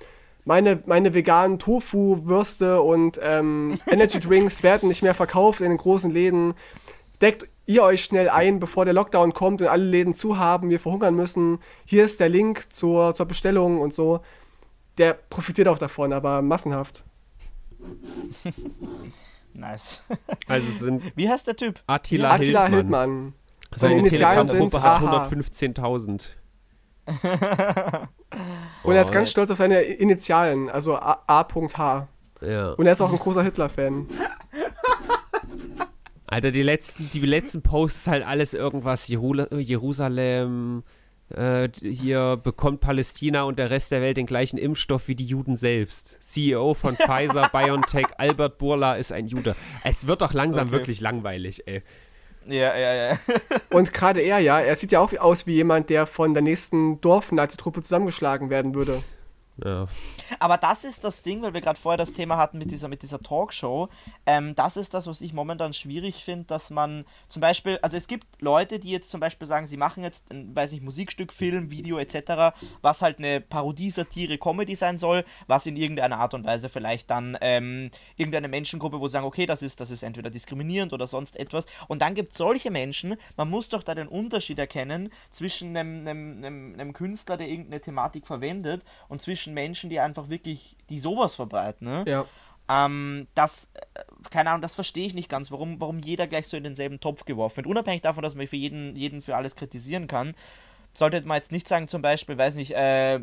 Meine, 0.46 0.82
meine 0.86 1.14
veganen 1.14 1.60
Tofu-Würste 1.60 2.82
und 2.82 3.20
ähm, 3.22 3.80
Energy 3.88 4.20
Drinks 4.20 4.64
werden 4.64 4.88
nicht 4.88 5.04
mehr 5.04 5.14
verkauft 5.14 5.60
in 5.60 5.70
den 5.70 5.78
großen 5.78 6.12
Läden. 6.12 6.54
Deckt 7.22 7.48
ihr 7.70 7.84
euch 7.84 8.04
schnell 8.04 8.30
ein, 8.30 8.60
bevor 8.60 8.84
der 8.84 8.96
Lockdown 8.96 9.32
kommt 9.32 9.62
und 9.62 9.68
alle 9.68 9.84
Läden 9.84 10.16
zu 10.16 10.40
haben, 10.40 10.72
wir 10.72 10.80
verhungern 10.80 11.14
müssen. 11.16 11.60
Hier 11.86 12.04
ist 12.04 12.20
der 12.20 12.28
Link 12.28 12.74
zur, 12.74 13.14
zur 13.14 13.28
Bestellung 13.28 13.80
und 13.80 13.94
so. 13.94 14.22
Der 14.98 15.14
profitiert 15.14 15.68
auch 15.68 15.78
davon, 15.78 16.12
aber 16.12 16.42
massenhaft. 16.42 17.04
Nice. 19.52 20.04
also 20.48 20.72
sind 20.72 21.12
Wie 21.18 21.28
heißt 21.28 21.48
der 21.48 21.56
Typ? 21.56 21.82
Attila, 21.86 22.32
Attila 22.32 22.68
Hildmann. 22.68 23.10
Hildmann. 23.10 23.34
Seine 23.76 23.98
Initialen 23.98 24.46
sind 24.46 24.72
Telegram-Gruppe 24.72 24.82
hat 24.82 25.02
AH. 25.02 25.30
115.000. 25.30 26.30
Und 28.84 28.96
er 28.96 29.02
ist 29.02 29.12
ganz 29.12 29.32
stolz 29.32 29.52
auf 29.52 29.58
seine 29.58 29.82
Initialen, 29.82 30.70
also 30.70 30.96
A.H. 30.96 32.08
Ja. 32.42 32.72
Und 32.74 32.86
er 32.86 32.92
ist 32.94 33.02
auch 33.02 33.12
ein 33.12 33.20
großer 33.20 33.44
Hitler-Fan. 33.44 34.08
Alter, 36.32 36.52
die 36.52 36.62
letzten, 36.64 37.10
die 37.10 37.20
letzten 37.22 37.62
Posts 37.64 38.08
halt 38.08 38.26
alles 38.26 38.54
irgendwas 38.54 39.08
Jerula- 39.10 39.54
Jerusalem, 39.58 40.84
äh, 41.36 41.70
hier 41.82 42.38
bekommt 42.44 42.82
Palästina 42.82 43.44
und 43.44 43.58
der 43.58 43.72
Rest 43.72 43.92
der 43.92 44.02
Welt 44.02 44.18
den 44.18 44.26
gleichen 44.28 44.58
Impfstoff 44.58 45.08
wie 45.08 45.16
die 45.16 45.26
Juden 45.26 45.56
selbst. 45.56 46.18
CEO 46.22 46.76
von 46.76 46.96
Pfizer, 46.98 47.50
BioNTech, 47.52 48.08
Albert 48.18 48.60
Burla 48.60 48.96
ist 48.96 49.12
ein 49.12 49.28
Jude. 49.28 49.56
Es 49.84 50.06
wird 50.06 50.22
doch 50.22 50.34
langsam 50.34 50.68
Okay. 50.68 50.78
wirklich 50.78 51.02
langweilig, 51.02 51.64
ey. 51.68 51.82
Ja, 52.46 52.76
ja, 52.78 52.94
ja. 52.94 53.20
Und 53.72 53.92
gerade 53.94 54.22
er, 54.22 54.40
ja, 54.40 54.60
er 54.60 54.76
sieht 54.76 54.92
ja 54.92 55.00
auch 55.00 55.14
aus 55.18 55.46
wie 55.48 55.54
jemand, 55.54 55.90
der 55.90 56.06
von 56.06 56.34
der 56.34 56.42
nächsten 56.44 57.02
Dorfnazi-Truppe 57.02 57.82
zusammengeschlagen 57.82 58.50
werden 58.50 58.74
würde. 58.76 59.02
Ja. 59.64 59.88
Aber 60.40 60.58
das 60.58 60.84
ist 60.84 61.04
das 61.04 61.24
Ding, 61.24 61.42
weil 61.42 61.54
wir 61.54 61.62
gerade 61.62 61.80
vorher 61.80 61.98
das 61.98 62.14
Thema 62.14 62.38
hatten 62.38 62.58
mit 62.58 62.72
dieser, 62.72 62.88
mit 62.88 63.02
dieser 63.02 63.20
Talkshow. 63.20 63.90
Ähm, 64.26 64.56
das 64.56 64.78
ist 64.78 64.94
das, 64.94 65.08
was 65.08 65.22
ich 65.22 65.34
momentan 65.34 65.74
schwierig 65.74 66.24
finde, 66.24 66.46
dass 66.46 66.70
man 66.70 67.06
zum 67.28 67.42
Beispiel, 67.42 67.80
also 67.82 67.98
es 67.98 68.08
gibt 68.08 68.26
Leute, 68.42 68.80
die 68.80 68.92
jetzt 68.92 69.12
zum 69.12 69.20
Beispiel 69.20 69.48
sagen, 69.48 69.66
sie 69.66 69.78
machen 69.78 70.04
jetzt 70.04 70.28
weiß 70.30 70.72
nicht, 70.72 70.84
Musikstück, 70.84 71.34
Film, 71.34 71.72
Video 71.72 71.98
etc., 71.98 72.56
was 72.82 73.02
halt 73.02 73.20
eine 73.20 73.42
Parodie, 73.42 73.92
Satire, 73.92 74.38
Comedy 74.38 74.76
sein 74.76 74.98
soll, 74.98 75.26
was 75.48 75.66
in 75.66 75.76
irgendeiner 75.76 76.18
Art 76.18 76.34
und 76.34 76.46
Weise 76.46 76.70
vielleicht 76.70 77.10
dann 77.10 77.38
ähm, 77.42 77.92
irgendeine 78.16 78.48
Menschengruppe, 78.48 79.00
wo 79.00 79.08
sie 79.08 79.14
sagen, 79.14 79.26
okay, 79.26 79.46
das 79.46 79.62
ist, 79.62 79.80
das 79.80 79.92
ist 79.92 80.04
entweder 80.04 80.30
diskriminierend 80.30 80.94
oder 80.94 81.08
sonst 81.08 81.38
etwas. 81.38 81.66
Und 81.88 82.02
dann 82.02 82.16
gibt 82.16 82.32
es 82.32 82.38
solche 82.38 82.72
Menschen, 82.72 83.16
man 83.38 83.50
muss 83.50 83.70
doch 83.70 83.84
da 83.84 83.96
den 83.96 84.08
Unterschied 84.08 84.60
erkennen 84.60 85.12
zwischen 85.32 85.76
einem, 85.76 86.08
einem, 86.08 86.38
einem, 86.38 86.74
einem 86.74 86.94
Künstler, 86.94 87.38
der 87.38 87.48
irgendeine 87.48 87.82
Thematik 87.82 88.28
verwendet 88.28 88.84
und 89.08 89.22
zwischen 89.22 89.49
Menschen, 89.54 89.90
die 89.90 90.00
einfach 90.00 90.30
wirklich, 90.30 90.76
die 90.90 91.00
sowas 91.00 91.36
verbreiten. 91.36 91.88
Ne? 91.88 92.04
Ja. 92.08 92.26
Ähm, 92.70 93.28
das, 93.36 93.72
äh, 93.74 94.04
keine 94.30 94.52
Ahnung, 94.52 94.62
das 94.62 94.76
verstehe 94.76 95.08
ich 95.08 95.14
nicht 95.14 95.30
ganz, 95.30 95.52
warum, 95.52 95.80
warum 95.80 96.00
jeder 96.00 96.28
gleich 96.28 96.48
so 96.48 96.56
in 96.56 96.64
denselben 96.64 97.00
Topf 97.00 97.26
geworfen 97.26 97.58
wird. 97.58 97.68
Unabhängig 97.68 98.02
davon, 98.02 98.22
dass 98.22 98.36
man 98.36 98.48
für 98.48 98.56
jeden, 98.56 98.96
jeden 98.96 99.22
für 99.22 99.36
alles 99.36 99.56
kritisieren 99.56 100.08
kann, 100.08 100.36
sollte 100.94 101.22
man 101.22 101.38
jetzt 101.38 101.52
nicht 101.52 101.68
sagen, 101.68 101.88
zum 101.88 102.02
Beispiel, 102.02 102.38
weiß 102.38 102.56
nicht, 102.56 102.72
äh, 102.72 103.20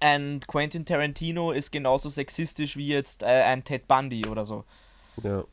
ein 0.00 0.40
Quentin 0.46 0.84
Tarantino 0.84 1.52
ist 1.52 1.72
genauso 1.72 2.08
sexistisch 2.08 2.76
wie 2.76 2.88
jetzt 2.88 3.22
äh, 3.22 3.26
ein 3.26 3.64
Ted 3.64 3.86
Bundy 3.86 4.26
oder 4.26 4.44
so. 4.44 4.64
ja. 5.22 5.44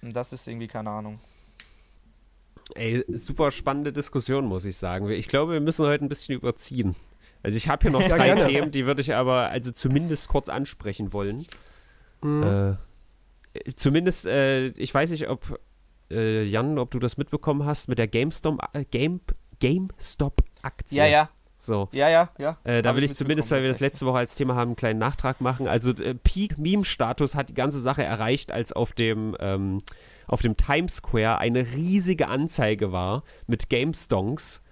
Und 0.00 0.14
das 0.14 0.32
ist 0.32 0.46
irgendwie 0.46 0.68
keine 0.68 0.90
Ahnung. 0.90 1.18
Ey, 2.74 3.04
super 3.08 3.50
spannende 3.50 3.92
Diskussion, 3.92 4.46
muss 4.46 4.64
ich 4.64 4.76
sagen. 4.76 5.10
Ich 5.10 5.28
glaube, 5.28 5.54
wir 5.54 5.60
müssen 5.60 5.86
heute 5.86 6.04
ein 6.04 6.08
bisschen 6.08 6.36
überziehen. 6.36 6.94
Also 7.42 7.56
ich 7.56 7.68
habe 7.68 7.82
hier 7.82 7.90
noch 7.90 8.02
drei. 8.02 8.34
Themen, 8.34 8.70
die 8.70 8.86
würde 8.86 9.00
ich 9.00 9.14
aber 9.14 9.50
also 9.50 9.70
zumindest 9.70 10.28
kurz 10.28 10.48
ansprechen 10.48 11.12
wollen. 11.12 11.46
Hm. 12.22 12.76
Äh, 13.54 13.72
zumindest, 13.76 14.26
äh, 14.26 14.66
ich 14.66 14.92
weiß 14.92 15.10
nicht, 15.10 15.28
ob 15.28 15.58
äh, 16.10 16.44
Jan, 16.44 16.78
ob 16.78 16.90
du 16.90 16.98
das 16.98 17.16
mitbekommen 17.16 17.64
hast 17.64 17.88
mit 17.88 17.98
der 17.98 18.08
GameStop, 18.08 18.58
äh, 18.72 18.84
Game, 18.84 19.20
GameStop-Aktie. 19.60 20.98
Ja, 20.98 21.06
ja, 21.06 21.30
So. 21.58 21.88
ja, 21.92 22.08
ja, 22.08 22.30
ja. 22.38 22.58
Äh, 22.64 22.82
da 22.82 22.96
will 22.96 23.04
ich 23.04 23.14
zumindest, 23.14 23.50
weil 23.50 23.62
wir 23.62 23.68
das 23.68 23.80
letzte 23.80 24.06
Woche 24.06 24.18
als 24.18 24.34
Thema 24.34 24.54
haben, 24.54 24.70
einen 24.70 24.76
kleinen 24.76 24.98
Nachtrag 24.98 25.40
machen. 25.40 25.68
Also 25.68 25.92
äh, 25.92 26.14
Peak-Meme-Status 26.14 27.34
hat 27.34 27.50
die 27.50 27.54
ganze 27.54 27.80
Sache 27.80 28.02
erreicht, 28.02 28.52
als 28.52 28.72
auf 28.72 28.92
dem, 28.92 29.36
ähm, 29.40 29.78
auf 30.26 30.42
dem 30.42 30.56
Times 30.56 30.96
Square 30.96 31.38
eine 31.38 31.66
riesige 31.72 32.28
Anzeige 32.28 32.92
war 32.92 33.22
mit 33.46 33.68
GameStonks. 33.68 34.62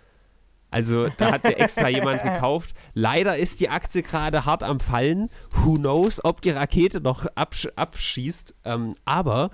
Also 0.77 1.09
da 1.16 1.33
hat 1.33 1.45
mir 1.45 1.57
extra 1.57 1.89
jemand 1.89 2.22
gekauft. 2.22 2.74
Leider 2.93 3.39
ist 3.39 3.61
die 3.61 3.70
Aktie 3.70 4.03
gerade 4.03 4.45
hart 4.45 4.62
am 4.62 4.79
Fallen. 4.79 5.31
Who 5.53 5.77
knows, 5.77 6.22
ob 6.22 6.43
die 6.43 6.51
Rakete 6.51 7.01
noch 7.01 7.24
absch 7.35 7.66
abschießt. 7.77 8.55
Ähm, 8.66 8.93
aber 9.07 9.53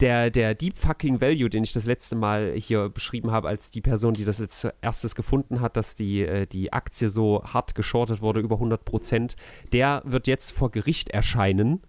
der, 0.00 0.28
der 0.30 0.54
Deep 0.54 0.76
Fucking 0.76 1.22
Value, 1.22 1.48
den 1.48 1.62
ich 1.62 1.72
das 1.72 1.86
letzte 1.86 2.16
Mal 2.16 2.52
hier 2.54 2.90
beschrieben 2.90 3.30
habe, 3.30 3.48
als 3.48 3.70
die 3.70 3.80
Person, 3.80 4.12
die 4.12 4.26
das 4.26 4.40
jetzt 4.40 4.60
zuerstes 4.60 5.14
gefunden 5.14 5.62
hat, 5.62 5.78
dass 5.78 5.94
die, 5.94 6.20
äh, 6.20 6.46
die 6.46 6.70
Aktie 6.70 7.08
so 7.08 7.42
hart 7.44 7.74
geschortet 7.74 8.20
wurde, 8.20 8.40
über 8.40 8.56
100 8.56 8.84
Prozent, 8.84 9.36
der 9.72 10.02
wird 10.04 10.26
jetzt 10.26 10.50
vor 10.50 10.70
Gericht 10.70 11.08
erscheinen. 11.08 11.80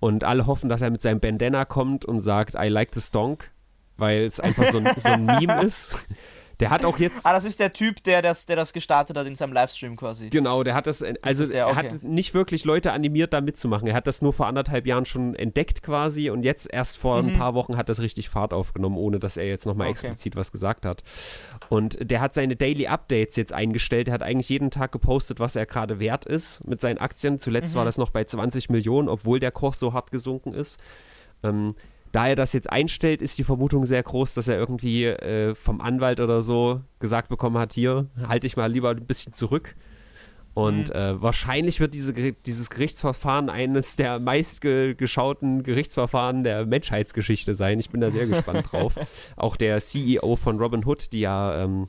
Und 0.00 0.24
alle 0.24 0.48
hoffen, 0.48 0.68
dass 0.68 0.82
er 0.82 0.90
mit 0.90 1.02
seinem 1.02 1.20
Bandana 1.20 1.64
kommt 1.64 2.04
und 2.04 2.20
sagt, 2.20 2.56
I 2.56 2.66
like 2.66 2.92
the 2.94 3.00
stonk, 3.00 3.52
weil 3.96 4.24
es 4.24 4.40
einfach 4.40 4.72
so 4.72 4.78
ein, 4.78 4.92
so 4.96 5.08
ein 5.08 5.24
Meme 5.38 5.62
ist. 5.62 5.96
Der 6.60 6.70
hat 6.70 6.84
auch 6.86 6.98
jetzt. 6.98 7.26
Ah, 7.26 7.32
das 7.32 7.44
ist 7.44 7.60
der 7.60 7.72
Typ, 7.72 8.02
der 8.04 8.22
das, 8.22 8.46
der 8.46 8.56
das 8.56 8.72
gestartet 8.72 9.16
hat 9.16 9.26
in 9.26 9.36
seinem 9.36 9.52
Livestream 9.52 9.94
quasi. 9.96 10.30
Genau, 10.30 10.62
der 10.62 10.74
hat 10.74 10.86
das, 10.86 11.02
also 11.22 11.42
ist 11.44 11.52
der, 11.52 11.66
er 11.66 11.68
okay. 11.68 11.76
hat 11.76 12.02
nicht 12.02 12.32
wirklich 12.32 12.64
Leute 12.64 12.92
animiert, 12.92 13.32
da 13.34 13.40
mitzumachen. 13.42 13.86
Er 13.88 13.94
hat 13.94 14.06
das 14.06 14.22
nur 14.22 14.32
vor 14.32 14.46
anderthalb 14.46 14.86
Jahren 14.86 15.04
schon 15.04 15.34
entdeckt 15.34 15.82
quasi 15.82 16.30
und 16.30 16.44
jetzt 16.44 16.72
erst 16.72 16.96
vor 16.96 17.18
ein 17.18 17.34
paar 17.34 17.54
Wochen 17.54 17.76
hat 17.76 17.88
das 17.90 18.00
richtig 18.00 18.30
Fahrt 18.30 18.54
aufgenommen, 18.54 18.96
ohne 18.96 19.18
dass 19.18 19.36
er 19.36 19.46
jetzt 19.46 19.66
nochmal 19.66 19.88
Mhm. 19.88 19.96
Okay. 19.96 20.06
explizit 20.06 20.36
was 20.36 20.50
gesagt 20.50 20.86
hat. 20.86 21.02
Und 21.68 22.10
der 22.10 22.20
hat 22.22 22.32
seine 22.32 22.56
Daily 22.56 22.86
Updates 22.86 23.36
jetzt 23.36 23.52
eingestellt. 23.52 24.08
Er 24.08 24.14
hat 24.14 24.22
eigentlich 24.22 24.48
jeden 24.48 24.70
Tag 24.70 24.92
gepostet, 24.92 25.40
was 25.40 25.56
er 25.56 25.66
gerade 25.66 25.98
wert 26.00 26.24
ist 26.24 26.66
mit 26.66 26.80
seinen 26.80 26.98
Aktien. 26.98 27.38
Zuletzt 27.38 27.74
Mhm. 27.74 27.78
war 27.78 27.84
das 27.84 27.98
noch 27.98 28.10
bei 28.10 28.24
20 28.24 28.70
Millionen, 28.70 29.08
obwohl 29.08 29.40
der 29.40 29.50
Kurs 29.52 29.78
so 29.78 29.92
hart 29.92 30.10
gesunken 30.10 30.54
ist. 30.54 30.80
Ähm, 31.42 31.74
da 32.16 32.28
er 32.28 32.34
das 32.34 32.54
jetzt 32.54 32.72
einstellt, 32.72 33.20
ist 33.20 33.36
die 33.36 33.44
Vermutung 33.44 33.84
sehr 33.84 34.02
groß, 34.02 34.32
dass 34.32 34.48
er 34.48 34.56
irgendwie 34.56 35.04
äh, 35.04 35.54
vom 35.54 35.82
Anwalt 35.82 36.18
oder 36.18 36.40
so 36.40 36.80
gesagt 36.98 37.28
bekommen 37.28 37.58
hat, 37.58 37.74
hier, 37.74 38.06
halte 38.26 38.46
ich 38.46 38.56
mal 38.56 38.72
lieber 38.72 38.88
ein 38.88 39.04
bisschen 39.04 39.34
zurück. 39.34 39.76
Und 40.54 40.94
äh, 40.94 41.20
wahrscheinlich 41.20 41.78
wird 41.78 41.92
diese, 41.92 42.14
dieses 42.14 42.70
Gerichtsverfahren 42.70 43.50
eines 43.50 43.96
der 43.96 44.18
meistgeschauten 44.18 45.62
Gerichtsverfahren 45.62 46.42
der 46.42 46.64
Menschheitsgeschichte 46.64 47.54
sein. 47.54 47.78
Ich 47.80 47.90
bin 47.90 48.00
da 48.00 48.10
sehr 48.10 48.26
gespannt 48.26 48.66
drauf. 48.72 48.94
Auch 49.36 49.54
der 49.54 49.78
CEO 49.78 50.36
von 50.36 50.58
Robinhood, 50.58 51.12
die 51.12 51.20
ja 51.20 51.64
ähm, 51.64 51.88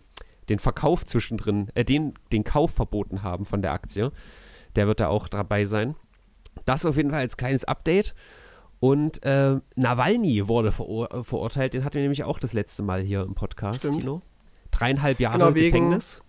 den 0.50 0.60
Verkauf 0.60 1.06
zwischendrin, 1.06 1.70
äh, 1.74 1.86
den, 1.86 2.16
den 2.34 2.44
Kauf 2.44 2.72
verboten 2.72 3.24
haben 3.24 3.46
von 3.46 3.62
der 3.62 3.72
Aktie, 3.72 4.12
der 4.76 4.88
wird 4.88 5.00
da 5.00 5.08
auch 5.08 5.30
dabei 5.30 5.64
sein. 5.64 5.96
Das 6.66 6.86
auf 6.86 6.98
jeden 6.98 7.12
Fall 7.12 7.22
als 7.22 7.38
kleines 7.38 7.64
Update. 7.64 8.14
Und 8.80 9.24
äh, 9.24 9.60
Nawalny 9.76 10.48
wurde 10.48 10.72
verur 10.72 11.12
äh, 11.14 11.24
verurteilt, 11.24 11.74
den 11.74 11.84
hatten 11.84 11.96
wir 11.96 12.02
nämlich 12.04 12.24
auch 12.24 12.38
das 12.40 12.54
letzte 12.54 12.84
Mal 12.84 13.02
hier 13.02 13.22
im 13.24 13.34
Podcast, 13.36 13.80
Stimmt. 13.80 14.00
Tino. 14.02 14.22
Dreieinhalb 14.72 15.20
Jahre 15.20 15.40
Genau, 15.40 15.56
wegen- 15.56 15.72
Gefängnis. 15.72 16.22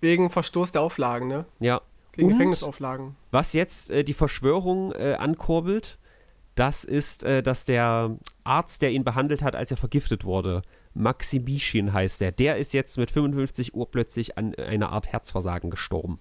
Wegen 0.00 0.30
Verstoß 0.30 0.72
der 0.72 0.82
Auflagen, 0.82 1.28
ne? 1.28 1.44
Ja. 1.60 1.80
Gegen 2.12 2.28
Und? 2.28 2.34
Gefängnisauflagen. 2.34 3.14
Was 3.30 3.52
jetzt 3.52 3.90
äh, 3.90 4.04
die 4.04 4.14
Verschwörung 4.14 4.92
äh, 4.92 5.14
ankurbelt, 5.18 5.98
Das 6.54 6.84
ist, 6.84 7.24
äh, 7.24 7.42
dass 7.42 7.64
der 7.64 8.18
Arzt, 8.44 8.82
der 8.82 8.90
ihn 8.90 9.04
behandelt 9.04 9.42
hat, 9.42 9.54
als 9.56 9.70
er 9.70 9.76
vergiftet 9.78 10.24
wurde, 10.24 10.60
Maximischen 10.94 11.92
heißt 11.94 12.20
der, 12.20 12.32
der 12.32 12.56
ist 12.58 12.72
jetzt 12.74 12.98
mit 12.98 13.10
55 13.10 13.74
Uhr 13.74 13.90
plötzlich 13.90 14.36
an 14.36 14.54
einer 14.56 14.90
Art 14.92 15.08
Herzversagen 15.12 15.70
gestorben. 15.70 16.18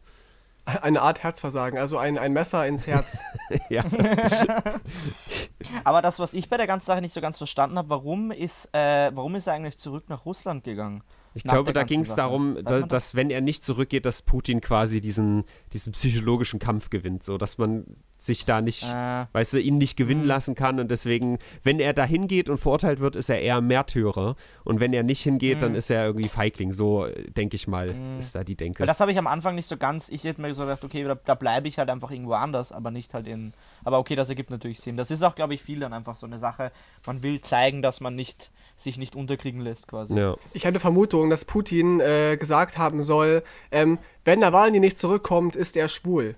Eine 0.66 1.02
Art 1.02 1.24
Herzversagen, 1.24 1.80
also 1.80 1.98
ein, 1.98 2.18
ein 2.18 2.34
Messer 2.34 2.68
ins 2.68 2.86
Herz. 2.86 3.20
ja. 3.70 3.84
Aber 5.84 6.02
das, 6.02 6.20
was 6.20 6.34
ich 6.34 6.50
bei 6.50 6.58
der 6.58 6.68
ganzen 6.68 6.86
Sache 6.86 7.02
nicht 7.02 7.14
so 7.14 7.22
ganz 7.22 7.38
verstanden 7.38 7.78
habe, 7.78 7.90
warum 7.90 8.32
ist, 8.32 8.70
äh, 8.74 9.12
warum 9.14 9.36
ist 9.36 9.48
er 9.48 9.54
eigentlich 9.54 9.78
zurück 9.78 10.06
nach 10.08 10.26
Russland 10.26 10.64
gegangen? 10.64 11.04
Ich 11.34 11.44
glaube, 11.44 11.74
da 11.74 11.84
ging 11.84 12.02
es 12.02 12.16
darum, 12.16 12.56
da, 12.56 12.80
das? 12.80 12.90
dass 12.90 13.16
wenn 13.16 13.30
er 13.30 13.42
nicht 13.42 13.64
zurückgeht, 13.64 14.06
dass 14.06 14.22
Putin 14.22 14.62
quasi 14.62 15.02
diesen, 15.02 15.46
diesen 15.74 15.94
psychologischen 15.94 16.60
Kampf 16.60 16.90
gewinnt, 16.90 17.24
so 17.24 17.38
dass 17.38 17.58
man 17.58 17.86
sich 18.26 18.46
da 18.46 18.62
nicht, 18.62 18.84
äh. 18.84 19.26
weißt 19.32 19.54
du, 19.54 19.60
ihn 19.60 19.80
nicht 19.80 19.98
gewinnen 19.98 20.22
mh. 20.22 20.28
lassen 20.28 20.54
kann 20.54 20.80
und 20.80 20.92
deswegen, 20.92 21.40
wenn 21.64 21.80
er 21.80 21.94
da 21.94 22.04
hingeht 22.04 22.50
und 22.50 22.60
verurteilt 22.60 23.00
wird, 23.00 23.16
ist 23.16 23.30
er 23.30 23.42
eher 23.42 23.62
Märtyrer 23.62 24.36
und 24.64 24.80
wenn 24.80 24.94
er 24.94 25.02
nicht 25.02 25.22
hingeht, 25.22 25.56
mh. 25.56 25.62
dann 25.62 25.76
ist 25.76 25.90
er 25.90 26.06
irgendwie 26.06 26.30
Feigling, 26.30 26.72
so 26.72 27.08
denke 27.36 27.56
ich 27.56 27.68
mal, 27.68 27.92
mh. 27.92 28.20
ist 28.20 28.36
da 28.36 28.44
die 28.44 28.56
Denke. 28.56 28.82
Weil 28.82 28.88
das 28.88 29.00
habe 29.00 29.12
ich 29.12 29.18
am 29.18 29.26
Anfang 29.26 29.56
nicht 29.56 29.66
so 29.66 29.76
ganz, 29.76 30.08
ich 30.10 30.24
hätte 30.24 30.40
mir 30.40 30.54
so 30.54 30.64
gedacht, 30.64 30.84
okay, 30.84 31.04
da, 31.04 31.16
da 31.16 31.34
bleibe 31.34 31.68
ich 31.68 31.80
halt 31.80 31.90
einfach 31.90 32.12
irgendwo 32.12 32.34
anders, 32.34 32.72
aber 32.72 32.92
nicht 32.92 33.14
halt 33.16 33.26
in, 33.26 33.54
aber 33.84 33.98
okay, 33.98 34.16
das 34.16 34.30
ergibt 34.30 34.52
natürlich 34.52 34.80
Sinn. 34.80 34.98
Das 34.98 35.10
ist 35.10 35.24
auch, 35.24 35.34
glaube 35.34 35.56
ich, 35.56 35.64
viel 35.64 35.80
dann 35.80 35.94
einfach 35.94 36.16
so 36.16 36.28
eine 36.28 36.38
Sache, 36.38 36.72
man 37.08 37.24
will 37.24 37.42
zeigen, 37.42 37.82
dass 37.82 38.02
man 38.02 38.16
nicht 38.16 38.52
sich 38.78 38.98
nicht 38.98 39.16
unterkriegen 39.16 39.62
lässt 39.62 39.88
quasi. 39.88 40.16
Ja. 40.16 40.36
Ich 40.54 40.66
hatte 40.66 40.80
Vermutung, 40.80 41.30
dass 41.30 41.46
Putin 41.46 42.00
äh, 42.00 42.38
gesagt 42.38 42.78
haben 42.78 43.02
soll, 43.02 43.44
ähm, 43.72 44.00
wenn 44.26 44.40
Nawalny 44.40 44.80
nicht 44.80 44.98
zurückkommt, 44.98 45.56
ist 45.56 45.76
er 45.76 45.88
schwul. 45.88 46.36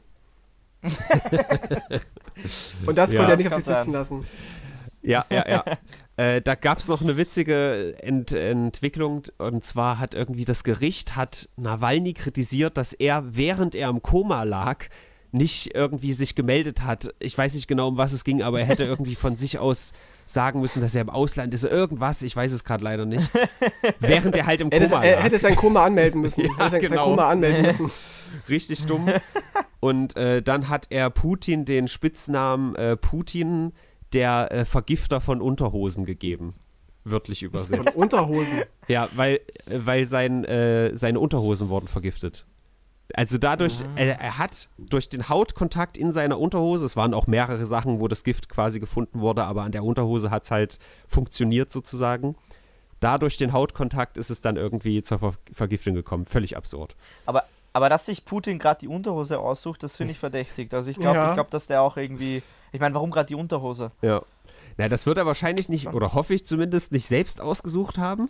Und 2.86 2.98
das 2.98 3.12
ja, 3.12 3.20
konnte 3.20 3.34
er 3.34 3.38
nicht 3.38 3.48
auf 3.48 3.56
sich 3.56 3.66
sitzen 3.66 3.94
lassen. 3.94 4.26
Ja, 5.02 5.26
ja, 5.30 5.48
ja. 5.48 5.64
äh, 6.18 6.42
da 6.42 6.56
gab 6.56 6.80
es 6.80 6.88
noch 6.88 7.02
eine 7.02 7.18
witzige 7.18 7.96
Ent 8.02 8.32
Entwicklung 8.32 9.24
und 9.38 9.64
zwar 9.64 10.00
hat 10.00 10.14
irgendwie 10.14 10.46
das 10.46 10.64
Gericht 10.64 11.16
hat 11.16 11.50
Nawalny 11.58 12.14
kritisiert, 12.14 12.78
dass 12.78 12.94
er 12.94 13.36
während 13.36 13.76
er 13.76 13.90
im 13.90 14.02
Koma 14.02 14.44
lag 14.44 14.86
nicht 15.34 15.74
irgendwie 15.74 16.14
sich 16.14 16.36
gemeldet 16.36 16.84
hat. 16.84 17.14
Ich 17.20 17.38
weiß 17.38 17.56
nicht 17.56 17.68
genau, 17.68 17.88
um 17.88 17.98
was 17.98 18.14
es 18.14 18.24
ging, 18.24 18.42
aber 18.42 18.60
er 18.60 18.66
hätte 18.66 18.84
irgendwie 18.86 19.16
von 19.16 19.36
sich 19.36 19.60
aus 19.60 19.92
sagen 20.26 20.62
müssen, 20.62 20.82
dass 20.82 20.96
er 20.96 21.02
im 21.02 21.10
Ausland 21.10 21.54
ist, 21.54 21.66
irgendwas, 21.66 22.22
ich 22.22 22.36
weiß 22.36 22.52
es 22.52 22.64
gerade 22.64 22.84
leider 22.84 23.06
nicht. 23.06 23.30
Während 24.00 24.36
er 24.36 24.46
halt 24.46 24.62
im 24.62 24.70
Koma 24.72 24.86
lag. 24.86 25.04
Er 25.04 25.22
hätte 25.22 25.38
sein 25.38 25.56
Koma 25.56 25.84
anmelden 25.84 26.22
müssen. 26.22 26.46
ja, 26.58 26.66
hätte 26.66 26.80
genau. 26.80 26.90
sein 26.90 27.04
Koma 27.04 27.30
anmelden 27.30 27.62
müssen. 27.64 27.92
Richtig 28.48 28.86
dumm. 28.86 29.10
Und 29.80 30.16
äh, 30.16 30.42
dann 30.42 30.70
hat 30.70 30.88
er 30.90 31.10
Putin 31.10 31.66
den 31.66 31.88
Spitznamen 31.88 32.76
äh, 32.76 32.96
Putin, 32.96 33.74
der 34.14 34.52
äh, 34.52 34.66
Vergifter 34.66 35.20
von 35.20 35.42
Unterhosen 35.42 36.06
gegeben. 36.06 36.56
Wörtlich 37.04 37.44
übersetzt. 37.44 37.92
Von 37.92 38.02
Unterhosen? 38.02 38.62
Ja, 38.88 39.10
weil, 39.16 39.42
weil 39.66 40.06
sein, 40.06 40.46
äh, 40.46 40.96
seine 40.96 41.20
Unterhosen 41.20 41.68
wurden 41.68 41.88
vergiftet. 41.88 42.46
Also 43.14 43.38
dadurch, 43.38 43.82
ah. 43.84 43.88
er, 43.96 44.20
er, 44.20 44.38
hat 44.38 44.70
durch 44.78 45.10
den 45.10 45.30
Hautkontakt 45.30 45.98
in 45.98 46.14
seiner 46.14 46.40
Unterhose, 46.40 46.86
es 46.86 46.96
waren 46.96 47.14
auch 47.14 47.28
mehrere 47.28 47.66
Sachen, 47.66 48.00
wo 48.00 48.08
das 48.08 48.24
Gift 48.24 48.50
quasi 48.50 48.80
gefunden 48.80 49.20
wurde, 49.20 49.44
aber 49.44 49.64
an 49.64 49.72
der 49.72 49.84
Unterhose 49.84 50.32
hat 50.32 50.46
es 50.46 50.52
halt 50.52 50.80
funktioniert 51.08 51.72
sozusagen. 51.72 52.36
Dadurch 53.00 53.38
den 53.38 53.52
Hautkontakt 53.52 54.18
ist 54.18 54.30
es 54.30 54.42
dann 54.42 54.56
irgendwie 54.56 55.04
zur 55.04 55.20
Ver 55.20 55.34
Vergiftung 55.52 55.94
gekommen. 55.94 56.26
Völlig 56.26 56.56
absurd. 56.56 56.96
Aber, 57.26 57.44
aber 57.74 57.90
dass 57.90 58.06
sich 58.06 58.24
Putin 58.24 58.60
gerade 58.60 58.80
die 58.80 58.88
Unterhose 58.88 59.40
aussucht, 59.40 59.84
das 59.84 59.98
finde 59.98 60.14
ich 60.14 60.20
verdächtig. 60.20 60.74
Also 60.74 60.90
ich 60.90 60.98
glaube, 60.98 61.18
ja. 61.18 61.34
glaub, 61.34 61.52
dass 61.52 61.68
der 61.68 61.82
auch 61.82 61.98
irgendwie. 61.98 62.42
Ich 62.72 62.80
meine, 62.80 62.96
warum 62.96 63.12
gerade 63.12 63.28
die 63.28 63.36
Unterhose? 63.36 63.92
Ja. 64.02 64.22
Na, 64.78 64.88
das 64.88 65.06
wird 65.06 65.18
er 65.18 65.26
wahrscheinlich 65.26 65.70
nicht, 65.70 65.88
oder 65.88 66.14
hoffe 66.14 66.34
ich 66.34 66.46
zumindest, 66.46 66.92
nicht 66.94 67.08
selbst 67.08 67.42
ausgesucht 67.42 67.98
haben. 67.98 68.30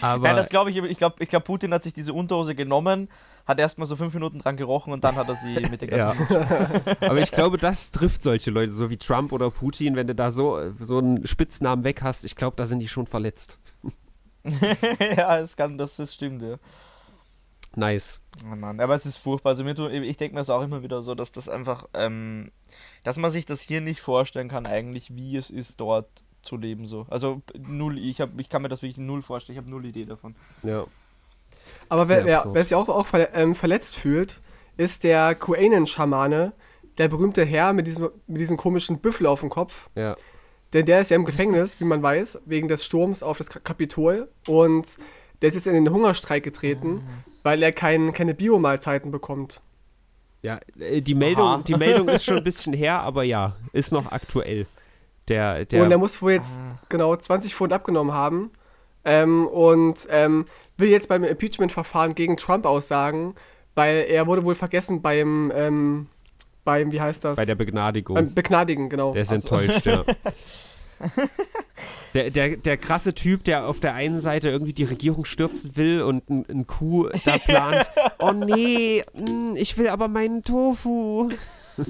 Aber 0.00 0.22
Nein, 0.22 0.36
das 0.36 0.48
glaube 0.48 0.70
ich, 0.70 0.76
ich 0.76 0.98
glaube, 0.98 1.16
ich 1.22 1.28
glaub, 1.28 1.44
Putin 1.44 1.72
hat 1.72 1.82
sich 1.82 1.92
diese 1.92 2.12
Unterhose 2.12 2.54
genommen, 2.54 3.08
hat 3.46 3.58
erstmal 3.58 3.86
so 3.86 3.96
fünf 3.96 4.14
Minuten 4.14 4.38
dran 4.38 4.56
gerochen 4.56 4.92
und 4.92 5.04
dann 5.04 5.16
hat 5.16 5.28
er 5.28 5.36
sie 5.36 5.54
mit 5.70 5.80
den 5.80 5.90
ganzen. 5.90 6.26
Ja. 6.30 6.96
aber 7.00 7.18
ich 7.18 7.30
glaube, 7.30 7.58
das 7.58 7.90
trifft 7.90 8.22
solche 8.22 8.50
Leute, 8.50 8.72
so 8.72 8.90
wie 8.90 8.96
Trump 8.96 9.32
oder 9.32 9.50
Putin, 9.50 9.96
wenn 9.96 10.06
du 10.06 10.14
da 10.14 10.30
so, 10.30 10.72
so 10.80 10.98
einen 10.98 11.26
Spitznamen 11.26 11.84
weg 11.84 12.02
hast, 12.02 12.24
ich 12.24 12.36
glaube, 12.36 12.56
da 12.56 12.66
sind 12.66 12.80
die 12.80 12.88
schon 12.88 13.06
verletzt. 13.06 13.60
ja, 14.44 15.40
das, 15.40 15.56
kann, 15.56 15.78
das, 15.78 15.96
das 15.96 16.14
stimmt, 16.14 16.42
ja. 16.42 16.58
Nice. 17.76 18.22
Oh 18.50 18.56
Mann, 18.56 18.80
aber 18.80 18.94
es 18.94 19.04
ist 19.04 19.18
furchtbar. 19.18 19.50
Also 19.50 19.62
mir, 19.62 19.78
ich 20.02 20.16
denke 20.16 20.34
mir 20.34 20.40
es 20.40 20.50
auch 20.50 20.62
immer 20.62 20.82
wieder 20.82 21.02
so, 21.02 21.14
dass 21.14 21.30
das 21.30 21.48
einfach, 21.48 21.86
ähm, 21.92 22.50
dass 23.04 23.18
man 23.18 23.30
sich 23.30 23.44
das 23.44 23.60
hier 23.60 23.82
nicht 23.82 24.00
vorstellen 24.00 24.48
kann, 24.48 24.66
eigentlich, 24.66 25.14
wie 25.14 25.36
es 25.36 25.50
ist, 25.50 25.78
dort 25.78 26.24
zu 26.46 26.56
leben 26.56 26.86
so. 26.86 27.06
Also 27.10 27.42
null, 27.68 27.98
ich, 27.98 28.20
hab, 28.20 28.38
ich 28.38 28.48
kann 28.48 28.62
mir 28.62 28.68
das 28.68 28.82
wirklich 28.82 28.98
null 28.98 29.22
vorstellen, 29.22 29.54
ich 29.54 29.62
habe 29.62 29.70
null 29.70 29.84
Idee 29.84 30.04
davon. 30.04 30.34
Ja. 30.62 30.84
Aber 31.88 32.08
wer, 32.08 32.24
wer, 32.24 32.46
wer, 32.52 32.64
sich 32.64 32.74
auch, 32.74 32.88
auch 32.88 33.06
ähm, 33.12 33.54
verletzt 33.54 33.96
fühlt, 33.96 34.40
ist 34.76 35.04
der 35.04 35.34
Kuanen-Schamane, 35.34 36.52
der 36.98 37.08
berühmte 37.08 37.44
Herr 37.44 37.72
mit 37.72 37.86
diesem, 37.86 38.10
mit 38.26 38.40
diesem 38.40 38.56
komischen 38.56 38.98
Büffel 38.98 39.26
auf 39.26 39.40
dem 39.40 39.50
Kopf. 39.50 39.88
Ja. 39.94 40.16
Denn 40.72 40.86
der 40.86 41.00
ist 41.00 41.10
ja 41.10 41.16
im 41.16 41.24
Gefängnis, 41.24 41.80
wie 41.80 41.84
man 41.84 42.02
weiß, 42.02 42.40
wegen 42.44 42.68
des 42.68 42.84
Sturms 42.84 43.22
auf 43.22 43.38
das 43.38 43.50
Kapitol. 43.50 44.28
Und 44.46 44.98
der 45.40 45.48
ist 45.48 45.54
jetzt 45.54 45.66
in 45.66 45.74
den 45.74 45.90
Hungerstreik 45.90 46.42
getreten, 46.42 46.94
mhm. 46.94 47.02
weil 47.42 47.62
er 47.62 47.72
kein, 47.72 48.12
keine 48.12 48.34
Biomahlzeiten 48.34 49.10
bekommt. 49.10 49.60
Ja, 50.42 50.60
äh, 50.78 51.02
die 51.02 51.14
Meldung, 51.14 51.64
die 51.64 51.74
Meldung 51.74 52.08
ist 52.10 52.24
schon 52.24 52.38
ein 52.38 52.44
bisschen 52.44 52.72
her, 52.72 53.00
aber 53.00 53.22
ja, 53.22 53.56
ist 53.72 53.92
noch 53.92 54.10
aktuell. 54.10 54.66
Der, 55.28 55.64
der 55.64 55.82
und 55.82 55.90
er 55.90 55.98
muss 55.98 56.22
wohl 56.22 56.32
jetzt 56.32 56.58
ah. 56.60 56.78
genau 56.88 57.16
20 57.16 57.54
Pfund 57.54 57.72
abgenommen 57.72 58.14
haben 58.14 58.50
ähm, 59.04 59.46
und 59.46 60.06
ähm, 60.10 60.44
will 60.76 60.88
jetzt 60.88 61.08
beim 61.08 61.24
Impeachment-Verfahren 61.24 62.14
gegen 62.14 62.36
Trump 62.36 62.66
aussagen, 62.66 63.34
weil 63.74 64.06
er 64.08 64.26
wurde 64.26 64.44
wohl 64.44 64.54
vergessen 64.54 65.02
beim, 65.02 65.52
ähm, 65.54 66.06
beim 66.64 66.92
wie 66.92 67.00
heißt 67.00 67.24
das? 67.24 67.36
Bei 67.36 67.44
der 67.44 67.54
Begnadigung. 67.54 68.14
Beim 68.14 68.34
Begnadigen, 68.34 68.88
genau. 68.88 69.12
Der 69.12 69.22
ist 69.22 69.32
also. 69.32 69.56
enttäuscht, 69.56 69.86
ja. 69.86 70.04
Der, 72.14 72.30
der, 72.30 72.56
der 72.56 72.78
krasse 72.78 73.14
Typ, 73.14 73.44
der 73.44 73.66
auf 73.66 73.80
der 73.80 73.92
einen 73.92 74.20
Seite 74.20 74.48
irgendwie 74.48 74.72
die 74.72 74.84
Regierung 74.84 75.26
stürzen 75.26 75.76
will 75.76 76.00
und 76.00 76.30
ein, 76.30 76.66
Coup 76.66 77.10
da 77.26 77.36
plant. 77.44 77.90
oh 78.18 78.32
nee, 78.32 79.02
ich 79.54 79.76
will 79.76 79.88
aber 79.88 80.08
meinen 80.08 80.42
Tofu. 80.42 81.28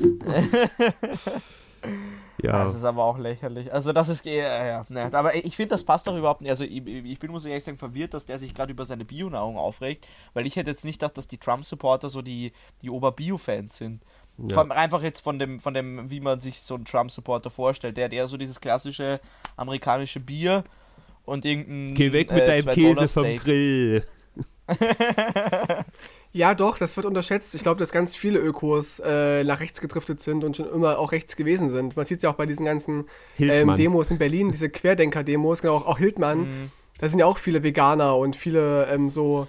Ja. 2.42 2.64
Das 2.64 2.74
ist 2.74 2.84
aber 2.84 3.04
auch 3.04 3.18
lächerlich. 3.18 3.72
Also 3.72 3.92
das 3.92 4.08
ist, 4.08 4.26
äh, 4.26 4.68
ja, 4.68 4.84
ne. 4.88 5.10
aber 5.12 5.34
ich 5.34 5.56
finde, 5.56 5.70
das 5.70 5.84
passt 5.84 6.06
doch 6.06 6.16
überhaupt 6.16 6.42
nicht. 6.42 6.50
Also 6.50 6.64
ich, 6.64 6.86
ich 6.86 7.18
bin, 7.18 7.30
muss 7.30 7.44
ich 7.44 7.50
ehrlich 7.50 7.64
sagen, 7.64 7.78
verwirrt, 7.78 8.14
dass 8.14 8.26
der 8.26 8.38
sich 8.38 8.54
gerade 8.54 8.72
über 8.72 8.84
seine 8.84 9.04
Bio-Nahrung 9.04 9.56
aufregt, 9.56 10.06
weil 10.34 10.46
ich 10.46 10.56
hätte 10.56 10.70
jetzt 10.70 10.84
nicht 10.84 11.00
gedacht, 11.00 11.16
dass 11.16 11.28
die 11.28 11.38
Trump-Supporter 11.38 12.08
so 12.08 12.22
die, 12.22 12.52
die 12.82 12.90
Ober-Bio-Fans 12.90 13.76
sind. 13.76 14.02
Ja. 14.38 14.54
Vor 14.54 14.58
allem 14.58 14.72
einfach 14.72 15.02
jetzt 15.02 15.20
von 15.20 15.38
dem, 15.38 15.58
von 15.58 15.72
dem, 15.72 16.10
wie 16.10 16.20
man 16.20 16.40
sich 16.40 16.60
so 16.60 16.74
einen 16.74 16.84
Trump-Supporter 16.84 17.48
vorstellt. 17.48 17.96
Der 17.96 18.06
hat 18.06 18.12
eher 18.12 18.26
so 18.26 18.36
dieses 18.36 18.60
klassische 18.60 19.20
amerikanische 19.56 20.20
Bier 20.20 20.64
und 21.24 21.44
irgendein. 21.44 21.94
Geh 21.94 22.12
weg 22.12 22.30
mit 22.30 22.42
äh, 22.42 22.62
deinem 22.62 22.74
Käse 22.74 23.08
vom 23.08 23.36
Grill. 23.36 24.06
Ja, 26.36 26.54
doch, 26.54 26.76
das 26.76 26.98
wird 26.98 27.06
unterschätzt. 27.06 27.54
Ich 27.54 27.62
glaube, 27.62 27.78
dass 27.78 27.92
ganz 27.92 28.14
viele 28.14 28.38
Ökos 28.38 29.00
äh, 29.02 29.42
nach 29.42 29.60
rechts 29.60 29.80
gedriftet 29.80 30.20
sind 30.20 30.44
und 30.44 30.54
schon 30.54 30.70
immer 30.70 30.98
auch 30.98 31.12
rechts 31.12 31.34
gewesen 31.34 31.70
sind. 31.70 31.96
Man 31.96 32.04
sieht 32.04 32.18
es 32.18 32.24
ja 32.24 32.30
auch 32.30 32.34
bei 32.34 32.44
diesen 32.44 32.66
ganzen 32.66 33.06
ähm, 33.38 33.74
Demos 33.74 34.10
in 34.10 34.18
Berlin, 34.18 34.52
diese 34.52 34.68
Querdenker-Demos, 34.68 35.62
genau, 35.62 35.76
auch, 35.76 35.86
auch 35.86 35.98
Hildmann. 35.98 36.38
Mhm. 36.40 36.70
Da 36.98 37.08
sind 37.08 37.20
ja 37.20 37.24
auch 37.24 37.38
viele 37.38 37.62
Veganer 37.62 38.18
und 38.18 38.36
viele 38.36 38.86
ähm, 38.88 39.08
so 39.08 39.46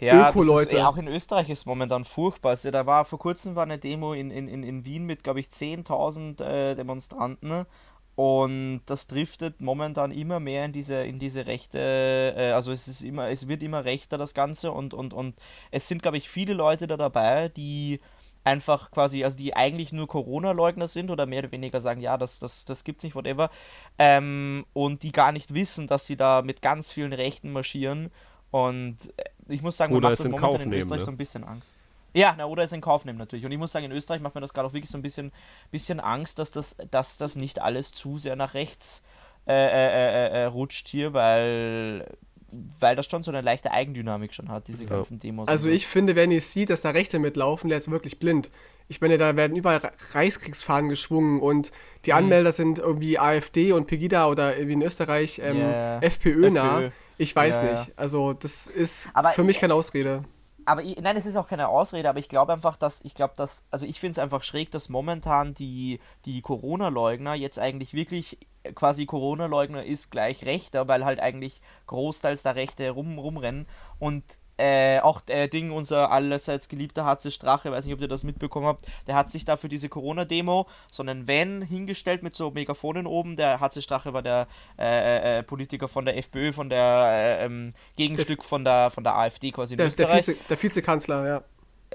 ja, 0.00 0.30
Öko-Leute. 0.30 0.84
Auch 0.84 0.96
in 0.96 1.06
Österreich 1.06 1.48
ist 1.48 1.64
momentan 1.64 2.04
furchtbar. 2.04 2.50
Also, 2.50 2.72
da 2.72 2.84
war 2.84 3.04
vor 3.04 3.20
kurzem 3.20 3.54
war 3.54 3.62
eine 3.62 3.78
Demo 3.78 4.14
in, 4.14 4.32
in, 4.32 4.48
in 4.48 4.84
Wien 4.84 5.04
mit, 5.04 5.22
glaube 5.22 5.38
ich, 5.38 5.46
10.000 5.46 6.42
äh, 6.42 6.74
Demonstranten 6.74 7.66
und 8.18 8.80
das 8.86 9.06
driftet 9.06 9.60
momentan 9.60 10.10
immer 10.10 10.40
mehr 10.40 10.64
in 10.64 10.72
diese, 10.72 10.96
in 11.04 11.20
diese 11.20 11.46
rechte, 11.46 11.78
äh, 11.78 12.50
also 12.50 12.72
es 12.72 12.88
ist 12.88 13.02
immer, 13.02 13.28
es 13.28 13.46
wird 13.46 13.62
immer 13.62 13.84
rechter 13.84 14.18
das 14.18 14.34
Ganze 14.34 14.72
und, 14.72 14.92
und, 14.92 15.14
und 15.14 15.36
es 15.70 15.86
sind, 15.86 16.02
glaube 16.02 16.16
ich, 16.16 16.28
viele 16.28 16.52
Leute 16.52 16.88
da 16.88 16.96
dabei, 16.96 17.48
die 17.48 18.00
einfach 18.42 18.90
quasi, 18.90 19.22
also 19.22 19.38
die 19.38 19.54
eigentlich 19.54 19.92
nur 19.92 20.08
Corona-Leugner 20.08 20.88
sind 20.88 21.12
oder 21.12 21.26
mehr 21.26 21.44
oder 21.44 21.52
weniger 21.52 21.78
sagen, 21.78 22.00
ja, 22.00 22.18
das, 22.18 22.40
das, 22.40 22.64
das 22.64 22.82
gibt's 22.82 23.04
nicht, 23.04 23.14
whatever, 23.14 23.50
ähm, 24.00 24.66
und 24.72 25.04
die 25.04 25.12
gar 25.12 25.30
nicht 25.30 25.54
wissen, 25.54 25.86
dass 25.86 26.06
sie 26.06 26.16
da 26.16 26.42
mit 26.42 26.60
ganz 26.60 26.90
vielen 26.90 27.12
Rechten 27.12 27.52
marschieren. 27.52 28.10
Und 28.50 28.96
äh, 29.16 29.26
ich 29.48 29.62
muss 29.62 29.76
sagen, 29.76 29.92
man 29.92 29.98
oder 29.98 30.08
macht 30.08 30.18
das 30.18 30.28
momentan 30.28 30.62
in 30.62 30.72
Österreich 30.72 30.98
ne? 30.98 31.04
so 31.04 31.12
ein 31.12 31.18
bisschen 31.18 31.44
Angst. 31.44 31.76
Ja, 32.14 32.34
na, 32.36 32.46
oder 32.46 32.62
es 32.62 32.72
in 32.72 32.80
Kauf 32.80 33.04
nehmen 33.04 33.18
natürlich. 33.18 33.44
Und 33.44 33.52
ich 33.52 33.58
muss 33.58 33.72
sagen, 33.72 33.84
in 33.84 33.92
Österreich 33.92 34.20
macht 34.20 34.34
mir 34.34 34.40
das 34.40 34.54
gerade 34.54 34.68
auch 34.68 34.72
wirklich 34.72 34.90
so 34.90 34.98
ein 34.98 35.02
bisschen, 35.02 35.32
bisschen 35.70 36.00
Angst, 36.00 36.38
dass 36.38 36.50
das, 36.50 36.76
dass 36.90 37.18
das 37.18 37.36
nicht 37.36 37.60
alles 37.60 37.92
zu 37.92 38.18
sehr 38.18 38.36
nach 38.36 38.54
rechts 38.54 39.02
äh, 39.46 39.52
äh, 39.52 39.54
äh, 39.54 40.42
äh, 40.42 40.44
rutscht 40.44 40.88
hier, 40.88 41.12
weil, 41.12 42.06
weil 42.80 42.96
das 42.96 43.06
schon 43.06 43.22
so 43.22 43.30
eine 43.30 43.40
leichte 43.40 43.70
Eigendynamik 43.70 44.34
schon 44.34 44.50
hat, 44.50 44.68
diese 44.68 44.84
ganzen 44.84 45.18
Demos. 45.20 45.48
Also 45.48 45.68
ich 45.68 45.86
finde, 45.86 46.16
wenn 46.16 46.30
ich 46.30 46.46
sieht, 46.46 46.70
dass 46.70 46.82
da 46.82 46.90
Rechte 46.90 47.18
mitlaufen, 47.18 47.68
der 47.68 47.78
ist 47.78 47.90
wirklich 47.90 48.18
blind. 48.18 48.50
Ich 48.88 49.00
meine, 49.00 49.18
da 49.18 49.36
werden 49.36 49.56
überall 49.56 49.92
Reichskriegsfahnen 50.12 50.88
geschwungen 50.88 51.40
und 51.40 51.72
die 52.06 52.10
mhm. 52.10 52.18
Anmelder 52.18 52.52
sind 52.52 52.78
irgendwie 52.78 53.18
AfD 53.18 53.72
und 53.72 53.86
Pegida 53.86 54.28
oder 54.28 54.56
wie 54.58 54.72
in 54.72 54.82
Österreich 54.82 55.40
ähm, 55.42 55.58
yeah. 55.58 55.98
FPÖ 56.00 56.50
nah. 56.50 56.80
FPÖ. 56.80 56.90
Ich 57.18 57.34
weiß 57.34 57.56
yeah. 57.56 57.70
nicht. 57.72 57.92
Also 57.98 58.32
das 58.32 58.66
ist 58.66 59.10
aber 59.12 59.30
für 59.30 59.44
mich 59.44 59.60
keine 59.60 59.74
Ausrede 59.74 60.24
aber 60.68 60.82
ich, 60.82 60.96
nein, 61.00 61.16
es 61.16 61.24
ist 61.24 61.36
auch 61.36 61.48
keine 61.48 61.68
Ausrede, 61.68 62.08
aber 62.08 62.18
ich 62.18 62.28
glaube 62.28 62.52
einfach, 62.52 62.76
dass, 62.76 63.00
ich 63.02 63.14
glaube, 63.14 63.32
dass, 63.36 63.64
also 63.70 63.86
ich 63.86 63.98
finde 63.98 64.12
es 64.12 64.18
einfach 64.18 64.42
schräg, 64.42 64.70
dass 64.70 64.90
momentan 64.90 65.54
die, 65.54 65.98
die 66.26 66.42
Corona-Leugner 66.42 67.34
jetzt 67.34 67.58
eigentlich 67.58 67.94
wirklich 67.94 68.38
quasi 68.74 69.06
Corona-Leugner 69.06 69.84
ist 69.84 70.10
gleich 70.10 70.44
Rechter, 70.44 70.86
weil 70.86 71.06
halt 71.06 71.20
eigentlich 71.20 71.62
großteils 71.86 72.42
da 72.42 72.50
Rechte 72.50 72.90
rum, 72.90 73.18
rumrennen. 73.18 73.66
Und 73.98 74.24
äh, 74.58 75.00
auch 75.00 75.20
der 75.20 75.48
Ding, 75.48 75.70
unser 75.70 76.10
allerseits 76.10 76.68
geliebter 76.68 77.04
HC 77.04 77.30
Strache, 77.30 77.70
weiß 77.70 77.84
nicht, 77.84 77.94
ob 77.94 78.00
ihr 78.00 78.08
das 78.08 78.24
mitbekommen 78.24 78.66
habt, 78.66 78.84
der 79.06 79.14
hat 79.14 79.30
sich 79.30 79.44
da 79.44 79.56
für 79.56 79.68
diese 79.68 79.88
Corona-Demo 79.88 80.66
so 80.90 81.02
einen 81.02 81.28
Van 81.28 81.62
hingestellt 81.62 82.22
mit 82.22 82.34
so 82.34 82.50
Megafonen 82.50 83.06
oben. 83.06 83.36
Der 83.36 83.60
HC 83.60 83.82
Strache 83.82 84.12
war 84.12 84.22
der 84.22 84.48
äh, 84.78 84.84
äh, 84.84 85.38
äh, 85.38 85.42
Politiker 85.42 85.88
von 85.88 86.04
der 86.04 86.16
FPÖ, 86.16 86.52
von 86.52 86.68
der 86.68 87.38
äh, 87.40 87.44
ähm, 87.44 87.72
Gegenstück 87.96 88.44
von 88.44 88.64
der, 88.64 88.90
von 88.90 89.04
der 89.04 89.16
AfD 89.16 89.52
quasi 89.52 89.74
in 89.74 89.78
der, 89.78 89.86
Österreich. 89.86 90.24
Der, 90.24 90.34
Vize, 90.34 90.44
der 90.48 90.62
Vizekanzler, 90.62 91.26
ja. 91.26 91.42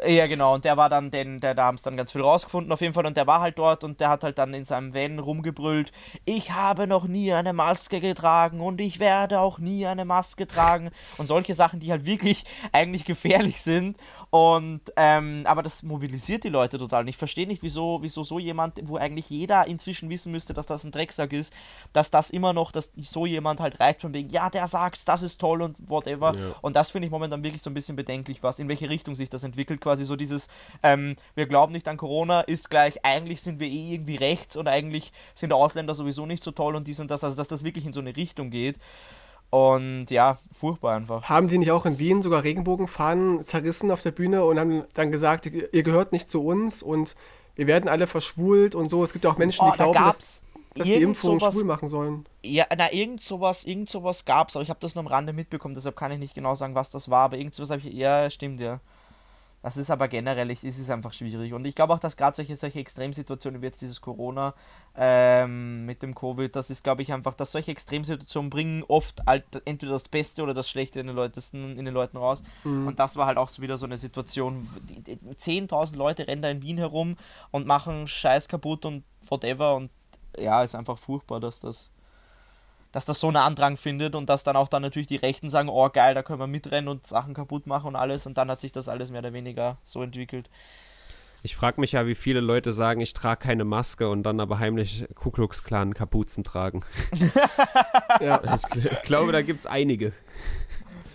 Ja, 0.01 0.25
genau, 0.25 0.55
und 0.55 0.65
der 0.65 0.75
war 0.75 0.89
dann, 0.89 1.11
den, 1.11 1.39
der, 1.39 1.53
da 1.53 1.65
haben 1.65 1.75
es 1.75 1.83
dann 1.83 1.95
ganz 1.95 2.11
viel 2.11 2.21
rausgefunden 2.21 2.71
auf 2.71 2.81
jeden 2.81 2.93
Fall. 2.95 3.05
Und 3.05 3.15
der 3.15 3.27
war 3.27 3.41
halt 3.41 3.59
dort 3.59 3.83
und 3.83 3.99
der 4.01 4.09
hat 4.09 4.23
halt 4.23 4.39
dann 4.39 4.53
in 4.55 4.65
seinem 4.65 4.93
Van 4.95 5.19
rumgebrüllt, 5.19 5.91
ich 6.25 6.51
habe 6.51 6.87
noch 6.87 7.05
nie 7.05 7.31
eine 7.31 7.53
Maske 7.53 7.99
getragen 7.99 8.59
und 8.59 8.81
ich 8.81 8.99
werde 8.99 9.39
auch 9.39 9.59
nie 9.59 9.85
eine 9.85 10.03
Maske 10.03 10.47
tragen. 10.47 10.89
Und 11.17 11.27
solche 11.27 11.53
Sachen, 11.53 11.79
die 11.79 11.91
halt 11.91 12.05
wirklich 12.05 12.43
eigentlich 12.71 13.05
gefährlich 13.05 13.61
sind 13.61 13.97
und, 14.33 14.81
ähm, 14.95 15.43
aber 15.45 15.61
das 15.61 15.83
mobilisiert 15.83 16.43
die 16.43 16.49
Leute 16.49 16.79
total 16.79 17.03
und 17.03 17.07
ich 17.07 17.17
verstehe 17.17 17.45
nicht, 17.45 17.61
wieso, 17.61 17.99
wieso 18.01 18.23
so 18.23 18.39
jemand, 18.39 18.79
wo 18.81 18.97
eigentlich 18.97 19.29
jeder 19.29 19.67
inzwischen 19.67 20.09
wissen 20.09 20.31
müsste, 20.31 20.55
dass 20.55 20.65
das 20.65 20.83
ein 20.83 20.89
Drecksack 20.89 21.33
ist, 21.33 21.53
dass 21.93 22.09
das 22.09 22.31
immer 22.31 22.51
noch, 22.51 22.71
dass 22.71 22.91
so 22.97 23.27
jemand 23.27 23.59
halt 23.59 23.79
reicht 23.79 24.01
von 24.01 24.11
wegen, 24.11 24.31
ja, 24.31 24.49
der 24.49 24.67
sagt, 24.67 25.07
das 25.07 25.21
ist 25.21 25.39
toll 25.39 25.61
und 25.61 25.75
whatever 25.87 26.35
ja. 26.35 26.55
und 26.63 26.75
das 26.75 26.89
finde 26.89 27.05
ich 27.05 27.11
momentan 27.11 27.43
wirklich 27.43 27.61
so 27.61 27.69
ein 27.69 27.75
bisschen 27.75 27.95
bedenklich, 27.95 28.41
was, 28.41 28.57
in 28.57 28.67
welche 28.69 28.89
Richtung 28.89 29.13
sich 29.13 29.29
das 29.29 29.43
entwickelt 29.43 29.81
quasi 29.81 30.03
so 30.03 30.15
dieses, 30.15 30.47
ähm, 30.81 31.15
wir 31.35 31.45
glauben 31.45 31.71
nicht 31.71 31.87
an 31.87 31.97
Corona, 31.97 32.41
ist 32.41 32.71
gleich, 32.71 33.05
eigentlich 33.05 33.43
sind 33.43 33.59
wir 33.59 33.67
eh 33.67 33.93
irgendwie 33.93 34.15
rechts 34.15 34.57
und 34.57 34.67
eigentlich 34.67 35.11
sind 35.35 35.53
Ausländer 35.53 35.93
sowieso 35.93 36.25
nicht 36.25 36.43
so 36.43 36.49
toll 36.49 36.75
und 36.75 36.87
dies 36.87 36.99
und 36.99 37.11
das, 37.11 37.23
also 37.23 37.35
dass 37.35 37.49
das 37.49 37.63
wirklich 37.63 37.85
in 37.85 37.93
so 37.93 38.01
eine 38.01 38.15
Richtung 38.15 38.49
geht. 38.49 38.79
Und 39.53 40.09
ja, 40.09 40.39
furchtbar 40.51 40.95
einfach. 40.95 41.29
Haben 41.29 41.47
die 41.47 41.59
nicht 41.59 41.69
auch 41.69 41.85
in 41.85 41.99
Wien 41.99 42.23
sogar 42.23 42.43
Regenbogenfahnen 42.43 43.45
zerrissen 43.45 43.91
auf 43.91 44.01
der 44.01 44.09
Bühne 44.09 44.43
und 44.45 44.57
haben 44.57 44.83
dann 44.95 45.11
gesagt, 45.11 45.45
ihr 45.45 45.83
gehört 45.83 46.11
nicht 46.11 46.27
zu 46.27 46.43
uns 46.43 46.81
und 46.81 47.15
wir 47.53 47.67
werden 47.67 47.87
alle 47.87 48.07
verschwult 48.07 48.73
und 48.73 48.89
so. 48.89 49.03
Es 49.03 49.13
gibt 49.13 49.25
ja 49.25 49.31
auch 49.31 49.37
Menschen, 49.37 49.63
die 49.63 49.69
oh, 49.69 49.75
glauben, 49.75 49.93
da 49.93 50.05
dass, 50.07 50.43
dass 50.73 50.87
die 50.87 50.95
Impfungen 50.95 51.39
sowas, 51.39 51.53
schwul 51.53 51.65
machen 51.65 51.87
sollen. 51.87 52.25
Ja, 52.41 52.65
na, 52.75 52.91
irgend 52.91 53.21
sowas, 53.21 53.63
irgend 53.63 53.89
sowas 53.89 54.25
gab's, 54.25 54.55
aber 54.55 54.63
ich 54.63 54.71
habe 54.71 54.79
das 54.79 54.95
nur 54.95 55.03
am 55.03 55.07
Rande 55.07 55.33
mitbekommen, 55.33 55.75
deshalb 55.75 55.95
kann 55.95 56.11
ich 56.11 56.17
nicht 56.17 56.33
genau 56.33 56.55
sagen, 56.55 56.73
was 56.73 56.89
das 56.89 57.11
war, 57.11 57.25
aber 57.25 57.37
irgend 57.37 57.53
sowas 57.53 57.69
habe 57.69 57.81
ich, 57.81 57.93
ja, 57.93 58.31
stimmt 58.31 58.59
ja. 58.59 58.79
Das 59.63 59.77
ist 59.77 59.89
aber 59.89 60.09
generell, 60.09 60.51
ist 60.51 60.63
es 60.63 60.89
einfach 60.89 61.13
schwierig. 61.13 61.53
Und 61.53 61.63
ich 61.65 61.73
glaube 61.73 61.93
auch, 61.93 61.99
dass 61.99 62.17
gerade 62.17 62.35
solche, 62.35 62.57
solche 62.57 62.79
Extremsituationen 62.79 63.61
wie 63.61 63.65
jetzt 63.67 63.81
dieses 63.81 64.01
Corona 64.01 64.53
ähm, 64.93 65.85
mit 65.85 66.03
dem 66.03 66.13
Covid, 66.13 66.53
das 66.53 66.69
ist, 66.69 66.83
glaube 66.83 67.01
ich, 67.01 67.13
einfach, 67.13 67.33
dass 67.33 67.53
solche 67.53 67.71
Extremsituationen 67.71 68.49
bringen 68.49 68.83
oft 68.83 69.25
halt 69.25 69.45
entweder 69.63 69.93
das 69.93 70.09
Beste 70.09 70.43
oder 70.43 70.53
das 70.53 70.69
Schlechte 70.69 70.99
in 70.99 71.07
den, 71.07 71.15
Leuten, 71.15 71.77
in 71.77 71.85
den 71.85 71.93
Leuten 71.93 72.17
raus. 72.17 72.43
Mhm. 72.65 72.87
Und 72.87 72.99
das 72.99 73.15
war 73.15 73.25
halt 73.25 73.37
auch 73.37 73.47
so 73.47 73.61
wieder 73.61 73.77
so 73.77 73.85
eine 73.85 73.95
Situation. 73.95 74.67
10.000 75.07 75.95
Leute 75.95 76.27
rennen 76.27 76.41
da 76.41 76.49
in 76.49 76.61
Wien 76.61 76.77
herum 76.77 77.15
und 77.51 77.65
machen 77.65 78.05
Scheiß 78.09 78.49
kaputt 78.49 78.85
und 78.85 79.05
whatever. 79.29 79.75
Und 79.77 79.91
ja, 80.37 80.61
ist 80.61 80.75
einfach 80.75 80.97
furchtbar, 80.97 81.39
dass 81.39 81.61
das 81.61 81.89
dass 82.93 83.05
das 83.05 83.19
so 83.19 83.27
einen 83.27 83.37
Andrang 83.37 83.75
findet 83.75 84.15
und 84.15 84.29
dass 84.29 84.45
dann 84.45 84.55
auch 84.55 84.69
dann 84.69 84.83
natürlich 84.83 85.07
die 85.07 85.17
Rechten 85.17 85.49
sagen, 85.49 85.67
oh 85.67 85.89
geil, 85.89 86.15
da 86.15 86.23
können 86.23 86.39
wir 86.39 86.47
mitrennen 86.47 86.87
und 86.87 87.05
Sachen 87.05 87.33
kaputt 87.33 87.67
machen 87.67 87.87
und 87.87 87.95
alles 87.97 88.25
und 88.25 88.37
dann 88.37 88.49
hat 88.49 88.61
sich 88.61 88.71
das 88.71 88.87
alles 88.87 89.11
mehr 89.11 89.19
oder 89.19 89.33
weniger 89.33 89.77
so 89.83 90.01
entwickelt. 90.01 90.49
Ich 91.45 91.57
frage 91.57 91.81
mich 91.81 91.91
ja, 91.91 92.07
wie 92.07 92.15
viele 92.15 92.39
Leute 92.39 92.71
sagen, 92.71 93.01
ich 93.01 93.13
trage 93.13 93.41
keine 93.41 93.65
Maske 93.65 94.07
und 94.07 94.23
dann 94.23 94.39
aber 94.39 94.59
heimlich 94.59 95.05
Ku 95.15 95.29
Klux 95.29 95.65
Klan 95.65 95.93
Kapuzen 95.93 96.45
tragen. 96.45 96.85
ja. 98.21 98.41
Ich, 98.55 98.85
ich 98.85 99.01
glaube, 99.01 99.33
da 99.33 99.41
gibt 99.41 99.59
es 99.59 99.65
einige. 99.67 100.13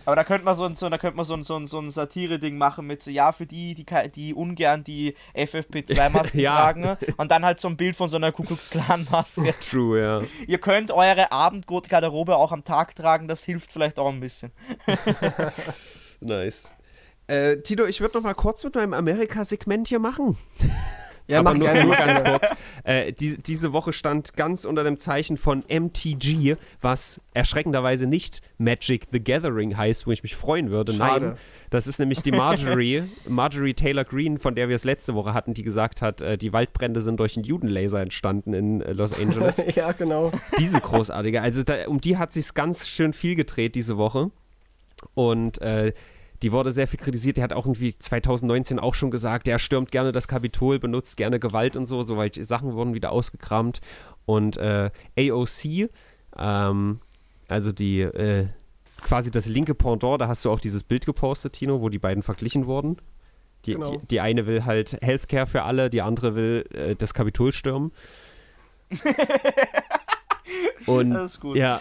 Aber 0.09 0.17
da 0.17 0.25
könnte 0.25 0.47
man 0.47 0.57
so, 0.57 0.73
so, 0.73 0.89
da 0.89 0.97
könnte 0.97 1.19
man 1.19 1.27
so, 1.27 1.43
so, 1.43 1.63
so 1.67 1.79
ein 1.79 1.91
Satire-Ding 1.91 2.57
machen 2.57 2.87
mit 2.87 3.03
so, 3.03 3.11
ja, 3.11 3.31
für 3.31 3.45
die, 3.45 3.75
die, 3.75 3.85
die 4.11 4.33
ungern 4.33 4.83
die 4.83 5.15
FFP2-Masken 5.35 6.41
ja. 6.41 6.57
tragen 6.57 6.97
und 7.19 7.31
dann 7.31 7.45
halt 7.45 7.61
so 7.61 7.69
ein 7.69 7.77
Bild 7.77 7.95
von 7.95 8.09
so 8.09 8.17
einer 8.17 8.33
Kuckucksklan-Maske. 8.33 9.55
True, 9.71 10.01
ja. 10.01 10.23
Ihr 10.47 10.57
könnt 10.61 10.93
eure 10.93 11.31
Abendgarderobe 11.31 12.37
auch 12.37 12.53
am 12.53 12.65
Tag 12.65 12.97
tragen, 12.97 13.29
das 13.29 13.45
hilft 13.45 13.71
vielleicht 13.71 13.99
auch 13.99 14.09
ein 14.09 14.21
bisschen. 14.21 14.51
nice. 16.21 16.73
Äh, 17.27 17.59
Tito, 17.59 17.85
ich 17.85 18.01
würde 18.01 18.17
noch 18.17 18.25
mal 18.25 18.33
kurz 18.33 18.65
mit 18.65 18.77
meinem 18.77 18.95
Amerika-Segment 18.95 19.89
hier 19.89 19.99
machen. 19.99 20.39
Ja, 21.29 21.41
aber 21.41 21.55
nur, 21.55 21.73
nur 21.75 21.95
ganz 21.95 22.25
kurz. 22.25 22.51
Äh, 22.85 23.13
die, 23.13 23.37
diese 23.37 23.75
Woche 23.75 23.93
stand 23.93 24.35
ganz 24.35 24.65
unter 24.65 24.83
dem 24.83 24.97
Zeichen 24.97 25.37
von 25.37 25.63
MTG, 25.69 26.57
was 26.81 27.21
erschreckenderweise 27.35 28.07
nicht 28.07 28.41
Magic 28.57 29.09
the 29.13 29.23
Gathering 29.23 29.77
heißt, 29.77 30.07
wo 30.07 30.11
ich 30.11 30.23
mich 30.23 30.35
freuen 30.35 30.71
würde. 30.71 30.95
Schade. 30.95 31.27
Nein, 31.27 31.37
das 31.69 31.87
ist 31.87 31.99
nämlich 31.99 32.23
die 32.23 32.33
Marjorie, 32.33 33.05
Marjorie 33.29 33.75
Taylor 33.75 34.05
Greene, 34.05 34.39
von 34.39 34.55
der 34.55 34.71
wir 34.71 34.77
es 34.77 34.85
letzte 34.85 35.15
Woche 35.15 35.35
hatten, 35.35 35.53
die 35.53 35.63
gesagt 35.63 36.01
hat, 36.01 36.23
äh, 36.23 36.39
die 36.39 36.55
Waldbrände 36.55 37.03
sind 37.03 37.21
durch 37.21 37.37
einen 37.37 37.45
Judenlaser 37.45 38.01
entstanden 38.01 38.55
in 38.55 38.81
äh, 38.81 38.93
Los 38.93 39.13
Angeles. 39.13 39.63
ja, 39.75 39.93
genau. 39.93 40.33
Diese 40.59 40.81
großartige. 40.81 41.43
Also 41.43 41.63
da, 41.63 41.87
um 41.89 42.01
die 42.01 42.17
hat 42.17 42.33
sich 42.33 42.55
ganz 42.55 42.89
schön 42.89 43.13
viel 43.13 43.35
gedreht 43.35 43.75
diese 43.75 43.99
Woche. 43.99 44.31
Und 45.15 45.61
äh, 45.61 45.93
die 46.43 46.53
wurde 46.53 46.73
sehr 46.73 46.87
viel 46.87 47.01
kritisiert. 47.01 47.37
Der 47.37 47.45
hat 47.45 47.53
auch 47.53 47.67
irgendwie 47.67 47.97
2019 47.97 48.79
auch 48.79 48.95
schon 48.95 49.11
gesagt, 49.11 49.49
er 49.49 49.59
stürmt 49.59 49.91
gerne 49.91 50.13
das 50.13 50.29
Kapitol, 50.29 50.79
benutzt 50.79 51.17
gerne 51.17 51.41
Gewalt 51.41 51.77
und 51.77 51.87
so. 51.87 52.03
Soweit 52.05 52.35
Sachen 52.35 52.75
wurden 52.75 52.95
wieder 52.95 53.13
ausgekramt. 53.13 53.81
Und 54.27 54.57
äh, 54.57 54.91
AOC, 55.19 55.91
ähm, 56.37 57.01
also 57.49 57.73
die 57.73 58.01
äh, 58.01 58.47
quasi 59.03 59.31
das 59.31 59.47
linke 59.47 59.75
Pendant, 59.75 60.21
da 60.21 60.29
hast 60.29 60.45
du 60.45 60.51
auch 60.51 60.61
dieses 60.61 60.85
Bild 60.85 61.07
gepostet, 61.07 61.55
Tino, 61.55 61.81
wo 61.81 61.89
die 61.89 61.99
beiden 61.99 62.23
verglichen 62.23 62.67
wurden. 62.67 62.99
Die, 63.65 63.75
genau. 63.75 63.91
die, 63.91 64.07
die, 64.07 64.21
eine 64.21 64.47
will 64.47 64.65
halt 64.65 64.99
Healthcare 65.03 65.47
für 65.47 65.63
alle, 65.63 65.91
die 65.91 66.03
andere 66.03 66.35
will 66.37 66.65
äh, 66.73 66.95
das 66.95 67.15
Kapitol 67.15 67.53
stürmen. 67.53 67.93
Und 70.87 71.11
das 71.11 71.33
ist 71.33 71.41
gut. 71.41 71.57
ja, 71.57 71.81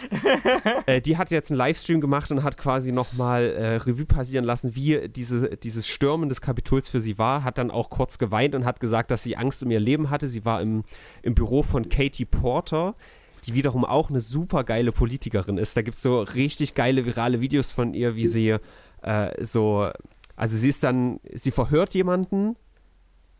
äh, 0.86 1.00
die 1.00 1.16
hat 1.16 1.30
jetzt 1.30 1.50
einen 1.50 1.58
Livestream 1.58 2.00
gemacht 2.00 2.30
und 2.30 2.42
hat 2.42 2.58
quasi 2.58 2.92
nochmal 2.92 3.44
äh, 3.44 3.76
Revue 3.76 4.06
passieren 4.06 4.44
lassen, 4.44 4.74
wie 4.74 5.08
diese, 5.08 5.56
dieses 5.56 5.86
Stürmen 5.86 6.28
des 6.28 6.40
Kapitols 6.40 6.88
für 6.88 7.00
sie 7.00 7.18
war. 7.18 7.44
Hat 7.44 7.58
dann 7.58 7.70
auch 7.70 7.90
kurz 7.90 8.18
geweint 8.18 8.54
und 8.54 8.64
hat 8.64 8.80
gesagt, 8.80 9.10
dass 9.10 9.22
sie 9.22 9.36
Angst 9.36 9.62
um 9.62 9.70
ihr 9.70 9.80
Leben 9.80 10.10
hatte. 10.10 10.28
Sie 10.28 10.44
war 10.44 10.60
im, 10.60 10.84
im 11.22 11.34
Büro 11.34 11.62
von 11.62 11.88
Katie 11.88 12.24
Porter, 12.24 12.94
die 13.46 13.54
wiederum 13.54 13.84
auch 13.84 14.10
eine 14.10 14.20
super 14.20 14.64
geile 14.64 14.92
Politikerin 14.92 15.58
ist. 15.58 15.76
Da 15.76 15.82
gibt 15.82 15.96
es 15.96 16.02
so 16.02 16.20
richtig 16.20 16.74
geile 16.74 17.06
virale 17.06 17.40
Videos 17.40 17.72
von 17.72 17.94
ihr, 17.94 18.16
wie 18.16 18.26
sie 18.26 18.56
äh, 19.02 19.44
so, 19.44 19.88
also 20.36 20.56
sie 20.56 20.68
ist 20.68 20.82
dann, 20.84 21.20
sie 21.32 21.50
verhört 21.50 21.94
jemanden, 21.94 22.56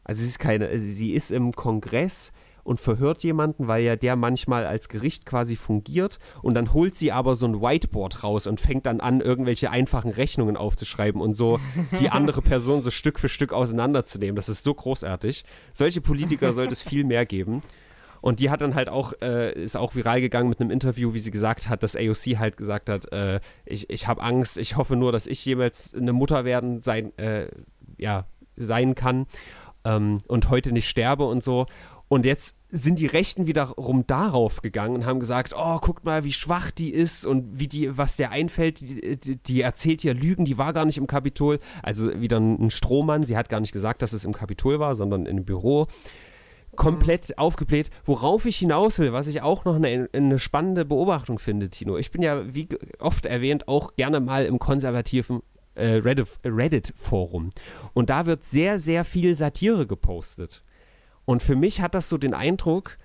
also 0.04 0.22
sie 0.22 0.28
ist 0.28 0.38
keine, 0.38 0.78
sie 0.78 1.12
ist 1.12 1.30
im 1.30 1.52
Kongress 1.52 2.32
und 2.68 2.78
verhört 2.80 3.24
jemanden, 3.24 3.66
weil 3.66 3.82
ja 3.82 3.96
der 3.96 4.14
manchmal 4.14 4.66
als 4.66 4.90
Gericht 4.90 5.24
quasi 5.24 5.56
fungiert 5.56 6.18
und 6.42 6.52
dann 6.52 6.74
holt 6.74 6.94
sie 6.96 7.12
aber 7.12 7.34
so 7.34 7.46
ein 7.46 7.62
Whiteboard 7.62 8.22
raus 8.22 8.46
und 8.46 8.60
fängt 8.60 8.84
dann 8.84 9.00
an, 9.00 9.22
irgendwelche 9.22 9.70
einfachen 9.70 10.10
Rechnungen 10.10 10.54
aufzuschreiben 10.54 11.22
und 11.22 11.32
so 11.32 11.58
die 11.98 12.10
andere 12.10 12.42
Person 12.42 12.82
so 12.82 12.90
Stück 12.90 13.18
für 13.18 13.30
Stück 13.30 13.54
auseinanderzunehmen. 13.54 14.36
Das 14.36 14.50
ist 14.50 14.64
so 14.64 14.74
großartig. 14.74 15.46
Solche 15.72 16.02
Politiker 16.02 16.52
sollte 16.52 16.74
es 16.74 16.82
viel 16.82 17.04
mehr 17.04 17.24
geben. 17.24 17.62
Und 18.20 18.40
die 18.40 18.50
hat 18.50 18.60
dann 18.60 18.74
halt 18.74 18.90
auch, 18.90 19.14
äh, 19.22 19.52
ist 19.52 19.76
auch 19.76 19.94
viral 19.94 20.20
gegangen 20.20 20.50
mit 20.50 20.60
einem 20.60 20.70
Interview, 20.70 21.14
wie 21.14 21.20
sie 21.20 21.30
gesagt 21.30 21.70
hat, 21.70 21.82
dass 21.82 21.96
AOC 21.96 22.38
halt 22.38 22.58
gesagt 22.58 22.90
hat, 22.90 23.10
äh, 23.12 23.40
ich, 23.64 23.88
ich 23.88 24.08
habe 24.08 24.20
Angst, 24.20 24.58
ich 24.58 24.76
hoffe 24.76 24.94
nur, 24.94 25.10
dass 25.10 25.26
ich 25.26 25.42
jemals 25.42 25.94
eine 25.94 26.12
Mutter 26.12 26.44
werden 26.44 26.82
sein, 26.82 27.16
äh, 27.16 27.48
ja, 27.96 28.26
sein 28.56 28.94
kann 28.94 29.26
ähm, 29.84 30.18
und 30.26 30.50
heute 30.50 30.72
nicht 30.72 30.88
sterbe 30.88 31.24
und 31.24 31.42
so. 31.42 31.66
Und 32.08 32.24
jetzt 32.24 32.56
sind 32.70 32.98
die 32.98 33.06
Rechten 33.06 33.46
wiederum 33.46 34.06
darauf 34.06 34.62
gegangen 34.62 34.96
und 34.96 35.06
haben 35.06 35.20
gesagt, 35.20 35.54
oh, 35.56 35.78
guckt 35.78 36.04
mal, 36.04 36.24
wie 36.24 36.32
schwach 36.32 36.70
die 36.70 36.92
ist 36.92 37.26
und 37.26 37.58
wie 37.58 37.68
die, 37.68 37.96
was 37.96 38.16
der 38.16 38.30
einfällt, 38.30 38.80
die, 38.80 39.36
die, 39.36 39.60
erzählt 39.60 40.02
ja 40.02 40.12
Lügen, 40.12 40.44
die 40.44 40.58
war 40.58 40.72
gar 40.72 40.86
nicht 40.86 40.98
im 40.98 41.06
Kapitol. 41.06 41.58
Also 41.82 42.20
wieder 42.20 42.38
ein 42.38 42.70
Strohmann, 42.70 43.24
sie 43.24 43.36
hat 43.36 43.48
gar 43.48 43.60
nicht 43.60 43.72
gesagt, 43.72 44.02
dass 44.02 44.14
es 44.14 44.24
im 44.24 44.32
Kapitol 44.32 44.80
war, 44.80 44.94
sondern 44.94 45.26
im 45.26 45.44
Büro. 45.44 45.86
Komplett 46.76 47.30
mhm. 47.30 47.38
aufgebläht. 47.38 47.90
Worauf 48.04 48.46
ich 48.46 48.56
hinaus 48.56 48.98
will, 48.98 49.12
was 49.12 49.26
ich 49.26 49.42
auch 49.42 49.64
noch 49.64 49.76
eine, 49.76 50.08
eine 50.12 50.38
spannende 50.38 50.84
Beobachtung 50.84 51.38
finde, 51.38 51.68
Tino. 51.68 51.98
Ich 51.98 52.10
bin 52.10 52.22
ja, 52.22 52.54
wie 52.54 52.68
oft 53.00 53.26
erwähnt, 53.26 53.68
auch 53.68 53.96
gerne 53.96 54.20
mal 54.20 54.46
im 54.46 54.58
konservativen 54.58 55.42
äh, 55.74 56.00
Reddit-Forum. 56.44 57.50
Und 57.94 58.10
da 58.10 58.26
wird 58.26 58.44
sehr, 58.44 58.78
sehr 58.78 59.04
viel 59.04 59.34
Satire 59.34 59.86
gepostet. 59.86 60.62
Und 61.28 61.42
für 61.42 61.56
mich 61.56 61.82
hat 61.82 61.94
das 61.94 62.08
so 62.08 62.16
den 62.16 62.32
Eindruck, 62.32 62.96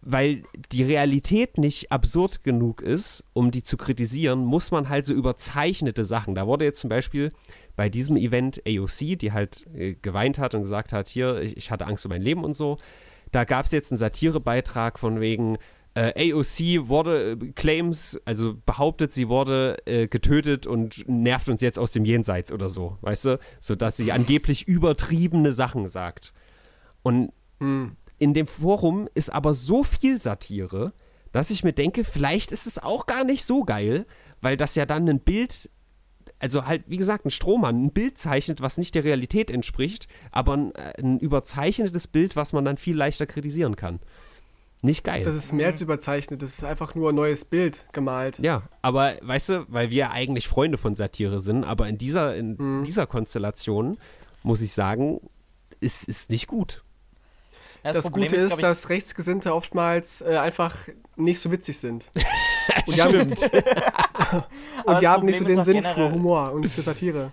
weil 0.00 0.44
die 0.70 0.84
Realität 0.84 1.58
nicht 1.58 1.90
absurd 1.90 2.44
genug 2.44 2.80
ist, 2.80 3.24
um 3.32 3.50
die 3.50 3.64
zu 3.64 3.76
kritisieren, 3.76 4.44
muss 4.44 4.70
man 4.70 4.88
halt 4.88 5.06
so 5.06 5.12
überzeichnete 5.12 6.04
Sachen. 6.04 6.36
Da 6.36 6.46
wurde 6.46 6.64
jetzt 6.64 6.78
zum 6.78 6.88
Beispiel 6.88 7.32
bei 7.74 7.88
diesem 7.88 8.16
Event 8.16 8.62
AOC, 8.64 9.18
die 9.18 9.32
halt 9.32 9.66
äh, 9.74 9.94
geweint 9.94 10.38
hat 10.38 10.54
und 10.54 10.62
gesagt 10.62 10.92
hat, 10.92 11.08
hier, 11.08 11.42
ich, 11.42 11.56
ich 11.56 11.72
hatte 11.72 11.88
Angst 11.88 12.06
um 12.06 12.10
mein 12.10 12.22
Leben 12.22 12.44
und 12.44 12.54
so, 12.54 12.76
da 13.32 13.42
gab 13.42 13.66
es 13.66 13.72
jetzt 13.72 13.90
einen 13.90 13.98
Satirebeitrag 13.98 14.96
von 15.00 15.20
wegen, 15.20 15.58
äh, 15.94 16.32
AOC 16.32 16.86
wurde 16.88 17.32
äh, 17.32 17.36
Claims, 17.56 18.20
also 18.24 18.54
behauptet, 18.64 19.10
sie 19.12 19.28
wurde 19.28 19.78
äh, 19.84 20.06
getötet 20.06 20.68
und 20.68 21.08
nervt 21.08 21.48
uns 21.48 21.60
jetzt 21.60 21.80
aus 21.80 21.90
dem 21.90 22.04
Jenseits 22.04 22.52
oder 22.52 22.68
so, 22.68 22.98
weißt 23.00 23.24
du? 23.24 23.38
So 23.58 23.74
dass 23.74 23.96
sie 23.96 24.12
angeblich 24.12 24.68
übertriebene 24.68 25.50
Sachen 25.50 25.88
sagt. 25.88 26.34
Und 27.02 27.32
hm. 27.60 27.96
in 28.18 28.34
dem 28.34 28.46
Forum 28.46 29.08
ist 29.14 29.32
aber 29.32 29.54
so 29.54 29.84
viel 29.84 30.18
Satire, 30.18 30.92
dass 31.32 31.50
ich 31.50 31.64
mir 31.64 31.72
denke, 31.72 32.04
vielleicht 32.04 32.52
ist 32.52 32.66
es 32.66 32.78
auch 32.78 33.06
gar 33.06 33.24
nicht 33.24 33.44
so 33.44 33.64
geil, 33.64 34.06
weil 34.40 34.56
das 34.56 34.74
ja 34.76 34.86
dann 34.86 35.08
ein 35.08 35.20
Bild 35.20 35.70
also 36.38 36.66
halt, 36.66 36.84
wie 36.88 36.98
gesagt, 36.98 37.24
ein 37.24 37.30
Strohmann 37.30 37.86
ein 37.86 37.92
Bild 37.92 38.18
zeichnet, 38.18 38.60
was 38.60 38.76
nicht 38.76 38.94
der 38.94 39.04
Realität 39.04 39.50
entspricht, 39.50 40.08
aber 40.30 40.56
ein, 40.56 40.74
äh, 40.74 40.92
ein 40.98 41.18
überzeichnetes 41.18 42.06
Bild, 42.06 42.36
was 42.36 42.52
man 42.52 42.64
dann 42.64 42.76
viel 42.76 42.96
leichter 42.96 43.26
kritisieren 43.26 43.76
kann. 43.76 44.00
Nicht 44.82 45.04
geil. 45.04 45.24
Das 45.24 45.34
ist 45.34 45.52
mehr 45.54 45.68
als 45.68 45.80
überzeichnet, 45.80 46.42
das 46.42 46.52
ist 46.52 46.64
einfach 46.64 46.94
nur 46.94 47.08
ein 47.08 47.14
neues 47.14 47.46
Bild 47.46 47.86
gemalt. 47.92 48.38
Ja, 48.40 48.64
aber 48.82 49.14
weißt 49.22 49.48
du, 49.48 49.64
weil 49.68 49.90
wir 49.90 50.10
eigentlich 50.10 50.46
Freunde 50.46 50.76
von 50.76 50.94
Satire 50.94 51.40
sind, 51.40 51.64
aber 51.64 51.88
in 51.88 51.96
dieser, 51.96 52.36
in 52.36 52.56
mhm. 52.58 52.84
dieser 52.84 53.06
Konstellation 53.06 53.96
muss 54.42 54.60
ich 54.60 54.74
sagen, 54.74 55.20
ist, 55.80 56.06
ist 56.06 56.28
nicht 56.28 56.46
gut. 56.46 56.83
Das, 57.84 57.96
das 57.96 58.12
Gute 58.12 58.34
ist, 58.34 58.44
ist 58.44 58.62
dass 58.62 58.88
Rechtsgesinnte 58.88 59.54
oftmals 59.54 60.22
äh, 60.22 60.38
einfach 60.38 60.74
nicht 61.16 61.38
so 61.38 61.52
witzig 61.52 61.78
sind. 61.78 62.10
und 62.86 62.96
die 62.96 63.02
haben, 63.02 63.20
und 64.86 65.00
die 65.02 65.06
haben 65.06 65.26
nicht 65.26 65.38
so 65.38 65.44
den 65.44 65.62
Sinn 65.62 65.82
für 65.82 66.10
Humor 66.10 66.52
und 66.52 66.66
für 66.70 66.80
Satire. 66.80 67.30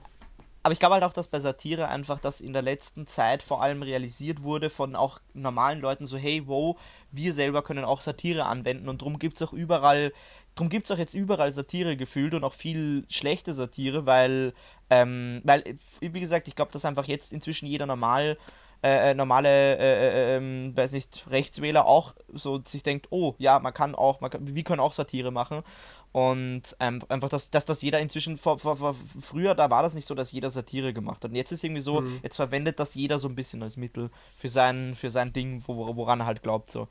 Aber 0.62 0.74
ich 0.74 0.80
glaube 0.80 0.96
halt 0.96 1.06
auch, 1.06 1.14
dass 1.14 1.30
bei 1.30 1.40
Satire 1.40 1.88
einfach 1.88 2.20
das 2.20 2.42
in 2.42 2.52
der 2.52 2.62
letzten 2.62 3.08
Zeit 3.08 3.42
vor 3.42 3.64
allem 3.64 3.82
realisiert 3.82 4.44
wurde 4.44 4.70
von 4.70 4.98
auch 4.98 5.20
normalen 5.34 5.80
Leuten, 5.80 6.06
so 6.06 6.18
hey, 6.18 6.44
wow, 6.46 6.78
wir 7.12 7.32
selber 7.32 7.64
können 7.64 7.86
auch 7.86 8.02
Satire 8.02 8.46
anwenden. 8.46 8.90
Und 8.90 9.02
darum 9.02 9.20
gibt 9.20 9.38
es 9.38 9.48
auch 9.48 9.54
überall, 9.54 10.12
darum 10.56 10.68
gibt 10.68 10.86
es 10.86 10.92
auch 10.92 10.98
jetzt 11.00 11.14
überall 11.14 11.54
Satire 11.54 11.96
gefühlt 11.96 12.34
und 12.34 12.44
auch 12.44 12.54
viel 12.54 13.06
schlechte 13.10 13.54
Satire, 13.54 14.06
weil, 14.06 14.54
ähm, 14.90 15.40
weil 15.46 15.64
wie 16.02 16.20
gesagt, 16.20 16.50
ich 16.50 16.56
glaube, 16.56 16.74
dass 16.74 16.84
einfach 16.84 17.06
jetzt 17.06 17.32
inzwischen 17.32 17.68
jeder 17.68 17.86
normal 17.86 18.38
äh, 18.84 19.12
äh 19.12 19.14
normale, 19.14 19.50
äh, 19.50 19.78
äh, 19.78 20.38
ähm, 20.38 20.76
weiß 20.76 20.92
nicht, 20.94 21.26
Rechtswähler 21.30 21.86
auch 21.86 22.16
so 22.34 22.62
sich 22.66 22.84
denkt, 22.84 23.08
oh 23.10 23.36
ja, 23.38 23.60
man 23.60 23.74
kann 23.74 23.96
auch, 23.96 24.22
man 24.22 24.32
kann, 24.32 24.56
wir 24.56 24.64
können 24.64 24.80
auch 24.80 24.94
Satire 24.94 25.32
machen. 25.32 25.64
Und 26.12 26.76
ähm, 26.82 27.02
einfach, 27.08 27.30
dass, 27.30 27.52
dass 27.52 27.66
das 27.66 27.82
jeder 27.82 28.00
inzwischen, 28.00 28.38
vor, 28.38 28.60
vor, 28.60 28.76
vor, 28.76 28.96
früher, 29.22 29.56
da 29.56 29.70
war 29.70 29.82
das 29.82 29.94
nicht 29.94 30.06
so, 30.06 30.14
dass 30.14 30.34
jeder 30.34 30.50
Satire 30.50 30.94
gemacht 30.94 31.24
hat. 31.24 31.32
Und 31.32 31.38
jetzt 31.38 31.54
ist 31.54 31.64
irgendwie 31.64 31.82
so, 31.82 32.02
mhm. 32.02 32.20
jetzt 32.22 32.36
verwendet 32.36 32.80
das 32.80 32.96
jeder 32.96 33.18
so 33.18 33.30
ein 33.30 33.36
bisschen 33.36 33.64
als 33.64 33.78
Mittel 33.78 34.10
für 34.36 34.50
sein, 34.50 34.94
für 34.96 35.10
sein 35.10 35.32
Ding, 35.32 35.64
wo, 35.68 35.96
woran 35.96 36.20
er 36.20 36.26
halt 36.26 36.44
glaubt. 36.44 36.70
So. 36.70 36.90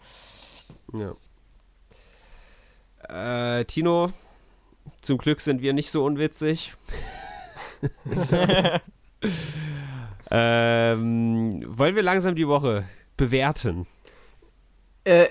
Ja. 0.94 1.12
Äh, 3.58 3.64
Tino, 3.66 4.10
zum 5.02 5.18
Glück 5.18 5.42
sind 5.42 5.60
wir 5.60 5.74
nicht 5.74 5.90
so 5.90 6.04
unwitzig. 6.04 6.72
ähm, 10.31 11.65
wollen 11.66 11.94
wir 11.94 12.02
langsam 12.02 12.35
die 12.35 12.47
Woche 12.47 12.85
bewerten? 13.16 13.86
Äh, 15.05 15.28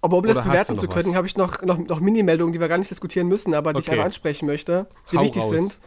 aber 0.00 0.16
um 0.16 0.24
Oder 0.24 0.34
das 0.34 0.44
bewerten 0.44 0.78
zu 0.78 0.88
können, 0.88 1.14
habe 1.14 1.26
ich 1.26 1.36
noch, 1.36 1.62
noch, 1.62 1.78
noch 1.78 2.00
Mini-Meldungen, 2.00 2.52
die 2.52 2.60
wir 2.60 2.68
gar 2.68 2.78
nicht 2.78 2.90
diskutieren 2.90 3.28
müssen, 3.28 3.54
aber 3.54 3.72
die 3.72 3.78
okay. 3.78 3.84
ich 3.86 3.90
einmal 3.92 4.06
ansprechen 4.06 4.46
möchte, 4.46 4.86
die 5.12 5.16
Hau 5.16 5.22
wichtig 5.22 5.42
raus. 5.42 5.50
sind. 5.50 5.78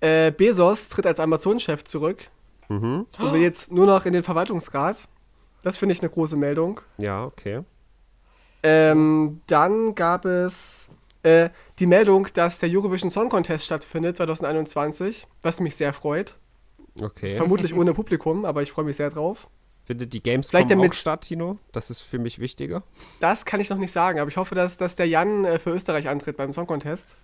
Äh, 0.00 0.30
Bezos 0.30 0.88
tritt 0.88 1.06
als 1.06 1.18
Amazon-Chef 1.18 1.82
zurück 1.82 2.30
mhm. 2.68 3.06
und 3.18 3.32
will 3.32 3.40
jetzt 3.40 3.72
nur 3.72 3.86
noch 3.86 4.06
in 4.06 4.12
den 4.12 4.22
Verwaltungsrat. 4.22 5.08
Das 5.62 5.76
finde 5.76 5.94
ich 5.94 6.00
eine 6.00 6.10
große 6.10 6.36
Meldung. 6.36 6.80
Ja, 6.98 7.24
okay. 7.24 7.62
Ähm, 8.62 9.40
dann 9.48 9.96
gab 9.96 10.24
es 10.24 10.88
äh, 11.24 11.50
die 11.80 11.86
Meldung, 11.86 12.28
dass 12.34 12.60
der 12.60 12.70
Eurovision 12.70 13.10
Song 13.10 13.28
Contest 13.28 13.66
stattfindet 13.66 14.16
2021, 14.16 15.26
was 15.42 15.60
mich 15.60 15.74
sehr 15.74 15.92
freut. 15.92 16.36
Okay. 17.00 17.36
Vermutlich 17.36 17.74
ohne 17.74 17.94
Publikum, 17.94 18.44
aber 18.44 18.62
ich 18.62 18.72
freue 18.72 18.84
mich 18.84 18.96
sehr 18.96 19.10
drauf. 19.10 19.48
Findet 19.84 20.12
die 20.12 20.22
Gamescom 20.22 20.60
Vielleicht 20.60 20.78
auch 20.78 20.92
statt, 20.92 21.22
Tino? 21.22 21.58
Das 21.72 21.88
ist 21.88 22.02
für 22.02 22.18
mich 22.18 22.38
wichtiger. 22.38 22.82
Das 23.20 23.46
kann 23.46 23.58
ich 23.58 23.70
noch 23.70 23.78
nicht 23.78 23.92
sagen, 23.92 24.20
aber 24.20 24.28
ich 24.28 24.36
hoffe, 24.36 24.54
dass, 24.54 24.76
dass 24.76 24.96
der 24.96 25.08
Jan 25.08 25.46
äh, 25.46 25.58
für 25.58 25.70
Österreich 25.70 26.08
antritt 26.08 26.36
beim 26.36 26.52
Song 26.52 26.66
Contest. 26.66 27.16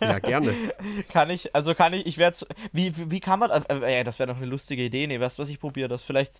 Ja, 0.00 0.18
gerne. 0.18 0.54
Kann 1.12 1.30
ich, 1.30 1.54
also 1.54 1.74
kann 1.74 1.92
ich, 1.92 2.06
ich 2.06 2.18
werde, 2.18 2.36
wie, 2.72 2.92
wie 3.10 3.20
kann 3.20 3.38
man, 3.38 3.50
äh, 3.50 4.00
äh, 4.00 4.04
das 4.04 4.18
wäre 4.18 4.28
doch 4.28 4.36
eine 4.36 4.46
lustige 4.46 4.82
Idee, 4.82 5.06
nee, 5.06 5.20
weißt 5.20 5.38
du 5.38 5.42
was, 5.42 5.48
ich 5.48 5.60
probiere 5.60 5.88
das, 5.88 6.02
vielleicht, 6.02 6.34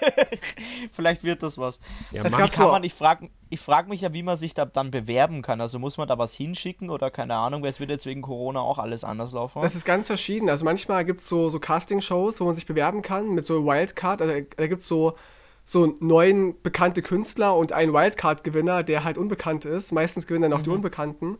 vielleicht 0.92 1.24
wird 1.24 1.42
das 1.42 1.58
was. 1.58 1.78
Ja, 2.10 2.22
das 2.22 2.36
kann 2.36 2.50
so 2.50 2.68
man, 2.68 2.84
ich 2.84 2.94
frage 2.94 3.30
ich 3.50 3.60
frag 3.60 3.88
mich 3.88 4.00
ja, 4.00 4.12
wie 4.12 4.22
man 4.22 4.36
sich 4.36 4.54
da 4.54 4.64
dann 4.64 4.90
bewerben 4.90 5.42
kann, 5.42 5.60
also 5.60 5.78
muss 5.78 5.98
man 5.98 6.08
da 6.08 6.18
was 6.18 6.32
hinschicken 6.32 6.90
oder 6.90 7.10
keine 7.10 7.34
Ahnung, 7.36 7.62
weil 7.62 7.70
es 7.70 7.80
wird 7.80 7.90
jetzt 7.90 8.06
wegen 8.06 8.22
Corona 8.22 8.60
auch 8.60 8.78
alles 8.78 9.04
anders 9.04 9.32
laufen. 9.32 9.60
Das 9.62 9.74
ist 9.74 9.84
ganz 9.84 10.06
verschieden, 10.06 10.48
also 10.48 10.64
manchmal 10.64 11.04
gibt 11.04 11.20
es 11.20 11.28
so, 11.28 11.48
so 11.48 11.60
Casting-Shows, 11.60 12.40
wo 12.40 12.44
man 12.44 12.54
sich 12.54 12.66
bewerben 12.66 13.02
kann 13.02 13.30
mit 13.30 13.44
so 13.44 13.64
Wildcard, 13.66 14.22
also 14.22 14.34
da 14.56 14.66
gibt 14.66 14.80
es 14.80 14.88
so 14.88 15.16
so 15.64 15.94
neun 16.00 16.60
bekannte 16.62 17.02
Künstler 17.02 17.56
und 17.56 17.72
einen 17.72 17.92
Wildcard-Gewinner, 17.92 18.82
der 18.82 19.04
halt 19.04 19.18
unbekannt 19.18 19.64
ist. 19.64 19.92
Meistens 19.92 20.26
gewinnen 20.26 20.42
dann 20.42 20.52
auch 20.52 20.58
mhm. 20.58 20.64
die 20.64 20.70
Unbekannten. 20.70 21.38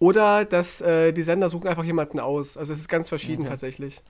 Oder 0.00 0.46
dass 0.46 0.80
äh, 0.80 1.12
die 1.12 1.22
Sender 1.22 1.50
suchen 1.50 1.68
einfach 1.68 1.84
jemanden 1.84 2.18
aus. 2.20 2.56
Also 2.56 2.72
es 2.72 2.80
ist 2.80 2.88
ganz 2.88 3.10
verschieden 3.10 3.42
okay. 3.42 3.50
tatsächlich. 3.50 4.00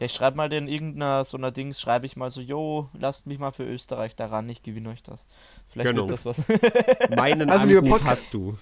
Ja, 0.00 0.06
ich 0.06 0.12
schreibe 0.12 0.36
mal 0.36 0.52
in 0.52 0.66
irgendeiner 0.66 1.24
so 1.24 1.36
einer 1.36 1.52
Dings, 1.52 1.80
schreibe 1.80 2.06
ich 2.06 2.16
mal 2.16 2.30
so, 2.30 2.40
jo, 2.40 2.88
lasst 2.92 3.26
mich 3.26 3.38
mal 3.38 3.52
für 3.52 3.62
Österreich 3.64 4.16
daran, 4.16 4.48
ich 4.48 4.62
gewinne 4.62 4.90
euch 4.90 5.02
das. 5.02 5.26
Vielleicht 5.70 5.90
genau. 5.90 6.08
wird 6.08 6.10
das 6.10 6.26
was. 6.26 6.42
Meinen 7.16 7.48
also, 7.50 7.66
liebe 7.66 7.82
Podcast 7.82 8.06
hast 8.06 8.34
du. 8.34 8.58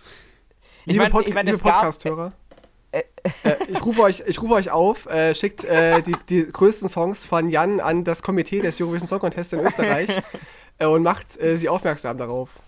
Ich 0.85 0.98
meine, 0.98 1.19
ich 1.23 1.35
mein, 1.35 1.47
liebe 1.47 1.59
Podcast-Hörer. 1.59 2.32
Äh, 2.93 3.03
äh, 3.43 3.57
ich, 3.69 3.85
rufe 3.85 4.03
euch, 4.03 4.23
ich 4.27 4.40
rufe 4.40 4.55
euch 4.55 4.70
auf, 4.70 5.07
äh, 5.07 5.35
schickt 5.35 5.65
äh, 5.65 6.03
die, 6.03 6.15
die 6.28 6.47
größten 6.47 6.89
Songs 6.89 7.24
von 7.24 7.48
Jan 7.48 7.81
an 7.81 8.05
das 8.05 8.23
Komitee 8.23 8.61
des 8.61 8.81
Eurovision 8.81 9.09
Song 9.09 9.19
Contest 9.19 9.53
in 9.55 9.61
Österreich 9.61 10.11
äh, 10.78 10.86
und 10.86 11.03
macht 11.03 11.40
äh, 11.40 11.57
sie 11.57 11.69
aufmerksam 11.69 12.19
darauf. 12.19 12.61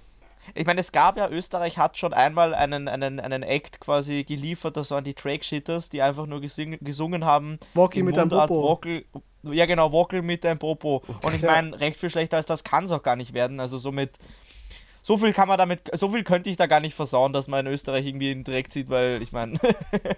Ich 0.54 0.66
meine, 0.66 0.80
es 0.80 0.92
gab 0.92 1.16
ja, 1.16 1.28
Österreich 1.28 1.78
hat 1.78 1.98
schon 1.98 2.12
einmal 2.12 2.54
einen, 2.54 2.88
einen, 2.88 3.20
einen 3.20 3.42
Act 3.42 3.80
quasi 3.80 4.24
geliefert, 4.24 4.76
das 4.76 4.90
waren 4.90 5.04
die 5.04 5.14
Track-Shitters, 5.14 5.90
die 5.90 6.02
einfach 6.02 6.26
nur 6.26 6.40
gesing, 6.40 6.78
gesungen 6.80 7.24
haben. 7.24 7.58
Wockel 7.74 8.02
mit 8.02 8.18
einem 8.18 8.28
Popo. 8.28 8.62
Wockel, 8.62 9.04
ja 9.42 9.66
genau, 9.66 9.92
Wockel 9.92 10.22
mit 10.22 10.44
einem 10.44 10.58
Popo. 10.58 11.02
Und 11.22 11.34
ich 11.34 11.42
meine, 11.42 11.78
recht 11.80 11.98
viel 11.98 12.10
schlechter 12.10 12.36
als 12.36 12.46
das 12.46 12.64
kann 12.64 12.84
es 12.84 12.92
auch 12.92 13.02
gar 13.02 13.16
nicht 13.16 13.34
werden. 13.34 13.60
Also 13.60 13.78
somit, 13.78 14.18
so 15.02 15.16
viel 15.16 15.32
kann 15.32 15.48
man 15.48 15.58
damit, 15.58 15.90
so 15.94 16.10
viel 16.10 16.24
könnte 16.24 16.50
ich 16.50 16.56
da 16.56 16.66
gar 16.66 16.80
nicht 16.80 16.94
versauen, 16.94 17.32
dass 17.32 17.48
man 17.48 17.66
in 17.66 17.72
Österreich 17.72 18.06
irgendwie 18.06 18.30
in 18.30 18.38
den 18.38 18.44
Dreck 18.44 18.72
zieht, 18.72 18.90
weil 18.90 19.22
ich 19.22 19.32
meine. 19.32 19.58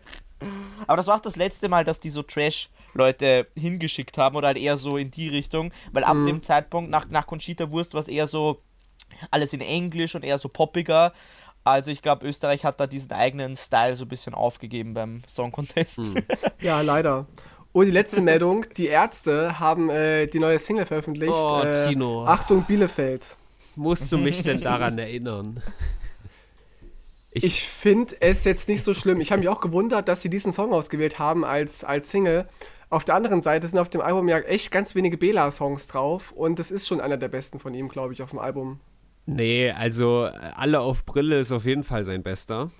Aber 0.86 0.96
das 0.96 1.06
war 1.06 1.16
auch 1.16 1.22
das 1.22 1.36
letzte 1.36 1.68
Mal, 1.68 1.84
dass 1.84 2.00
die 2.00 2.10
so 2.10 2.22
Trash-Leute 2.22 3.46
hingeschickt 3.56 4.16
haben 4.18 4.36
oder 4.36 4.48
halt 4.48 4.56
eher 4.56 4.76
so 4.76 4.96
in 4.96 5.10
die 5.10 5.28
Richtung, 5.28 5.72
weil 5.92 6.04
ab 6.04 6.16
mhm. 6.16 6.26
dem 6.26 6.42
Zeitpunkt 6.42 6.90
nach, 6.90 7.08
nach 7.08 7.26
Conchita 7.26 7.70
Wurst 7.70 7.94
war 7.94 8.00
es 8.00 8.08
eher 8.08 8.26
so 8.26 8.62
alles 9.30 9.52
in 9.52 9.60
Englisch 9.60 10.14
und 10.14 10.24
eher 10.24 10.38
so 10.38 10.48
poppiger. 10.48 11.12
Also 11.64 11.90
ich 11.90 12.02
glaube, 12.02 12.26
Österreich 12.26 12.64
hat 12.64 12.80
da 12.80 12.86
diesen 12.86 13.12
eigenen 13.12 13.56
Style 13.56 13.96
so 13.96 14.04
ein 14.04 14.08
bisschen 14.08 14.34
aufgegeben 14.34 14.94
beim 14.94 15.22
Song 15.28 15.52
Contest. 15.52 15.98
Hm. 15.98 16.14
Ja, 16.60 16.80
leider. 16.80 17.26
Und 17.72 17.86
die 17.86 17.92
letzte 17.92 18.20
Meldung, 18.20 18.66
die 18.76 18.86
Ärzte 18.86 19.60
haben 19.60 19.90
äh, 19.90 20.26
die 20.26 20.40
neue 20.40 20.58
Single 20.58 20.86
veröffentlicht. 20.86 21.32
Oh, 21.32 21.62
äh, 21.62 21.88
Tino. 21.88 22.26
Achtung, 22.26 22.64
Bielefeld. 22.64 23.36
Musst 23.76 24.10
du 24.10 24.18
mich 24.18 24.42
denn 24.42 24.60
daran 24.62 24.98
erinnern? 24.98 25.62
Ich, 27.30 27.44
ich 27.44 27.68
finde 27.68 28.16
es 28.20 28.44
jetzt 28.44 28.68
nicht 28.68 28.84
so 28.84 28.92
schlimm. 28.92 29.20
Ich 29.20 29.30
habe 29.30 29.40
mich 29.40 29.48
auch 29.48 29.60
gewundert, 29.60 30.08
dass 30.08 30.20
sie 30.20 30.30
diesen 30.30 30.50
Song 30.50 30.72
ausgewählt 30.72 31.20
haben 31.20 31.44
als, 31.44 31.84
als 31.84 32.10
Single. 32.10 32.48
Auf 32.88 33.04
der 33.04 33.14
anderen 33.14 33.40
Seite 33.40 33.68
sind 33.68 33.78
auf 33.78 33.88
dem 33.88 34.00
Album 34.00 34.28
ja 34.28 34.38
echt 34.40 34.72
ganz 34.72 34.96
wenige 34.96 35.16
Bela-Songs 35.16 35.86
drauf 35.86 36.32
und 36.32 36.58
das 36.58 36.72
ist 36.72 36.88
schon 36.88 37.00
einer 37.00 37.16
der 37.16 37.28
besten 37.28 37.60
von 37.60 37.72
ihm, 37.72 37.88
glaube 37.88 38.12
ich, 38.12 38.22
auf 38.22 38.30
dem 38.30 38.40
Album. 38.40 38.80
Nee, 39.34 39.70
also 39.70 40.28
alle 40.56 40.80
auf 40.80 41.04
Brille 41.04 41.40
ist 41.40 41.52
auf 41.52 41.64
jeden 41.64 41.84
Fall 41.84 42.04
sein 42.04 42.22
bester. 42.22 42.70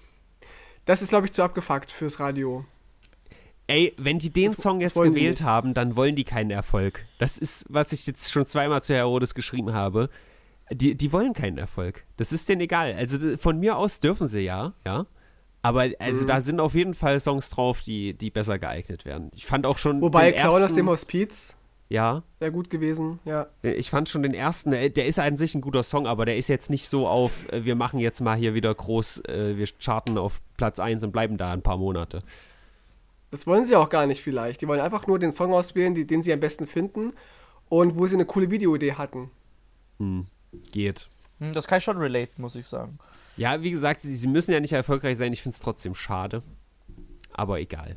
Das 0.84 1.02
ist, 1.02 1.10
glaube 1.10 1.26
ich, 1.26 1.32
zu 1.32 1.42
abgefuckt 1.42 1.90
fürs 1.90 2.18
Radio. 2.20 2.64
Ey, 3.66 3.94
wenn 3.98 4.18
die 4.18 4.30
den 4.30 4.52
das, 4.52 4.62
Song 4.62 4.80
jetzt 4.80 5.00
gewählt 5.00 5.42
haben, 5.42 5.74
dann 5.74 5.94
wollen 5.94 6.16
die 6.16 6.24
keinen 6.24 6.50
Erfolg. 6.50 7.06
Das 7.18 7.38
ist, 7.38 7.66
was 7.68 7.92
ich 7.92 8.04
jetzt 8.06 8.32
schon 8.32 8.44
zweimal 8.44 8.82
zu 8.82 8.94
Herodes 8.94 9.34
geschrieben 9.34 9.72
habe. 9.72 10.10
Die, 10.72 10.96
die 10.96 11.12
wollen 11.12 11.34
keinen 11.34 11.58
Erfolg. 11.58 12.04
Das 12.16 12.32
ist 12.32 12.48
denen 12.48 12.60
egal. 12.62 12.94
Also 12.94 13.36
von 13.36 13.60
mir 13.60 13.76
aus 13.76 14.00
dürfen 14.00 14.26
sie 14.26 14.40
ja, 14.40 14.72
ja. 14.84 15.06
Aber 15.62 15.86
also 15.98 16.22
mhm. 16.22 16.26
da 16.26 16.40
sind 16.40 16.58
auf 16.58 16.74
jeden 16.74 16.94
Fall 16.94 17.20
Songs 17.20 17.50
drauf, 17.50 17.82
die, 17.82 18.14
die 18.14 18.30
besser 18.30 18.58
geeignet 18.58 19.04
werden. 19.04 19.30
Ich 19.34 19.46
fand 19.46 19.66
auch 19.66 19.78
schon. 19.78 20.00
Wobei 20.00 20.32
Clown 20.32 20.62
aus 20.62 20.72
dem 20.72 20.88
Hospiz. 20.88 21.56
Ja. 21.90 22.22
Wäre 22.38 22.52
gut 22.52 22.70
gewesen, 22.70 23.18
ja. 23.24 23.48
Ich 23.62 23.90
fand 23.90 24.08
schon 24.08 24.22
den 24.22 24.32
ersten, 24.32 24.72
äh, 24.72 24.90
der 24.90 25.06
ist 25.06 25.18
an 25.18 25.36
sich 25.36 25.56
ein 25.56 25.60
guter 25.60 25.82
Song, 25.82 26.06
aber 26.06 26.24
der 26.24 26.36
ist 26.36 26.46
jetzt 26.46 26.70
nicht 26.70 26.88
so 26.88 27.08
auf, 27.08 27.48
äh, 27.52 27.64
wir 27.64 27.74
machen 27.74 27.98
jetzt 27.98 28.20
mal 28.20 28.36
hier 28.36 28.54
wieder 28.54 28.72
groß, 28.72 29.24
äh, 29.24 29.56
wir 29.56 29.66
charten 29.66 30.16
auf 30.16 30.40
Platz 30.56 30.78
1 30.78 31.02
und 31.02 31.10
bleiben 31.10 31.36
da 31.36 31.52
ein 31.52 31.62
paar 31.62 31.76
Monate. 31.76 32.22
Das 33.32 33.44
wollen 33.48 33.64
sie 33.64 33.74
auch 33.74 33.90
gar 33.90 34.06
nicht 34.06 34.22
vielleicht. 34.22 34.60
Die 34.62 34.68
wollen 34.68 34.80
einfach 34.80 35.08
nur 35.08 35.18
den 35.18 35.32
Song 35.32 35.52
auswählen, 35.52 35.94
die, 35.94 36.06
den 36.06 36.22
sie 36.22 36.32
am 36.32 36.38
besten 36.38 36.68
finden 36.68 37.12
und 37.68 37.96
wo 37.96 38.06
sie 38.06 38.14
eine 38.14 38.24
coole 38.24 38.52
Videoidee 38.52 38.92
hatten. 38.92 39.32
Hm. 39.98 40.26
Geht. 40.70 41.08
Hm, 41.40 41.52
das 41.52 41.66
kann 41.66 41.78
ich 41.78 41.84
schon 41.84 41.98
relate, 41.98 42.30
muss 42.36 42.54
ich 42.54 42.68
sagen. 42.68 43.00
Ja, 43.36 43.62
wie 43.62 43.70
gesagt, 43.72 44.00
sie, 44.00 44.14
sie 44.14 44.28
müssen 44.28 44.52
ja 44.52 44.60
nicht 44.60 44.72
erfolgreich 44.72 45.18
sein. 45.18 45.32
Ich 45.32 45.42
finde 45.42 45.56
es 45.56 45.60
trotzdem 45.60 45.96
schade. 45.96 46.44
Aber 47.32 47.58
egal. 47.58 47.96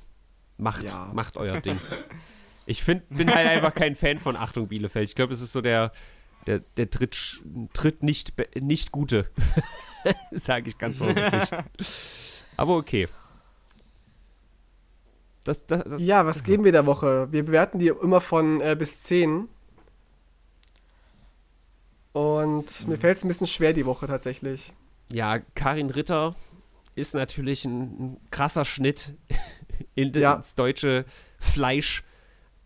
Macht, 0.58 0.84
ja. 0.84 1.12
macht 1.14 1.38
euer 1.38 1.62
Ding. 1.62 1.80
Ich 2.66 2.84
find, 2.84 3.08
bin 3.10 3.34
halt 3.34 3.48
einfach 3.48 3.74
kein 3.74 3.96
Fan 3.96 4.18
von 4.18 4.36
Achtung 4.36 4.68
Bielefeld. 4.68 5.10
Ich 5.10 5.16
glaube, 5.16 5.34
es 5.34 5.42
ist 5.42 5.52
so 5.52 5.62
der, 5.62 5.92
der, 6.48 6.60
der 6.78 6.90
Tritt, 6.90 7.42
Tritt 7.74 8.04
nicht, 8.04 8.34
nicht 8.60 8.92
Gute. 8.92 9.30
Sage 10.32 10.70
ich 10.70 10.78
ganz 10.78 11.00
vorsichtig. 11.00 11.42
Aber 12.58 12.78
okay. 12.78 13.08
Das, 15.44 15.66
das, 15.66 15.84
das, 15.84 16.02
ja, 16.02 16.26
was 16.26 16.44
geben 16.44 16.64
wir 16.64 16.72
der 16.72 16.86
Woche? 16.86 17.28
Wir 17.32 17.44
bewerten 17.44 17.80
die 17.80 17.88
immer 17.88 18.22
von 18.22 18.62
äh, 18.62 18.76
bis 18.78 19.04
10. 19.04 19.50
Und 22.14 22.88
mir 22.88 22.98
fällt 22.98 23.18
es 23.18 23.24
ein 23.24 23.28
bisschen 23.28 23.48
schwer 23.48 23.74
die 23.74 23.86
Woche 23.86 24.06
tatsächlich. 24.08 24.72
Ja, 25.12 25.40
Karin 25.56 25.90
Ritter 25.90 26.36
ist 26.96 27.16
natürlich 27.16 27.66
ein, 27.66 27.82
ein 27.82 28.18
krasser 28.32 28.66
Schnitt 28.66 29.14
in 29.96 30.14
ja. 30.14 30.36
ins 30.36 30.56
deutsche 30.56 31.06
Fleisch. 31.40 32.04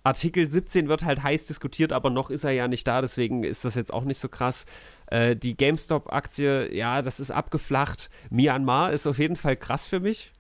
Artikel 0.08 0.48
17 0.48 0.88
wird 0.88 1.04
halt 1.04 1.22
heiß 1.22 1.48
diskutiert, 1.48 1.92
aber 1.92 2.10
noch 2.10 2.30
ist 2.30 2.44
er 2.44 2.52
ja 2.52 2.68
nicht 2.68 2.88
da, 2.88 3.02
deswegen 3.02 3.44
ist 3.44 3.66
das 3.66 3.76
jetzt 3.76 3.94
auch 3.94 4.06
nicht 4.06 4.20
so 4.20 4.30
krass. 4.30 4.66
Äh, 5.08 5.36
die 5.36 5.56
GameStop-Aktie, 5.56 6.74
ja, 6.74 7.02
das 7.02 7.20
ist 7.20 7.32
abgeflacht. 7.32 8.10
Myanmar 8.30 8.94
ist 8.94 9.06
auf 9.06 9.20
jeden 9.20 9.36
Fall 9.36 9.58
krass 9.58 9.86
für 9.86 10.00
mich. 10.00 10.32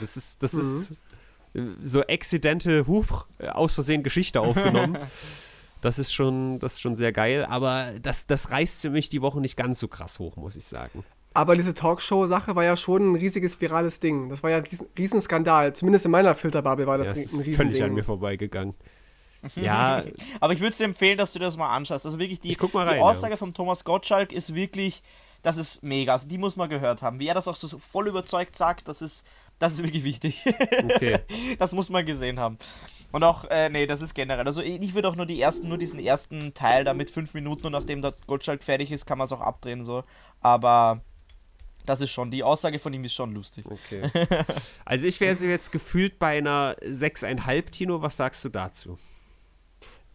Das 0.00 0.16
ist, 0.16 0.42
das 0.42 0.54
mhm. 0.54 0.60
ist 0.60 0.90
äh, 1.54 1.60
so 1.84 2.02
exzidente, 2.02 2.86
huch, 2.86 3.26
aus 3.38 3.74
Versehen 3.74 4.02
Geschichte 4.02 4.40
aufgenommen. 4.40 4.98
Das 5.82 5.98
ist 5.98 6.14
schon, 6.14 6.60
das 6.60 6.74
ist 6.74 6.80
schon 6.80 6.94
sehr 6.94 7.10
geil, 7.10 7.44
aber 7.44 7.94
das, 8.00 8.28
das 8.28 8.52
reißt 8.52 8.82
für 8.82 8.90
mich 8.90 9.08
die 9.08 9.20
Woche 9.20 9.40
nicht 9.40 9.56
ganz 9.56 9.80
so 9.80 9.88
krass 9.88 10.20
hoch, 10.20 10.36
muss 10.36 10.54
ich 10.54 10.62
sagen. 10.62 11.02
Aber 11.34 11.56
diese 11.56 11.74
Talkshow-Sache 11.74 12.54
war 12.54 12.62
ja 12.62 12.76
schon 12.76 13.12
ein 13.12 13.16
riesiges 13.16 13.60
virales 13.60 13.98
Ding. 13.98 14.28
Das 14.28 14.44
war 14.44 14.50
ja 14.50 14.58
ein 14.58 14.62
riesen, 14.62 14.86
Riesenskandal. 14.96 15.72
Zumindest 15.72 16.04
in 16.04 16.12
meiner 16.12 16.36
Filterbubble 16.36 16.86
war 16.86 16.98
das, 16.98 17.08
ja, 17.08 17.14
das 17.14 17.32
ein 17.32 17.40
Riesending. 17.40 17.56
völlig 17.56 17.82
an 17.82 17.94
mir 17.94 18.04
vorbeigegangen. 18.04 18.74
Ja. 19.56 20.02
Aber 20.40 20.52
ich 20.52 20.60
würde 20.60 20.76
dir 20.76 20.84
empfehlen, 20.84 21.18
dass 21.18 21.32
du 21.32 21.38
das 21.38 21.56
mal 21.56 21.74
anschaust. 21.74 22.06
Also 22.06 22.18
wirklich, 22.18 22.40
die, 22.40 22.56
rein, 22.60 22.94
die 22.96 23.00
Aussage 23.00 23.32
ja. 23.32 23.36
von 23.36 23.54
Thomas 23.54 23.84
Gottschalk 23.84 24.32
ist 24.32 24.54
wirklich, 24.54 25.02
das 25.42 25.56
ist 25.56 25.82
mega. 25.82 26.12
Also 26.12 26.28
die 26.28 26.38
muss 26.38 26.56
man 26.56 26.68
gehört 26.68 27.02
haben. 27.02 27.18
Wie 27.18 27.26
er 27.26 27.34
das 27.34 27.48
auch 27.48 27.56
so 27.56 27.78
voll 27.78 28.08
überzeugt 28.08 28.56
sagt, 28.56 28.88
das 28.88 29.02
ist, 29.02 29.26
das 29.58 29.74
ist 29.74 29.82
wirklich 29.82 30.04
wichtig. 30.04 30.44
Okay. 30.94 31.20
das 31.58 31.72
muss 31.72 31.90
man 31.90 32.04
gesehen 32.04 32.38
haben. 32.38 32.58
Und 33.12 33.24
auch, 33.24 33.44
äh, 33.50 33.68
nee, 33.68 33.86
das 33.86 34.02
ist 34.02 34.14
generell. 34.14 34.46
Also 34.46 34.62
ich 34.62 34.94
würde 34.94 35.08
auch 35.08 35.16
nur 35.16 35.26
die 35.26 35.40
ersten, 35.40 35.68
nur 35.68 35.78
diesen 35.78 35.98
ersten 35.98 36.54
Teil 36.54 36.84
da 36.84 36.94
mit 36.94 37.10
fünf 37.10 37.34
Minuten 37.34 37.66
und 37.66 37.72
nachdem 37.72 38.02
der 38.02 38.14
Gottschalk 38.26 38.62
fertig 38.62 38.90
ist, 38.90 39.06
kann 39.06 39.18
man 39.18 39.26
es 39.26 39.32
auch 39.32 39.40
abdrehen 39.40 39.84
so. 39.84 40.04
Aber 40.40 41.02
das 41.86 42.00
ist 42.00 42.10
schon, 42.10 42.30
die 42.30 42.42
Aussage 42.42 42.78
von 42.78 42.92
ihm 42.92 43.04
ist 43.04 43.14
schon 43.14 43.34
lustig. 43.34 43.66
Okay. 43.66 44.10
Also 44.84 45.06
ich 45.06 45.20
wäre 45.20 45.36
jetzt 45.46 45.72
gefühlt 45.72 46.18
bei 46.18 46.38
einer 46.38 46.76
6,5, 46.80 47.70
Tino. 47.70 48.02
Was 48.02 48.16
sagst 48.16 48.44
du 48.44 48.48
dazu? 48.48 48.98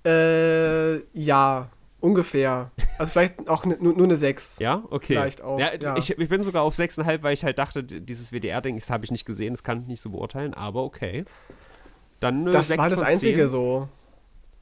Äh, 0.07 1.01
ja, 1.13 1.69
ungefähr. 1.99 2.71
Also 2.97 3.11
vielleicht 3.11 3.47
auch 3.49 3.65
nur, 3.65 3.77
nur 3.77 4.03
eine 4.03 4.15
6. 4.15 4.59
Ja, 4.59 4.83
okay. 4.89 5.13
Vielleicht 5.13 5.41
auch. 5.41 5.59
Ja, 5.59 5.75
ja. 5.75 5.97
Ich, 5.97 6.11
ich, 6.11 6.29
bin 6.29 6.43
sogar 6.43 6.63
auf 6.63 6.75
6,5, 6.75 7.23
weil 7.23 7.33
ich 7.33 7.43
halt 7.43 7.59
dachte, 7.59 7.83
dieses 7.83 8.31
WDR-Ding, 8.31 8.77
das 8.77 8.89
habe 8.89 9.03
ich 9.03 9.11
nicht 9.11 9.25
gesehen, 9.25 9.53
das 9.53 9.63
kann 9.63 9.81
ich 9.81 9.87
nicht 9.87 10.01
so 10.01 10.11
beurteilen, 10.11 10.53
aber 10.53 10.83
okay. 10.83 11.25
Dann 12.21 12.45
Das 12.45 12.75
war 12.77 12.89
das 12.89 13.01
einzige 13.01 13.41
10. 13.41 13.47
so. 13.49 13.89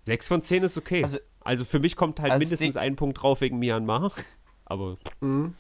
6 0.04 0.28
von 0.28 0.42
10 0.42 0.64
ist 0.64 0.78
okay. 0.78 1.04
Also, 1.04 1.20
also 1.42 1.66
für 1.66 1.80
mich 1.80 1.96
kommt 1.96 2.20
halt 2.20 2.32
also 2.32 2.42
mindestens 2.42 2.76
ein 2.76 2.96
Punkt 2.96 3.22
drauf 3.22 3.42
wegen 3.42 3.60
Myanmar. 3.60 4.12
Aber. 4.66 4.98
Mhm. 5.22 5.54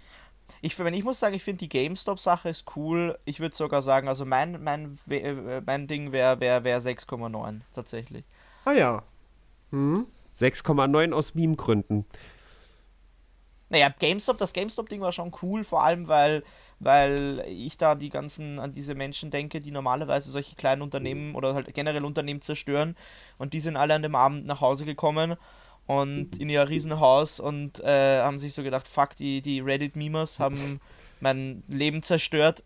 Ich, 0.61 0.79
wenn 0.79 0.93
ich 0.95 1.03
muss 1.03 1.19
sagen, 1.19 1.35
ich 1.35 1.43
finde 1.43 1.59
die 1.59 1.69
GameStop-Sache 1.69 2.49
ist 2.49 2.65
cool. 2.75 3.19
Ich 3.25 3.39
würde 3.39 3.55
sogar 3.55 3.81
sagen, 3.81 4.07
also 4.07 4.25
mein, 4.25 4.63
mein, 4.63 4.97
äh, 5.09 5.61
mein 5.63 5.87
Ding 5.87 6.11
wäre 6.11 6.39
wär, 6.39 6.63
wär 6.63 6.81
6,9 6.81 7.61
tatsächlich. 7.73 8.25
Ah 8.65 8.71
ja. 8.71 9.03
Hm? 9.75 10.05
6,9 10.37 11.11
aus 11.11 11.35
Meme-Gründen. 11.35 12.05
Naja, 13.69 13.89
GameStop, 13.89 14.37
das 14.37 14.53
GameStop-Ding 14.53 15.01
war 15.01 15.11
schon 15.11 15.33
cool, 15.41 15.63
vor 15.63 15.83
allem 15.83 16.07
weil 16.07 16.43
weil 16.79 17.45
ich 17.47 17.77
da 17.77 17.95
die 17.95 18.09
ganzen 18.09 18.59
an 18.59 18.73
diese 18.73 18.95
Menschen 18.95 19.31
denke, 19.31 19.61
die 19.61 19.71
normalerweise 19.71 20.29
solche 20.29 20.57
kleinen 20.57 20.81
Unternehmen 20.81 21.33
oder 21.33 21.53
halt 21.53 21.73
generell 21.73 22.03
Unternehmen 22.03 22.41
zerstören 22.41 22.97
und 23.37 23.53
die 23.53 23.61
sind 23.61 23.77
alle 23.77 23.93
an 23.93 24.01
dem 24.01 24.13
Abend 24.13 24.45
nach 24.45 24.59
Hause 24.59 24.83
gekommen 24.83 25.37
und 25.87 26.37
in 26.37 26.49
ihr 26.49 26.67
Riesenhaus 26.67 27.39
und 27.39 27.79
äh, 27.79 28.19
haben 28.19 28.39
sich 28.39 28.53
so 28.53 28.61
gedacht, 28.61 28.89
fuck, 28.89 29.15
die, 29.15 29.41
die 29.41 29.61
Reddit-Memers 29.61 30.37
haben 30.37 30.81
mein 31.25 31.63
Leben 31.67 32.03
zerstört. 32.03 32.61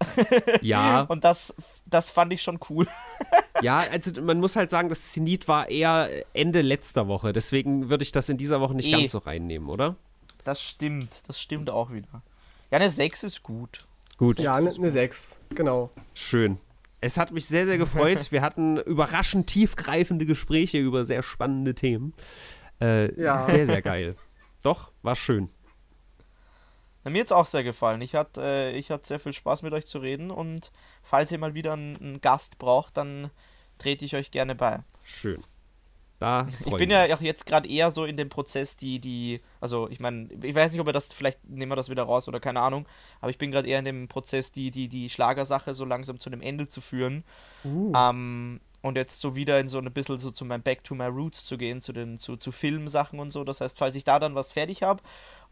Ja. 0.61 1.01
und 1.07 1.23
das, 1.23 1.55
das 1.85 2.09
fand 2.09 2.33
ich 2.33 2.41
schon 2.41 2.59
cool. 2.69 2.87
ja, 3.61 3.85
also 3.89 4.21
man 4.21 4.41
muss 4.41 4.57
halt 4.57 4.69
sagen, 4.69 4.89
das 4.89 5.13
Zenit 5.13 5.47
war 5.47 5.69
eher 5.69 6.09
Ende 6.33 6.59
letzter 6.59 7.07
Woche, 7.07 7.31
deswegen 7.31 7.89
würde 7.89 8.03
ich 8.03 8.11
das 8.11 8.27
in 8.27 8.35
dieser 8.35 8.59
Woche 8.59 8.75
nicht 8.75 8.89
e. 8.89 8.91
ganz 8.91 9.11
so 9.11 9.19
reinnehmen, 9.19 9.69
oder? 9.69 9.95
Das 10.43 10.61
stimmt, 10.61 11.23
das 11.25 11.39
stimmt 11.39 11.71
auch 11.71 11.89
wieder. 11.91 12.21
Ja, 12.69 12.79
eine 12.79 12.89
6 12.89 13.23
ist 13.23 13.43
gut. 13.43 13.87
Gut. 14.17 14.39
Ja, 14.39 14.55
eine, 14.55 14.69
eine 14.69 14.91
6, 14.91 15.37
genau. 15.55 15.89
Schön. 16.13 16.57
Es 16.99 17.15
hat 17.15 17.31
mich 17.31 17.45
sehr, 17.45 17.65
sehr 17.65 17.77
gefreut. 17.77 18.27
Wir 18.31 18.41
hatten 18.41 18.75
überraschend 18.75 19.47
tiefgreifende 19.47 20.25
Gespräche 20.25 20.79
über 20.79 21.05
sehr 21.05 21.23
spannende 21.23 21.75
Themen. 21.75 22.13
Äh, 22.81 23.21
ja. 23.21 23.45
Sehr, 23.45 23.65
sehr 23.65 23.81
geil. 23.81 24.17
Doch, 24.63 24.91
war 25.01 25.15
schön. 25.15 25.47
Na, 27.03 27.11
mir 27.11 27.21
hat 27.21 27.27
es 27.27 27.31
auch 27.31 27.45
sehr 27.45 27.63
gefallen. 27.63 28.01
Ich 28.01 28.15
hatte 28.15 28.41
äh, 28.41 28.77
ich 28.77 28.91
hat 28.91 29.05
sehr 29.05 29.19
viel 29.19 29.33
Spaß 29.33 29.63
mit 29.63 29.73
euch 29.73 29.85
zu 29.85 29.99
reden 29.99 30.31
und 30.31 30.71
falls 31.01 31.31
ihr 31.31 31.37
mal 31.37 31.53
wieder 31.53 31.73
einen, 31.73 31.97
einen 31.97 32.21
Gast 32.21 32.57
braucht, 32.57 32.97
dann 32.97 33.31
trete 33.77 34.05
ich 34.05 34.15
euch 34.15 34.31
gerne 34.31 34.55
bei. 34.55 34.79
Schön. 35.03 35.43
Da 36.19 36.47
ich 36.65 36.75
bin 36.75 36.89
ja 36.89 37.05
auch 37.15 37.21
jetzt 37.21 37.45
gerade 37.45 37.69
eher 37.69 37.91
so 37.91 38.03
in 38.03 38.17
dem 38.17 38.27
Prozess, 38.27 38.75
die, 38.75 38.99
die, 38.99 39.39
also 39.61 39.89
ich 39.89 40.01
meine, 40.01 40.27
ich 40.43 40.53
weiß 40.53 40.73
nicht, 40.73 40.81
ob 40.81 40.85
wir 40.85 40.91
das, 40.91 41.13
vielleicht 41.13 41.47
nehmen 41.47 41.71
wir 41.71 41.77
das 41.77 41.89
wieder 41.89 42.03
raus 42.03 42.27
oder 42.27 42.41
keine 42.41 42.59
Ahnung, 42.59 42.85
aber 43.21 43.31
ich 43.31 43.37
bin 43.37 43.51
gerade 43.51 43.69
eher 43.69 43.79
in 43.79 43.85
dem 43.85 44.09
Prozess, 44.09 44.51
die, 44.51 44.69
die, 44.69 44.89
die 44.89 45.09
Schlagersache 45.09 45.73
so 45.73 45.85
langsam 45.85 46.19
zu 46.19 46.29
einem 46.29 46.41
Ende 46.41 46.67
zu 46.67 46.81
führen. 46.81 47.23
Uh. 47.63 47.93
Ähm, 47.95 48.59
und 48.81 48.95
jetzt 48.95 49.19
so 49.21 49.35
wieder 49.35 49.59
in 49.59 49.67
so 49.67 49.77
ein 49.77 49.91
bisschen 49.91 50.17
so 50.17 50.31
zu 50.31 50.45
meinem 50.45 50.61
Back 50.61 50.83
to 50.83 50.95
my 50.95 51.05
Roots 51.05 51.45
zu 51.45 51.57
gehen, 51.57 51.81
zu 51.81 51.93
den, 51.93 52.19
zu, 52.19 52.37
zu 52.37 52.51
Filmsachen 52.51 53.19
und 53.19 53.31
so. 53.31 53.43
Das 53.43 53.61
heißt, 53.61 53.77
falls 53.77 53.95
ich 53.95 54.03
da 54.03 54.19
dann 54.19 54.35
was 54.35 54.51
fertig 54.51 54.83
habe, 54.83 55.01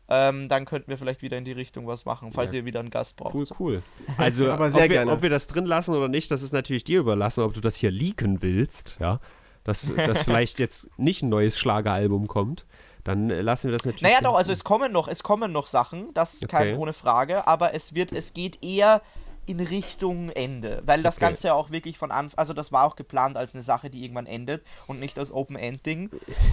ähm, 0.09 0.47
dann 0.47 0.65
könnten 0.65 0.89
wir 0.89 0.97
vielleicht 0.97 1.21
wieder 1.21 1.38
in 1.38 1.45
die 1.45 1.51
Richtung 1.51 1.88
was 1.88 2.05
machen, 2.05 2.31
falls 2.34 2.53
ja. 2.53 2.59
ihr 2.59 2.65
wieder 2.65 2.79
einen 2.79 2.89
Gast 2.89 3.17
braucht. 3.17 3.34
Cool, 3.34 3.45
cool. 3.59 3.84
Also, 4.17 4.51
Aber 4.51 4.71
sehr 4.71 4.84
ob, 4.84 4.89
gerne. 4.89 5.11
Wir, 5.11 5.15
ob 5.15 5.21
wir 5.21 5.29
das 5.29 5.47
drin 5.47 5.65
lassen 5.65 5.93
oder 5.93 6.07
nicht, 6.07 6.31
das 6.31 6.41
ist 6.41 6.53
natürlich 6.53 6.84
dir 6.84 6.99
überlassen, 6.99 7.43
ob 7.43 7.53
du 7.53 7.61
das 7.61 7.75
hier 7.75 7.91
leaken 7.91 8.41
willst, 8.41 8.97
ja 8.99 9.19
dass, 9.67 9.91
dass 9.95 10.23
vielleicht 10.23 10.57
jetzt 10.57 10.89
nicht 10.97 11.21
ein 11.21 11.29
neues 11.29 11.59
Schlageralbum 11.59 12.27
kommt, 12.27 12.65
dann 13.03 13.29
lassen 13.29 13.69
wir 13.69 13.73
das 13.73 13.85
natürlich. 13.85 14.01
Naja, 14.01 14.21
doch, 14.21 14.35
also 14.35 14.51
es 14.51 14.63
kommen 14.63 14.91
noch, 14.91 15.07
es 15.07 15.21
kommen 15.23 15.51
noch 15.51 15.67
Sachen, 15.67 16.13
das 16.13 16.35
ist 16.35 16.45
okay. 16.45 16.71
kein 16.71 16.77
ohne 16.77 16.93
Frage, 16.93 17.47
aber 17.47 17.73
es 17.73 17.93
wird, 17.93 18.11
es 18.11 18.34
geht 18.34 18.63
eher 18.63 19.01
in 19.47 19.59
Richtung 19.59 20.29
Ende, 20.29 20.81
weil 20.85 21.01
das 21.01 21.17
okay. 21.17 21.25
Ganze 21.25 21.47
ja 21.47 21.53
auch 21.53 21.71
wirklich 21.71 21.97
von 21.97 22.11
Anfang, 22.11 22.37
also 22.37 22.53
das 22.53 22.71
war 22.71 22.83
auch 22.83 22.95
geplant 22.95 23.37
als 23.37 23.53
eine 23.53 23.63
Sache, 23.63 23.89
die 23.89 24.03
irgendwann 24.03 24.25
endet 24.25 24.63
und 24.87 24.99
nicht 24.99 25.17
als 25.17 25.31
Open-End-Ding. 25.31 26.11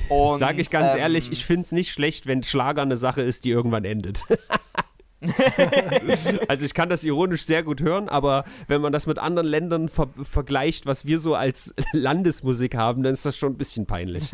Sag 0.39 0.59
ich 0.59 0.71
ganz 0.71 0.95
ähm, 0.95 1.01
ehrlich, 1.01 1.33
ich 1.33 1.45
finde 1.45 1.63
es 1.63 1.73
nicht 1.73 1.91
schlecht, 1.91 2.27
wenn 2.27 2.43
Schlager 2.43 2.83
eine 2.83 2.97
Sache 2.97 3.23
ist, 3.23 3.45
die 3.45 3.51
irgendwann 3.51 3.85
endet. 3.85 4.25
also 6.49 6.67
ich 6.67 6.75
kann 6.75 6.89
das 6.89 7.05
ironisch 7.05 7.45
sehr 7.45 7.63
gut 7.63 7.81
hören, 7.81 8.09
aber 8.09 8.45
wenn 8.67 8.81
man 8.81 8.93
das 8.93 9.07
mit 9.07 9.19
anderen 9.19 9.47
Ländern 9.47 9.89
ver 9.89 10.09
vergleicht, 10.23 10.87
was 10.87 11.07
wir 11.07 11.19
so 11.19 11.35
als 11.35 11.75
Landesmusik 11.93 12.75
haben, 12.77 13.03
dann 13.03 13.13
ist 13.15 13.25
das 13.25 13.37
schon 13.37 13.53
ein 13.53 13.59
bisschen 13.59 13.87
peinlich. 13.87 14.31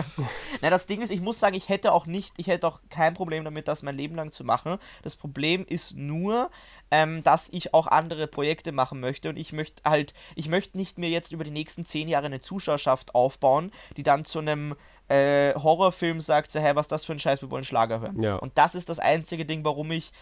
Na, 0.60 0.70
das 0.70 0.86
Ding 0.86 1.00
ist, 1.00 1.10
ich 1.10 1.20
muss 1.20 1.40
sagen, 1.40 1.54
ich 1.54 1.68
hätte 1.68 1.92
auch 1.92 2.06
nicht, 2.06 2.34
ich 2.36 2.46
hätte 2.46 2.66
auch 2.66 2.80
kein 2.90 3.14
Problem 3.14 3.44
damit, 3.44 3.68
das 3.68 3.82
mein 3.82 3.96
Leben 3.96 4.14
lang 4.14 4.32
zu 4.32 4.44
machen. 4.44 4.78
Das 5.02 5.16
Problem 5.16 5.64
ist 5.66 5.96
nur, 5.96 6.50
ähm, 6.90 7.22
dass 7.22 7.48
ich 7.50 7.74
auch 7.74 7.86
andere 7.86 8.26
Projekte 8.26 8.72
machen 8.72 9.00
möchte 9.00 9.28
und 9.28 9.36
ich 9.36 9.52
möchte 9.52 9.82
halt, 9.84 10.14
ich 10.34 10.48
möchte 10.48 10.76
nicht 10.76 10.98
mehr 10.98 11.10
jetzt 11.10 11.32
über 11.32 11.44
die 11.44 11.50
nächsten 11.50 11.84
zehn 11.84 12.08
Jahre 12.08 12.26
eine 12.26 12.40
Zuschauerschaft 12.40 13.14
aufbauen, 13.14 13.72
die 13.96 14.02
dann 14.02 14.24
zu 14.24 14.40
einem 14.40 14.74
äh, 15.08 15.54
Horrorfilm 15.54 16.20
sagt 16.20 16.50
so, 16.50 16.60
hey, 16.60 16.74
was 16.74 16.86
ist 16.86 16.92
das 16.92 17.04
für 17.04 17.12
ein 17.12 17.18
Scheiß, 17.18 17.42
wir 17.42 17.50
wollen 17.50 17.64
Schlager 17.64 18.00
hören. 18.00 18.22
Ja. 18.22 18.36
Und 18.36 18.56
das 18.56 18.74
ist 18.74 18.88
das 18.88 18.98
einzige 18.98 19.44
Ding, 19.44 19.64
warum 19.64 19.90
ich 19.90 20.12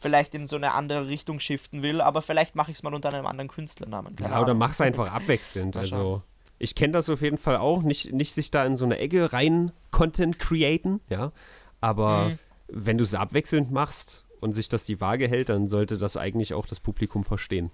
vielleicht 0.00 0.34
in 0.34 0.46
so 0.46 0.56
eine 0.56 0.72
andere 0.72 1.08
Richtung 1.08 1.40
shiften 1.40 1.82
will, 1.82 2.00
aber 2.00 2.22
vielleicht 2.22 2.54
mache 2.54 2.70
ich 2.70 2.78
es 2.78 2.82
mal 2.82 2.94
unter 2.94 3.12
einem 3.12 3.26
anderen 3.26 3.48
Künstlernamen. 3.48 4.16
Keine 4.16 4.34
ja, 4.34 4.40
oder 4.40 4.54
mach 4.54 4.70
es 4.70 4.80
einfach 4.80 5.12
abwechselnd. 5.12 5.76
Also 5.76 6.22
ich 6.58 6.74
kenne 6.74 6.92
das 6.92 7.08
auf 7.08 7.22
jeden 7.22 7.38
Fall 7.38 7.56
auch, 7.56 7.82
nicht, 7.82 8.12
nicht 8.12 8.34
sich 8.34 8.50
da 8.50 8.64
in 8.64 8.76
so 8.76 8.84
eine 8.84 8.98
Ecke 8.98 9.32
rein 9.32 9.72
Content 9.90 10.38
createn, 10.38 11.00
ja. 11.08 11.32
Aber 11.80 12.30
mhm. 12.30 12.38
wenn 12.68 12.98
du 12.98 13.04
es 13.04 13.14
abwechselnd 13.14 13.70
machst 13.70 14.24
und 14.40 14.54
sich 14.54 14.68
das 14.68 14.84
die 14.84 15.00
Waage 15.00 15.28
hält, 15.28 15.48
dann 15.48 15.68
sollte 15.68 15.98
das 15.98 16.16
eigentlich 16.16 16.54
auch 16.54 16.66
das 16.66 16.80
Publikum 16.80 17.24
verstehen. 17.24 17.70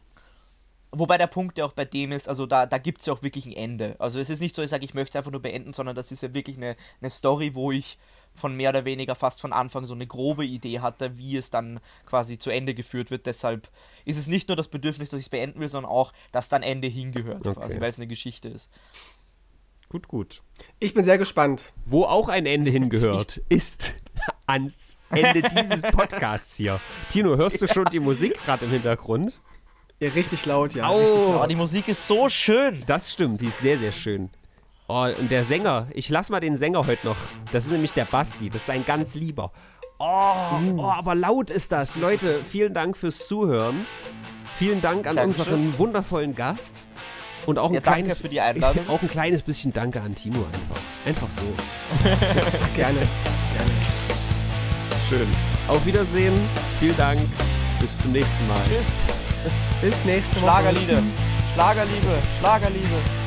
Wobei 0.96 1.18
der 1.18 1.26
Punkt 1.26 1.58
ja 1.58 1.64
auch 1.64 1.72
bei 1.72 1.84
dem 1.84 2.12
ist, 2.12 2.28
also 2.28 2.46
da, 2.46 2.66
da 2.66 2.78
gibt 2.78 3.00
es 3.00 3.06
ja 3.06 3.14
auch 3.14 3.22
wirklich 3.22 3.46
ein 3.46 3.52
Ende. 3.52 3.96
Also 3.98 4.20
es 4.20 4.30
ist 4.30 4.40
nicht 4.40 4.54
so, 4.54 4.62
ich 4.62 4.70
sage, 4.70 4.84
ich 4.84 4.94
möchte 4.94 5.10
es 5.10 5.16
einfach 5.16 5.32
nur 5.32 5.42
beenden, 5.42 5.72
sondern 5.72 5.96
das 5.96 6.12
ist 6.12 6.22
ja 6.22 6.32
wirklich 6.34 6.56
eine, 6.56 6.76
eine 7.00 7.10
Story, 7.10 7.54
wo 7.54 7.72
ich 7.72 7.98
von 8.34 8.56
mehr 8.56 8.70
oder 8.70 8.84
weniger 8.84 9.14
fast 9.14 9.40
von 9.40 9.52
Anfang 9.52 9.84
so 9.84 9.94
eine 9.94 10.06
grobe 10.06 10.44
Idee 10.44 10.80
hatte, 10.80 11.16
wie 11.18 11.36
es 11.36 11.50
dann 11.50 11.80
quasi 12.06 12.38
zu 12.38 12.50
Ende 12.50 12.74
geführt 12.74 13.10
wird. 13.10 13.26
Deshalb 13.26 13.68
ist 14.04 14.18
es 14.18 14.26
nicht 14.26 14.48
nur 14.48 14.56
das 14.56 14.68
Bedürfnis, 14.68 15.10
dass 15.10 15.20
ich 15.20 15.26
es 15.26 15.30
beenden 15.30 15.60
will, 15.60 15.68
sondern 15.68 15.90
auch, 15.90 16.12
dass 16.32 16.48
dann 16.48 16.62
Ende 16.62 16.88
hingehört, 16.88 17.46
okay. 17.46 17.60
quasi, 17.60 17.80
weil 17.80 17.90
es 17.90 17.98
eine 17.98 18.08
Geschichte 18.08 18.48
ist. 18.48 18.70
Gut, 19.88 20.08
gut. 20.08 20.42
Ich 20.80 20.94
bin 20.94 21.04
sehr 21.04 21.18
gespannt. 21.18 21.72
Wo 21.84 22.04
auch 22.04 22.28
ein 22.28 22.46
Ende 22.46 22.70
hingehört, 22.70 23.40
ist 23.48 23.94
ans 24.46 24.98
Ende 25.10 25.42
dieses 25.42 25.82
Podcasts 25.82 26.56
hier. 26.56 26.80
Tino, 27.08 27.36
hörst 27.36 27.62
du 27.62 27.68
schon 27.68 27.86
die 27.86 28.00
Musik 28.00 28.34
gerade 28.44 28.64
im 28.64 28.72
Hintergrund? 28.72 29.40
Ja, 30.00 30.10
richtig 30.10 30.44
laut, 30.46 30.74
ja. 30.74 30.90
Oh, 30.90 31.00
laut. 31.00 31.44
oh, 31.44 31.46
die 31.46 31.54
Musik 31.54 31.88
ist 31.88 32.06
so 32.08 32.28
schön. 32.28 32.82
Das 32.86 33.12
stimmt, 33.12 33.40
die 33.40 33.46
ist 33.46 33.60
sehr, 33.60 33.78
sehr 33.78 33.92
schön. 33.92 34.30
Oh, 34.86 35.06
und 35.18 35.30
der 35.30 35.44
Sänger, 35.44 35.86
ich 35.94 36.10
lass 36.10 36.28
mal 36.28 36.40
den 36.40 36.58
Sänger 36.58 36.86
heute 36.86 37.06
noch. 37.06 37.16
Das 37.52 37.64
ist 37.64 37.72
nämlich 37.72 37.92
der 37.92 38.04
Basti, 38.04 38.50
das 38.50 38.62
ist 38.62 38.70
ein 38.70 38.84
ganz 38.84 39.14
lieber. 39.14 39.50
Oh, 39.98 40.04
uh. 40.04 40.78
oh 40.78 40.90
aber 40.90 41.14
laut 41.14 41.50
ist 41.50 41.72
das. 41.72 41.96
Leute, 41.96 42.44
vielen 42.44 42.74
Dank 42.74 42.96
fürs 42.96 43.26
Zuhören. 43.26 43.86
Vielen 44.56 44.82
Dank 44.82 45.06
an 45.06 45.16
Dankeschön. 45.16 45.54
unseren 45.54 45.78
wundervollen 45.78 46.34
Gast. 46.34 46.84
Und 47.46 47.58
auch 47.58 47.68
ein, 47.68 47.74
ja, 47.74 47.80
kleines, 47.80 48.18
für 48.18 48.28
die 48.28 48.40
Einladung. 48.40 48.88
auch 48.88 49.00
ein 49.00 49.08
kleines 49.08 49.42
bisschen 49.42 49.72
Danke 49.72 50.00
an 50.02 50.14
Tino 50.14 50.40
einfach. 50.40 50.82
Einfach 51.06 51.28
so. 51.30 51.42
gerne. 52.76 52.98
Gerne. 52.98 53.70
Schön. 55.08 55.26
Auf 55.68 55.84
Wiedersehen. 55.86 56.34
Vielen 56.78 56.96
Dank. 56.96 57.20
Bis 57.80 57.98
zum 57.98 58.12
nächsten 58.12 58.46
Mal. 58.48 58.60
Tschüss. 58.66 59.50
Bis 59.80 60.04
nächste 60.04 60.36
Woche. 60.36 60.42
Schlagerliebe. 60.42 61.02
Schlagerliebe. 61.54 62.22
Schlagerliebe. 62.38 63.23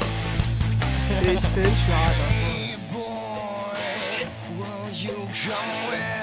Ich 1.09 1.41
bin 1.55 1.71
Schlager. 1.85 2.57
I'll 5.49 6.16